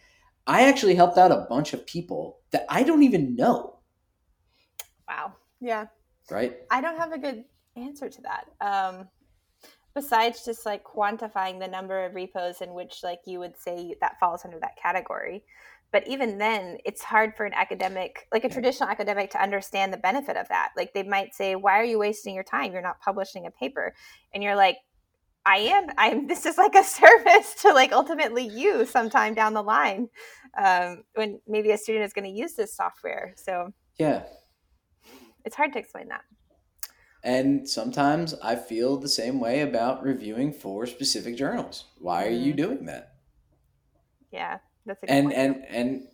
i 0.47 0.61
actually 0.69 0.95
helped 0.95 1.17
out 1.17 1.29
a 1.29 1.45
bunch 1.49 1.73
of 1.73 1.85
people 1.85 2.39
that 2.51 2.65
i 2.69 2.81
don't 2.81 3.03
even 3.03 3.35
know. 3.35 3.79
Wow. 5.09 5.33
Yeah. 5.59 5.87
Right? 6.31 6.55
I 6.71 6.79
don't 6.79 6.97
have 6.97 7.11
a 7.11 7.17
good 7.17 7.43
answer 7.75 8.07
to 8.07 8.21
that. 8.21 8.45
Um 8.61 9.09
besides 9.95 10.43
just 10.43 10.65
like 10.65 10.83
quantifying 10.83 11.59
the 11.59 11.67
number 11.67 12.03
of 12.05 12.15
repos 12.15 12.61
in 12.61 12.73
which 12.73 13.03
like 13.03 13.19
you 13.25 13.39
would 13.39 13.57
say 13.57 13.95
that 14.01 14.19
falls 14.19 14.45
under 14.45 14.59
that 14.59 14.77
category. 14.77 15.43
But 15.91 16.07
even 16.07 16.39
then 16.39 16.79
it's 16.85 17.03
hard 17.03 17.35
for 17.35 17.45
an 17.45 17.53
academic 17.53 18.27
like 18.31 18.43
a 18.43 18.49
traditional 18.49 18.89
academic 18.89 19.29
to 19.31 19.41
understand 19.41 19.93
the 19.93 19.97
benefit 19.97 20.37
of 20.37 20.47
that. 20.49 20.71
Like 20.75 20.93
they 20.93 21.03
might 21.03 21.35
say 21.35 21.55
why 21.55 21.79
are 21.79 21.85
you 21.85 21.99
wasting 21.99 22.33
your 22.33 22.43
time? 22.43 22.73
You're 22.73 22.81
not 22.81 22.99
publishing 22.99 23.45
a 23.45 23.51
paper. 23.51 23.93
And 24.33 24.43
you're 24.43 24.55
like 24.55 24.77
i 25.45 25.57
am. 25.57 25.87
I'm 25.97 26.27
this 26.29 26.45
is 26.45 26.57
like 26.57 26.75
a 26.75 26.83
service 26.83 27.55
to 27.61 27.73
like 27.73 27.91
ultimately 27.91 28.47
you 28.47 28.85
sometime 28.85 29.33
down 29.33 29.53
the 29.53 29.61
line 29.61 30.09
um, 30.57 31.03
when 31.15 31.39
maybe 31.47 31.71
a 31.71 31.77
student 31.77 32.05
is 32.05 32.13
going 32.13 32.31
to 32.31 32.39
use 32.39 32.53
this 32.53 32.73
software. 32.73 33.33
So 33.35 33.73
yeah. 33.99 34.23
it's 35.45 35.55
hard 35.55 35.73
to 35.73 35.79
explain 35.79 36.07
that 36.07 36.21
and 37.23 37.67
sometimes 37.67 38.33
I 38.43 38.55
feel 38.55 38.97
the 38.97 39.07
same 39.07 39.39
way 39.39 39.61
about 39.61 40.03
reviewing 40.03 40.51
for 40.51 40.85
specific 40.85 41.37
journals. 41.37 41.85
Why 41.97 42.25
are 42.25 42.31
mm. 42.31 42.43
you 42.43 42.53
doing 42.53 42.85
that? 42.85 43.15
Yeah, 44.31 44.57
that's 44.85 45.01
a 45.03 45.09
and 45.09 45.27
point. 45.27 45.37
and 45.37 45.65
and 45.69 46.07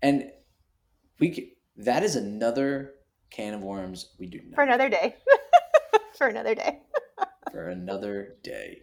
and 0.00 0.30
we 1.18 1.54
that 1.76 2.02
is 2.02 2.16
another 2.16 2.94
can 3.30 3.54
of 3.54 3.62
worms 3.62 4.14
we 4.18 4.26
do 4.26 4.40
not. 4.44 4.54
for 4.54 4.62
another 4.62 4.88
day. 4.88 5.16
for 6.16 6.28
another 6.28 6.54
day. 6.54 6.80
for 7.52 7.68
another 7.68 8.36
day. 8.42 8.82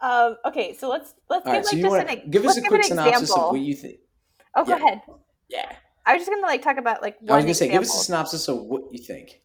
Um, 0.00 0.36
okay, 0.44 0.74
so 0.74 0.88
let's 0.88 1.14
let's 1.30 1.46
All 1.46 1.52
give 1.52 1.64
right, 1.64 1.64
like 1.64 1.70
so 1.70 1.76
just 1.76 1.88
wanna, 1.88 2.20
an, 2.20 2.30
give 2.30 2.44
us 2.44 2.56
a 2.56 2.62
quick 2.62 2.84
synopsis 2.84 3.22
example. 3.22 3.46
of 3.46 3.52
what 3.52 3.60
you 3.60 3.74
think. 3.74 4.00
Oh, 4.54 4.64
go 4.64 4.76
yeah. 4.76 4.84
ahead. 4.84 5.00
Yeah. 5.48 5.72
I 6.04 6.14
was 6.14 6.22
just 6.22 6.30
gonna 6.30 6.42
like 6.42 6.62
talk 6.62 6.76
about 6.76 7.00
like 7.00 7.16
I 7.28 7.36
was 7.36 7.44
gonna 7.44 7.54
say, 7.54 7.68
give 7.68 7.82
us 7.82 7.94
a 7.94 8.04
synopsis 8.04 8.48
of 8.48 8.58
what 8.64 8.92
you 8.92 8.98
think. 8.98 9.40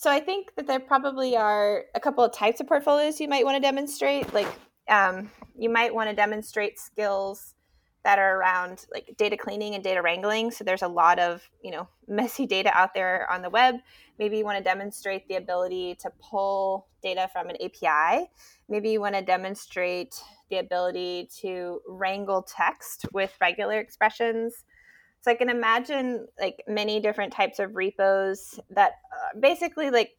So 0.00 0.10
I 0.10 0.18
think 0.18 0.54
that 0.56 0.66
there 0.66 0.80
probably 0.80 1.36
are 1.36 1.84
a 1.94 2.00
couple 2.00 2.24
of 2.24 2.32
types 2.32 2.58
of 2.58 2.66
portfolios 2.66 3.20
you 3.20 3.28
might 3.28 3.44
want 3.44 3.56
to 3.56 3.60
demonstrate. 3.60 4.32
Like 4.32 4.48
um, 4.88 5.30
you 5.54 5.68
might 5.68 5.94
want 5.94 6.08
to 6.08 6.16
demonstrate 6.16 6.78
skills 6.78 7.54
that 8.02 8.18
are 8.18 8.38
around 8.38 8.86
like 8.90 9.14
data 9.18 9.36
cleaning 9.36 9.74
and 9.74 9.84
data 9.84 10.00
wrangling. 10.00 10.52
So 10.52 10.64
there's 10.64 10.80
a 10.80 10.88
lot 10.88 11.18
of, 11.18 11.46
you 11.62 11.70
know, 11.70 11.86
messy 12.08 12.46
data 12.46 12.74
out 12.74 12.94
there 12.94 13.30
on 13.30 13.42
the 13.42 13.50
web. 13.50 13.74
Maybe 14.18 14.38
you 14.38 14.44
want 14.46 14.56
to 14.56 14.64
demonstrate 14.64 15.28
the 15.28 15.36
ability 15.36 15.96
to 15.96 16.10
pull 16.18 16.86
data 17.02 17.28
from 17.30 17.50
an 17.50 17.56
API. 17.62 18.30
Maybe 18.70 18.88
you 18.88 19.02
want 19.02 19.16
to 19.16 19.22
demonstrate 19.22 20.18
the 20.48 20.60
ability 20.60 21.28
to 21.42 21.82
wrangle 21.86 22.40
text 22.40 23.04
with 23.12 23.36
regular 23.38 23.78
expressions. 23.78 24.64
So 25.20 25.30
I 25.30 25.34
can 25.34 25.50
imagine 25.50 26.26
like 26.40 26.62
many 26.66 27.00
different 27.00 27.32
types 27.32 27.58
of 27.58 27.76
repos 27.76 28.58
that 28.70 28.92
uh, 29.12 29.38
basically 29.38 29.90
like 29.90 30.12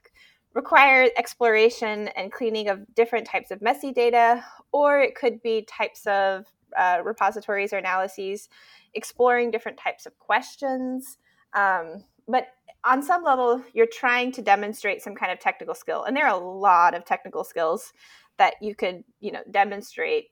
require 0.54 1.10
exploration 1.18 2.10
and 2.10 2.32
cleaning 2.32 2.68
of 2.70 2.80
different 2.94 3.26
types 3.26 3.52
of 3.52 3.62
messy 3.62 3.92
data, 3.92 4.44
or 4.72 5.00
it 5.00 5.16
could 5.16 5.42
be 5.42 5.64
types 5.64 6.06
of 6.06 6.46
uh, 6.78 7.00
repositories 7.04 7.74
or 7.74 7.78
analyses 7.78 8.50
exploring 8.94 9.50
different 9.50 9.78
types 9.78 10.06
of 10.06 10.18
questions. 10.20 11.18
Um, 11.54 12.04
but 12.28 12.48
on 12.84 13.02
some 13.02 13.24
level, 13.24 13.64
you're 13.74 13.88
trying 13.88 14.32
to 14.34 14.42
demonstrate 14.42 15.02
some 15.02 15.16
kind 15.16 15.32
of 15.32 15.40
technical 15.40 15.76
skill, 15.76 16.04
and 16.04 16.16
there 16.16 16.28
are 16.28 16.42
a 16.42 16.46
lot 16.46 16.94
of 16.94 17.06
technical 17.06 17.44
skills 17.44 17.94
that 18.38 18.56
you 18.62 18.76
could, 18.76 19.04
you 19.20 19.32
know, 19.32 19.42
demonstrate 19.52 20.30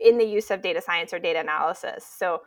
in 0.00 0.18
the 0.18 0.24
use 0.24 0.50
of 0.50 0.60
data 0.60 0.80
science 0.80 1.12
or 1.12 1.18
data 1.18 1.40
analysis. 1.40 2.04
So 2.04 2.42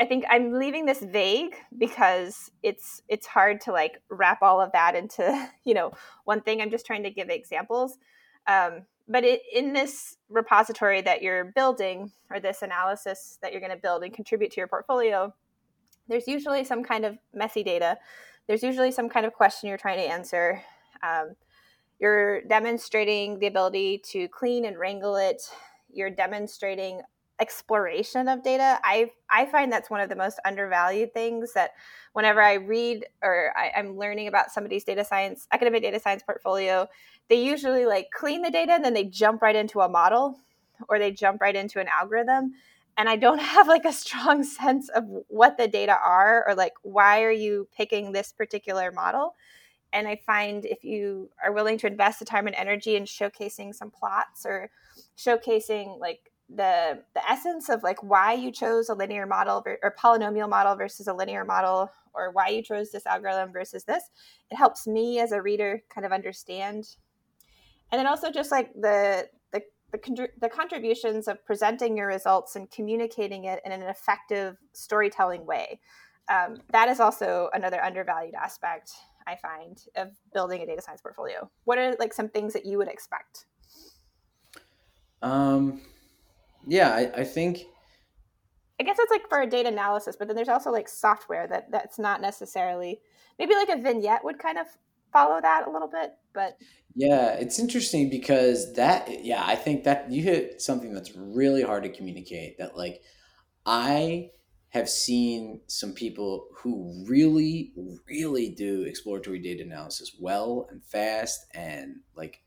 I 0.00 0.06
think 0.06 0.24
I'm 0.30 0.54
leaving 0.54 0.86
this 0.86 1.00
vague 1.00 1.54
because 1.76 2.50
it's 2.62 3.02
it's 3.08 3.26
hard 3.26 3.60
to 3.62 3.72
like 3.72 4.00
wrap 4.08 4.40
all 4.40 4.60
of 4.60 4.72
that 4.72 4.94
into 4.94 5.48
you 5.64 5.74
know 5.74 5.92
one 6.24 6.40
thing. 6.40 6.60
I'm 6.60 6.70
just 6.70 6.86
trying 6.86 7.02
to 7.02 7.10
give 7.10 7.28
examples. 7.28 7.98
Um, 8.46 8.86
but 9.06 9.24
it, 9.24 9.42
in 9.52 9.72
this 9.72 10.16
repository 10.28 11.02
that 11.02 11.20
you're 11.20 11.52
building 11.56 12.12
or 12.30 12.40
this 12.40 12.62
analysis 12.62 13.38
that 13.42 13.52
you're 13.52 13.60
going 13.60 13.72
to 13.72 13.76
build 13.76 14.04
and 14.04 14.14
contribute 14.14 14.52
to 14.52 14.60
your 14.60 14.68
portfolio, 14.68 15.34
there's 16.08 16.28
usually 16.28 16.64
some 16.64 16.84
kind 16.84 17.04
of 17.04 17.18
messy 17.34 17.64
data. 17.64 17.98
There's 18.46 18.62
usually 18.62 18.92
some 18.92 19.08
kind 19.08 19.26
of 19.26 19.32
question 19.32 19.68
you're 19.68 19.78
trying 19.78 19.98
to 19.98 20.04
answer. 20.04 20.62
Um, 21.02 21.34
you're 21.98 22.42
demonstrating 22.42 23.40
the 23.40 23.48
ability 23.48 24.00
to 24.10 24.28
clean 24.28 24.64
and 24.64 24.78
wrangle 24.78 25.16
it. 25.16 25.42
You're 25.92 26.10
demonstrating 26.10 27.02
exploration 27.40 28.28
of 28.28 28.42
data. 28.42 28.78
I 28.84 29.10
I 29.30 29.46
find 29.46 29.72
that's 29.72 29.90
one 29.90 30.00
of 30.00 30.08
the 30.08 30.16
most 30.16 30.38
undervalued 30.44 31.14
things 31.14 31.52
that 31.54 31.72
whenever 32.12 32.42
I 32.42 32.54
read 32.54 33.06
or 33.22 33.52
I, 33.56 33.78
am 33.78 33.96
learning 33.96 34.28
about 34.28 34.50
somebody's 34.50 34.84
data 34.84 35.04
science, 35.04 35.46
academic 35.52 35.82
data 35.82 36.00
science 36.00 36.22
portfolio, 36.22 36.88
they 37.28 37.42
usually 37.42 37.86
like 37.86 38.10
clean 38.12 38.42
the 38.42 38.50
data 38.50 38.72
and 38.72 38.84
then 38.84 38.94
they 38.94 39.04
jump 39.04 39.42
right 39.42 39.56
into 39.56 39.80
a 39.80 39.88
model 39.88 40.38
or 40.88 40.98
they 40.98 41.12
jump 41.12 41.40
right 41.40 41.56
into 41.56 41.80
an 41.80 41.88
algorithm. 41.88 42.52
And 42.96 43.08
I 43.08 43.16
don't 43.16 43.38
have 43.40 43.68
like 43.68 43.84
a 43.84 43.92
strong 43.92 44.42
sense 44.44 44.88
of 44.90 45.04
what 45.28 45.56
the 45.56 45.68
data 45.68 45.96
are 46.04 46.44
or 46.46 46.54
like 46.54 46.74
why 46.82 47.22
are 47.22 47.32
you 47.32 47.68
picking 47.76 48.12
this 48.12 48.32
particular 48.32 48.92
model. 48.92 49.34
And 49.92 50.06
I 50.06 50.16
find 50.24 50.64
if 50.64 50.84
you 50.84 51.30
are 51.44 51.52
willing 51.52 51.78
to 51.78 51.86
invest 51.86 52.20
the 52.20 52.24
time 52.24 52.46
and 52.46 52.54
energy 52.54 52.94
in 52.94 53.04
showcasing 53.04 53.74
some 53.74 53.90
plots 53.90 54.46
or 54.46 54.70
showcasing 55.16 55.98
like 55.98 56.30
the 56.54 57.02
the 57.14 57.30
essence 57.30 57.68
of 57.68 57.82
like 57.82 58.02
why 58.02 58.32
you 58.32 58.50
chose 58.50 58.88
a 58.88 58.94
linear 58.94 59.26
model 59.26 59.62
or 59.66 59.94
polynomial 59.98 60.48
model 60.48 60.74
versus 60.74 61.06
a 61.06 61.14
linear 61.14 61.44
model 61.44 61.90
or 62.14 62.30
why 62.32 62.48
you 62.48 62.62
chose 62.62 62.90
this 62.90 63.06
algorithm 63.06 63.52
versus 63.52 63.84
this 63.84 64.04
it 64.50 64.56
helps 64.56 64.86
me 64.86 65.20
as 65.20 65.32
a 65.32 65.40
reader 65.40 65.82
kind 65.92 66.04
of 66.04 66.12
understand. 66.12 66.96
And 67.92 67.98
then 67.98 68.06
also 68.06 68.30
just 68.30 68.50
like 68.50 68.72
the 68.74 69.28
the 69.52 69.62
the, 69.92 70.28
the 70.40 70.48
contributions 70.48 71.28
of 71.28 71.44
presenting 71.44 71.96
your 71.96 72.06
results 72.06 72.56
and 72.56 72.70
communicating 72.70 73.44
it 73.44 73.60
in 73.64 73.72
an 73.72 73.82
effective 73.82 74.56
storytelling 74.72 75.46
way. 75.46 75.80
Um, 76.28 76.58
that 76.70 76.88
is 76.88 77.00
also 77.00 77.50
another 77.52 77.82
undervalued 77.82 78.34
aspect 78.34 78.92
i 79.26 79.36
find 79.36 79.82
of 79.96 80.08
building 80.32 80.62
a 80.62 80.66
data 80.66 80.82
science 80.82 81.00
portfolio. 81.02 81.50
What 81.64 81.78
are 81.78 81.94
like 81.98 82.12
some 82.12 82.28
things 82.28 82.52
that 82.54 82.66
you 82.66 82.78
would 82.78 82.88
expect? 82.88 83.46
Um 85.22 85.82
yeah, 86.66 86.90
I, 86.90 87.20
I 87.20 87.24
think. 87.24 87.60
I 88.78 88.82
guess 88.82 88.96
it's 88.98 89.10
like 89.10 89.28
for 89.28 89.42
a 89.42 89.46
data 89.46 89.68
analysis, 89.68 90.16
but 90.18 90.26
then 90.26 90.36
there's 90.36 90.48
also 90.48 90.70
like 90.70 90.88
software 90.88 91.46
that 91.48 91.70
that's 91.70 91.98
not 91.98 92.22
necessarily 92.22 93.00
maybe 93.38 93.54
like 93.54 93.68
a 93.68 93.80
vignette 93.80 94.24
would 94.24 94.38
kind 94.38 94.58
of 94.58 94.66
follow 95.12 95.40
that 95.40 95.66
a 95.66 95.70
little 95.70 95.88
bit, 95.88 96.12
but 96.32 96.56
yeah, 96.94 97.32
it's 97.34 97.58
interesting 97.58 98.10
because 98.10 98.72
that 98.74 99.24
yeah, 99.24 99.44
I 99.44 99.54
think 99.54 99.84
that 99.84 100.10
you 100.10 100.22
hit 100.22 100.60
something 100.60 100.92
that's 100.92 101.14
really 101.14 101.62
hard 101.62 101.82
to 101.84 101.88
communicate 101.90 102.58
that 102.58 102.76
like 102.76 103.02
I 103.66 104.30
have 104.70 104.88
seen 104.88 105.60
some 105.66 105.92
people 105.92 106.46
who 106.58 107.04
really 107.06 107.72
really 108.08 108.50
do 108.50 108.82
exploratory 108.82 109.40
data 109.40 109.62
analysis 109.62 110.16
well 110.18 110.68
and 110.70 110.82
fast 110.84 111.40
and 111.54 111.96
like 112.16 112.40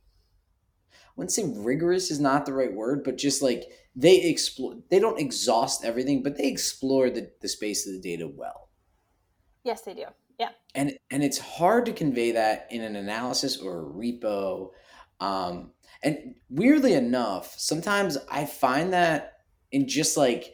I 0.92 1.12
wouldn't 1.16 1.32
say 1.32 1.54
rigorous 1.56 2.10
is 2.10 2.20
not 2.20 2.46
the 2.46 2.54
right 2.54 2.74
word, 2.74 3.04
but 3.04 3.18
just 3.18 3.42
like 3.42 3.66
they 3.96 4.22
explore 4.22 4.76
they 4.90 5.00
don't 5.00 5.20
exhaust 5.20 5.86
everything 5.86 6.24
but 6.24 6.38
they 6.38 6.48
explore 6.48 7.10
the, 7.10 7.32
the 7.42 7.48
space 7.48 7.88
of 7.88 7.94
the 7.94 8.00
data 8.00 8.28
well. 8.28 8.70
Yes 9.64 9.82
they 9.82 9.94
do. 9.94 10.06
Yeah. 10.40 10.50
And 10.76 10.98
and 11.12 11.24
it's 11.24 11.38
hard 11.38 11.86
to 11.86 11.94
convey 11.94 12.32
that 12.32 12.68
in 12.72 12.82
an 12.82 12.96
analysis 12.96 13.58
or 13.58 13.82
a 13.82 13.86
repo 13.86 14.70
um, 15.20 15.72
and 16.04 16.36
weirdly 16.50 16.94
enough 16.94 17.54
sometimes 17.58 18.18
i 18.30 18.46
find 18.46 18.94
that 18.94 19.34
in 19.72 19.88
just 19.88 20.18
like 20.18 20.54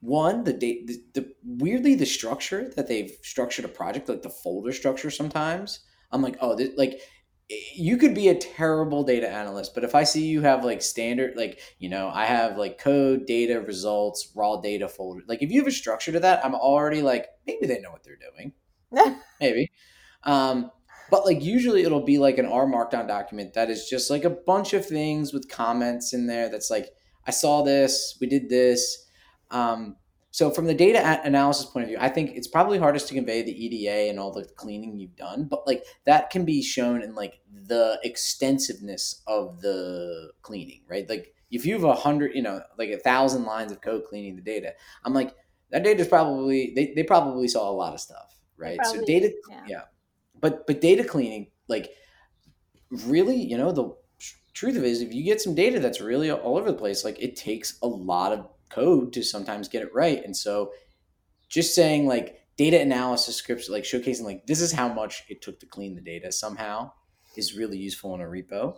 one 0.00 0.44
the 0.44 0.52
date 0.52 0.86
the, 0.86 1.02
the 1.14 1.34
weirdly 1.42 1.94
the 1.94 2.06
structure 2.06 2.70
that 2.76 2.86
they've 2.86 3.16
structured 3.22 3.64
a 3.64 3.68
project 3.68 4.08
like 4.08 4.22
the 4.22 4.30
folder 4.30 4.72
structure 4.72 5.10
sometimes 5.10 5.80
i'm 6.12 6.22
like 6.22 6.36
oh 6.40 6.54
this, 6.54 6.70
like 6.76 7.00
you 7.48 7.96
could 7.98 8.14
be 8.14 8.28
a 8.28 8.34
terrible 8.34 9.02
data 9.02 9.28
analyst, 9.28 9.74
but 9.74 9.84
if 9.84 9.94
I 9.94 10.04
see 10.04 10.26
you 10.26 10.40
have 10.42 10.64
like 10.64 10.80
standard, 10.80 11.36
like, 11.36 11.60
you 11.78 11.88
know, 11.88 12.08
I 12.08 12.24
have 12.24 12.56
like 12.56 12.78
code, 12.78 13.26
data, 13.26 13.60
results, 13.60 14.32
raw 14.34 14.56
data 14.56 14.88
folder, 14.88 15.22
like 15.28 15.42
if 15.42 15.50
you 15.50 15.60
have 15.60 15.68
a 15.68 15.72
structure 15.72 16.12
to 16.12 16.20
that, 16.20 16.44
I'm 16.44 16.54
already 16.54 17.02
like, 17.02 17.28
maybe 17.46 17.66
they 17.66 17.80
know 17.80 17.90
what 17.90 18.02
they're 18.02 18.16
doing. 18.16 18.52
maybe. 19.40 19.70
Um, 20.22 20.70
but 21.10 21.26
like 21.26 21.42
usually 21.42 21.82
it'll 21.82 22.04
be 22.04 22.18
like 22.18 22.38
an 22.38 22.46
R 22.46 22.66
Markdown 22.66 23.06
document 23.06 23.52
that 23.54 23.68
is 23.68 23.88
just 23.88 24.10
like 24.10 24.24
a 24.24 24.30
bunch 24.30 24.72
of 24.72 24.86
things 24.86 25.34
with 25.34 25.50
comments 25.50 26.14
in 26.14 26.26
there 26.26 26.48
that's 26.48 26.70
like, 26.70 26.88
I 27.26 27.30
saw 27.30 27.62
this, 27.62 28.16
we 28.20 28.26
did 28.26 28.48
this. 28.48 29.06
Um, 29.50 29.96
so 30.34 30.50
from 30.50 30.64
the 30.64 30.74
data 30.74 31.20
analysis 31.22 31.66
point 31.66 31.84
of 31.84 31.90
view, 31.90 31.98
I 32.00 32.08
think 32.08 32.32
it's 32.34 32.48
probably 32.48 32.76
hardest 32.76 33.06
to 33.06 33.14
convey 33.14 33.42
the 33.42 33.52
EDA 33.52 34.10
and 34.10 34.18
all 34.18 34.32
the 34.32 34.44
cleaning 34.56 34.98
you've 34.98 35.14
done, 35.14 35.44
but 35.44 35.64
like 35.64 35.84
that 36.06 36.30
can 36.30 36.44
be 36.44 36.60
shown 36.60 37.02
in 37.02 37.14
like 37.14 37.38
the 37.68 38.00
extensiveness 38.02 39.22
of 39.28 39.60
the 39.60 40.32
cleaning, 40.42 40.80
right? 40.88 41.08
Like 41.08 41.32
if 41.52 41.64
you 41.64 41.74
have 41.74 41.84
a 41.84 41.94
hundred, 41.94 42.32
you 42.34 42.42
know, 42.42 42.60
like 42.76 42.90
a 42.90 42.98
thousand 42.98 43.44
lines 43.44 43.70
of 43.70 43.80
code 43.80 44.06
cleaning 44.08 44.34
the 44.34 44.42
data, 44.42 44.72
I'm 45.04 45.14
like 45.14 45.36
that 45.70 45.84
data 45.84 46.00
is 46.00 46.08
probably 46.08 46.72
they, 46.74 46.92
they 46.96 47.04
probably 47.04 47.46
saw 47.46 47.70
a 47.70 47.72
lot 47.72 47.94
of 47.94 48.00
stuff, 48.00 48.36
right? 48.56 48.84
So 48.86 49.04
data, 49.04 49.32
yeah. 49.48 49.64
yeah, 49.68 49.82
but 50.40 50.66
but 50.66 50.80
data 50.80 51.04
cleaning, 51.04 51.52
like 51.68 51.90
really, 52.90 53.36
you 53.36 53.56
know, 53.56 53.70
the 53.70 53.94
truth 54.52 54.76
of 54.76 54.82
it 54.82 54.90
is 54.90 55.00
if 55.00 55.14
you 55.14 55.22
get 55.22 55.40
some 55.40 55.54
data 55.54 55.78
that's 55.78 56.00
really 56.00 56.32
all 56.32 56.58
over 56.58 56.72
the 56.72 56.76
place, 56.76 57.04
like 57.04 57.22
it 57.22 57.36
takes 57.36 57.78
a 57.82 57.86
lot 57.86 58.32
of 58.32 58.48
code 58.74 59.12
to 59.12 59.22
sometimes 59.22 59.68
get 59.68 59.82
it 59.82 59.94
right. 59.94 60.24
And 60.24 60.36
so 60.36 60.72
just 61.48 61.74
saying 61.74 62.06
like 62.06 62.40
data 62.56 62.80
analysis 62.80 63.36
scripts, 63.36 63.68
like 63.68 63.84
showcasing 63.84 64.24
like 64.24 64.46
this 64.46 64.60
is 64.60 64.72
how 64.72 64.88
much 64.88 65.24
it 65.28 65.42
took 65.42 65.60
to 65.60 65.66
clean 65.66 65.94
the 65.94 66.00
data 66.00 66.32
somehow 66.32 66.92
is 67.36 67.56
really 67.56 67.78
useful 67.78 68.14
in 68.14 68.20
a 68.20 68.24
repo. 68.24 68.76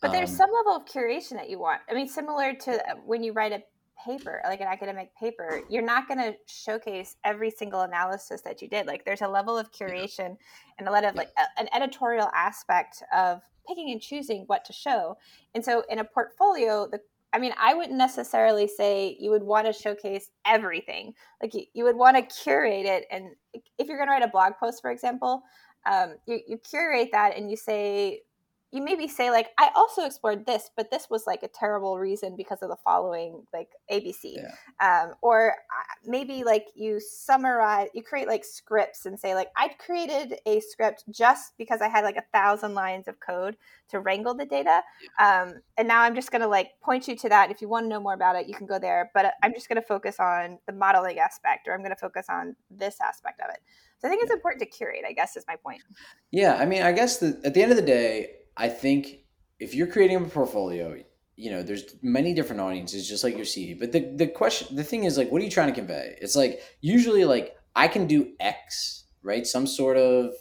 But 0.00 0.12
there's 0.12 0.30
um, 0.30 0.36
some 0.36 0.50
level 0.52 0.76
of 0.76 0.84
curation 0.84 1.32
that 1.32 1.50
you 1.50 1.58
want. 1.58 1.80
I 1.90 1.94
mean, 1.94 2.08
similar 2.08 2.54
to 2.54 2.82
when 3.04 3.22
you 3.22 3.32
write 3.32 3.52
a 3.52 3.62
paper, 4.04 4.40
like 4.44 4.60
an 4.60 4.68
academic 4.68 5.10
paper, 5.16 5.62
you're 5.68 5.82
not 5.82 6.06
going 6.06 6.18
to 6.18 6.34
showcase 6.46 7.16
every 7.24 7.50
single 7.50 7.80
analysis 7.80 8.42
that 8.42 8.62
you 8.62 8.68
did. 8.68 8.86
Like 8.86 9.04
there's 9.04 9.22
a 9.22 9.28
level 9.28 9.58
of 9.58 9.72
curation 9.72 10.18
yeah. 10.18 10.78
and 10.78 10.88
a 10.88 10.92
lot 10.92 11.04
of 11.04 11.16
like 11.16 11.30
a, 11.36 11.60
an 11.60 11.68
editorial 11.74 12.30
aspect 12.34 13.02
of 13.12 13.40
picking 13.66 13.90
and 13.90 14.00
choosing 14.00 14.44
what 14.46 14.64
to 14.66 14.72
show. 14.72 15.16
And 15.54 15.64
so 15.64 15.82
in 15.88 15.98
a 15.98 16.04
portfolio, 16.04 16.86
the 16.90 17.00
I 17.32 17.38
mean, 17.38 17.52
I 17.58 17.74
wouldn't 17.74 17.96
necessarily 17.98 18.66
say 18.66 19.16
you 19.20 19.30
would 19.30 19.42
want 19.42 19.66
to 19.66 19.72
showcase 19.72 20.30
everything. 20.46 21.12
Like 21.42 21.54
you, 21.54 21.64
you 21.74 21.84
would 21.84 21.96
want 21.96 22.16
to 22.16 22.42
curate 22.42 22.86
it. 22.86 23.04
And 23.10 23.30
if 23.52 23.86
you're 23.86 23.98
going 23.98 24.08
to 24.08 24.12
write 24.12 24.22
a 24.22 24.28
blog 24.28 24.54
post, 24.58 24.80
for 24.80 24.90
example, 24.90 25.42
um, 25.86 26.14
you, 26.26 26.40
you 26.46 26.58
curate 26.58 27.10
that 27.12 27.36
and 27.36 27.50
you 27.50 27.56
say, 27.56 28.22
you 28.70 28.82
maybe 28.82 29.08
say 29.08 29.30
like 29.30 29.48
i 29.58 29.70
also 29.74 30.04
explored 30.04 30.44
this 30.44 30.70
but 30.76 30.90
this 30.90 31.08
was 31.08 31.26
like 31.26 31.42
a 31.42 31.48
terrible 31.48 31.98
reason 31.98 32.36
because 32.36 32.62
of 32.62 32.68
the 32.68 32.76
following 32.84 33.42
like 33.52 33.68
abc 33.90 34.14
yeah. 34.22 34.50
um, 34.80 35.14
or 35.22 35.52
uh, 35.52 35.94
maybe 36.04 36.44
like 36.44 36.66
you 36.74 37.00
summarize 37.00 37.88
you 37.94 38.02
create 38.02 38.28
like 38.28 38.44
scripts 38.44 39.06
and 39.06 39.18
say 39.18 39.34
like 39.34 39.48
I'd 39.56 39.78
created 39.78 40.38
a 40.46 40.60
script 40.60 41.04
just 41.10 41.56
because 41.56 41.80
i 41.80 41.88
had 41.88 42.04
like 42.04 42.16
a 42.16 42.24
thousand 42.32 42.74
lines 42.74 43.08
of 43.08 43.18
code 43.20 43.56
to 43.88 44.00
wrangle 44.00 44.34
the 44.34 44.46
data 44.46 44.82
um, 45.18 45.54
and 45.76 45.88
now 45.88 46.02
i'm 46.02 46.14
just 46.14 46.30
going 46.30 46.42
to 46.42 46.48
like 46.48 46.70
point 46.82 47.08
you 47.08 47.16
to 47.16 47.28
that 47.28 47.50
if 47.50 47.62
you 47.62 47.68
want 47.68 47.84
to 47.84 47.88
know 47.88 48.00
more 48.00 48.14
about 48.14 48.36
it 48.36 48.48
you 48.48 48.54
can 48.54 48.66
go 48.66 48.78
there 48.78 49.10
but 49.14 49.34
i'm 49.42 49.54
just 49.54 49.68
going 49.68 49.80
to 49.80 49.86
focus 49.86 50.16
on 50.20 50.58
the 50.66 50.72
modeling 50.72 51.18
aspect 51.18 51.66
or 51.68 51.74
i'm 51.74 51.80
going 51.80 51.90
to 51.90 51.96
focus 51.96 52.26
on 52.28 52.54
this 52.70 53.00
aspect 53.00 53.40
of 53.40 53.50
it 53.50 53.60
so 54.00 54.06
I 54.06 54.10
think 54.10 54.22
it's 54.22 54.32
important 54.32 54.60
to 54.60 54.66
curate, 54.66 55.04
I 55.06 55.12
guess 55.12 55.36
is 55.36 55.44
my 55.48 55.56
point. 55.56 55.82
Yeah. 56.30 56.54
I 56.54 56.66
mean, 56.66 56.82
I 56.82 56.92
guess 56.92 57.18
the, 57.18 57.40
at 57.44 57.54
the 57.54 57.62
end 57.62 57.72
of 57.72 57.76
the 57.76 57.82
day, 57.82 58.30
I 58.58 58.68
think 58.68 59.20
if 59.58 59.74
you're 59.74 59.86
creating 59.86 60.16
a 60.16 60.20
portfolio, 60.20 61.02
you 61.36 61.50
know, 61.50 61.62
there's 61.62 61.96
many 62.02 62.34
different 62.34 62.60
audiences, 62.60 63.08
just 63.08 63.24
like 63.24 63.36
your 63.36 63.46
CV. 63.46 63.78
But 63.78 63.92
the, 63.92 64.12
the 64.16 64.26
question, 64.26 64.76
the 64.76 64.84
thing 64.84 65.04
is 65.04 65.16
like, 65.16 65.30
what 65.30 65.40
are 65.40 65.44
you 65.44 65.50
trying 65.50 65.68
to 65.68 65.74
convey? 65.74 66.16
It's 66.20 66.36
like, 66.36 66.60
usually 66.80 67.24
like 67.24 67.56
I 67.74 67.88
can 67.88 68.06
do 68.06 68.32
X, 68.40 69.04
right? 69.22 69.46
Some 69.46 69.66
sort 69.66 69.96
of, 69.96 70.34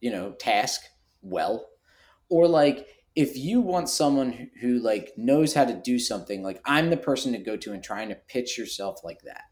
you 0.00 0.10
know, 0.10 0.32
task 0.32 0.80
well, 1.22 1.68
or 2.28 2.48
like, 2.48 2.88
if 3.14 3.36
you 3.36 3.60
want 3.60 3.88
someone 3.88 4.30
who, 4.32 4.46
who 4.60 4.78
like 4.80 5.12
knows 5.16 5.54
how 5.54 5.64
to 5.64 5.74
do 5.74 5.98
something, 5.98 6.42
like 6.42 6.60
I'm 6.66 6.90
the 6.90 6.96
person 6.96 7.32
to 7.32 7.38
go 7.38 7.56
to 7.56 7.72
and 7.72 7.82
trying 7.82 8.10
to 8.10 8.14
pitch 8.14 8.58
yourself 8.58 9.00
like 9.04 9.22
that 9.22 9.44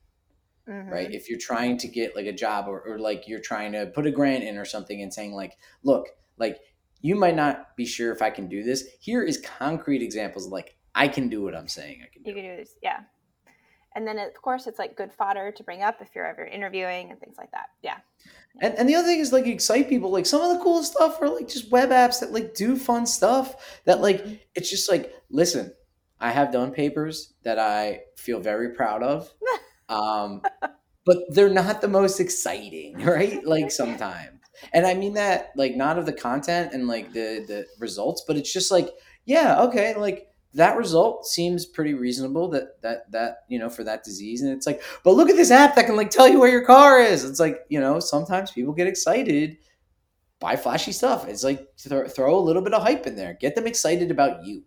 mm-hmm. 0.68 0.90
right? 0.90 1.12
If 1.12 1.28
you're 1.28 1.38
trying 1.38 1.78
to 1.78 1.88
get 1.88 2.16
like 2.16 2.26
a 2.26 2.32
job 2.32 2.66
or, 2.68 2.80
or 2.80 2.98
like 2.98 3.28
you're 3.28 3.40
trying 3.40 3.72
to 3.72 3.86
put 3.86 4.06
a 4.06 4.10
grant 4.10 4.44
in 4.44 4.56
or 4.56 4.64
something 4.64 5.00
and 5.02 5.12
saying 5.12 5.32
like, 5.32 5.56
look, 5.82 6.08
like 6.38 6.60
you 7.04 7.14
might 7.14 7.36
not 7.36 7.76
be 7.76 7.84
sure 7.84 8.12
if 8.12 8.22
I 8.22 8.30
can 8.30 8.48
do 8.48 8.62
this. 8.62 8.88
Here 8.98 9.22
is 9.22 9.36
concrete 9.36 10.00
examples 10.00 10.48
like 10.48 10.74
I 10.94 11.06
can 11.06 11.28
do 11.28 11.42
what 11.42 11.54
I'm 11.54 11.68
saying 11.68 12.00
I 12.02 12.08
can 12.10 12.22
do. 12.22 12.30
You 12.30 12.34
can 12.34 12.44
do 12.44 12.56
this, 12.56 12.76
yeah. 12.82 13.00
And 13.94 14.06
then 14.06 14.18
of 14.18 14.32
course 14.40 14.66
it's 14.66 14.78
like 14.78 14.96
good 14.96 15.12
fodder 15.12 15.52
to 15.52 15.62
bring 15.62 15.82
up 15.82 16.00
if 16.00 16.08
you're 16.14 16.26
ever 16.26 16.46
interviewing 16.46 17.10
and 17.10 17.20
things 17.20 17.36
like 17.36 17.50
that. 17.50 17.66
Yeah. 17.82 17.98
And, 18.62 18.72
and 18.78 18.88
the 18.88 18.94
other 18.94 19.06
thing 19.06 19.20
is 19.20 19.34
like 19.34 19.46
excite 19.46 19.90
people. 19.90 20.10
Like 20.10 20.24
some 20.24 20.40
of 20.40 20.56
the 20.56 20.64
cool 20.64 20.82
stuff 20.82 21.20
are 21.20 21.28
like 21.28 21.46
just 21.46 21.70
web 21.70 21.90
apps 21.90 22.20
that 22.20 22.32
like 22.32 22.54
do 22.54 22.74
fun 22.74 23.04
stuff 23.04 23.82
that 23.84 24.00
like 24.00 24.24
mm-hmm. 24.24 24.34
it's 24.54 24.70
just 24.70 24.90
like 24.90 25.12
listen, 25.28 25.74
I 26.20 26.30
have 26.30 26.52
done 26.52 26.70
papers 26.70 27.34
that 27.42 27.58
I 27.58 28.00
feel 28.16 28.40
very 28.40 28.70
proud 28.70 29.02
of. 29.02 29.30
Um, 29.86 30.40
but 31.04 31.18
they're 31.28 31.50
not 31.50 31.82
the 31.82 31.88
most 31.88 32.18
exciting, 32.18 32.96
right? 33.04 33.44
Like 33.44 33.70
sometimes. 33.70 34.33
And 34.72 34.86
I 34.86 34.94
mean 34.94 35.14
that 35.14 35.52
like 35.56 35.76
not 35.76 35.98
of 35.98 36.06
the 36.06 36.12
content 36.12 36.72
and 36.72 36.86
like 36.86 37.12
the 37.12 37.44
the 37.46 37.66
results, 37.78 38.24
but 38.26 38.36
it's 38.36 38.52
just 38.52 38.70
like, 38.70 38.88
yeah, 39.24 39.62
okay, 39.62 39.94
like 39.96 40.28
that 40.54 40.76
result 40.76 41.26
seems 41.26 41.66
pretty 41.66 41.94
reasonable 41.94 42.48
that 42.50 42.80
that 42.82 43.10
that 43.12 43.38
you 43.48 43.58
know 43.58 43.68
for 43.68 43.84
that 43.84 44.04
disease. 44.04 44.42
And 44.42 44.52
it's 44.52 44.66
like 44.66 44.82
but 45.02 45.14
look 45.14 45.30
at 45.30 45.36
this 45.36 45.50
app 45.50 45.74
that 45.76 45.86
can 45.86 45.96
like 45.96 46.10
tell 46.10 46.28
you 46.28 46.40
where 46.40 46.50
your 46.50 46.64
car 46.64 47.00
is. 47.00 47.24
It's 47.24 47.40
like 47.40 47.60
you 47.68 47.80
know 47.80 48.00
sometimes 48.00 48.50
people 48.50 48.72
get 48.72 48.86
excited 48.86 49.58
buy 50.40 50.56
flashy 50.56 50.92
stuff. 50.92 51.26
It's 51.26 51.44
like 51.44 51.74
th- 51.78 52.10
throw 52.10 52.36
a 52.36 52.40
little 52.40 52.60
bit 52.60 52.74
of 52.74 52.82
hype 52.82 53.06
in 53.06 53.16
there. 53.16 53.34
Get 53.40 53.54
them 53.54 53.66
excited 53.66 54.10
about 54.10 54.44
you. 54.44 54.64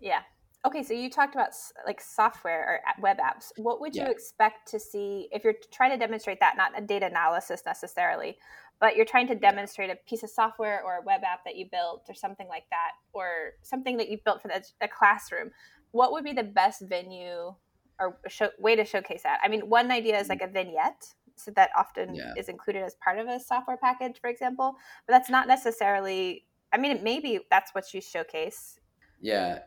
Yeah 0.00 0.22
okay 0.66 0.82
so 0.82 0.92
you 0.92 1.08
talked 1.08 1.34
about 1.34 1.50
like 1.86 2.00
software 2.00 2.82
or 2.96 3.02
web 3.02 3.18
apps. 3.18 3.52
What 3.56 3.80
would 3.80 3.94
you 3.94 4.02
yeah. 4.02 4.10
expect 4.10 4.68
to 4.70 4.80
see 4.80 5.28
if 5.32 5.44
you're 5.44 5.54
trying 5.72 5.90
to 5.90 5.96
demonstrate 5.96 6.40
that 6.40 6.56
not 6.56 6.72
a 6.76 6.82
data 6.82 7.06
analysis 7.06 7.62
necessarily 7.64 8.36
but 8.80 8.96
you're 8.96 9.06
trying 9.06 9.28
to 9.28 9.34
demonstrate 9.34 9.90
a 9.90 9.96
piece 10.08 10.22
of 10.22 10.30
software 10.30 10.82
or 10.82 10.96
a 10.96 11.02
web 11.02 11.20
app 11.22 11.44
that 11.44 11.54
you 11.54 11.66
built 11.70 12.06
or 12.08 12.14
something 12.14 12.48
like 12.48 12.64
that 12.70 12.92
or 13.12 13.52
something 13.62 13.98
that 13.98 14.08
you've 14.08 14.24
built 14.24 14.40
for 14.40 14.48
the, 14.48 14.64
a 14.80 14.88
classroom 14.88 15.50
what 15.92 16.12
would 16.12 16.24
be 16.24 16.32
the 16.32 16.44
best 16.44 16.82
venue 16.82 17.54
or 17.98 18.18
show, 18.28 18.48
way 18.58 18.74
to 18.76 18.84
showcase 18.84 19.22
that? 19.24 19.40
I 19.44 19.48
mean 19.48 19.68
one 19.68 19.90
idea 19.90 20.16
is 20.16 20.28
mm-hmm. 20.28 20.40
like 20.40 20.42
a 20.42 20.52
vignette 20.52 21.06
so 21.36 21.50
that 21.52 21.70
often 21.76 22.14
yeah. 22.14 22.34
is 22.36 22.48
included 22.48 22.82
as 22.82 22.96
part 23.02 23.18
of 23.18 23.26
a 23.26 23.40
software 23.40 23.78
package 23.78 24.20
for 24.20 24.28
example 24.28 24.76
but 25.06 25.14
that's 25.14 25.30
not 25.30 25.48
necessarily 25.48 26.44
i 26.72 26.76
mean 26.76 27.02
maybe 27.02 27.40
that's 27.50 27.74
what 27.74 27.94
you 27.94 28.00
showcase. 28.00 28.78
Yeah 29.22 29.60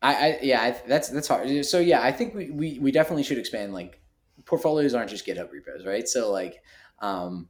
I, 0.00 0.14
I 0.14 0.38
yeah, 0.42 0.62
I, 0.62 0.80
that's 0.86 1.08
that's 1.08 1.28
hard. 1.28 1.64
So 1.66 1.78
yeah, 1.78 2.02
I 2.02 2.12
think 2.12 2.34
we, 2.34 2.50
we 2.50 2.78
we 2.78 2.90
definitely 2.92 3.24
should 3.24 3.38
expand. 3.38 3.72
Like 3.72 4.00
portfolios 4.44 4.94
aren't 4.94 5.10
just 5.10 5.26
GitHub 5.26 5.50
repos, 5.50 5.84
right? 5.84 6.08
So 6.08 6.30
like, 6.30 6.62
um, 7.00 7.48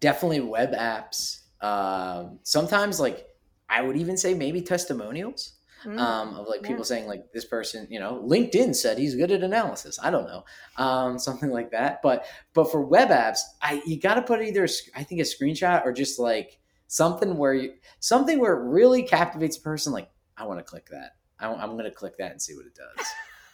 definitely 0.00 0.40
web 0.40 0.72
apps. 0.72 1.40
Um, 1.60 2.40
sometimes 2.42 2.98
like 2.98 3.26
I 3.68 3.82
would 3.82 3.96
even 3.96 4.16
say 4.16 4.34
maybe 4.34 4.60
testimonials. 4.60 5.54
Mm, 5.84 5.98
um, 5.98 6.34
of 6.36 6.46
like 6.46 6.62
people 6.62 6.76
yeah. 6.76 6.84
saying 6.84 7.06
like 7.08 7.32
this 7.32 7.44
person, 7.44 7.88
you 7.90 7.98
know, 7.98 8.22
LinkedIn 8.24 8.72
said 8.72 8.98
he's 8.98 9.16
good 9.16 9.32
at 9.32 9.42
analysis. 9.42 9.98
I 10.00 10.12
don't 10.12 10.28
know, 10.28 10.44
um, 10.76 11.18
something 11.18 11.50
like 11.50 11.72
that. 11.72 12.02
But 12.02 12.24
but 12.54 12.70
for 12.70 12.82
web 12.82 13.08
apps, 13.08 13.40
I 13.60 13.82
you 13.84 13.98
got 13.98 14.14
to 14.14 14.22
put 14.22 14.42
either 14.42 14.68
I 14.94 15.02
think 15.02 15.20
a 15.20 15.24
screenshot 15.24 15.84
or 15.84 15.92
just 15.92 16.20
like 16.20 16.60
something 16.86 17.36
where 17.36 17.54
you 17.54 17.72
something 17.98 18.38
where 18.38 18.52
it 18.52 18.64
really 18.64 19.02
captivates 19.02 19.56
a 19.56 19.60
person. 19.60 19.92
Like 19.92 20.08
I 20.36 20.44
want 20.44 20.60
to 20.60 20.64
click 20.64 20.88
that. 20.90 21.16
I'm, 21.42 21.60
I'm 21.60 21.72
going 21.72 21.84
to 21.84 21.90
click 21.90 22.16
that 22.18 22.32
and 22.32 22.40
see 22.40 22.54
what 22.54 22.66
it 22.66 22.74
does. 22.74 23.06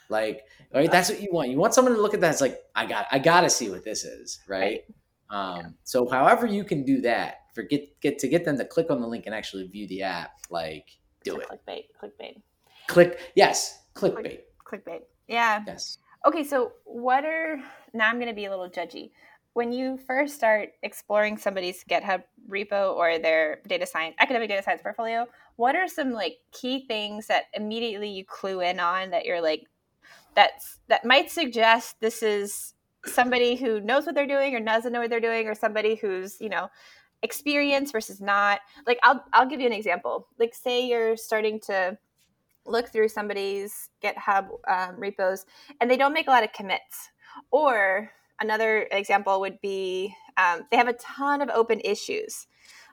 like, 0.09 0.45
right? 0.73 0.91
That's 0.91 1.09
what 1.09 1.21
you 1.21 1.29
want. 1.31 1.49
You 1.49 1.57
want 1.57 1.73
someone 1.73 1.95
to 1.95 2.01
look 2.01 2.13
at 2.13 2.21
that. 2.21 2.31
It's 2.31 2.41
like, 2.41 2.59
I 2.75 2.85
got, 2.85 3.07
I 3.11 3.19
got 3.19 3.41
to 3.41 3.49
see 3.49 3.69
what 3.69 3.83
this 3.83 4.03
is. 4.03 4.39
Right. 4.47 4.81
right. 5.29 5.55
Um, 5.55 5.57
yeah. 5.57 5.67
so 5.83 6.09
however 6.09 6.47
you 6.47 6.63
can 6.63 6.83
do 6.83 7.01
that 7.01 7.41
for 7.53 7.63
get, 7.63 8.01
get 8.01 8.17
to 8.19 8.27
get 8.27 8.45
them 8.45 8.57
to 8.57 8.65
click 8.65 8.89
on 8.89 8.99
the 8.99 9.07
link 9.07 9.25
and 9.27 9.35
actually 9.35 9.67
view 9.67 9.87
the 9.87 10.01
app, 10.01 10.31
like 10.49 10.85
do 11.23 11.37
it. 11.37 11.47
Clickbait, 11.47 11.83
clickbait. 12.01 12.41
Click. 12.87 13.19
Yes. 13.35 13.79
Clickbait. 13.93 14.39
Click, 14.63 14.85
clickbait. 14.85 15.01
Yeah. 15.27 15.63
Yes. 15.67 15.99
Okay. 16.25 16.43
So 16.43 16.73
what 16.85 17.25
are, 17.25 17.61
now 17.93 18.09
I'm 18.09 18.15
going 18.15 18.27
to 18.27 18.33
be 18.33 18.45
a 18.45 18.49
little 18.49 18.69
judgy 18.69 19.11
when 19.53 19.71
you 19.71 19.97
first 20.07 20.35
start 20.35 20.69
exploring 20.83 21.37
somebody's 21.37 21.83
GitHub 21.89 22.23
repo 22.49 22.95
or 22.95 23.19
their 23.19 23.59
data 23.67 23.85
science 23.85 24.15
academic 24.19 24.49
data 24.49 24.63
science 24.63 24.81
portfolio, 24.81 25.27
what 25.55 25.75
are 25.75 25.87
some 25.87 26.11
like 26.11 26.37
key 26.51 26.85
things 26.87 27.27
that 27.27 27.45
immediately 27.53 28.09
you 28.09 28.23
clue 28.25 28.61
in 28.61 28.79
on 28.79 29.09
that 29.11 29.25
you're 29.25 29.41
like 29.41 29.67
that's 30.35 30.79
that 30.87 31.05
might 31.05 31.29
suggest 31.29 31.99
this 31.99 32.23
is 32.23 32.73
somebody 33.05 33.55
who 33.55 33.79
knows 33.81 34.05
what 34.05 34.15
they're 34.15 34.27
doing 34.27 34.55
or 34.55 34.59
doesn't 34.59 34.91
know 34.91 34.99
what 34.99 35.09
they're 35.09 35.19
doing 35.19 35.47
or 35.47 35.55
somebody 35.55 35.95
who's, 35.95 36.39
you 36.39 36.49
know, 36.49 36.69
experienced 37.23 37.91
versus 37.91 38.21
not. 38.21 38.59
Like 38.85 38.99
I'll 39.03 39.23
I'll 39.33 39.47
give 39.47 39.59
you 39.59 39.67
an 39.67 39.73
example. 39.73 40.27
Like 40.37 40.53
say 40.53 40.85
you're 40.85 41.17
starting 41.17 41.59
to 41.61 41.97
look 42.65 42.89
through 42.89 43.09
somebody's 43.09 43.89
GitHub 44.03 44.49
um, 44.67 44.99
repos 44.99 45.45
and 45.81 45.89
they 45.89 45.97
don't 45.97 46.13
make 46.13 46.27
a 46.27 46.31
lot 46.31 46.43
of 46.43 46.53
commits 46.53 47.09
or 47.51 48.11
another 48.39 48.87
example 48.91 49.39
would 49.41 49.59
be 49.61 50.15
um, 50.37 50.61
they 50.71 50.77
have 50.77 50.87
a 50.87 50.93
ton 50.93 51.41
of 51.41 51.49
open 51.49 51.81
issues. 51.81 52.47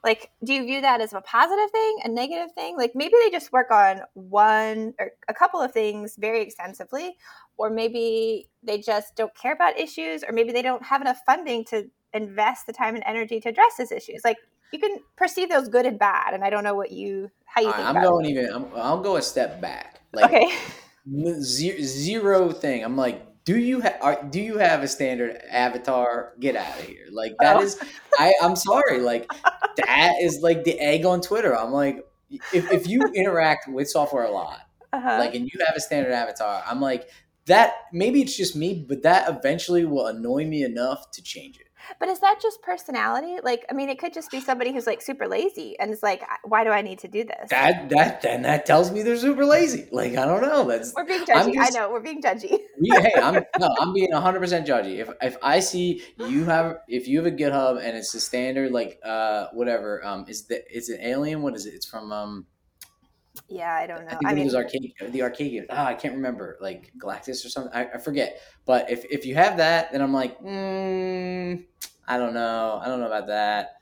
Like 0.04 0.30
do 0.44 0.52
you 0.52 0.64
view 0.64 0.80
that 0.82 1.00
as 1.00 1.12
a 1.12 1.20
positive 1.20 1.70
thing 1.70 1.98
a 2.04 2.08
negative 2.08 2.52
thing? 2.54 2.76
Like 2.76 2.92
maybe 2.94 3.14
they 3.24 3.30
just 3.30 3.52
work 3.52 3.70
on 3.70 4.02
one 4.14 4.94
or 4.98 5.12
a 5.28 5.34
couple 5.34 5.60
of 5.60 5.72
things 5.72 6.16
very 6.16 6.42
extensively 6.42 7.16
or 7.56 7.70
maybe 7.70 8.48
they 8.62 8.78
just 8.78 9.16
don't 9.16 9.34
care 9.34 9.52
about 9.52 9.78
issues 9.78 10.22
or 10.22 10.32
maybe 10.32 10.52
they 10.52 10.62
don't 10.62 10.84
have 10.84 11.00
enough 11.00 11.20
funding 11.26 11.64
to 11.66 11.88
invest 12.12 12.66
the 12.66 12.72
time 12.72 12.94
and 12.94 13.02
energy 13.06 13.40
to 13.40 13.48
address 13.48 13.72
these 13.78 13.90
issues. 13.90 14.22
Like 14.24 14.36
you 14.72 14.78
can 14.78 14.98
perceive 15.16 15.48
those 15.48 15.68
good 15.68 15.86
and 15.86 15.96
bad 15.96 16.34
and 16.34 16.42
i 16.42 16.50
don't 16.50 16.64
know 16.64 16.74
what 16.74 16.90
you 16.90 17.30
how 17.44 17.60
you 17.60 17.72
think 17.72 17.86
i'm 17.86 18.02
going 18.02 18.26
it. 18.26 18.30
even 18.30 18.46
i 18.74 18.90
will 18.90 19.00
go 19.00 19.16
a 19.16 19.22
step 19.22 19.60
back. 19.60 19.96
Like 20.12 20.32
okay. 20.32 20.56
zero 21.42 22.52
thing. 22.52 22.84
I'm 22.84 22.96
like 22.96 23.24
do 23.46 23.56
you 23.56 23.80
have 23.80 24.30
do 24.30 24.40
you 24.40 24.58
have 24.58 24.82
a 24.82 24.88
standard 24.88 25.40
avatar? 25.50 26.34
Get 26.38 26.54
out 26.54 26.78
of 26.78 26.84
here. 26.84 27.06
Like 27.10 27.32
that 27.40 27.56
oh. 27.56 27.62
is 27.62 27.82
i 28.18 28.34
i'm 28.42 28.56
sorry. 28.56 29.00
Like 29.00 29.30
that 29.76 30.16
is 30.20 30.40
like 30.42 30.64
the 30.64 30.78
egg 30.78 31.06
on 31.06 31.22
twitter. 31.22 31.56
I'm 31.56 31.72
like 31.72 32.04
if, 32.30 32.70
if 32.70 32.86
you 32.86 33.02
interact 33.14 33.68
with 33.68 33.88
software 33.88 34.24
a 34.24 34.30
lot 34.30 34.60
uh-huh. 34.92 35.18
like 35.18 35.34
and 35.34 35.48
you 35.52 35.64
have 35.64 35.76
a 35.76 35.80
standard 35.80 36.12
avatar 36.12 36.62
i'm 36.66 36.80
like 36.80 37.08
that 37.46 37.74
maybe 37.92 38.20
it's 38.20 38.36
just 38.36 38.56
me 38.56 38.84
but 38.88 39.02
that 39.02 39.28
eventually 39.28 39.84
will 39.84 40.06
annoy 40.06 40.44
me 40.44 40.62
enough 40.62 41.10
to 41.12 41.22
change 41.22 41.58
it 41.58 41.65
but 41.98 42.08
is 42.08 42.20
that 42.20 42.38
just 42.40 42.62
personality? 42.62 43.36
Like, 43.42 43.64
I 43.70 43.74
mean, 43.74 43.88
it 43.88 43.98
could 43.98 44.12
just 44.12 44.30
be 44.30 44.40
somebody 44.40 44.72
who's 44.72 44.86
like 44.86 45.02
super 45.02 45.26
lazy 45.28 45.78
and 45.78 45.90
it's 45.90 46.02
like, 46.02 46.22
why 46.44 46.64
do 46.64 46.70
I 46.70 46.82
need 46.82 46.98
to 47.00 47.08
do 47.08 47.24
this? 47.24 47.50
That 47.50 47.88
that 47.90 48.22
then 48.22 48.42
that 48.42 48.66
tells 48.66 48.90
me 48.90 49.02
they're 49.02 49.16
super 49.16 49.44
lazy. 49.44 49.88
Like, 49.90 50.16
I 50.16 50.24
don't 50.24 50.42
know. 50.42 50.64
That's 50.68 50.94
we're 50.94 51.04
being 51.04 51.24
judgy. 51.24 51.54
Just, 51.54 51.76
I 51.76 51.78
know 51.78 51.90
we're 51.90 52.00
being 52.00 52.22
judgy. 52.22 52.58
hey, 52.82 53.12
I'm 53.22 53.44
no, 53.58 53.74
I'm 53.80 53.92
being 53.92 54.12
100 54.12 54.40
percent 54.40 54.66
judgy. 54.66 54.98
If 54.98 55.10
if 55.22 55.36
I 55.42 55.60
see 55.60 56.02
you 56.18 56.44
have 56.44 56.78
if 56.88 57.08
you 57.08 57.22
have 57.22 57.26
a 57.26 57.36
GitHub 57.36 57.78
and 57.82 57.96
it's 57.96 58.12
the 58.12 58.20
standard 58.20 58.72
like 58.72 58.98
uh 59.04 59.46
whatever 59.52 60.04
um 60.04 60.24
is 60.28 60.46
the 60.46 60.62
is 60.74 60.88
an 60.88 61.00
alien? 61.00 61.42
What 61.42 61.54
is 61.54 61.66
it? 61.66 61.74
It's 61.74 61.86
from 61.86 62.12
um 62.12 62.46
yeah, 63.48 63.74
I 63.74 63.86
don't 63.86 64.02
know. 64.02 64.08
I 64.08 64.16
think 64.16 64.26
I 64.26 64.34
mean, 64.34 64.42
it 64.42 64.44
was 64.46 64.54
arcade, 64.54 64.94
the 65.10 65.22
arcade 65.22 65.52
game. 65.52 65.66
Ah, 65.70 65.86
I 65.86 65.94
can't 65.94 66.14
remember, 66.14 66.56
like 66.60 66.92
Galactus 66.98 67.44
or 67.44 67.48
something. 67.48 67.72
I, 67.72 67.86
I, 67.94 67.98
forget. 67.98 68.40
But 68.64 68.90
if, 68.90 69.04
if 69.10 69.24
you 69.24 69.34
have 69.34 69.56
that, 69.58 69.92
then 69.92 70.02
I'm 70.02 70.12
like, 70.12 70.40
mm, 70.40 71.64
I 72.06 72.18
don't 72.18 72.34
know. 72.34 72.80
I 72.82 72.86
don't 72.86 73.00
know 73.00 73.06
about 73.06 73.26
that. 73.28 73.76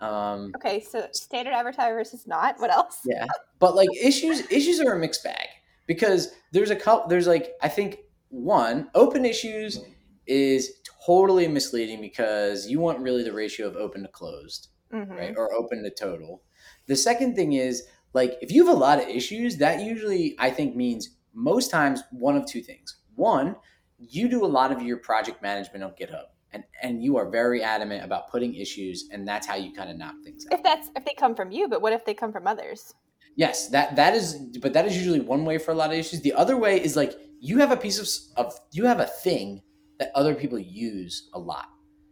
Um, 0.00 0.52
okay, 0.56 0.80
so 0.80 1.06
standard 1.12 1.54
avatar 1.54 1.94
versus 1.94 2.26
not. 2.26 2.58
What 2.58 2.70
else? 2.70 3.00
Yeah, 3.04 3.26
but 3.58 3.74
like 3.74 3.88
issues, 4.02 4.40
issues 4.50 4.80
are 4.80 4.92
a 4.92 4.98
mixed 4.98 5.24
bag 5.24 5.48
because 5.86 6.32
there's 6.52 6.70
a 6.70 6.76
couple. 6.76 7.08
There's 7.08 7.26
like 7.26 7.52
I 7.62 7.68
think 7.68 7.98
one 8.28 8.90
open 8.94 9.24
issues 9.24 9.80
is 10.26 10.80
totally 11.06 11.46
misleading 11.46 12.00
because 12.00 12.68
you 12.68 12.80
want 12.80 12.98
really 12.98 13.22
the 13.22 13.32
ratio 13.32 13.66
of 13.66 13.76
open 13.76 14.02
to 14.02 14.08
closed, 14.08 14.68
Mhm. 14.92 15.10
right, 15.10 15.34
or 15.36 15.52
open 15.54 15.82
to 15.82 15.90
total. 15.90 16.42
The 16.86 16.96
second 16.96 17.34
thing 17.36 17.54
is 17.54 17.86
like 18.14 18.38
if 18.40 18.50
you 18.50 18.64
have 18.66 18.74
a 18.74 18.78
lot 18.78 19.02
of 19.02 19.08
issues, 19.08 19.58
that 19.58 19.82
usually 19.82 20.34
I 20.38 20.50
think 20.50 20.74
means 20.74 21.10
most 21.34 21.70
times 21.70 22.02
one 22.10 22.36
of 22.36 22.46
two 22.46 22.62
things. 22.62 22.96
One, 23.16 23.56
you 23.98 24.28
do 24.28 24.44
a 24.44 24.46
lot 24.58 24.72
of 24.72 24.82
your 24.82 24.96
project 24.98 25.42
management 25.42 25.84
on 25.84 25.90
GitHub. 25.92 26.24
And, 26.52 26.62
and 26.82 27.02
you 27.02 27.16
are 27.16 27.28
very 27.28 27.64
adamant 27.64 28.04
about 28.04 28.30
putting 28.30 28.54
issues, 28.54 29.08
and 29.10 29.26
that's 29.26 29.44
how 29.44 29.56
you 29.56 29.72
kind 29.72 29.90
of 29.90 29.96
knock 29.96 30.14
things 30.24 30.46
out. 30.46 30.56
If 30.56 30.62
that's 30.62 30.88
if 30.94 31.04
they 31.04 31.14
come 31.14 31.34
from 31.34 31.50
you, 31.50 31.66
but 31.66 31.82
what 31.82 31.92
if 31.92 32.04
they 32.04 32.14
come 32.14 32.30
from 32.30 32.46
others? 32.46 32.94
Yes, 33.34 33.68
that 33.70 33.96
that 33.96 34.14
is, 34.14 34.34
but 34.62 34.72
that 34.72 34.86
is 34.86 34.96
usually 34.96 35.18
one 35.18 35.44
way 35.44 35.58
for 35.58 35.72
a 35.72 35.74
lot 35.74 35.90
of 35.90 35.96
issues. 35.98 36.20
The 36.20 36.32
other 36.32 36.56
way 36.56 36.80
is 36.80 36.94
like 36.94 37.18
you 37.40 37.58
have 37.58 37.72
a 37.72 37.76
piece 37.76 37.98
of 37.98 38.06
of 38.36 38.54
you 38.70 38.84
have 38.84 39.00
a 39.00 39.06
thing 39.06 39.62
that 39.98 40.12
other 40.14 40.32
people 40.36 40.56
use 40.58 41.28
a 41.34 41.38
lot, 41.40 41.66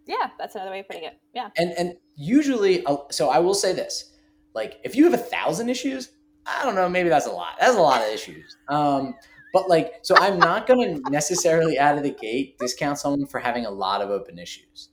Yeah, 0.06 0.30
that's 0.40 0.56
another 0.56 0.72
way 0.72 0.80
of 0.80 0.88
putting 0.88 1.04
it. 1.04 1.20
Yeah. 1.34 1.50
and 1.56 1.70
and 1.78 1.94
usually, 2.16 2.84
uh, 2.86 2.96
so 3.12 3.28
I 3.30 3.38
will 3.38 3.54
say 3.54 3.72
this: 3.72 4.11
like 4.54 4.80
if 4.84 4.94
you 4.96 5.04
have 5.04 5.14
a 5.14 5.18
thousand 5.22 5.68
issues, 5.68 6.10
I 6.46 6.64
don't 6.64 6.74
know, 6.74 6.88
maybe 6.88 7.08
that's 7.08 7.26
a 7.26 7.30
lot. 7.32 7.54
That's 7.60 7.76
a 7.76 7.80
lot 7.80 8.02
of 8.02 8.08
issues. 8.08 8.56
Um, 8.68 9.14
but 9.52 9.68
like, 9.68 10.00
so 10.02 10.14
I'm 10.18 10.38
not 10.38 10.66
going 10.68 11.02
to 11.02 11.10
necessarily 11.10 11.78
out 11.78 11.96
of 11.96 12.02
the 12.02 12.10
gate 12.10 12.58
discount 12.58 12.98
someone 12.98 13.26
for 13.26 13.38
having 13.38 13.66
a 13.66 13.70
lot 13.70 14.00
of 14.00 14.10
open 14.10 14.38
issues. 14.38 14.90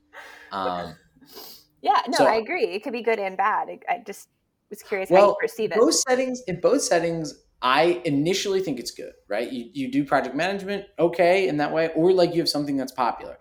Um, 0.51 0.95
Yeah, 1.81 2.01
no, 2.07 2.17
So- 2.17 2.25
I 2.25 2.35
agree. 2.35 2.65
It 2.65 2.83
could 2.83 2.93
be 2.93 3.01
good 3.01 3.19
and 3.19 3.37
bad. 3.37 3.69
I, 3.69 3.79
I 3.87 4.03
just 4.05 4.27
was 4.69 4.81
curious 4.83 5.09
how 5.09 5.27
you 5.29 5.35
perceive 5.39 5.71
it. 5.71 5.77
both 5.77 5.95
settings 5.95 6.41
in 6.47 6.59
both 6.59 6.81
settings 6.81 7.33
i 7.61 8.01
initially 8.05 8.61
think 8.61 8.79
it's 8.79 8.91
good 8.91 9.13
right 9.27 9.51
you, 9.51 9.69
you 9.73 9.91
do 9.91 10.05
project 10.05 10.35
management 10.35 10.85
okay 10.99 11.47
in 11.47 11.57
that 11.57 11.73
way 11.73 11.89
or 11.95 12.13
like 12.13 12.33
you 12.33 12.39
have 12.39 12.47
something 12.47 12.77
that's 12.77 12.91
popular 12.91 13.37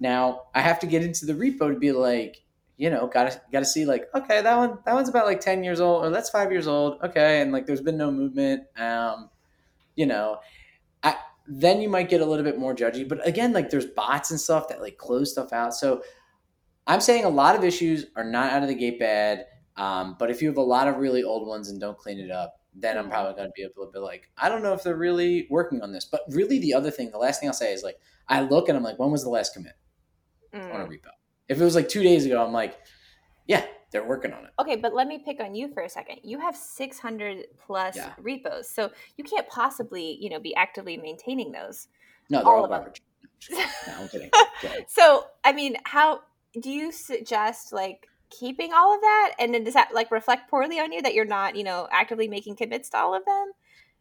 now 0.00 0.42
i 0.54 0.60
have 0.60 0.78
to 0.80 0.86
get 0.86 1.02
into 1.02 1.24
the 1.24 1.32
repo 1.32 1.72
to 1.72 1.78
be 1.78 1.92
like 1.92 2.42
you 2.76 2.90
know 2.90 3.06
gotta 3.06 3.40
gotta 3.52 3.64
see 3.64 3.84
like 3.84 4.06
okay 4.14 4.40
that 4.42 4.56
one 4.56 4.78
that 4.84 4.94
one's 4.94 5.08
about 5.08 5.26
like 5.26 5.40
10 5.40 5.62
years 5.62 5.80
old 5.80 6.04
or 6.04 6.10
that's 6.10 6.30
five 6.30 6.50
years 6.50 6.66
old 6.66 6.98
okay 7.02 7.40
and 7.40 7.52
like 7.52 7.66
there's 7.66 7.80
been 7.80 7.96
no 7.96 8.10
movement 8.10 8.62
um 8.76 9.28
you 9.94 10.06
know 10.06 10.38
i 11.02 11.14
then 11.46 11.80
you 11.80 11.88
might 11.88 12.08
get 12.08 12.20
a 12.20 12.26
little 12.26 12.44
bit 12.44 12.58
more 12.58 12.74
judgy 12.74 13.06
but 13.06 13.26
again 13.26 13.52
like 13.52 13.70
there's 13.70 13.86
bots 13.86 14.30
and 14.30 14.40
stuff 14.40 14.68
that 14.68 14.80
like 14.80 14.96
close 14.96 15.32
stuff 15.32 15.52
out 15.52 15.74
so 15.74 16.02
i'm 16.86 17.00
saying 17.00 17.24
a 17.24 17.28
lot 17.28 17.54
of 17.54 17.62
issues 17.62 18.06
are 18.16 18.24
not 18.24 18.52
out 18.52 18.62
of 18.62 18.68
the 18.68 18.74
gate 18.74 18.98
bad 18.98 19.46
um, 19.76 20.16
but 20.18 20.30
if 20.30 20.42
you 20.42 20.48
have 20.48 20.58
a 20.58 20.62
lot 20.62 20.88
of 20.88 20.96
really 20.96 21.22
old 21.22 21.46
ones 21.48 21.70
and 21.70 21.80
don't 21.80 21.96
clean 21.96 22.18
it 22.18 22.30
up, 22.30 22.60
then 22.74 22.98
I'm 22.98 23.08
probably 23.08 23.34
going 23.34 23.48
to 23.48 23.52
be 23.56 23.62
able 23.62 23.86
to 23.86 23.92
be 23.92 23.98
like, 23.98 24.30
I 24.36 24.48
don't 24.48 24.62
know 24.62 24.74
if 24.74 24.82
they're 24.82 24.96
really 24.96 25.46
working 25.50 25.80
on 25.82 25.92
this. 25.92 26.04
But 26.04 26.22
really, 26.28 26.58
the 26.58 26.74
other 26.74 26.90
thing, 26.90 27.10
the 27.10 27.18
last 27.18 27.40
thing 27.40 27.48
I'll 27.48 27.54
say 27.54 27.72
is 27.72 27.82
like, 27.82 27.96
I 28.28 28.42
look 28.42 28.68
and 28.68 28.76
I'm 28.76 28.84
like, 28.84 28.98
when 28.98 29.10
was 29.10 29.24
the 29.24 29.30
last 29.30 29.54
commit 29.54 29.72
on 30.52 30.80
a 30.80 30.84
Mm. 30.84 30.88
repo? 30.88 31.10
If 31.48 31.60
it 31.60 31.64
was 31.64 31.74
like 31.74 31.88
two 31.88 32.02
days 32.02 32.24
ago, 32.26 32.44
I'm 32.44 32.52
like, 32.52 32.78
yeah, 33.46 33.64
they're 33.90 34.04
working 34.06 34.32
on 34.32 34.44
it. 34.44 34.50
Okay, 34.60 34.76
but 34.76 34.94
let 34.94 35.06
me 35.06 35.22
pick 35.24 35.40
on 35.40 35.54
you 35.54 35.72
for 35.72 35.82
a 35.82 35.88
second. 35.88 36.18
You 36.22 36.38
have 36.40 36.56
600 36.56 37.44
plus 37.58 37.96
Yeah. 37.96 38.12
repos, 38.18 38.68
so 38.68 38.90
you 39.16 39.24
can't 39.24 39.46
possibly, 39.48 40.16
you 40.20 40.30
know, 40.30 40.40
be 40.40 40.54
actively 40.54 40.96
maintaining 40.96 41.52
those. 41.52 41.88
No, 42.30 42.42
they're 42.42 42.52
All 42.52 42.64
all. 42.64 42.68
No, 43.50 43.58
I'm 43.98 44.08
kidding. 44.08 44.30
kidding. 44.60 44.84
So, 44.88 45.26
I 45.44 45.52
mean, 45.52 45.76
how 45.84 46.20
do 46.60 46.70
you 46.70 46.92
suggest 46.92 47.72
like 47.72 48.06
keeping 48.30 48.72
all 48.72 48.94
of 48.94 49.00
that, 49.00 49.34
and 49.38 49.52
then 49.52 49.64
does 49.64 49.74
that 49.74 49.92
like 49.92 50.10
reflect 50.10 50.48
poorly 50.48 50.78
on 50.78 50.92
you 50.92 51.02
that 51.02 51.12
you're 51.14 51.24
not, 51.24 51.56
you 51.56 51.64
know, 51.64 51.88
actively 51.90 52.28
making 52.28 52.56
commits 52.56 52.88
to 52.90 52.98
all 52.98 53.14
of 53.14 53.24
them? 53.24 53.52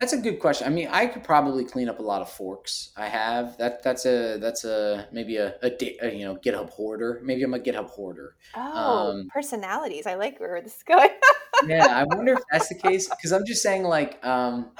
That's 0.02 0.14
a 0.14 0.18
good 0.18 0.40
question. 0.40 0.66
I 0.66 0.72
mean, 0.72 0.88
I 0.92 1.06
could 1.06 1.24
probably 1.24 1.64
clean 1.64 1.88
up 1.88 2.00
a 2.00 2.02
lot 2.02 2.24
of 2.24 2.30
forks. 2.30 2.92
I 2.98 3.08
have 3.08 3.56
that. 3.60 3.84
That's 3.84 4.06
a 4.08 4.38
that's 4.40 4.66
a 4.66 5.08
maybe 5.12 5.38
a, 5.38 5.56
a, 5.62 5.72
a 6.02 6.16
you 6.16 6.26
know 6.26 6.38
GitHub 6.38 6.72
hoarder. 6.72 7.22
Maybe 7.24 7.44
I'm 7.44 7.54
a 7.54 7.60
GitHub 7.60 7.86
hoarder. 7.88 8.36
Oh, 8.56 9.12
Um, 9.12 9.28
personalities. 9.32 10.08
I 10.08 10.16
like 10.16 10.40
where 10.40 10.60
this 10.60 10.78
is 10.78 10.84
going. 10.84 11.12
yeah, 11.68 11.86
I 11.86 12.04
wonder 12.06 12.34
if 12.34 12.40
that's 12.52 12.68
the 12.70 12.76
case 12.80 13.08
because 13.10 13.32
I'm 13.32 13.46
just 13.46 13.62
saying 13.62 13.84
like 13.84 14.26
um, 14.26 14.72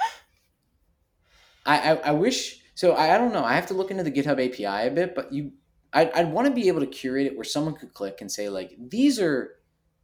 I, 1.64 1.92
I 1.92 1.94
I 1.94 2.10
wish 2.12 2.60
so 2.74 2.92
I, 2.92 3.14
I 3.14 3.18
don't 3.18 3.32
know 3.32 3.44
I 3.44 3.54
have 3.54 3.66
to 3.66 3.74
look 3.74 3.90
into 3.90 4.02
the 4.02 4.10
GitHub 4.12 4.44
API 4.44 4.88
a 4.88 4.90
bit, 4.90 5.14
but 5.14 5.32
you 5.32 5.52
I'd, 5.92 6.10
I'd 6.12 6.32
want 6.32 6.48
to 6.48 6.52
be 6.54 6.68
able 6.68 6.80
to 6.80 6.86
curate 6.86 7.26
it 7.26 7.36
where 7.36 7.44
someone 7.44 7.74
could 7.74 7.92
click 7.94 8.20
and 8.20 8.30
say 8.32 8.48
like 8.48 8.74
these 8.78 9.20
are 9.20 9.56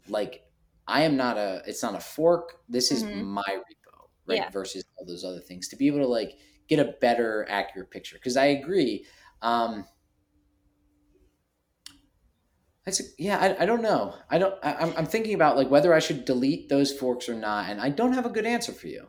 like 0.09 0.43
I 0.87 1.03
am 1.03 1.16
not 1.16 1.37
a 1.39 1.62
it's 1.66 1.83
not 1.83 1.95
a 1.95 2.01
fork 2.01 2.61
this 2.69 2.93
is 2.93 3.03
Mhm. 3.03 3.25
my 3.25 3.59
right 4.29 4.39
Yeah. 4.39 4.51
versus 4.51 4.85
all 4.97 5.07
those 5.07 5.24
other 5.24 5.41
things 5.41 5.68
to 5.68 5.76
be 5.76 5.87
able 5.87 6.01
to 6.01 6.07
like 6.07 6.37
get 6.68 6.79
a 6.79 6.95
better 7.01 7.47
accurate 7.49 7.91
picture 7.91 8.16
because 8.16 8.37
I 8.37 8.47
agree 8.47 9.07
um, 9.43 9.85
that's 12.89 13.01
a, 13.01 13.05
yeah, 13.18 13.39
I, 13.39 13.64
I 13.64 13.66
don't 13.66 13.83
know. 13.83 14.14
I 14.31 14.39
don't. 14.39 14.55
I, 14.62 14.72
I'm, 14.76 14.95
I'm 14.97 15.05
thinking 15.05 15.35
about 15.35 15.59
like 15.59 15.70
whether 15.70 15.93
I 15.93 15.99
should 15.99 16.24
delete 16.24 16.70
those 16.70 16.91
forks 16.91 17.29
or 17.29 17.35
not, 17.35 17.68
and 17.68 17.83
I 17.83 17.91
don't 17.91 18.14
have 18.14 18.24
a 18.24 18.31
good 18.31 18.47
answer 18.47 18.72
for 18.72 18.87
you. 18.87 19.07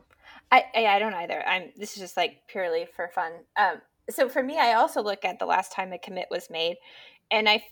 I, 0.52 0.64
I 0.74 0.86
I 0.86 0.98
don't 0.98 1.14
either. 1.14 1.42
I'm 1.46 1.70
this 1.78 1.94
is 1.94 1.98
just 1.98 2.14
like 2.14 2.42
purely 2.46 2.86
for 2.94 3.08
fun. 3.08 3.32
Um, 3.56 3.80
so 4.10 4.28
for 4.28 4.42
me, 4.42 4.58
I 4.58 4.74
also 4.74 5.02
look 5.02 5.24
at 5.24 5.38
the 5.38 5.46
last 5.46 5.72
time 5.72 5.94
a 5.94 5.98
commit 5.98 6.26
was 6.30 6.50
made, 6.50 6.76
and 7.30 7.48
I, 7.48 7.64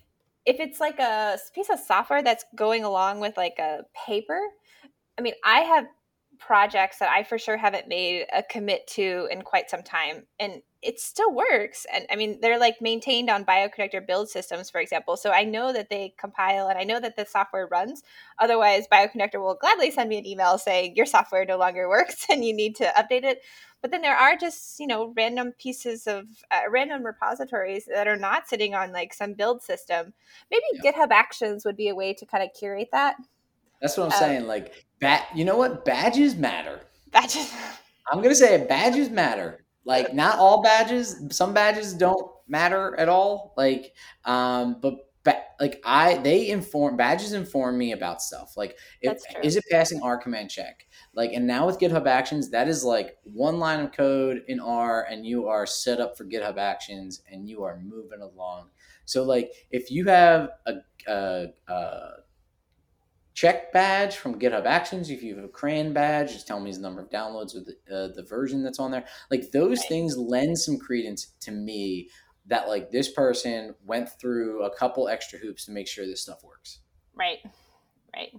if 0.47 0.61
it's 0.61 0.81
like 0.81 0.99
a 0.99 1.37
piece 1.55 1.69
of 1.69 1.79
software 1.79 2.23
that's 2.23 2.47
going 2.57 2.85
along 2.85 3.21
with 3.21 3.37
like 3.37 3.59
a 3.59 3.81
paper, 4.07 4.41
I 5.19 5.21
mean, 5.21 5.35
I 5.45 5.61
have 5.61 5.89
projects 6.39 6.99
that 6.99 7.11
I 7.11 7.23
for 7.23 7.39
sure 7.39 7.57
haven't 7.57 7.89
made 7.89 8.27
a 8.33 8.43
commit 8.43 8.87
to 8.89 9.29
in 9.31 9.43
quite 9.43 9.71
some 9.71 9.83
time, 9.83 10.27
and 10.39 10.63
it 10.81 11.01
still 11.01 11.35
works. 11.35 11.87
And 11.93 12.07
I 12.11 12.17
mean, 12.17 12.39
they're 12.41 12.59
like 12.59 12.81
maintained 12.81 13.31
on 13.31 13.45
Bioconductor 13.45 14.07
build 14.07 14.29
systems, 14.29 14.71
for 14.71 14.81
example. 14.81 15.17
So 15.17 15.31
I 15.31 15.45
know 15.45 15.73
that 15.73 15.91
they 15.91 16.15
compile, 16.19 16.69
and 16.69 16.79
I 16.79 16.85
know 16.85 17.01
that 17.01 17.17
the 17.17 17.27
software 17.27 17.67
runs. 17.67 18.03
Otherwise, 18.39 18.87
Bioconductor 18.91 19.41
will 19.41 19.57
gladly 19.61 19.91
send 19.91 20.09
me 20.09 20.19
an 20.19 20.27
email 20.27 20.59
saying 20.59 20.95
your 20.95 21.07
software 21.07 21.45
no 21.45 21.59
longer 21.59 21.89
works 21.89 22.27
and 22.31 22.45
you 22.45 22.55
need 22.55 22.77
to 22.77 22.93
update 22.97 23.25
it. 23.25 23.43
But 23.81 23.91
then 23.91 24.03
there 24.03 24.17
are 24.17 24.37
just 24.37 24.79
you 24.81 24.87
know 24.87 25.13
random 25.17 25.53
pieces 25.59 26.07
of 26.07 26.27
uh, 26.51 26.63
random 26.71 27.05
repositories 27.05 27.87
that 27.87 28.09
are 28.09 28.17
not 28.17 28.49
sitting 28.49 28.75
on 28.75 28.93
like 28.93 29.13
some 29.15 29.35
build 29.35 29.63
system. 29.63 30.15
Maybe 30.51 30.65
Yeah. 30.73 30.93
GitHub 30.93 31.11
Actions 31.11 31.65
would 31.65 31.77
be 31.77 31.89
a 31.89 31.95
way 31.95 32.15
to 32.15 32.27
kind 32.27 32.45
of 32.45 32.51
curate 32.59 32.89
that. 32.93 33.17
That's 33.81 33.97
what 33.97 34.05
I'm 34.07 34.13
Um, 34.13 34.19
saying. 34.19 34.47
Like, 34.47 34.87
bat. 35.01 35.29
You 35.35 35.45
know 35.45 35.57
what? 35.57 35.85
Badges 35.85 36.35
matter. 36.37 36.81
Just 37.29 37.55
I'm 38.11 38.23
gonna 38.23 38.35
say. 38.35 38.65
Badges 38.67 39.11
matter. 39.11 39.65
Like, 39.85 40.13
not 40.15 40.39
all 40.39 40.63
badges. 40.63 41.21
Some 41.31 41.55
badges 41.55 41.95
don't 41.95 42.31
matter 42.49 42.95
at 42.99 43.09
all. 43.09 43.55
Like, 43.57 43.95
um, 44.25 44.81
but. 44.81 44.95
ba- 45.25 45.45
Like 45.61 45.81
I, 45.85 46.19
they 46.19 46.49
inform 46.49 46.97
badges 46.97 47.33
inform 47.33 47.77
me 47.79 47.91
about 47.93 48.23
stuff. 48.23 48.57
Like, 48.57 48.77
if, 49.03 49.19
is 49.43 49.57
it 49.57 49.65
passing 49.71 50.01
R 50.03 50.17
command 50.17 50.51
check? 50.51 50.87
Like, 51.15 51.33
and 51.33 51.47
now 51.47 51.67
with 51.67 51.81
GitHub 51.81 52.07
Actions, 52.07 52.51
that 52.51 52.69
is 52.69 52.85
like 52.85 53.17
one 53.25 53.59
line 53.59 53.81
of 53.81 53.91
code 53.93 54.43
in 54.47 54.61
R, 54.61 55.03
and 55.11 55.27
you 55.27 55.49
are 55.49 55.67
set 55.67 56.01
up 56.01 56.17
for 56.17 56.25
GitHub 56.25 56.59
Actions, 56.59 57.23
and 57.31 57.49
you 57.49 57.65
are 57.65 57.81
moving 57.81 58.21
along. 58.23 58.69
So, 59.05 59.25
like, 59.25 59.51
if 59.73 59.91
you 59.91 60.05
have 60.07 60.51
a, 60.67 60.75
a, 61.09 61.47
a 61.69 62.11
check 63.39 63.73
badge 63.73 64.17
from 64.17 64.37
GitHub 64.37 64.67
Actions, 64.67 65.11
if 65.11 65.23
you 65.23 65.37
have 65.37 65.45
a 65.45 65.49
CRAN 65.49 65.93
badge, 65.93 66.33
just 66.33 66.49
tell 66.49 66.59
me 66.59 66.73
the 66.73 66.81
number 66.81 67.01
of 67.01 67.09
downloads 67.09 67.55
or 67.55 67.61
the, 67.61 67.77
uh, 67.89 68.09
the 68.13 68.25
version 68.25 68.65
that's 68.65 68.81
on 68.81 68.91
there. 68.91 69.05
Like, 69.31 69.53
those 69.53 69.85
things 69.87 70.17
lend 70.17 70.59
some 70.59 70.77
credence 70.77 71.35
to 71.43 71.53
me 71.53 72.09
that 72.47 72.67
like 72.67 72.91
this 72.91 73.13
person 73.13 73.77
went 73.85 74.09
through 74.09 74.65
a 74.65 74.75
couple 74.75 75.07
extra 75.07 75.39
hoops 75.39 75.67
to 75.67 75.71
make 75.71 75.87
sure 75.87 76.05
this 76.05 76.21
stuff 76.21 76.43
works. 76.43 76.81
Right, 77.15 77.39
right. 78.13 78.33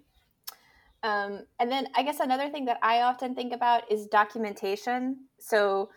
Um, 1.03 1.45
and 1.61 1.71
then 1.71 1.87
I 1.95 2.03
guess 2.03 2.19
another 2.19 2.49
thing 2.49 2.65
that 2.65 2.79
I 2.83 3.03
often 3.03 3.35
think 3.35 3.53
about 3.53 3.89
is 3.89 4.05
documentation. 4.07 5.27
So, 5.39 5.91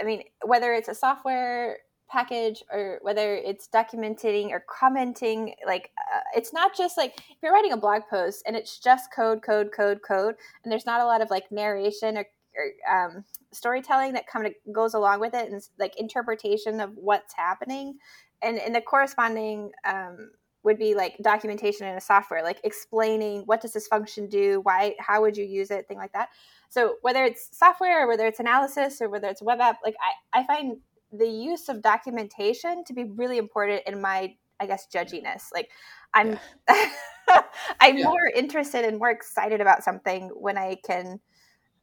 I 0.00 0.02
mean, 0.02 0.24
whether 0.44 0.72
it's 0.72 0.88
a 0.88 0.94
software 0.94 1.78
package 2.10 2.62
or 2.72 2.98
whether 3.02 3.34
it's 3.36 3.68
documenting 3.68 4.50
or 4.50 4.64
commenting, 4.68 5.54
like 5.66 5.90
uh, 6.14 6.20
it's 6.34 6.52
not 6.52 6.76
just 6.76 6.96
like 6.96 7.14
if 7.16 7.36
you're 7.42 7.52
writing 7.52 7.72
a 7.72 7.76
blog 7.76 8.02
post 8.10 8.42
and 8.46 8.56
it's 8.56 8.78
just 8.78 9.12
code, 9.14 9.42
code, 9.42 9.70
code, 9.76 10.00
code, 10.06 10.34
and 10.62 10.72
there's 10.72 10.86
not 10.86 11.00
a 11.00 11.06
lot 11.06 11.20
of 11.20 11.30
like 11.30 11.50
narration 11.50 12.16
or, 12.16 12.26
or 12.56 12.94
um, 12.94 13.24
storytelling 13.52 14.12
that 14.12 14.26
kind 14.26 14.46
of 14.46 14.54
goes 14.72 14.94
along 14.94 15.20
with 15.20 15.34
it 15.34 15.50
and 15.50 15.62
like 15.78 15.98
interpretation 15.98 16.80
of 16.80 16.90
what's 16.96 17.34
happening 17.34 17.96
and 18.42 18.58
and 18.58 18.74
the 18.74 18.80
corresponding 18.80 19.70
um, 19.84 20.30
would 20.62 20.78
be 20.78 20.94
like 20.94 21.16
documentation 21.22 21.86
in 21.86 21.96
a 21.96 22.00
software 22.00 22.42
like 22.42 22.60
explaining 22.64 23.42
what 23.46 23.60
does 23.60 23.72
this 23.72 23.86
function 23.86 24.28
do 24.28 24.60
why 24.64 24.94
how 24.98 25.20
would 25.20 25.36
you 25.36 25.44
use 25.44 25.70
it 25.70 25.86
thing 25.88 25.98
like 25.98 26.12
that. 26.12 26.28
So 26.70 26.96
whether 27.00 27.24
it's 27.24 27.56
software 27.56 28.04
or 28.04 28.08
whether 28.08 28.26
it's 28.26 28.40
analysis 28.40 29.00
or 29.00 29.08
whether 29.08 29.28
it's 29.28 29.42
web 29.42 29.60
app 29.60 29.78
like 29.84 29.94
i, 30.02 30.40
I 30.40 30.46
find 30.46 30.78
the 31.12 31.28
use 31.28 31.68
of 31.68 31.82
documentation 31.82 32.84
to 32.84 32.92
be 32.92 33.04
really 33.04 33.38
important 33.38 33.82
in 33.86 34.00
my 34.00 34.34
i 34.60 34.66
guess 34.66 34.86
judginess 34.92 35.44
like 35.52 35.70
I'm 36.14 36.38
yeah. 36.68 36.90
I'm 37.80 37.98
yeah. 37.98 38.04
more 38.04 38.26
interested 38.34 38.84
and 38.84 38.98
more 38.98 39.10
excited 39.10 39.60
about 39.60 39.84
something 39.84 40.30
when 40.34 40.56
I 40.56 40.76
can 40.84 41.20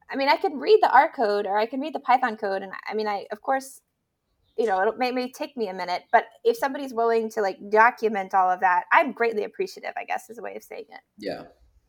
I 0.09 0.15
mean 0.15 0.29
I 0.29 0.37
can 0.37 0.57
read 0.57 0.79
the 0.81 0.91
R 0.91 1.11
code 1.11 1.45
or 1.45 1.57
I 1.57 1.65
can 1.65 1.79
read 1.79 1.93
the 1.93 1.99
Python 1.99 2.37
code 2.37 2.61
and 2.61 2.71
I 2.89 2.93
mean 2.93 3.07
I 3.07 3.25
of 3.31 3.41
course 3.41 3.81
you 4.57 4.65
know 4.65 4.79
it 4.87 4.97
may, 4.97 5.11
may 5.11 5.31
take 5.31 5.55
me 5.57 5.67
a 5.67 5.73
minute 5.73 6.03
but 6.11 6.25
if 6.43 6.57
somebody's 6.57 6.93
willing 6.93 7.29
to 7.31 7.41
like 7.41 7.57
document 7.69 8.33
all 8.33 8.49
of 8.49 8.61
that 8.61 8.85
i'm 8.93 9.11
greatly 9.11 9.43
appreciative 9.43 9.91
i 9.97 10.05
guess 10.05 10.29
is 10.29 10.37
a 10.37 10.41
way 10.41 10.55
of 10.55 10.63
saying 10.63 10.85
it 10.87 11.01
yeah 11.17 11.41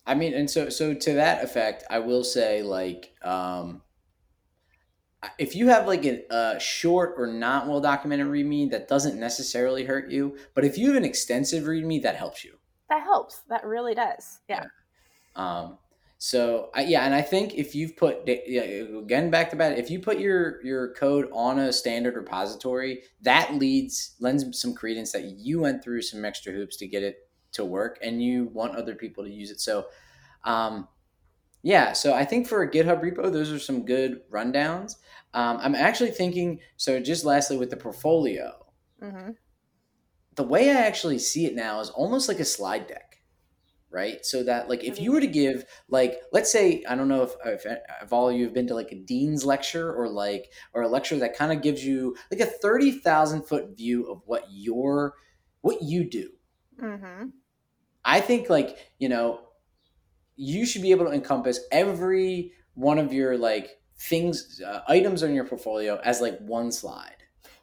i 0.04 0.16
mean 0.16 0.34
and 0.34 0.50
so 0.50 0.68
so 0.68 0.92
to 0.92 1.12
that 1.12 1.44
effect 1.44 1.84
i 1.90 2.00
will 2.00 2.24
say 2.24 2.64
like 2.64 3.14
um 3.22 3.82
if 5.38 5.54
you 5.54 5.68
have 5.68 5.86
like 5.86 6.04
a, 6.04 6.58
short 6.60 7.14
or 7.18 7.26
not 7.26 7.66
well 7.66 7.80
documented 7.80 8.26
readme 8.26 8.70
that 8.70 8.88
doesn't 8.88 9.18
necessarily 9.18 9.84
hurt 9.84 10.10
you 10.10 10.36
but 10.54 10.64
if 10.64 10.78
you 10.78 10.88
have 10.88 10.96
an 10.96 11.04
extensive 11.04 11.64
readme 11.64 12.02
that 12.02 12.16
helps 12.16 12.44
you 12.44 12.54
that 12.88 13.02
helps 13.02 13.40
that 13.48 13.64
really 13.64 13.94
does 13.94 14.40
yeah, 14.48 14.64
yeah. 15.36 15.60
um 15.62 15.78
so 16.18 16.70
yeah, 16.78 17.04
and 17.04 17.14
I 17.14 17.20
think 17.20 17.54
if 17.54 17.74
you've 17.74 17.96
put 17.96 18.26
yeah, 18.26 18.62
again 18.62 19.30
back 19.30 19.50
to 19.50 19.56
back, 19.56 19.76
if 19.76 19.90
you 19.90 20.00
put 20.00 20.18
your 20.18 20.64
your 20.64 20.94
code 20.94 21.28
on 21.30 21.58
a 21.58 21.72
standard 21.72 22.16
repository, 22.16 23.02
that 23.22 23.54
leads 23.54 24.14
lends 24.18 24.58
some 24.58 24.74
credence 24.74 25.12
that 25.12 25.24
you 25.24 25.60
went 25.60 25.84
through 25.84 26.02
some 26.02 26.24
extra 26.24 26.52
hoops 26.52 26.76
to 26.78 26.86
get 26.86 27.02
it 27.02 27.28
to 27.52 27.64
work, 27.66 27.98
and 28.00 28.22
you 28.22 28.46
want 28.46 28.76
other 28.76 28.94
people 28.94 29.24
to 29.24 29.30
use 29.30 29.50
it. 29.50 29.60
So, 29.60 29.86
um, 30.44 30.88
yeah, 31.62 31.92
so 31.92 32.14
I 32.14 32.24
think 32.24 32.46
for 32.46 32.62
a 32.62 32.70
GitHub 32.70 33.02
repo, 33.02 33.32
those 33.32 33.50
are 33.50 33.58
some 33.58 33.84
good 33.84 34.20
rundowns. 34.30 34.96
Um, 35.34 35.58
I'm 35.60 35.74
actually 35.74 36.10
thinking. 36.10 36.60
So 36.76 37.00
just 37.00 37.24
lastly, 37.24 37.56
with 37.56 37.70
the 37.70 37.76
portfolio, 37.76 38.52
mm-hmm. 39.02 39.30
the 40.34 40.44
way 40.44 40.70
I 40.70 40.74
actually 40.74 41.18
see 41.18 41.46
it 41.46 41.54
now 41.54 41.80
is 41.80 41.90
almost 41.90 42.28
like 42.28 42.40
a 42.40 42.44
slide 42.44 42.86
deck 42.86 43.06
right? 43.96 44.26
So 44.26 44.42
that 44.42 44.68
like 44.68 44.84
if 44.84 45.00
you 45.00 45.10
were 45.10 45.20
to 45.20 45.26
give 45.26 45.64
like 45.88 46.20
let's 46.30 46.52
say 46.52 46.84
I 46.86 46.94
don't 46.94 47.08
know 47.08 47.22
if 47.22 47.32
if, 47.46 47.64
if 48.02 48.12
all 48.12 48.28
of 48.28 48.36
you 48.36 48.44
have 48.44 48.52
been 48.52 48.66
to 48.66 48.74
like 48.74 48.92
a 48.92 48.96
dean's 48.96 49.44
lecture 49.44 49.90
or 49.90 50.08
like 50.08 50.52
or 50.74 50.82
a 50.82 50.88
lecture 50.88 51.18
that 51.18 51.36
kind 51.36 51.50
of 51.50 51.62
gives 51.62 51.84
you 51.84 52.14
like 52.30 52.40
a 52.40 52.46
thirty 52.46 52.92
thousand 52.92 53.44
foot 53.44 53.74
view 53.74 54.04
of 54.10 54.20
what 54.26 54.44
your 54.50 55.14
what 55.62 55.82
you 55.82 56.08
do. 56.08 56.30
Mm-hmm. 56.78 57.28
I 58.04 58.20
think 58.20 58.50
like 58.50 58.76
you 58.98 59.08
know 59.08 59.40
you 60.36 60.66
should 60.66 60.82
be 60.82 60.90
able 60.90 61.06
to 61.06 61.12
encompass 61.12 61.60
every 61.72 62.52
one 62.74 62.98
of 62.98 63.12
your 63.12 63.36
like 63.36 63.78
things 63.98 64.60
uh, 64.64 64.80
items 64.88 65.22
on 65.22 65.34
your 65.34 65.44
portfolio 65.44 65.98
as 66.04 66.20
like 66.20 66.38
one 66.40 66.70
slide. 66.70 67.16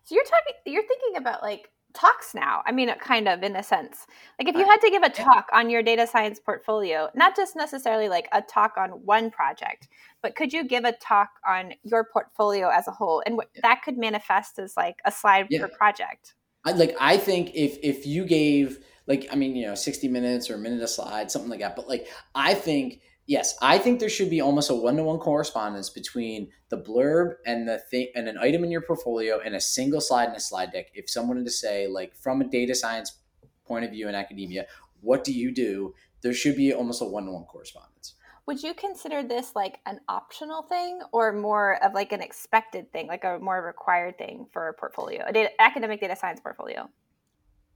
So 0.04 0.16
you're 0.16 0.24
talking 0.26 0.54
you're 0.66 0.88
thinking 0.88 1.18
about 1.18 1.42
like 1.42 1.70
talks 1.94 2.34
now. 2.34 2.62
I 2.66 2.72
mean, 2.72 2.92
kind 3.00 3.28
of 3.28 3.44
in 3.44 3.56
a 3.56 3.64
sense. 3.64 4.06
Like 4.40 4.50
if 4.50 4.56
you 4.56 4.66
had 4.66 4.78
to 4.78 4.90
give 4.90 5.04
a 5.04 5.10
talk 5.10 5.48
on 5.54 5.70
your 5.70 5.84
data 5.84 6.08
science 6.08 6.40
portfolio, 6.40 7.10
not 7.16 7.36
just 7.36 7.56
necessarily 7.56 8.10
like 8.10 8.28
a 8.32 8.42
talk 8.42 8.74
on 8.78 8.90
one 9.06 9.30
project, 9.32 9.88
but 10.22 10.36
could 10.36 10.52
you 10.52 10.64
give 10.64 10.84
a 10.86 10.94
talk 10.94 11.30
on 11.48 11.74
your 11.84 12.04
portfolio 12.04 12.70
as 12.70 12.88
a 12.88 12.92
whole, 12.92 13.22
and 13.26 13.38
what, 13.38 13.50
that 13.62 13.82
could 13.84 13.98
manifest 13.98 14.60
as 14.60 14.76
like 14.76 14.98
a 15.06 15.12
slide 15.12 15.48
yeah. 15.50 15.62
per 15.62 15.68
project. 15.68 16.34
I, 16.66 16.72
like 16.72 16.96
I 17.00 17.18
think 17.18 17.52
if 17.54 17.78
if 17.84 18.06
you 18.08 18.26
gave 18.26 18.84
like 19.08 19.28
I 19.32 19.36
mean 19.36 19.56
you 19.56 19.68
know 19.68 19.76
sixty 19.76 20.08
minutes 20.08 20.50
or 20.50 20.56
a 20.56 20.58
minute 20.58 20.82
a 20.82 20.88
slide 20.88 21.32
something 21.32 21.50
like 21.50 21.60
that, 21.60 21.76
but 21.76 21.88
like 21.88 22.08
I 22.36 22.54
think 22.54 23.02
Yes, 23.26 23.56
I 23.62 23.78
think 23.78 24.00
there 24.00 24.10
should 24.10 24.30
be 24.30 24.42
almost 24.42 24.70
a 24.70 24.76
one 24.76 24.98
to 24.98 25.04
one 25.04 25.18
correspondence 25.18 25.90
between 25.90 26.50
the 26.70 26.78
blurb 26.78 27.36
and 27.46 27.68
the 27.68 27.80
thing 27.80 28.10
and 28.16 28.28
an 28.28 28.38
item 28.38 28.66
in 28.66 28.72
your 28.72 28.82
portfolio 28.82 29.40
and 29.40 29.56
a 29.56 29.62
single 29.62 30.02
slide 30.02 30.28
in 30.28 30.36
a 30.36 30.42
slide 30.42 30.74
deck. 30.74 30.88
If 30.94 31.10
someone 31.10 31.38
were 31.38 31.44
to 31.46 31.50
say, 31.50 31.88
like, 31.88 32.16
from 32.16 32.42
a 32.42 32.44
data 32.44 32.76
science 32.76 33.20
point 33.66 33.86
of 33.86 33.92
view 33.92 34.10
in 34.10 34.16
academia, 34.16 34.66
what 35.00 35.24
do 35.24 35.32
you 35.32 35.54
do? 35.54 35.94
There 36.22 36.34
should 36.34 36.58
be 36.58 36.74
almost 36.74 37.02
a 37.02 37.06
one 37.06 37.26
to 37.26 37.32
one 37.32 37.46
correspondence. 37.46 38.16
Would 38.46 38.62
you 38.62 38.74
consider 38.74 39.24
this 39.24 39.54
like 39.56 39.80
an 39.86 40.02
optional 40.10 40.64
thing 40.64 41.00
or 41.14 41.32
more 41.32 41.82
of 41.82 41.94
like 41.94 42.12
an 42.12 42.22
expected 42.22 42.92
thing, 42.92 43.08
like 43.08 43.24
a 43.24 43.40
more 43.40 43.62
required 43.62 44.18
thing 44.18 44.48
for 44.52 44.68
a 44.68 44.74
portfolio, 44.74 45.24
a 45.26 45.32
data, 45.32 45.50
academic 45.62 46.02
data 46.02 46.18
science 46.18 46.42
portfolio? 46.42 46.90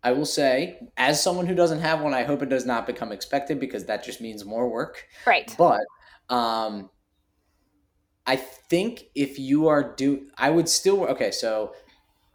I 0.08 0.12
will 0.12 0.26
say, 0.26 0.80
as 0.95 1.22
someone 1.22 1.47
who 1.47 1.53
doesn't 1.53 1.82
have 1.82 1.99
one, 1.99 2.14
I 2.14 2.24
hope 2.24 2.41
it 2.41 2.47
does 2.47 2.66
not 2.66 2.88
become 2.88 3.12
expected 3.12 3.60
because 3.60 3.84
that 3.88 4.05
just 4.05 4.22
means 4.22 4.45
more 4.45 4.70
work. 4.70 5.05
Right. 5.26 5.53
But 5.58 5.82
um, 6.30 6.89
I 8.26 8.38
think 8.38 9.10
if 9.16 9.38
you 9.38 9.68
are 9.68 9.95
do, 9.97 10.30
I 10.38 10.49
would 10.49 10.70
still 10.70 11.03
okay. 11.08 11.32
So 11.32 11.74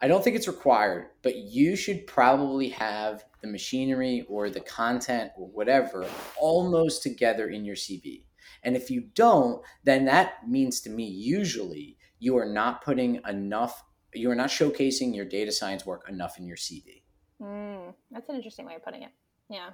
I 0.03 0.07
don't 0.07 0.23
think 0.23 0.37
it's 0.37 0.49
required, 0.49 1.07
but 1.23 1.35
you 1.35 1.75
should 1.75 2.07
probably 2.07 2.69
have 2.69 3.25
the 3.41 3.49
machinery 3.49 4.27
or 4.29 4.51
the 4.51 4.61
content 4.61 5.31
or 5.39 5.47
whatever 5.47 6.07
almost 6.39 7.03
together 7.03 7.49
in 7.49 7.65
your 7.65 7.77
CV. 7.77 8.25
And 8.65 8.77
if 8.77 8.91
you 8.91 9.01
don't, 9.15 9.63
then 9.83 10.05
that 10.05 10.47
means 10.47 10.83
to 10.83 10.91
me 10.91 11.07
usually 11.07 11.97
you 12.19 12.37
are 12.37 12.53
not 12.53 12.85
putting 12.85 13.19
enough, 13.27 13.83
you 14.13 14.31
are 14.31 14.35
not 14.35 14.51
showcasing 14.51 15.17
your 15.17 15.25
data 15.25 15.51
science 15.51 15.87
work 15.87 16.07
enough 16.07 16.37
in 16.37 16.47
your 16.47 16.59
CV. 16.59 17.02
Mm, 17.43 17.95
that's 18.11 18.29
an 18.29 18.37
interesting 18.37 18.67
way 18.67 18.77
of 18.77 18.85
putting 18.85 19.03
it. 19.03 19.11
Yeah. 19.49 19.71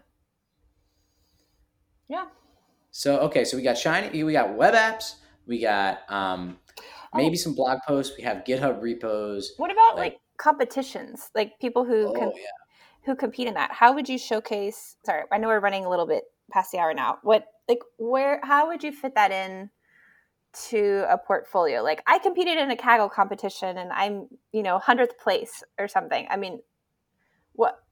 Yeah. 2.09 2.27
So 2.91 3.19
okay, 3.21 3.45
so 3.45 3.57
we 3.57 3.63
got 3.63 3.77
shiny, 3.77 4.25
we 4.25 4.33
got 4.33 4.55
web 4.57 4.75
apps, 4.75 5.17
we 5.47 5.61
got 5.61 6.11
um, 6.11 6.59
maybe 7.15 7.37
oh. 7.37 7.39
some 7.39 7.55
blog 7.55 7.79
posts, 7.87 8.17
we 8.17 8.25
have 8.25 8.45
GitHub 8.45 8.81
repos. 8.81 9.53
What 9.59 9.71
about 9.71 9.97
like, 9.97 10.15
like 10.15 10.21
competitions, 10.39 11.31
like 11.35 11.59
people 11.61 11.85
who 11.85 12.09
oh, 12.09 12.13
can, 12.13 12.33
yeah. 12.35 13.05
who 13.05 13.15
compete 13.15 13.47
in 13.47 13.55
that? 13.55 13.73
How 13.73 13.93
would 13.93 14.09
you 14.09 14.17
showcase? 14.17 14.97
Sorry, 15.05 15.25
I 15.31 15.39
know 15.39 15.49
we're 15.49 15.61
running 15.61 15.85
a 15.85 15.91
little 15.91 16.07
bit 16.07 16.25
past 16.51 16.73
the 16.73 16.79
hour 16.79 16.95
now. 16.95 17.19
What 17.23 17.45
like 17.69 17.81
where? 17.99 18.41
How 18.43 18.69
would 18.69 18.83
you 18.83 18.93
fit 18.93 19.15
that 19.15 19.31
in? 19.31 19.71
to 20.71 21.05
a 21.11 21.19
portfolio 21.19 21.83
like 21.83 22.03
i 22.07 22.19
competed 22.19 22.57
in 22.57 22.71
a 22.71 22.75
kaggle 22.75 23.13
competition 23.13 23.77
and 23.77 23.93
i'm 23.93 24.27
you 24.51 24.63
know 24.63 24.81
100th 24.83 25.17
place 25.23 25.63
or 25.79 25.87
something 25.87 26.27
i 26.31 26.39
mean 26.39 26.59
what 27.59 27.83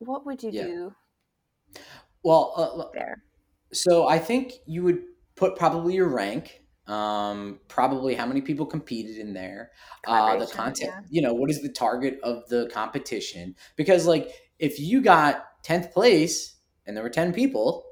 what 0.00 0.26
would 0.26 0.42
you 0.42 0.50
yeah. 0.50 0.64
do? 0.64 0.94
Well, 2.24 2.52
uh, 2.56 2.90
there. 2.92 3.22
So 3.72 4.08
I 4.08 4.18
think 4.18 4.54
you 4.66 4.82
would 4.82 5.02
put 5.36 5.56
probably 5.56 5.94
your 5.94 6.08
rank, 6.08 6.62
um, 6.88 7.60
probably 7.68 8.14
how 8.14 8.26
many 8.26 8.40
people 8.40 8.66
competed 8.66 9.16
in 9.16 9.32
there, 9.32 9.70
uh, 10.06 10.36
the 10.36 10.46
content. 10.46 10.90
Yeah. 10.92 11.00
You 11.08 11.22
know, 11.22 11.32
what 11.32 11.48
is 11.48 11.62
the 11.62 11.68
target 11.68 12.18
of 12.24 12.48
the 12.48 12.68
competition? 12.72 13.54
Because 13.76 14.04
like 14.04 14.30
if 14.58 14.80
you 14.80 15.00
got 15.00 15.44
tenth 15.62 15.92
place 15.92 16.56
and 16.84 16.96
there 16.96 17.04
were 17.04 17.10
ten 17.10 17.32
people, 17.32 17.84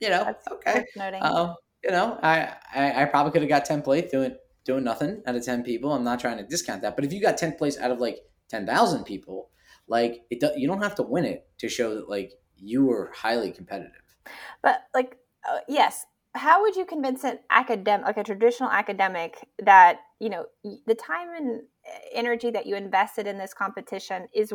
you 0.00 0.10
know, 0.10 0.24
That's 0.24 0.46
okay, 0.48 0.84
uh, 0.98 1.54
you 1.82 1.90
know, 1.90 2.18
I, 2.22 2.54
I 2.74 3.02
I 3.02 3.04
probably 3.06 3.32
could 3.32 3.40
have 3.40 3.48
got 3.48 3.64
tenth 3.64 3.84
place 3.84 4.10
doing 4.10 4.36
doing 4.66 4.84
nothing 4.84 5.22
out 5.26 5.34
of 5.34 5.44
ten 5.44 5.62
people. 5.62 5.94
I'm 5.94 6.04
not 6.04 6.20
trying 6.20 6.36
to 6.36 6.44
discount 6.44 6.82
that, 6.82 6.94
but 6.94 7.06
if 7.06 7.12
you 7.14 7.22
got 7.22 7.38
tenth 7.38 7.56
place 7.56 7.78
out 7.78 7.90
of 7.90 8.00
like 8.00 8.18
ten 8.50 8.66
thousand 8.66 9.04
people, 9.04 9.50
like 9.88 10.22
it 10.30 10.40
do, 10.40 10.50
you 10.56 10.66
don't 10.66 10.82
have 10.82 10.94
to 10.96 11.02
win 11.02 11.24
it 11.24 11.48
to 11.58 11.68
show 11.68 11.94
that 11.94 12.08
like 12.08 12.32
you 12.56 12.86
were 12.86 13.12
highly 13.14 13.52
competitive. 13.52 13.92
But 14.62 14.84
like 14.94 15.16
uh, 15.48 15.58
yes 15.68 16.06
how 16.36 16.62
would 16.62 16.76
you 16.76 16.84
convince 16.84 17.24
an 17.24 17.38
academic 17.50 18.06
like 18.06 18.18
a 18.18 18.24
traditional 18.24 18.70
academic 18.70 19.48
that 19.62 20.00
you 20.20 20.28
know 20.28 20.46
the 20.86 20.94
time 20.94 21.28
and 21.34 21.62
energy 22.12 22.50
that 22.50 22.66
you 22.66 22.76
invested 22.76 23.26
in 23.26 23.38
this 23.38 23.54
competition 23.54 24.26
is 24.34 24.52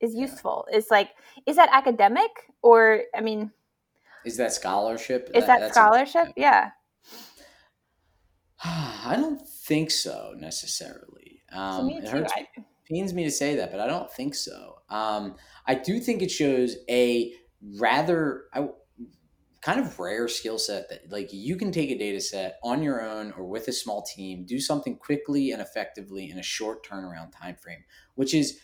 is 0.00 0.14
useful? 0.14 0.66
Yeah. 0.70 0.78
is 0.78 0.86
like 0.90 1.10
is 1.46 1.56
that 1.56 1.68
academic? 1.72 2.30
Or 2.62 3.02
i 3.14 3.20
mean 3.20 3.52
is 4.24 4.36
that 4.36 4.52
scholarship? 4.52 5.30
Is 5.34 5.46
that, 5.46 5.60
that 5.60 5.74
scholarship 5.74 6.28
a, 6.28 6.32
yeah. 6.36 6.70
I 8.64 9.14
don't 9.16 9.46
think 9.46 9.90
so 9.90 10.34
necessarily. 10.36 11.42
Um, 11.52 11.88
it 11.90 12.08
hurts, 12.08 12.32
I, 12.34 12.46
pains 12.88 13.12
me 13.12 13.24
to 13.24 13.30
say 13.30 13.56
that, 13.56 13.70
but 13.70 13.80
I 13.80 13.86
don't 13.86 14.10
think 14.10 14.34
so. 14.34 14.76
Um, 14.88 15.36
I 15.66 15.74
do 15.74 16.00
think 16.00 16.22
it 16.22 16.30
shows 16.30 16.76
a 16.88 17.32
rather 17.78 18.44
I, 18.54 18.68
kind 19.60 19.80
of 19.80 19.98
rare 19.98 20.28
skill 20.28 20.58
set 20.58 20.88
that 20.88 21.10
like 21.10 21.32
you 21.32 21.56
can 21.56 21.72
take 21.72 21.90
a 21.90 21.98
data 21.98 22.20
set 22.20 22.58
on 22.62 22.82
your 22.82 23.02
own 23.02 23.32
or 23.32 23.44
with 23.44 23.68
a 23.68 23.72
small 23.72 24.02
team, 24.02 24.44
do 24.46 24.60
something 24.60 24.96
quickly 24.96 25.50
and 25.50 25.60
effectively 25.60 26.30
in 26.30 26.38
a 26.38 26.42
short 26.42 26.86
turnaround 26.86 27.32
time 27.38 27.56
frame, 27.56 27.84
which 28.14 28.34
is 28.34 28.60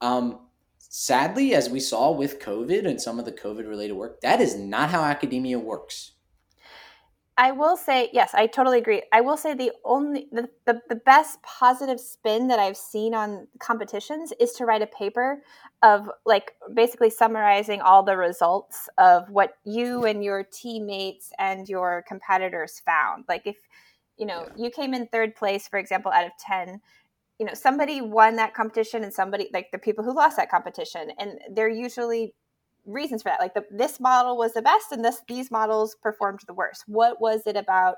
um, 0.00 0.48
sadly, 0.78 1.54
as 1.54 1.68
we 1.68 1.80
saw 1.80 2.10
with 2.10 2.40
COVID 2.40 2.86
and 2.86 3.00
some 3.00 3.18
of 3.18 3.24
the 3.24 3.32
COVID 3.32 3.68
related 3.68 3.94
work, 3.94 4.20
that 4.22 4.40
is 4.40 4.56
not 4.56 4.90
how 4.90 5.02
academia 5.02 5.58
works. 5.58 6.12
I 7.38 7.52
will 7.52 7.76
say, 7.76 8.10
yes, 8.12 8.32
I 8.34 8.48
totally 8.48 8.78
agree. 8.78 9.00
I 9.12 9.20
will 9.20 9.36
say 9.36 9.54
the 9.54 9.70
only 9.84 10.26
the, 10.32 10.48
the, 10.66 10.82
the, 10.88 10.96
best 10.96 11.40
positive 11.42 12.00
spin 12.00 12.48
that 12.48 12.58
I've 12.58 12.76
seen 12.76 13.14
on 13.14 13.46
competitions 13.60 14.32
is 14.40 14.52
to 14.54 14.64
write 14.64 14.82
a 14.82 14.88
paper 14.88 15.44
of 15.84 16.10
like 16.26 16.56
basically 16.74 17.10
summarizing 17.10 17.80
all 17.80 18.02
the 18.02 18.16
results 18.16 18.88
of 18.98 19.30
what 19.30 19.52
you 19.64 20.04
and 20.04 20.24
your 20.24 20.42
teammates 20.42 21.30
and 21.38 21.68
your 21.68 22.04
competitors 22.08 22.82
found. 22.84 23.24
Like 23.28 23.46
if 23.46 23.56
you 24.16 24.26
know 24.26 24.48
yeah. 24.56 24.64
you 24.64 24.70
came 24.72 24.92
in 24.92 25.06
third 25.06 25.36
place, 25.36 25.68
for 25.68 25.78
example, 25.78 26.10
out 26.10 26.26
of 26.26 26.32
ten, 26.40 26.80
you 27.38 27.46
know 27.46 27.54
somebody 27.54 28.00
won 28.00 28.34
that 28.34 28.52
competition 28.52 29.04
and 29.04 29.14
somebody 29.14 29.48
like 29.54 29.70
the 29.70 29.78
people 29.78 30.02
who 30.02 30.12
lost 30.12 30.36
that 30.38 30.50
competition, 30.50 31.12
and 31.18 31.38
they're 31.52 31.68
usually 31.68 32.34
reasons 32.88 33.22
for 33.22 33.28
that. 33.28 33.40
Like 33.40 33.54
the, 33.54 33.64
this 33.70 34.00
model 34.00 34.36
was 34.36 34.54
the 34.54 34.62
best, 34.62 34.92
and 34.92 35.04
this 35.04 35.20
these 35.28 35.50
models 35.50 35.96
performed 36.02 36.40
the 36.46 36.54
worst. 36.54 36.84
What 36.86 37.20
was 37.20 37.42
it 37.46 37.56
about 37.56 37.96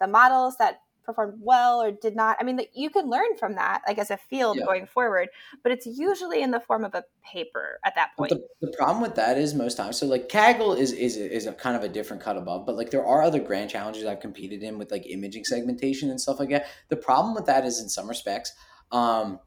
the 0.00 0.06
models 0.06 0.56
that 0.58 0.80
performed 1.04 1.34
well 1.40 1.82
or 1.82 1.90
did 1.90 2.14
not. 2.14 2.36
I 2.40 2.44
mean, 2.44 2.60
you 2.74 2.90
can 2.90 3.08
learn 3.08 3.36
from 3.38 3.54
that, 3.56 3.82
like 3.86 3.98
as 3.98 4.10
a 4.10 4.16
field 4.16 4.56
yeah. 4.58 4.64
going 4.64 4.86
forward, 4.86 5.28
but 5.62 5.72
it's 5.72 5.86
usually 5.86 6.42
in 6.42 6.50
the 6.50 6.60
form 6.60 6.84
of 6.84 6.94
a 6.94 7.04
paper 7.24 7.78
at 7.84 7.94
that 7.94 8.10
point. 8.16 8.30
The, 8.30 8.42
the, 8.60 8.72
problem 8.76 9.02
with 9.02 9.14
that 9.16 9.38
is 9.38 9.54
most 9.54 9.76
times, 9.76 9.98
so 9.98 10.06
like 10.06 10.28
Kaggle 10.28 10.76
is 10.76 10.92
is 10.92 11.16
is 11.16 11.46
a 11.46 11.52
kind 11.52 11.76
of 11.76 11.82
a 11.82 11.88
different 11.88 12.22
cut 12.22 12.36
above, 12.36 12.66
but 12.66 12.76
like 12.76 12.90
there 12.90 13.04
are 13.04 13.22
other 13.22 13.40
grand 13.40 13.70
challenges 13.70 14.04
I've 14.04 14.20
competed 14.20 14.62
in 14.62 14.78
with 14.78 14.90
like 14.90 15.06
imaging 15.06 15.44
segmentation 15.44 16.10
and 16.10 16.20
stuff 16.20 16.38
like 16.38 16.50
that. 16.50 16.66
The 16.88 16.96
problem 16.96 17.34
with 17.34 17.46
that 17.46 17.64
is 17.64 17.80
in 17.80 17.88
some 17.88 18.08
respects. 18.08 18.52
Um, 18.90 19.40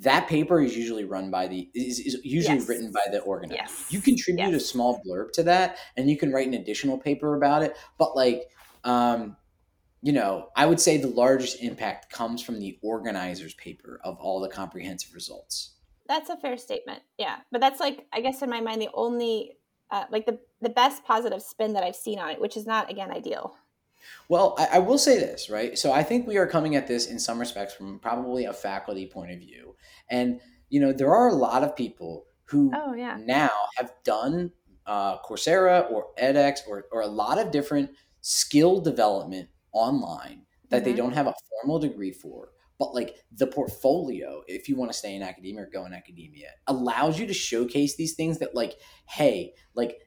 that 0.00 0.26
paper 0.26 0.60
is 0.60 0.76
usually 0.76 1.04
run 1.04 1.30
by 1.30 1.46
the 1.46 1.68
is, 1.74 1.98
is 1.98 2.18
usually 2.24 2.58
yes. 2.58 2.68
written 2.68 2.92
by 2.92 3.10
the 3.10 3.20
organizer. 3.20 3.60
Yes. 3.60 3.86
You 3.90 4.00
contribute 4.00 4.52
yes. 4.52 4.62
a 4.62 4.66
small 4.66 5.02
blurb 5.06 5.32
to 5.32 5.42
that, 5.42 5.76
and 5.96 6.08
you 6.08 6.16
can 6.16 6.32
write 6.32 6.46
an 6.46 6.54
additional 6.54 6.98
paper 6.98 7.36
about 7.36 7.62
it. 7.62 7.76
But 7.98 8.16
like, 8.16 8.44
um, 8.84 9.36
you 10.00 10.12
know, 10.12 10.48
I 10.56 10.66
would 10.66 10.80
say 10.80 10.96
the 10.96 11.08
largest 11.08 11.62
impact 11.62 12.10
comes 12.10 12.42
from 12.42 12.58
the 12.58 12.78
organizer's 12.82 13.54
paper 13.54 14.00
of 14.02 14.16
all 14.18 14.40
the 14.40 14.48
comprehensive 14.48 15.14
results. 15.14 15.74
That's 16.08 16.30
a 16.30 16.36
fair 16.36 16.56
statement. 16.56 17.02
Yeah. 17.18 17.36
But 17.52 17.60
that's 17.60 17.78
like, 17.78 18.06
I 18.12 18.20
guess 18.20 18.42
in 18.42 18.50
my 18.50 18.60
mind, 18.60 18.82
the 18.82 18.88
only, 18.94 19.58
uh, 19.90 20.04
like 20.10 20.26
the, 20.26 20.40
the 20.60 20.68
best 20.70 21.04
positive 21.04 21.40
spin 21.40 21.74
that 21.74 21.84
I've 21.84 21.94
seen 21.94 22.18
on 22.18 22.30
it, 22.30 22.40
which 22.40 22.56
is 22.56 22.66
not, 22.66 22.90
again, 22.90 23.12
ideal. 23.12 23.56
Well, 24.28 24.54
I, 24.58 24.68
I 24.72 24.78
will 24.78 24.98
say 24.98 25.18
this, 25.18 25.50
right? 25.50 25.78
So 25.78 25.92
I 25.92 26.02
think 26.02 26.26
we 26.26 26.36
are 26.36 26.46
coming 26.46 26.76
at 26.76 26.86
this 26.86 27.06
in 27.06 27.18
some 27.18 27.38
respects 27.38 27.74
from 27.74 27.98
probably 27.98 28.44
a 28.44 28.52
faculty 28.52 29.06
point 29.06 29.32
of 29.32 29.38
view. 29.38 29.76
And, 30.10 30.40
you 30.68 30.80
know, 30.80 30.92
there 30.92 31.14
are 31.14 31.28
a 31.28 31.34
lot 31.34 31.62
of 31.62 31.76
people 31.76 32.26
who 32.44 32.70
oh, 32.74 32.94
yeah. 32.94 33.16
now 33.20 33.50
have 33.76 33.92
done 34.04 34.52
uh, 34.86 35.18
Coursera 35.18 35.90
or 35.90 36.08
edX 36.20 36.60
or, 36.68 36.86
or 36.92 37.02
a 37.02 37.06
lot 37.06 37.38
of 37.38 37.50
different 37.50 37.90
skill 38.20 38.80
development 38.80 39.48
online 39.72 40.42
that 40.68 40.82
mm-hmm. 40.82 40.90
they 40.90 40.96
don't 40.96 41.12
have 41.12 41.26
a 41.26 41.34
formal 41.50 41.78
degree 41.78 42.12
for 42.12 42.50
but 42.78 42.94
like 42.94 43.16
the 43.36 43.46
portfolio 43.46 44.42
if 44.48 44.68
you 44.68 44.76
want 44.76 44.90
to 44.90 44.96
stay 44.96 45.14
in 45.14 45.22
academia 45.22 45.62
or 45.62 45.70
go 45.72 45.86
in 45.86 45.92
academia 45.92 46.48
allows 46.66 47.18
you 47.18 47.26
to 47.26 47.34
showcase 47.34 47.96
these 47.96 48.14
things 48.14 48.38
that 48.38 48.54
like 48.54 48.74
hey 49.08 49.52
like 49.74 50.00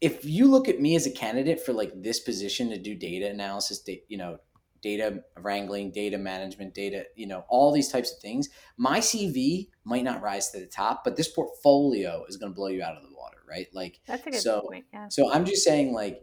if 0.00 0.24
you 0.24 0.46
look 0.46 0.68
at 0.68 0.80
me 0.80 0.94
as 0.94 1.06
a 1.06 1.10
candidate 1.10 1.60
for 1.60 1.72
like 1.72 1.92
this 2.02 2.20
position 2.20 2.70
to 2.70 2.78
do 2.78 2.94
data 2.94 3.28
analysis 3.28 3.86
you 4.08 4.18
know 4.18 4.38
data 4.80 5.20
wrangling 5.38 5.90
data 5.90 6.16
management 6.16 6.72
data 6.72 7.04
you 7.16 7.26
know 7.26 7.44
all 7.48 7.72
these 7.72 7.88
types 7.88 8.12
of 8.12 8.18
things 8.20 8.48
my 8.76 9.00
cv 9.00 9.68
might 9.84 10.04
not 10.04 10.22
rise 10.22 10.50
to 10.50 10.60
the 10.60 10.66
top 10.66 11.02
but 11.02 11.16
this 11.16 11.28
portfolio 11.28 12.24
is 12.28 12.36
going 12.36 12.52
to 12.52 12.54
blow 12.54 12.68
you 12.68 12.82
out 12.82 12.96
of 12.96 13.02
the 13.02 13.08
water 13.16 13.38
right 13.48 13.66
like 13.72 14.00
that's 14.06 14.24
a 14.26 14.30
good 14.30 14.40
so, 14.40 14.60
point 14.60 14.84
yeah. 14.92 15.08
so 15.08 15.32
i'm 15.32 15.44
just 15.44 15.64
saying 15.64 15.92
like 15.92 16.22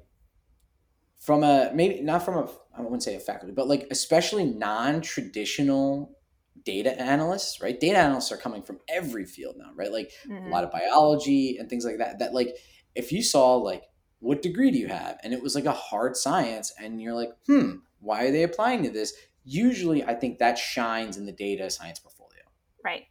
from 1.20 1.44
a 1.44 1.72
maybe 1.74 2.02
not 2.02 2.24
from 2.24 2.38
a 2.38 2.50
I 2.78 2.82
wouldn't 2.82 3.04
say 3.04 3.16
a 3.16 3.20
faculty, 3.20 3.54
but 3.54 3.68
like 3.68 3.88
especially 3.90 4.46
non-traditional 4.46 6.12
data 6.64 7.00
analysts, 7.00 7.62
right? 7.62 7.80
Data 7.80 7.98
analysts 7.98 8.32
are 8.32 8.38
coming 8.38 8.62
from 8.62 8.80
every 8.90 9.26
field 9.26 9.56
now, 9.58 9.72
right? 9.76 9.92
Like 9.92 10.12
mm-hmm. 10.28 10.48
a 10.48 10.50
lot 10.50 10.64
of 10.64 10.72
biology 10.72 11.58
and 11.58 11.70
things 11.70 11.86
like 11.86 12.00
that. 12.00 12.20
That 12.20 12.34
like 12.34 12.58
if 12.96 13.12
you 13.12 13.22
saw 13.24 13.56
like 13.56 13.84
what 14.20 14.42
degree 14.42 14.72
do 14.72 14.78
you 14.80 14.88
have? 14.88 15.20
And 15.24 15.34
it 15.34 15.42
was 15.44 15.54
like 15.56 15.66
a 15.66 15.72
hard 15.72 16.16
science, 16.18 16.74
and 16.82 17.02
you're 17.02 17.14
like, 17.14 17.32
hmm, 17.46 17.76
why 18.00 18.26
are 18.26 18.32
they 18.32 18.44
applying 18.44 18.84
to 18.84 18.90
this? 18.90 19.14
Usually 19.44 20.04
I 20.04 20.16
think 20.16 20.40
that 20.40 20.58
shines 20.58 21.18
in 21.18 21.26
the 21.26 21.32
data 21.32 21.70
science 21.70 22.00
portfolio. 22.00 22.42
Right. 22.84 23.04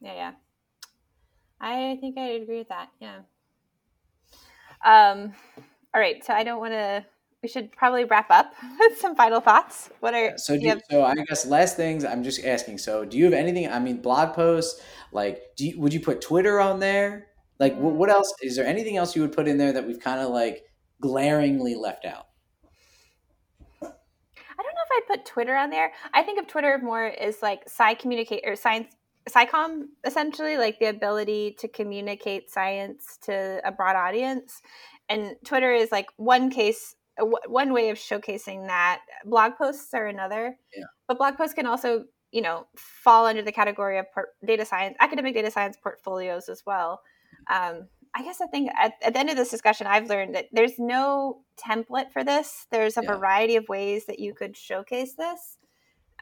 Yeah, 0.00 0.14
yeah. 0.14 0.32
I 1.60 1.96
think 2.00 2.18
I 2.18 2.28
agree 2.30 2.58
with 2.58 2.68
that. 2.68 2.88
Yeah. 3.00 3.20
Um 4.84 5.34
all 5.94 6.00
right, 6.00 6.24
so 6.24 6.32
I 6.32 6.42
don't 6.44 6.58
want 6.58 6.72
to 6.72 7.04
we 7.42 7.48
should 7.48 7.72
probably 7.72 8.04
wrap 8.04 8.30
up 8.30 8.54
with 8.78 8.98
some 8.98 9.16
final 9.16 9.40
thoughts. 9.40 9.90
What 10.00 10.14
are 10.14 10.38
so? 10.38 10.56
Do, 10.56 10.62
you 10.62 10.68
have- 10.70 10.82
so 10.90 11.04
I 11.04 11.14
guess 11.14 11.44
last 11.44 11.76
things. 11.76 12.04
I'm 12.04 12.22
just 12.22 12.44
asking. 12.44 12.78
So, 12.78 13.04
do 13.04 13.18
you 13.18 13.24
have 13.24 13.32
anything? 13.34 13.68
I 13.68 13.78
mean, 13.80 14.00
blog 14.00 14.34
posts. 14.34 14.80
Like, 15.10 15.42
do 15.56 15.66
you, 15.66 15.80
would 15.80 15.92
you 15.92 16.00
put 16.00 16.20
Twitter 16.20 16.60
on 16.60 16.78
there? 16.78 17.26
Like, 17.62 17.76
what, 17.76 17.94
what 17.94 18.10
else? 18.10 18.34
Is 18.42 18.56
there 18.56 18.66
anything 18.66 18.96
else 18.96 19.14
you 19.14 19.22
would 19.22 19.30
put 19.30 19.46
in 19.46 19.56
there 19.56 19.72
that 19.72 19.86
we've 19.86 20.00
kind 20.00 20.20
of 20.20 20.30
like 20.30 20.64
glaringly 21.00 21.76
left 21.76 22.04
out? 22.04 22.26
I 23.80 23.86
don't 23.86 24.74
know 24.74 24.84
if 24.84 24.90
I'd 24.96 25.06
put 25.06 25.24
Twitter 25.24 25.54
on 25.54 25.70
there. 25.70 25.92
I 26.12 26.24
think 26.24 26.40
of 26.40 26.48
Twitter 26.48 26.80
more 26.82 27.04
as 27.04 27.40
like 27.40 27.62
sci 27.66 27.94
communicate 27.94 28.42
or 28.44 28.56
science 28.56 28.96
SciComm 29.30 29.82
essentially, 30.04 30.56
like 30.56 30.80
the 30.80 30.86
ability 30.86 31.54
to 31.60 31.68
communicate 31.68 32.50
science 32.50 33.16
to 33.26 33.60
a 33.64 33.70
broad 33.70 33.94
audience. 33.94 34.60
And 35.08 35.36
Twitter 35.44 35.72
is 35.72 35.92
like 35.92 36.08
one 36.16 36.50
case 36.50 36.96
one 37.46 37.72
way 37.72 37.90
of 37.90 37.96
showcasing 37.96 38.66
that 38.66 39.02
blog 39.24 39.52
posts 39.56 39.94
are 39.94 40.06
another 40.06 40.56
yeah. 40.74 40.84
but 41.06 41.18
blog 41.18 41.36
posts 41.36 41.52
can 41.52 41.66
also 41.66 42.06
you 42.32 42.40
know 42.40 42.66
fall 42.74 43.26
under 43.26 43.42
the 43.42 43.52
category 43.52 43.98
of 43.98 44.06
data 44.46 44.64
science 44.64 44.96
academic 44.98 45.34
data 45.34 45.50
science 45.50 45.76
portfolios 45.82 46.48
as 46.48 46.62
well 46.64 47.02
um, 47.50 47.86
i 48.14 48.22
guess 48.22 48.40
i 48.40 48.46
think 48.46 48.70
at, 48.78 48.94
at, 49.02 49.12
the 49.12 49.18
end 49.18 49.30
of 49.30 49.36
this 49.36 49.50
discussion 49.50 49.86
i've 49.86 50.08
learned 50.08 50.34
that 50.34 50.46
there's 50.52 50.78
no 50.78 51.40
template 51.56 52.10
for 52.12 52.24
this 52.24 52.66
there's 52.70 52.96
a 52.96 53.02
yeah. 53.02 53.14
variety 53.16 53.56
of 53.56 53.68
ways 53.68 54.06
that 54.06 54.18
you 54.18 54.34
could 54.34 54.56
showcase 54.56 55.14
this 55.14 55.58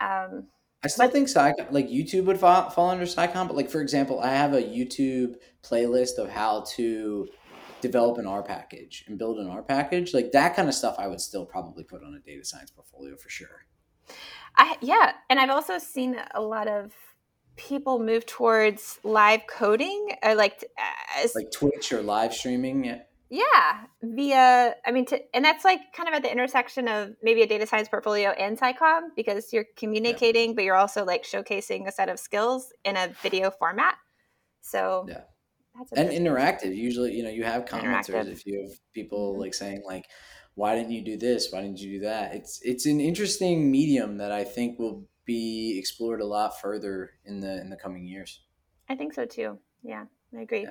um, 0.00 0.46
I 0.82 0.88
still 0.88 1.06
but, 1.06 1.12
think 1.12 1.28
like 1.70 1.88
YouTube 1.88 2.24
would 2.24 2.40
fall, 2.40 2.70
fall 2.70 2.88
under 2.88 3.04
SciComm, 3.04 3.48
but 3.48 3.54
like 3.54 3.68
for 3.68 3.82
example, 3.82 4.20
I 4.20 4.30
have 4.30 4.54
a 4.54 4.62
YouTube 4.62 5.34
playlist 5.62 6.16
of 6.16 6.30
how 6.30 6.64
to 6.76 7.28
develop 7.80 8.18
an 8.18 8.26
R 8.26 8.42
package 8.42 9.04
and 9.06 9.18
build 9.18 9.38
an 9.38 9.48
R 9.48 9.62
package, 9.62 10.14
like 10.14 10.32
that 10.32 10.56
kind 10.56 10.68
of 10.68 10.74
stuff, 10.74 10.96
I 10.98 11.06
would 11.06 11.20
still 11.20 11.44
probably 11.44 11.84
put 11.84 12.02
on 12.02 12.14
a 12.14 12.18
data 12.20 12.44
science 12.44 12.70
portfolio 12.70 13.16
for 13.16 13.28
sure. 13.28 13.66
I 14.56 14.76
yeah, 14.80 15.12
and 15.28 15.38
I've 15.38 15.50
also 15.50 15.78
seen 15.78 16.16
a 16.34 16.40
lot 16.40 16.66
of 16.66 16.92
people 17.56 17.98
move 17.98 18.24
towards 18.24 18.98
live 19.04 19.42
coding, 19.46 20.12
or 20.22 20.30
uh, 20.30 20.34
like 20.34 20.64
like 21.34 21.50
Twitch 21.50 21.92
or 21.92 22.02
live 22.02 22.34
streaming. 22.34 22.84
Yeah. 22.84 23.00
Yeah, 23.32 23.84
via 24.02 24.74
I 24.84 24.90
mean, 24.90 25.06
to, 25.06 25.20
and 25.32 25.44
that's 25.44 25.64
like 25.64 25.92
kind 25.96 26.08
of 26.08 26.16
at 26.16 26.22
the 26.22 26.32
intersection 26.32 26.88
of 26.88 27.10
maybe 27.22 27.42
a 27.42 27.46
data 27.46 27.64
science 27.64 27.88
portfolio 27.88 28.30
and 28.30 28.58
SciComm 28.58 29.10
because 29.14 29.52
you're 29.52 29.66
communicating, 29.76 30.48
yeah. 30.48 30.54
but 30.56 30.64
you're 30.64 30.74
also 30.74 31.04
like 31.04 31.22
showcasing 31.22 31.86
a 31.86 31.92
set 31.92 32.08
of 32.08 32.18
skills 32.18 32.72
in 32.84 32.96
a 32.96 33.08
video 33.22 33.52
format. 33.52 33.94
So 34.62 35.06
yeah, 35.08 35.20
and 35.96 36.10
interactive. 36.10 36.74
Usually, 36.76 37.14
you 37.14 37.22
know, 37.22 37.30
you 37.30 37.44
have 37.44 37.66
commenters 37.66 38.26
if 38.26 38.46
you 38.46 38.62
have 38.62 38.72
people 38.92 39.32
mm-hmm. 39.32 39.42
like 39.42 39.54
saying 39.54 39.82
like, 39.86 40.06
"Why 40.54 40.74
didn't 40.74 40.90
you 40.90 41.04
do 41.04 41.16
this? 41.16 41.52
Why 41.52 41.62
didn't 41.62 41.78
you 41.78 42.00
do 42.00 42.06
that?" 42.06 42.34
It's 42.34 42.60
it's 42.62 42.86
an 42.86 43.00
interesting 43.00 43.70
medium 43.70 44.18
that 44.18 44.32
I 44.32 44.42
think 44.42 44.80
will 44.80 45.06
be 45.24 45.78
explored 45.78 46.20
a 46.20 46.26
lot 46.26 46.60
further 46.60 47.12
in 47.24 47.38
the 47.38 47.60
in 47.60 47.70
the 47.70 47.76
coming 47.76 48.06
years. 48.08 48.42
I 48.88 48.96
think 48.96 49.14
so 49.14 49.24
too. 49.24 49.58
Yeah, 49.84 50.06
I 50.36 50.40
agree. 50.40 50.62
Yeah. 50.62 50.70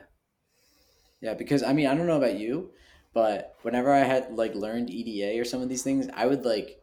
Yeah, 1.21 1.33
because 1.33 1.63
I 1.63 1.73
mean, 1.73 1.87
I 1.87 1.95
don't 1.95 2.07
know 2.07 2.17
about 2.17 2.39
you, 2.39 2.71
but 3.13 3.55
whenever 3.61 3.93
I 3.93 3.99
had 3.99 4.33
like 4.33 4.55
learned 4.55 4.89
EDA 4.89 5.39
or 5.39 5.45
some 5.45 5.61
of 5.61 5.69
these 5.69 5.83
things, 5.83 6.07
I 6.13 6.25
would 6.25 6.45
like 6.45 6.79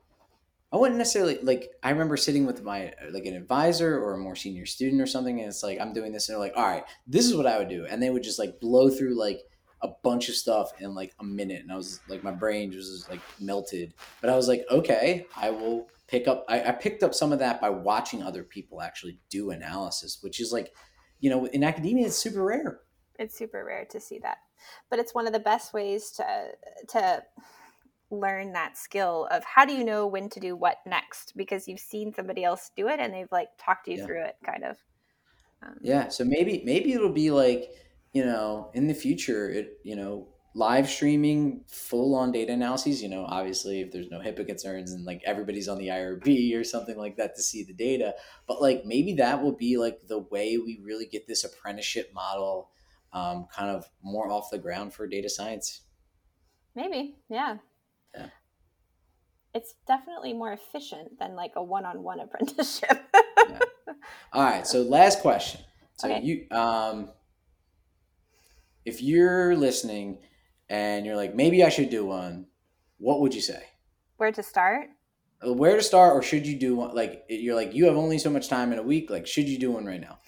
I 0.73 0.77
wouldn't 0.77 0.99
necessarily 0.99 1.39
like. 1.43 1.71
I 1.83 1.91
remember 1.91 2.17
sitting 2.17 2.45
with 2.45 2.63
my 2.63 2.93
like 3.11 3.25
an 3.25 3.35
advisor 3.35 3.99
or 3.99 4.15
a 4.15 4.19
more 4.19 4.37
senior 4.37 4.67
student 4.67 5.01
or 5.01 5.07
something, 5.07 5.39
and 5.39 5.49
it's 5.49 5.63
like 5.63 5.81
I'm 5.81 5.93
doing 5.93 6.13
this, 6.13 6.29
and 6.29 6.35
they're 6.35 6.45
like, 6.45 6.57
"All 6.57 6.67
right, 6.67 6.85
this 7.07 7.25
is 7.25 7.37
what 7.37 7.47
I 7.47 7.59
would 7.59 7.69
do," 7.69 7.87
and 7.87 8.03
they 8.03 8.11
would 8.11 8.23
just 8.23 8.39
like 8.39 8.61
blow 8.61 8.91
through 8.91 9.19
like 9.19 9.41
a 9.83 9.89
bunch 10.03 10.29
of 10.29 10.35
stuff 10.35 10.73
in 10.81 10.95
like 10.95 11.15
a 11.21 11.25
minute, 11.25 11.63
and 11.63 11.73
I 11.73 11.77
was 11.77 12.01
like, 12.09 12.25
my 12.25 12.33
brain 12.33 12.75
was 12.75 12.91
just 12.91 13.11
like 13.11 13.21
melted. 13.41 13.95
But 14.21 14.31
I 14.31 14.37
was 14.37 14.49
like, 14.49 14.65
okay, 14.71 15.27
I 15.37 15.51
will 15.51 15.89
pick 16.09 16.27
up. 16.29 16.45
I, 16.49 16.63
I 16.63 16.73
picked 16.73 17.03
up 17.03 17.15
some 17.15 17.33
of 17.33 17.39
that 17.41 17.61
by 17.61 17.71
watching 17.71 18.23
other 18.23 18.43
people 18.43 18.83
actually 18.83 19.19
do 19.29 19.51
analysis, 19.51 20.19
which 20.23 20.41
is 20.41 20.53
like, 20.53 20.73
you 21.21 21.31
know, 21.31 21.47
in 21.47 21.63
academia, 21.63 22.07
it's 22.07 22.17
super 22.17 22.45
rare. 22.45 22.81
It's 23.19 23.37
super 23.37 23.65
rare 23.65 23.87
to 23.91 24.01
see 24.01 24.19
that, 24.21 24.39
but 24.91 24.99
it's 24.99 25.15
one 25.15 25.27
of 25.27 25.33
the 25.33 25.41
best 25.41 25.73
ways 25.73 26.11
to 26.13 26.49
to 26.89 27.23
learn 28.11 28.53
that 28.53 28.79
skill 28.79 29.27
of 29.31 29.45
how 29.45 29.65
do 29.65 29.73
you 29.73 29.85
know 29.85 30.07
when 30.07 30.29
to 30.31 30.41
do 30.41 30.55
what 30.55 30.79
next? 30.87 31.37
Because 31.37 31.67
you've 31.67 31.81
seen 31.81 32.15
somebody 32.15 32.45
else 32.45 32.71
do 32.77 32.89
it 32.89 33.01
and 33.01 33.13
they've 33.13 33.31
like 33.33 33.49
talked 33.59 33.89
you 33.89 33.97
yeah. 33.97 34.07
through 34.07 34.25
it 34.25 34.37
kind 34.45 34.65
of. 34.65 34.77
Um, 35.63 35.77
yeah 35.81 36.09
so 36.09 36.23
maybe 36.23 36.63
maybe 36.65 36.93
it'll 36.93 37.13
be 37.13 37.31
like 37.31 37.71
you 38.13 38.25
know 38.25 38.71
in 38.75 38.89
the 38.89 38.95
future 38.95 39.49
it 39.49 39.79
you 39.85 39.97
know 39.97 40.29
live 40.55 40.89
streaming 40.89 41.63
full 41.67 42.15
on 42.15 42.31
data 42.31 42.53
analyses 42.53 43.03
you 43.03 43.09
know 43.09 43.25
obviously 43.27 43.81
if 43.81 43.91
there's 43.91 44.11
no 44.11 44.19
hipaa 44.21 44.47
concerns 44.47 44.93
and 44.93 45.07
like 45.07 45.23
everybody's 45.25 45.69
on 45.69 45.79
the 45.79 45.89
irb 45.89 46.59
or 46.59 46.63
something 46.63 46.99
like 46.99 47.17
that 47.17 47.35
to 47.37 47.43
see 47.43 47.63
the 47.63 47.73
data 47.73 48.15
but 48.47 48.61
like 48.61 48.85
maybe 48.85 49.15
that 49.15 49.43
will 49.43 49.53
be 49.53 49.79
like 49.79 49.99
the 50.09 50.19
way 50.19 50.59
we 50.59 50.79
really 50.83 51.07
get 51.07 51.27
this 51.27 51.43
apprenticeship 51.43 52.13
model 52.15 52.71
um, 53.17 53.47
kind 53.55 53.71
of 53.71 53.89
more 54.03 54.31
off 54.31 54.51
the 54.51 54.59
ground 54.59 54.93
for 54.93 55.07
data 55.07 55.29
science 55.29 55.83
maybe 56.75 57.17
yeah 57.29 57.57
yeah. 58.15 58.27
It's 59.55 59.75
definitely 59.87 60.35
more 60.35 60.53
efficient 60.53 61.19
than 61.19 61.35
like 61.35 61.53
a 61.57 61.63
one-on-one 61.63 62.21
apprenticeship. 62.25 63.03
yeah. 63.49 63.59
All 64.33 64.45
right. 64.45 64.67
So 64.67 64.83
last 64.83 65.23
question. 65.23 65.63
So 65.97 66.11
okay. 66.11 66.23
you 66.23 66.47
um 66.57 67.09
if 68.85 69.03
you're 69.03 69.57
listening 69.57 70.19
and 70.69 71.07
you're 71.07 71.17
like, 71.17 71.35
maybe 71.35 71.65
I 71.65 71.71
should 71.71 71.91
do 71.91 72.07
one, 72.07 72.47
what 72.99 73.21
would 73.21 73.35
you 73.35 73.41
say? 73.41 73.63
Where 74.17 74.31
to 74.33 74.43
start? 74.43 74.89
Uh, 75.45 75.53
where 75.53 75.77
to 75.77 75.83
start, 75.83 76.15
or 76.15 76.23
should 76.23 76.47
you 76.47 76.59
do 76.59 76.77
one? 76.77 76.95
Like, 76.95 77.25
you're 77.29 77.55
like, 77.55 77.75
you 77.75 77.87
have 77.87 77.97
only 77.97 78.19
so 78.19 78.31
much 78.31 78.49
time 78.49 78.73
in 78.73 78.79
a 78.79 78.83
week. 78.83 79.11
Like, 79.11 79.27
should 79.27 79.49
you 79.49 79.59
do 79.59 79.73
one 79.73 79.85
right 79.85 80.01
now? 80.01 80.19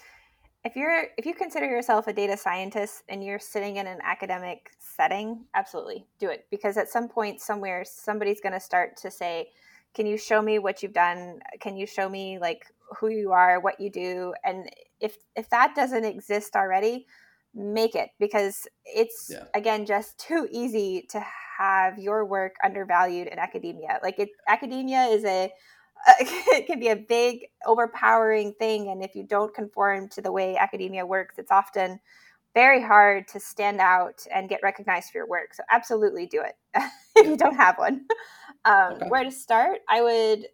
If 0.64 0.76
you're 0.76 1.04
if 1.16 1.24
you 1.24 1.34
consider 1.34 1.66
yourself 1.66 2.08
a 2.08 2.12
data 2.12 2.36
scientist 2.36 3.04
and 3.08 3.22
you're 3.22 3.38
sitting 3.38 3.76
in 3.76 3.86
an 3.86 3.98
academic 4.02 4.70
setting, 4.78 5.44
absolutely 5.54 6.06
do 6.18 6.28
it 6.28 6.46
because 6.50 6.76
at 6.76 6.88
some 6.88 7.08
point 7.08 7.40
somewhere 7.40 7.84
somebody's 7.84 8.40
going 8.40 8.52
to 8.54 8.60
start 8.60 8.96
to 8.98 9.10
say, 9.10 9.50
"Can 9.94 10.06
you 10.06 10.18
show 10.18 10.42
me 10.42 10.58
what 10.58 10.82
you've 10.82 10.92
done? 10.92 11.40
Can 11.60 11.76
you 11.76 11.86
show 11.86 12.08
me 12.08 12.38
like 12.38 12.66
who 12.98 13.08
you 13.08 13.32
are, 13.32 13.60
what 13.60 13.80
you 13.80 13.88
do?" 13.88 14.34
And 14.44 14.68
if 15.00 15.16
if 15.36 15.48
that 15.50 15.74
doesn't 15.76 16.04
exist 16.04 16.56
already, 16.56 17.06
make 17.54 17.94
it 17.94 18.10
because 18.18 18.66
it's 18.84 19.30
yeah. 19.30 19.44
again 19.54 19.86
just 19.86 20.18
too 20.18 20.48
easy 20.50 21.06
to 21.10 21.24
have 21.58 21.98
your 21.98 22.24
work 22.24 22.56
undervalued 22.64 23.28
in 23.28 23.38
academia. 23.38 24.00
Like 24.02 24.18
it, 24.18 24.30
academia 24.48 25.04
is 25.04 25.24
a 25.24 25.52
it 26.20 26.66
can 26.66 26.78
be 26.78 26.88
a 26.88 26.96
big 26.96 27.46
overpowering 27.66 28.52
thing 28.58 28.88
and 28.88 29.02
if 29.02 29.14
you 29.14 29.24
don't 29.24 29.54
conform 29.54 30.08
to 30.08 30.20
the 30.20 30.32
way 30.32 30.56
academia 30.56 31.04
works 31.04 31.36
it's 31.38 31.50
often 31.50 32.00
very 32.54 32.82
hard 32.82 33.28
to 33.28 33.38
stand 33.38 33.80
out 33.80 34.26
and 34.34 34.48
get 34.48 34.60
recognized 34.62 35.10
for 35.10 35.18
your 35.18 35.28
work 35.28 35.54
so 35.54 35.62
absolutely 35.70 36.26
do 36.26 36.42
it 36.42 36.54
if 37.16 37.26
you 37.26 37.36
don't 37.36 37.56
have 37.56 37.76
one 37.78 38.04
um, 38.64 38.94
okay. 38.94 39.06
where 39.08 39.24
to 39.24 39.30
start 39.30 39.80
i 39.88 40.00
would 40.02 40.46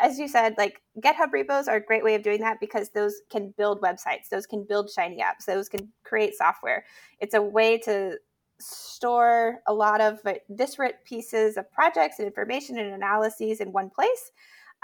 as 0.00 0.18
you 0.18 0.26
said 0.26 0.54
like 0.58 0.80
github 1.00 1.32
repos 1.32 1.68
are 1.68 1.76
a 1.76 1.84
great 1.84 2.02
way 2.02 2.14
of 2.14 2.22
doing 2.22 2.40
that 2.40 2.58
because 2.60 2.90
those 2.90 3.14
can 3.30 3.54
build 3.56 3.80
websites 3.80 4.28
those 4.30 4.46
can 4.46 4.64
build 4.68 4.90
shiny 4.90 5.18
apps 5.22 5.44
those 5.46 5.68
can 5.68 5.92
create 6.04 6.34
software 6.34 6.84
it's 7.20 7.34
a 7.34 7.42
way 7.42 7.78
to 7.78 8.16
store 8.60 9.60
a 9.66 9.74
lot 9.74 10.00
of 10.00 10.20
disparate 10.54 10.96
pieces 11.04 11.56
of 11.56 11.70
projects 11.72 12.18
and 12.18 12.26
information 12.26 12.78
and 12.78 12.92
analyses 12.92 13.60
in 13.60 13.72
one 13.72 13.90
place. 13.90 14.30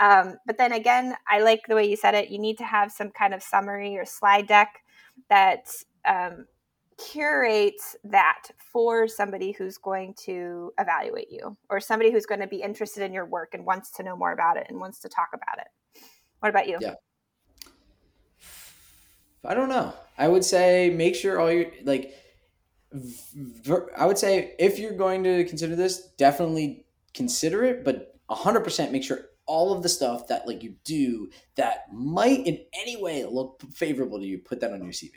Um, 0.00 0.36
but 0.46 0.56
then 0.56 0.72
again, 0.72 1.14
I 1.28 1.40
like 1.40 1.60
the 1.68 1.74
way 1.74 1.88
you 1.88 1.94
said 1.94 2.14
it. 2.14 2.30
You 2.30 2.38
need 2.38 2.58
to 2.58 2.64
have 2.64 2.90
some 2.90 3.10
kind 3.10 3.34
of 3.34 3.42
summary 3.42 3.96
or 3.96 4.06
slide 4.06 4.48
deck 4.48 4.80
that 5.28 5.70
um, 6.08 6.46
curates 6.98 7.96
that 8.04 8.44
for 8.56 9.06
somebody 9.06 9.52
who's 9.52 9.76
going 9.76 10.14
to 10.24 10.72
evaluate 10.78 11.30
you 11.30 11.56
or 11.68 11.80
somebody 11.80 12.10
who's 12.10 12.26
going 12.26 12.40
to 12.40 12.46
be 12.46 12.62
interested 12.62 13.02
in 13.02 13.12
your 13.12 13.26
work 13.26 13.50
and 13.52 13.66
wants 13.66 13.90
to 13.92 14.02
know 14.02 14.16
more 14.16 14.32
about 14.32 14.56
it 14.56 14.66
and 14.70 14.80
wants 14.80 15.00
to 15.00 15.08
talk 15.08 15.28
about 15.34 15.58
it. 15.58 16.02
What 16.40 16.48
about 16.48 16.66
you? 16.66 16.78
Yeah. 16.80 16.94
I 19.44 19.54
don't 19.54 19.68
know. 19.68 19.94
I 20.18 20.28
would 20.28 20.44
say 20.44 20.90
make 20.90 21.14
sure 21.14 21.40
all 21.40 21.50
your 21.50 21.66
like 21.84 22.14
I 23.96 24.06
would 24.06 24.18
say 24.18 24.54
if 24.58 24.78
you're 24.78 24.96
going 24.96 25.24
to 25.24 25.44
consider 25.44 25.76
this, 25.76 26.08
definitely 26.18 26.84
consider 27.14 27.64
it, 27.64 27.84
but 27.84 28.18
100% 28.30 28.90
make 28.90 29.04
sure 29.04 29.29
all 29.50 29.72
of 29.72 29.82
the 29.82 29.88
stuff 29.88 30.28
that 30.28 30.46
like 30.46 30.62
you 30.62 30.76
do 30.84 31.28
that 31.56 31.92
might 31.92 32.46
in 32.46 32.60
any 32.72 32.96
way 33.02 33.24
look 33.24 33.60
favorable 33.74 34.20
to 34.20 34.24
you, 34.24 34.38
put 34.38 34.60
that 34.60 34.72
on 34.72 34.84
your 34.84 34.92
CV 34.92 35.10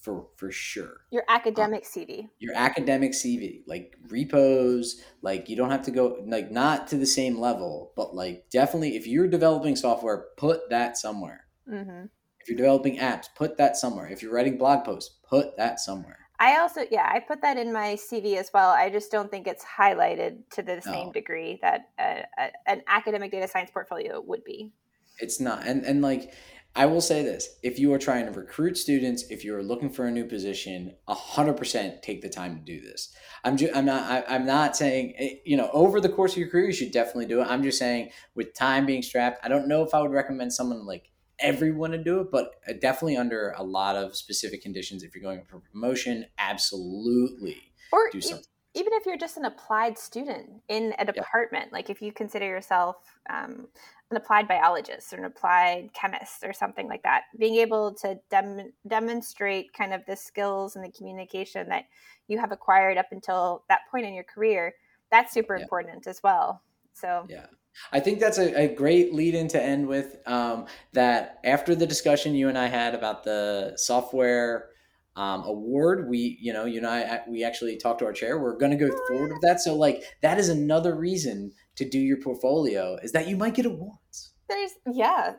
for 0.00 0.26
for 0.36 0.50
sure. 0.50 1.02
Your 1.12 1.22
academic 1.28 1.84
um, 1.84 2.02
CV. 2.02 2.28
Your 2.40 2.54
academic 2.56 3.12
CV, 3.12 3.62
like 3.66 3.96
repos, 4.08 5.00
like 5.22 5.48
you 5.48 5.54
don't 5.54 5.70
have 5.70 5.84
to 5.84 5.92
go 5.92 6.18
like 6.26 6.50
not 6.50 6.88
to 6.88 6.96
the 6.96 7.06
same 7.06 7.38
level, 7.38 7.92
but 7.94 8.14
like 8.14 8.50
definitely 8.50 8.96
if 8.96 9.06
you're 9.06 9.28
developing 9.28 9.76
software, 9.76 10.26
put 10.36 10.68
that 10.70 10.98
somewhere. 10.98 11.46
Mm-hmm. 11.70 12.06
If 12.40 12.48
you're 12.48 12.58
developing 12.58 12.98
apps, 12.98 13.26
put 13.36 13.56
that 13.58 13.76
somewhere. 13.76 14.08
If 14.08 14.22
you're 14.22 14.34
writing 14.34 14.58
blog 14.58 14.84
posts, 14.84 15.20
put 15.22 15.56
that 15.56 15.78
somewhere. 15.78 16.21
I 16.42 16.58
also, 16.58 16.80
yeah, 16.90 17.08
I 17.08 17.20
put 17.20 17.40
that 17.42 17.56
in 17.56 17.72
my 17.72 17.94
CV 17.94 18.36
as 18.36 18.50
well. 18.52 18.70
I 18.70 18.90
just 18.90 19.12
don't 19.12 19.30
think 19.30 19.46
it's 19.46 19.64
highlighted 19.64 20.38
to 20.54 20.62
the 20.62 20.82
same 20.82 21.06
no. 21.06 21.12
degree 21.12 21.60
that 21.62 21.90
a, 22.00 22.24
a, 22.36 22.50
an 22.66 22.82
academic 22.88 23.30
data 23.30 23.46
science 23.46 23.70
portfolio 23.70 24.20
would 24.20 24.42
be. 24.42 24.72
It's 25.20 25.38
not, 25.38 25.64
and 25.64 25.84
and 25.84 26.02
like 26.02 26.34
I 26.74 26.86
will 26.86 27.00
say 27.00 27.22
this: 27.22 27.48
if 27.62 27.78
you 27.78 27.92
are 27.94 27.98
trying 27.98 28.26
to 28.26 28.32
recruit 28.32 28.76
students, 28.76 29.22
if 29.30 29.44
you 29.44 29.54
are 29.54 29.62
looking 29.62 29.88
for 29.88 30.06
a 30.06 30.10
new 30.10 30.24
position, 30.24 30.96
hundred 31.06 31.54
percent 31.58 32.02
take 32.02 32.22
the 32.22 32.28
time 32.28 32.56
to 32.56 32.60
do 32.60 32.80
this. 32.80 33.14
I'm 33.44 33.56
just, 33.56 33.76
I'm 33.76 33.84
not, 33.84 34.10
I, 34.28 34.34
am 34.34 34.44
not 34.44 34.76
saying, 34.76 35.14
eh, 35.18 35.34
you 35.44 35.56
know, 35.56 35.70
over 35.72 36.00
the 36.00 36.08
course 36.08 36.32
of 36.32 36.38
your 36.38 36.48
career, 36.48 36.66
you 36.66 36.72
should 36.72 36.90
definitely 36.90 37.26
do 37.26 37.40
it. 37.40 37.46
I'm 37.46 37.62
just 37.62 37.78
saying, 37.78 38.10
with 38.34 38.52
time 38.52 38.84
being 38.84 39.02
strapped, 39.02 39.44
I 39.44 39.48
don't 39.48 39.68
know 39.68 39.84
if 39.84 39.94
I 39.94 40.00
would 40.00 40.10
recommend 40.10 40.52
someone 40.52 40.86
like 40.86 41.11
everyone 41.42 41.90
to 41.92 41.98
do 41.98 42.20
it, 42.20 42.30
but 42.30 42.54
uh, 42.68 42.72
definitely 42.80 43.16
under 43.16 43.54
a 43.56 43.62
lot 43.62 43.96
of 43.96 44.16
specific 44.16 44.62
conditions. 44.62 45.02
If 45.02 45.14
you're 45.14 45.22
going 45.22 45.42
for 45.44 45.58
promotion, 45.58 46.26
absolutely 46.38 47.72
or 47.92 48.10
do 48.10 48.20
something. 48.20 48.46
Even 48.74 48.94
if 48.94 49.04
you're 49.04 49.18
just 49.18 49.36
an 49.36 49.44
applied 49.44 49.98
student 49.98 50.48
in 50.68 50.94
a 50.98 51.04
department, 51.04 51.66
yeah. 51.66 51.76
like 51.76 51.90
if 51.90 52.00
you 52.00 52.10
consider 52.10 52.46
yourself 52.46 52.96
um, 53.28 53.68
an 54.10 54.16
applied 54.16 54.48
biologist 54.48 55.12
or 55.12 55.18
an 55.18 55.24
applied 55.24 55.90
chemist 55.92 56.42
or 56.42 56.54
something 56.54 56.88
like 56.88 57.02
that, 57.02 57.24
being 57.38 57.56
able 57.56 57.92
to 57.96 58.18
dem- 58.30 58.72
demonstrate 58.86 59.74
kind 59.74 59.92
of 59.92 60.00
the 60.06 60.16
skills 60.16 60.74
and 60.74 60.84
the 60.84 60.90
communication 60.90 61.68
that 61.68 61.84
you 62.28 62.38
have 62.38 62.50
acquired 62.50 62.96
up 62.96 63.08
until 63.10 63.64
that 63.68 63.80
point 63.90 64.06
in 64.06 64.14
your 64.14 64.24
career, 64.24 64.72
that's 65.10 65.34
super 65.34 65.56
yeah. 65.56 65.62
important 65.62 66.06
as 66.06 66.22
well. 66.22 66.62
So 66.94 67.26
yeah, 67.28 67.46
I 67.92 68.00
think 68.00 68.20
that's 68.20 68.38
a, 68.38 68.64
a 68.64 68.74
great 68.74 69.14
lead 69.14 69.34
in 69.34 69.48
to 69.48 69.62
end 69.62 69.86
with. 69.86 70.16
Um, 70.26 70.66
that 70.92 71.38
after 71.44 71.74
the 71.74 71.86
discussion 71.86 72.34
you 72.34 72.48
and 72.48 72.58
I 72.58 72.66
had 72.66 72.94
about 72.94 73.24
the 73.24 73.74
software 73.76 74.68
um, 75.16 75.44
award, 75.44 76.08
we, 76.08 76.38
you 76.40 76.52
know, 76.52 76.64
you 76.64 76.78
and 76.78 76.86
I, 76.86 77.20
we 77.28 77.44
actually 77.44 77.76
talked 77.76 77.98
to 78.00 78.06
our 78.06 78.12
chair. 78.12 78.38
We're 78.38 78.56
going 78.56 78.72
to 78.72 78.78
go 78.78 78.90
forward 79.08 79.30
with 79.32 79.42
that. 79.42 79.60
So, 79.60 79.74
like, 79.74 80.02
that 80.22 80.38
is 80.38 80.48
another 80.48 80.94
reason 80.94 81.52
to 81.76 81.88
do 81.88 81.98
your 81.98 82.18
portfolio 82.18 82.98
is 83.02 83.12
that 83.12 83.28
you 83.28 83.36
might 83.36 83.54
get 83.54 83.66
awards. 83.66 84.32
There's, 84.48 84.72
yeah. 84.92 85.34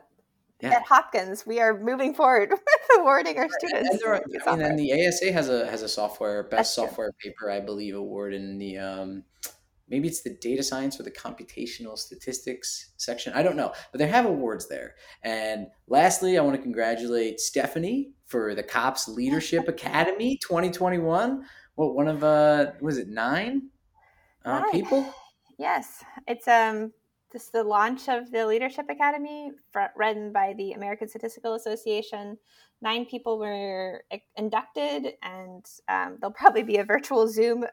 yeah. 0.60 0.70
At 0.70 0.82
Hopkins, 0.82 1.44
we 1.46 1.60
are 1.60 1.78
moving 1.78 2.14
forward 2.14 2.50
with 2.50 2.98
awarding 2.98 3.38
our 3.38 3.48
students. 3.58 3.90
And, 3.90 4.02
are, 4.04 4.22
I 4.46 4.56
mean, 4.56 4.66
and 4.66 4.78
the 4.78 5.06
ASA 5.06 5.32
has 5.32 5.48
a 5.48 5.66
has 5.66 5.82
a 5.82 5.88
software 5.88 6.44
best 6.44 6.50
That's 6.50 6.74
software 6.74 7.12
true. 7.20 7.30
paper, 7.30 7.50
I 7.50 7.60
believe, 7.60 7.94
award 7.94 8.34
in 8.34 8.58
the 8.58 8.78
um, 8.78 9.24
maybe 9.88 10.08
it's 10.08 10.22
the 10.22 10.36
data 10.40 10.62
science 10.62 10.98
or 10.98 11.02
the 11.02 11.10
computational 11.10 11.98
statistics 11.98 12.92
section. 12.96 13.32
I 13.34 13.42
don't 13.42 13.56
know, 13.56 13.72
but 13.92 13.98
they 13.98 14.06
have 14.06 14.26
awards 14.26 14.68
there. 14.68 14.94
And 15.22 15.66
lastly, 15.88 16.38
I 16.38 16.42
want 16.42 16.56
to 16.56 16.62
congratulate 16.62 17.40
Stephanie 17.40 18.12
for 18.26 18.54
the 18.54 18.62
COPSS 18.62 19.08
Leadership 19.08 19.68
Academy 19.68 20.38
2021. 20.42 21.44
What 21.76 21.94
one 21.94 22.08
of 22.08 22.22
uh 22.22 22.72
was 22.80 22.98
it 22.98 23.08
nine 23.08 23.68
uh, 24.44 24.62
people? 24.70 25.12
Yes, 25.58 26.04
it's 26.26 26.48
um 26.48 26.92
this 27.34 27.48
the 27.48 27.64
launch 27.64 28.08
of 28.08 28.30
the 28.30 28.46
Leadership 28.46 28.86
Academy, 28.88 29.50
run 29.96 30.32
by 30.32 30.54
the 30.56 30.72
American 30.72 31.08
Statistical 31.08 31.54
Association. 31.54 32.38
Nine 32.84 33.06
people 33.06 33.38
were 33.38 34.04
inducted, 34.36 35.14
and 35.22 35.64
um, 35.88 36.18
there'll 36.20 36.34
probably 36.34 36.62
be 36.62 36.76
a 36.76 36.84
virtual 36.84 37.26
Zoom 37.26 37.64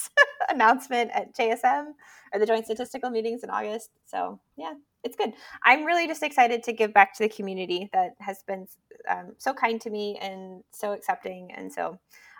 announcement 0.48 1.10
at 1.12 1.34
JSM 1.36 1.86
or 2.32 2.38
the 2.38 2.46
Joint 2.46 2.66
Statistical 2.66 3.10
Meetings 3.10 3.42
in 3.42 3.50
August. 3.50 3.90
So, 4.06 4.38
yeah, 4.56 4.74
it's 5.02 5.16
good. 5.16 5.32
I'm 5.64 5.84
really 5.84 6.06
just 6.06 6.22
excited 6.22 6.62
to 6.62 6.72
give 6.72 6.94
back 6.94 7.16
to 7.16 7.24
the 7.24 7.28
community 7.28 7.90
that 7.92 8.12
has 8.20 8.44
been 8.46 8.68
um, 9.08 9.32
so 9.38 9.52
kind 9.52 9.80
to 9.80 9.90
me 9.90 10.16
and 10.22 10.62
so 10.70 10.92
accepting. 10.92 11.50
And 11.52 11.72
so, 11.72 11.98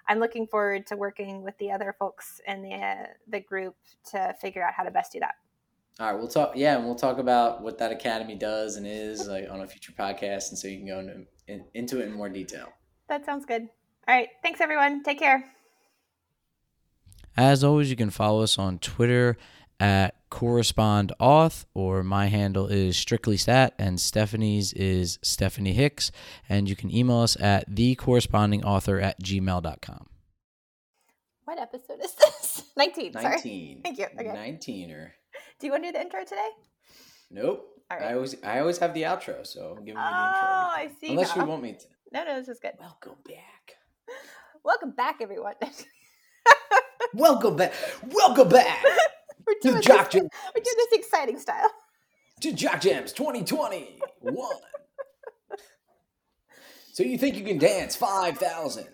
I'm 0.09 0.21
looking 0.21 0.47
forward 0.47 0.87
to 0.87 0.97
working 0.97 1.43
with 1.43 1.59
the 1.59 1.73
other 1.73 1.97
folks 1.99 2.41
in 2.47 2.63
the 2.63 2.75
uh, 2.75 3.07
the 3.27 3.41
group 3.41 3.75
to 4.13 4.37
figure 4.41 4.65
out 4.65 4.75
how 4.75 4.85
to 4.85 4.93
best 4.93 5.11
do 5.11 5.19
that. 5.19 5.35
All 5.99 6.07
right, 6.07 6.19
we'll 6.19 6.29
talk. 6.29 6.53
Yeah, 6.55 6.77
and 6.77 6.87
we'll 6.87 6.95
talk 6.95 7.19
about 7.19 7.61
what 7.61 7.77
that 7.79 7.93
academy 7.93 8.35
does 8.35 8.77
and 8.77 8.87
is 8.87 9.27
like 9.27 9.49
on 9.51 9.61
a 9.61 9.67
future 9.67 9.93
podcast, 9.93 10.51
and 10.51 10.59
so 10.59 10.69
you 10.69 10.79
can 10.79 10.87
go 10.87 10.99
into 11.01 11.27
in, 11.51 11.65
into 11.75 12.01
it 12.01 12.07
in 12.07 12.13
more 12.13 12.29
detail. 12.29 12.69
That 13.09 13.25
sounds 13.25 13.45
good. 13.45 13.63
All 14.09 14.15
right, 14.15 14.29
thanks 14.43 14.61
everyone. 14.61 15.03
Take 15.03 15.19
care. 15.19 15.45
As 17.37 17.63
always, 17.63 17.91
you 17.91 17.97
can 17.97 18.11
follow 18.11 18.43
us 18.43 18.59
on 18.59 18.79
Twitter 18.79 19.37
at 19.79 20.15
correspond 20.31 21.13
auth 21.19 21.65
or 21.75 22.05
my 22.05 22.27
handle 22.27 22.67
is 22.67 22.97
strictly 22.97 23.37
stat 23.37 23.75
and 23.79 23.99
stephanie's 23.99 24.73
is 24.75 25.19
stephanie 25.23 25.73
hicks 25.73 26.13
and 26.49 26.69
you 26.69 26.77
can 26.77 26.95
email 26.95 27.17
us 27.17 27.35
at 27.41 27.65
the 27.67 27.95
corresponding 27.95 28.63
author 28.63 29.01
at 29.01 29.21
gmail.com 29.23 30.07
what 31.47 31.59
episode 31.59 31.99
is 32.05 32.13
this 32.15 32.63
19 32.77 33.13
19 33.15 33.23
sorry. 33.23 33.81
thank 33.83 33.99
you 33.99 34.05
okay. 34.05 34.25
19er 34.27 35.11
do 35.61 35.67
you 35.67 35.73
want 35.73 35.85
to 35.85 35.89
do 35.89 35.93
the 35.93 36.01
intro 36.01 36.25
today? 36.25 36.49
Nope. 37.31 37.80
Right. 37.91 38.03
I 38.03 38.15
always 38.15 38.37
I 38.45 38.61
always 38.61 38.79
have 38.79 38.95
the 38.95 39.03
outro, 39.03 39.45
so 39.45 39.75
give 39.85 39.97
me 39.97 40.01
oh, 40.01 40.11
the 40.11 40.29
intro. 40.29 40.49
Oh, 40.49 40.71
I 40.77 40.91
see. 41.01 41.11
Unless 41.11 41.35
now. 41.35 41.43
you 41.43 41.49
want 41.49 41.63
me 41.63 41.73
to. 41.73 41.87
No, 42.13 42.25
no, 42.25 42.39
this 42.39 42.49
is 42.49 42.61
good. 42.61 42.73
Welcome 42.79 43.17
back. 43.27 43.77
Welcome 44.65 44.93
back, 44.93 45.17
everyone. 45.21 45.55
Welcome 47.15 47.57
back. 47.57 47.73
Welcome 48.07 48.49
back. 48.51 48.85
we're 49.45 49.55
doing 49.61 49.83
to 49.83 49.89
Jock 49.89 50.11
this, 50.11 50.21
Jams. 50.21 50.31
We're 50.55 50.63
doing 50.63 50.77
this 50.77 51.01
exciting 51.01 51.39
style. 51.41 51.71
To 52.43 52.53
Jock 52.53 52.81
Jams 52.81 53.13
2021. 53.13 54.51
so 56.93 57.03
you 57.03 57.19
think 57.19 57.37
you 57.37 57.45
can 57.45 57.59
dance 57.59 57.97
5,000? 57.97 58.87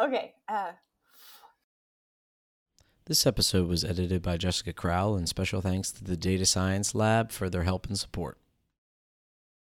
Okay. 0.00 0.32
Uh, 0.48 0.72
This 3.12 3.26
episode 3.26 3.68
was 3.68 3.84
edited 3.84 4.22
by 4.22 4.38
Jessica 4.38 4.72
Crowell, 4.72 5.16
and 5.16 5.28
special 5.28 5.60
thanks 5.60 5.92
to 5.92 6.02
the 6.02 6.16
Data 6.16 6.46
Science 6.46 6.94
Lab 6.94 7.30
for 7.30 7.50
their 7.50 7.64
help 7.64 7.86
and 7.86 7.98
support. 7.98 8.38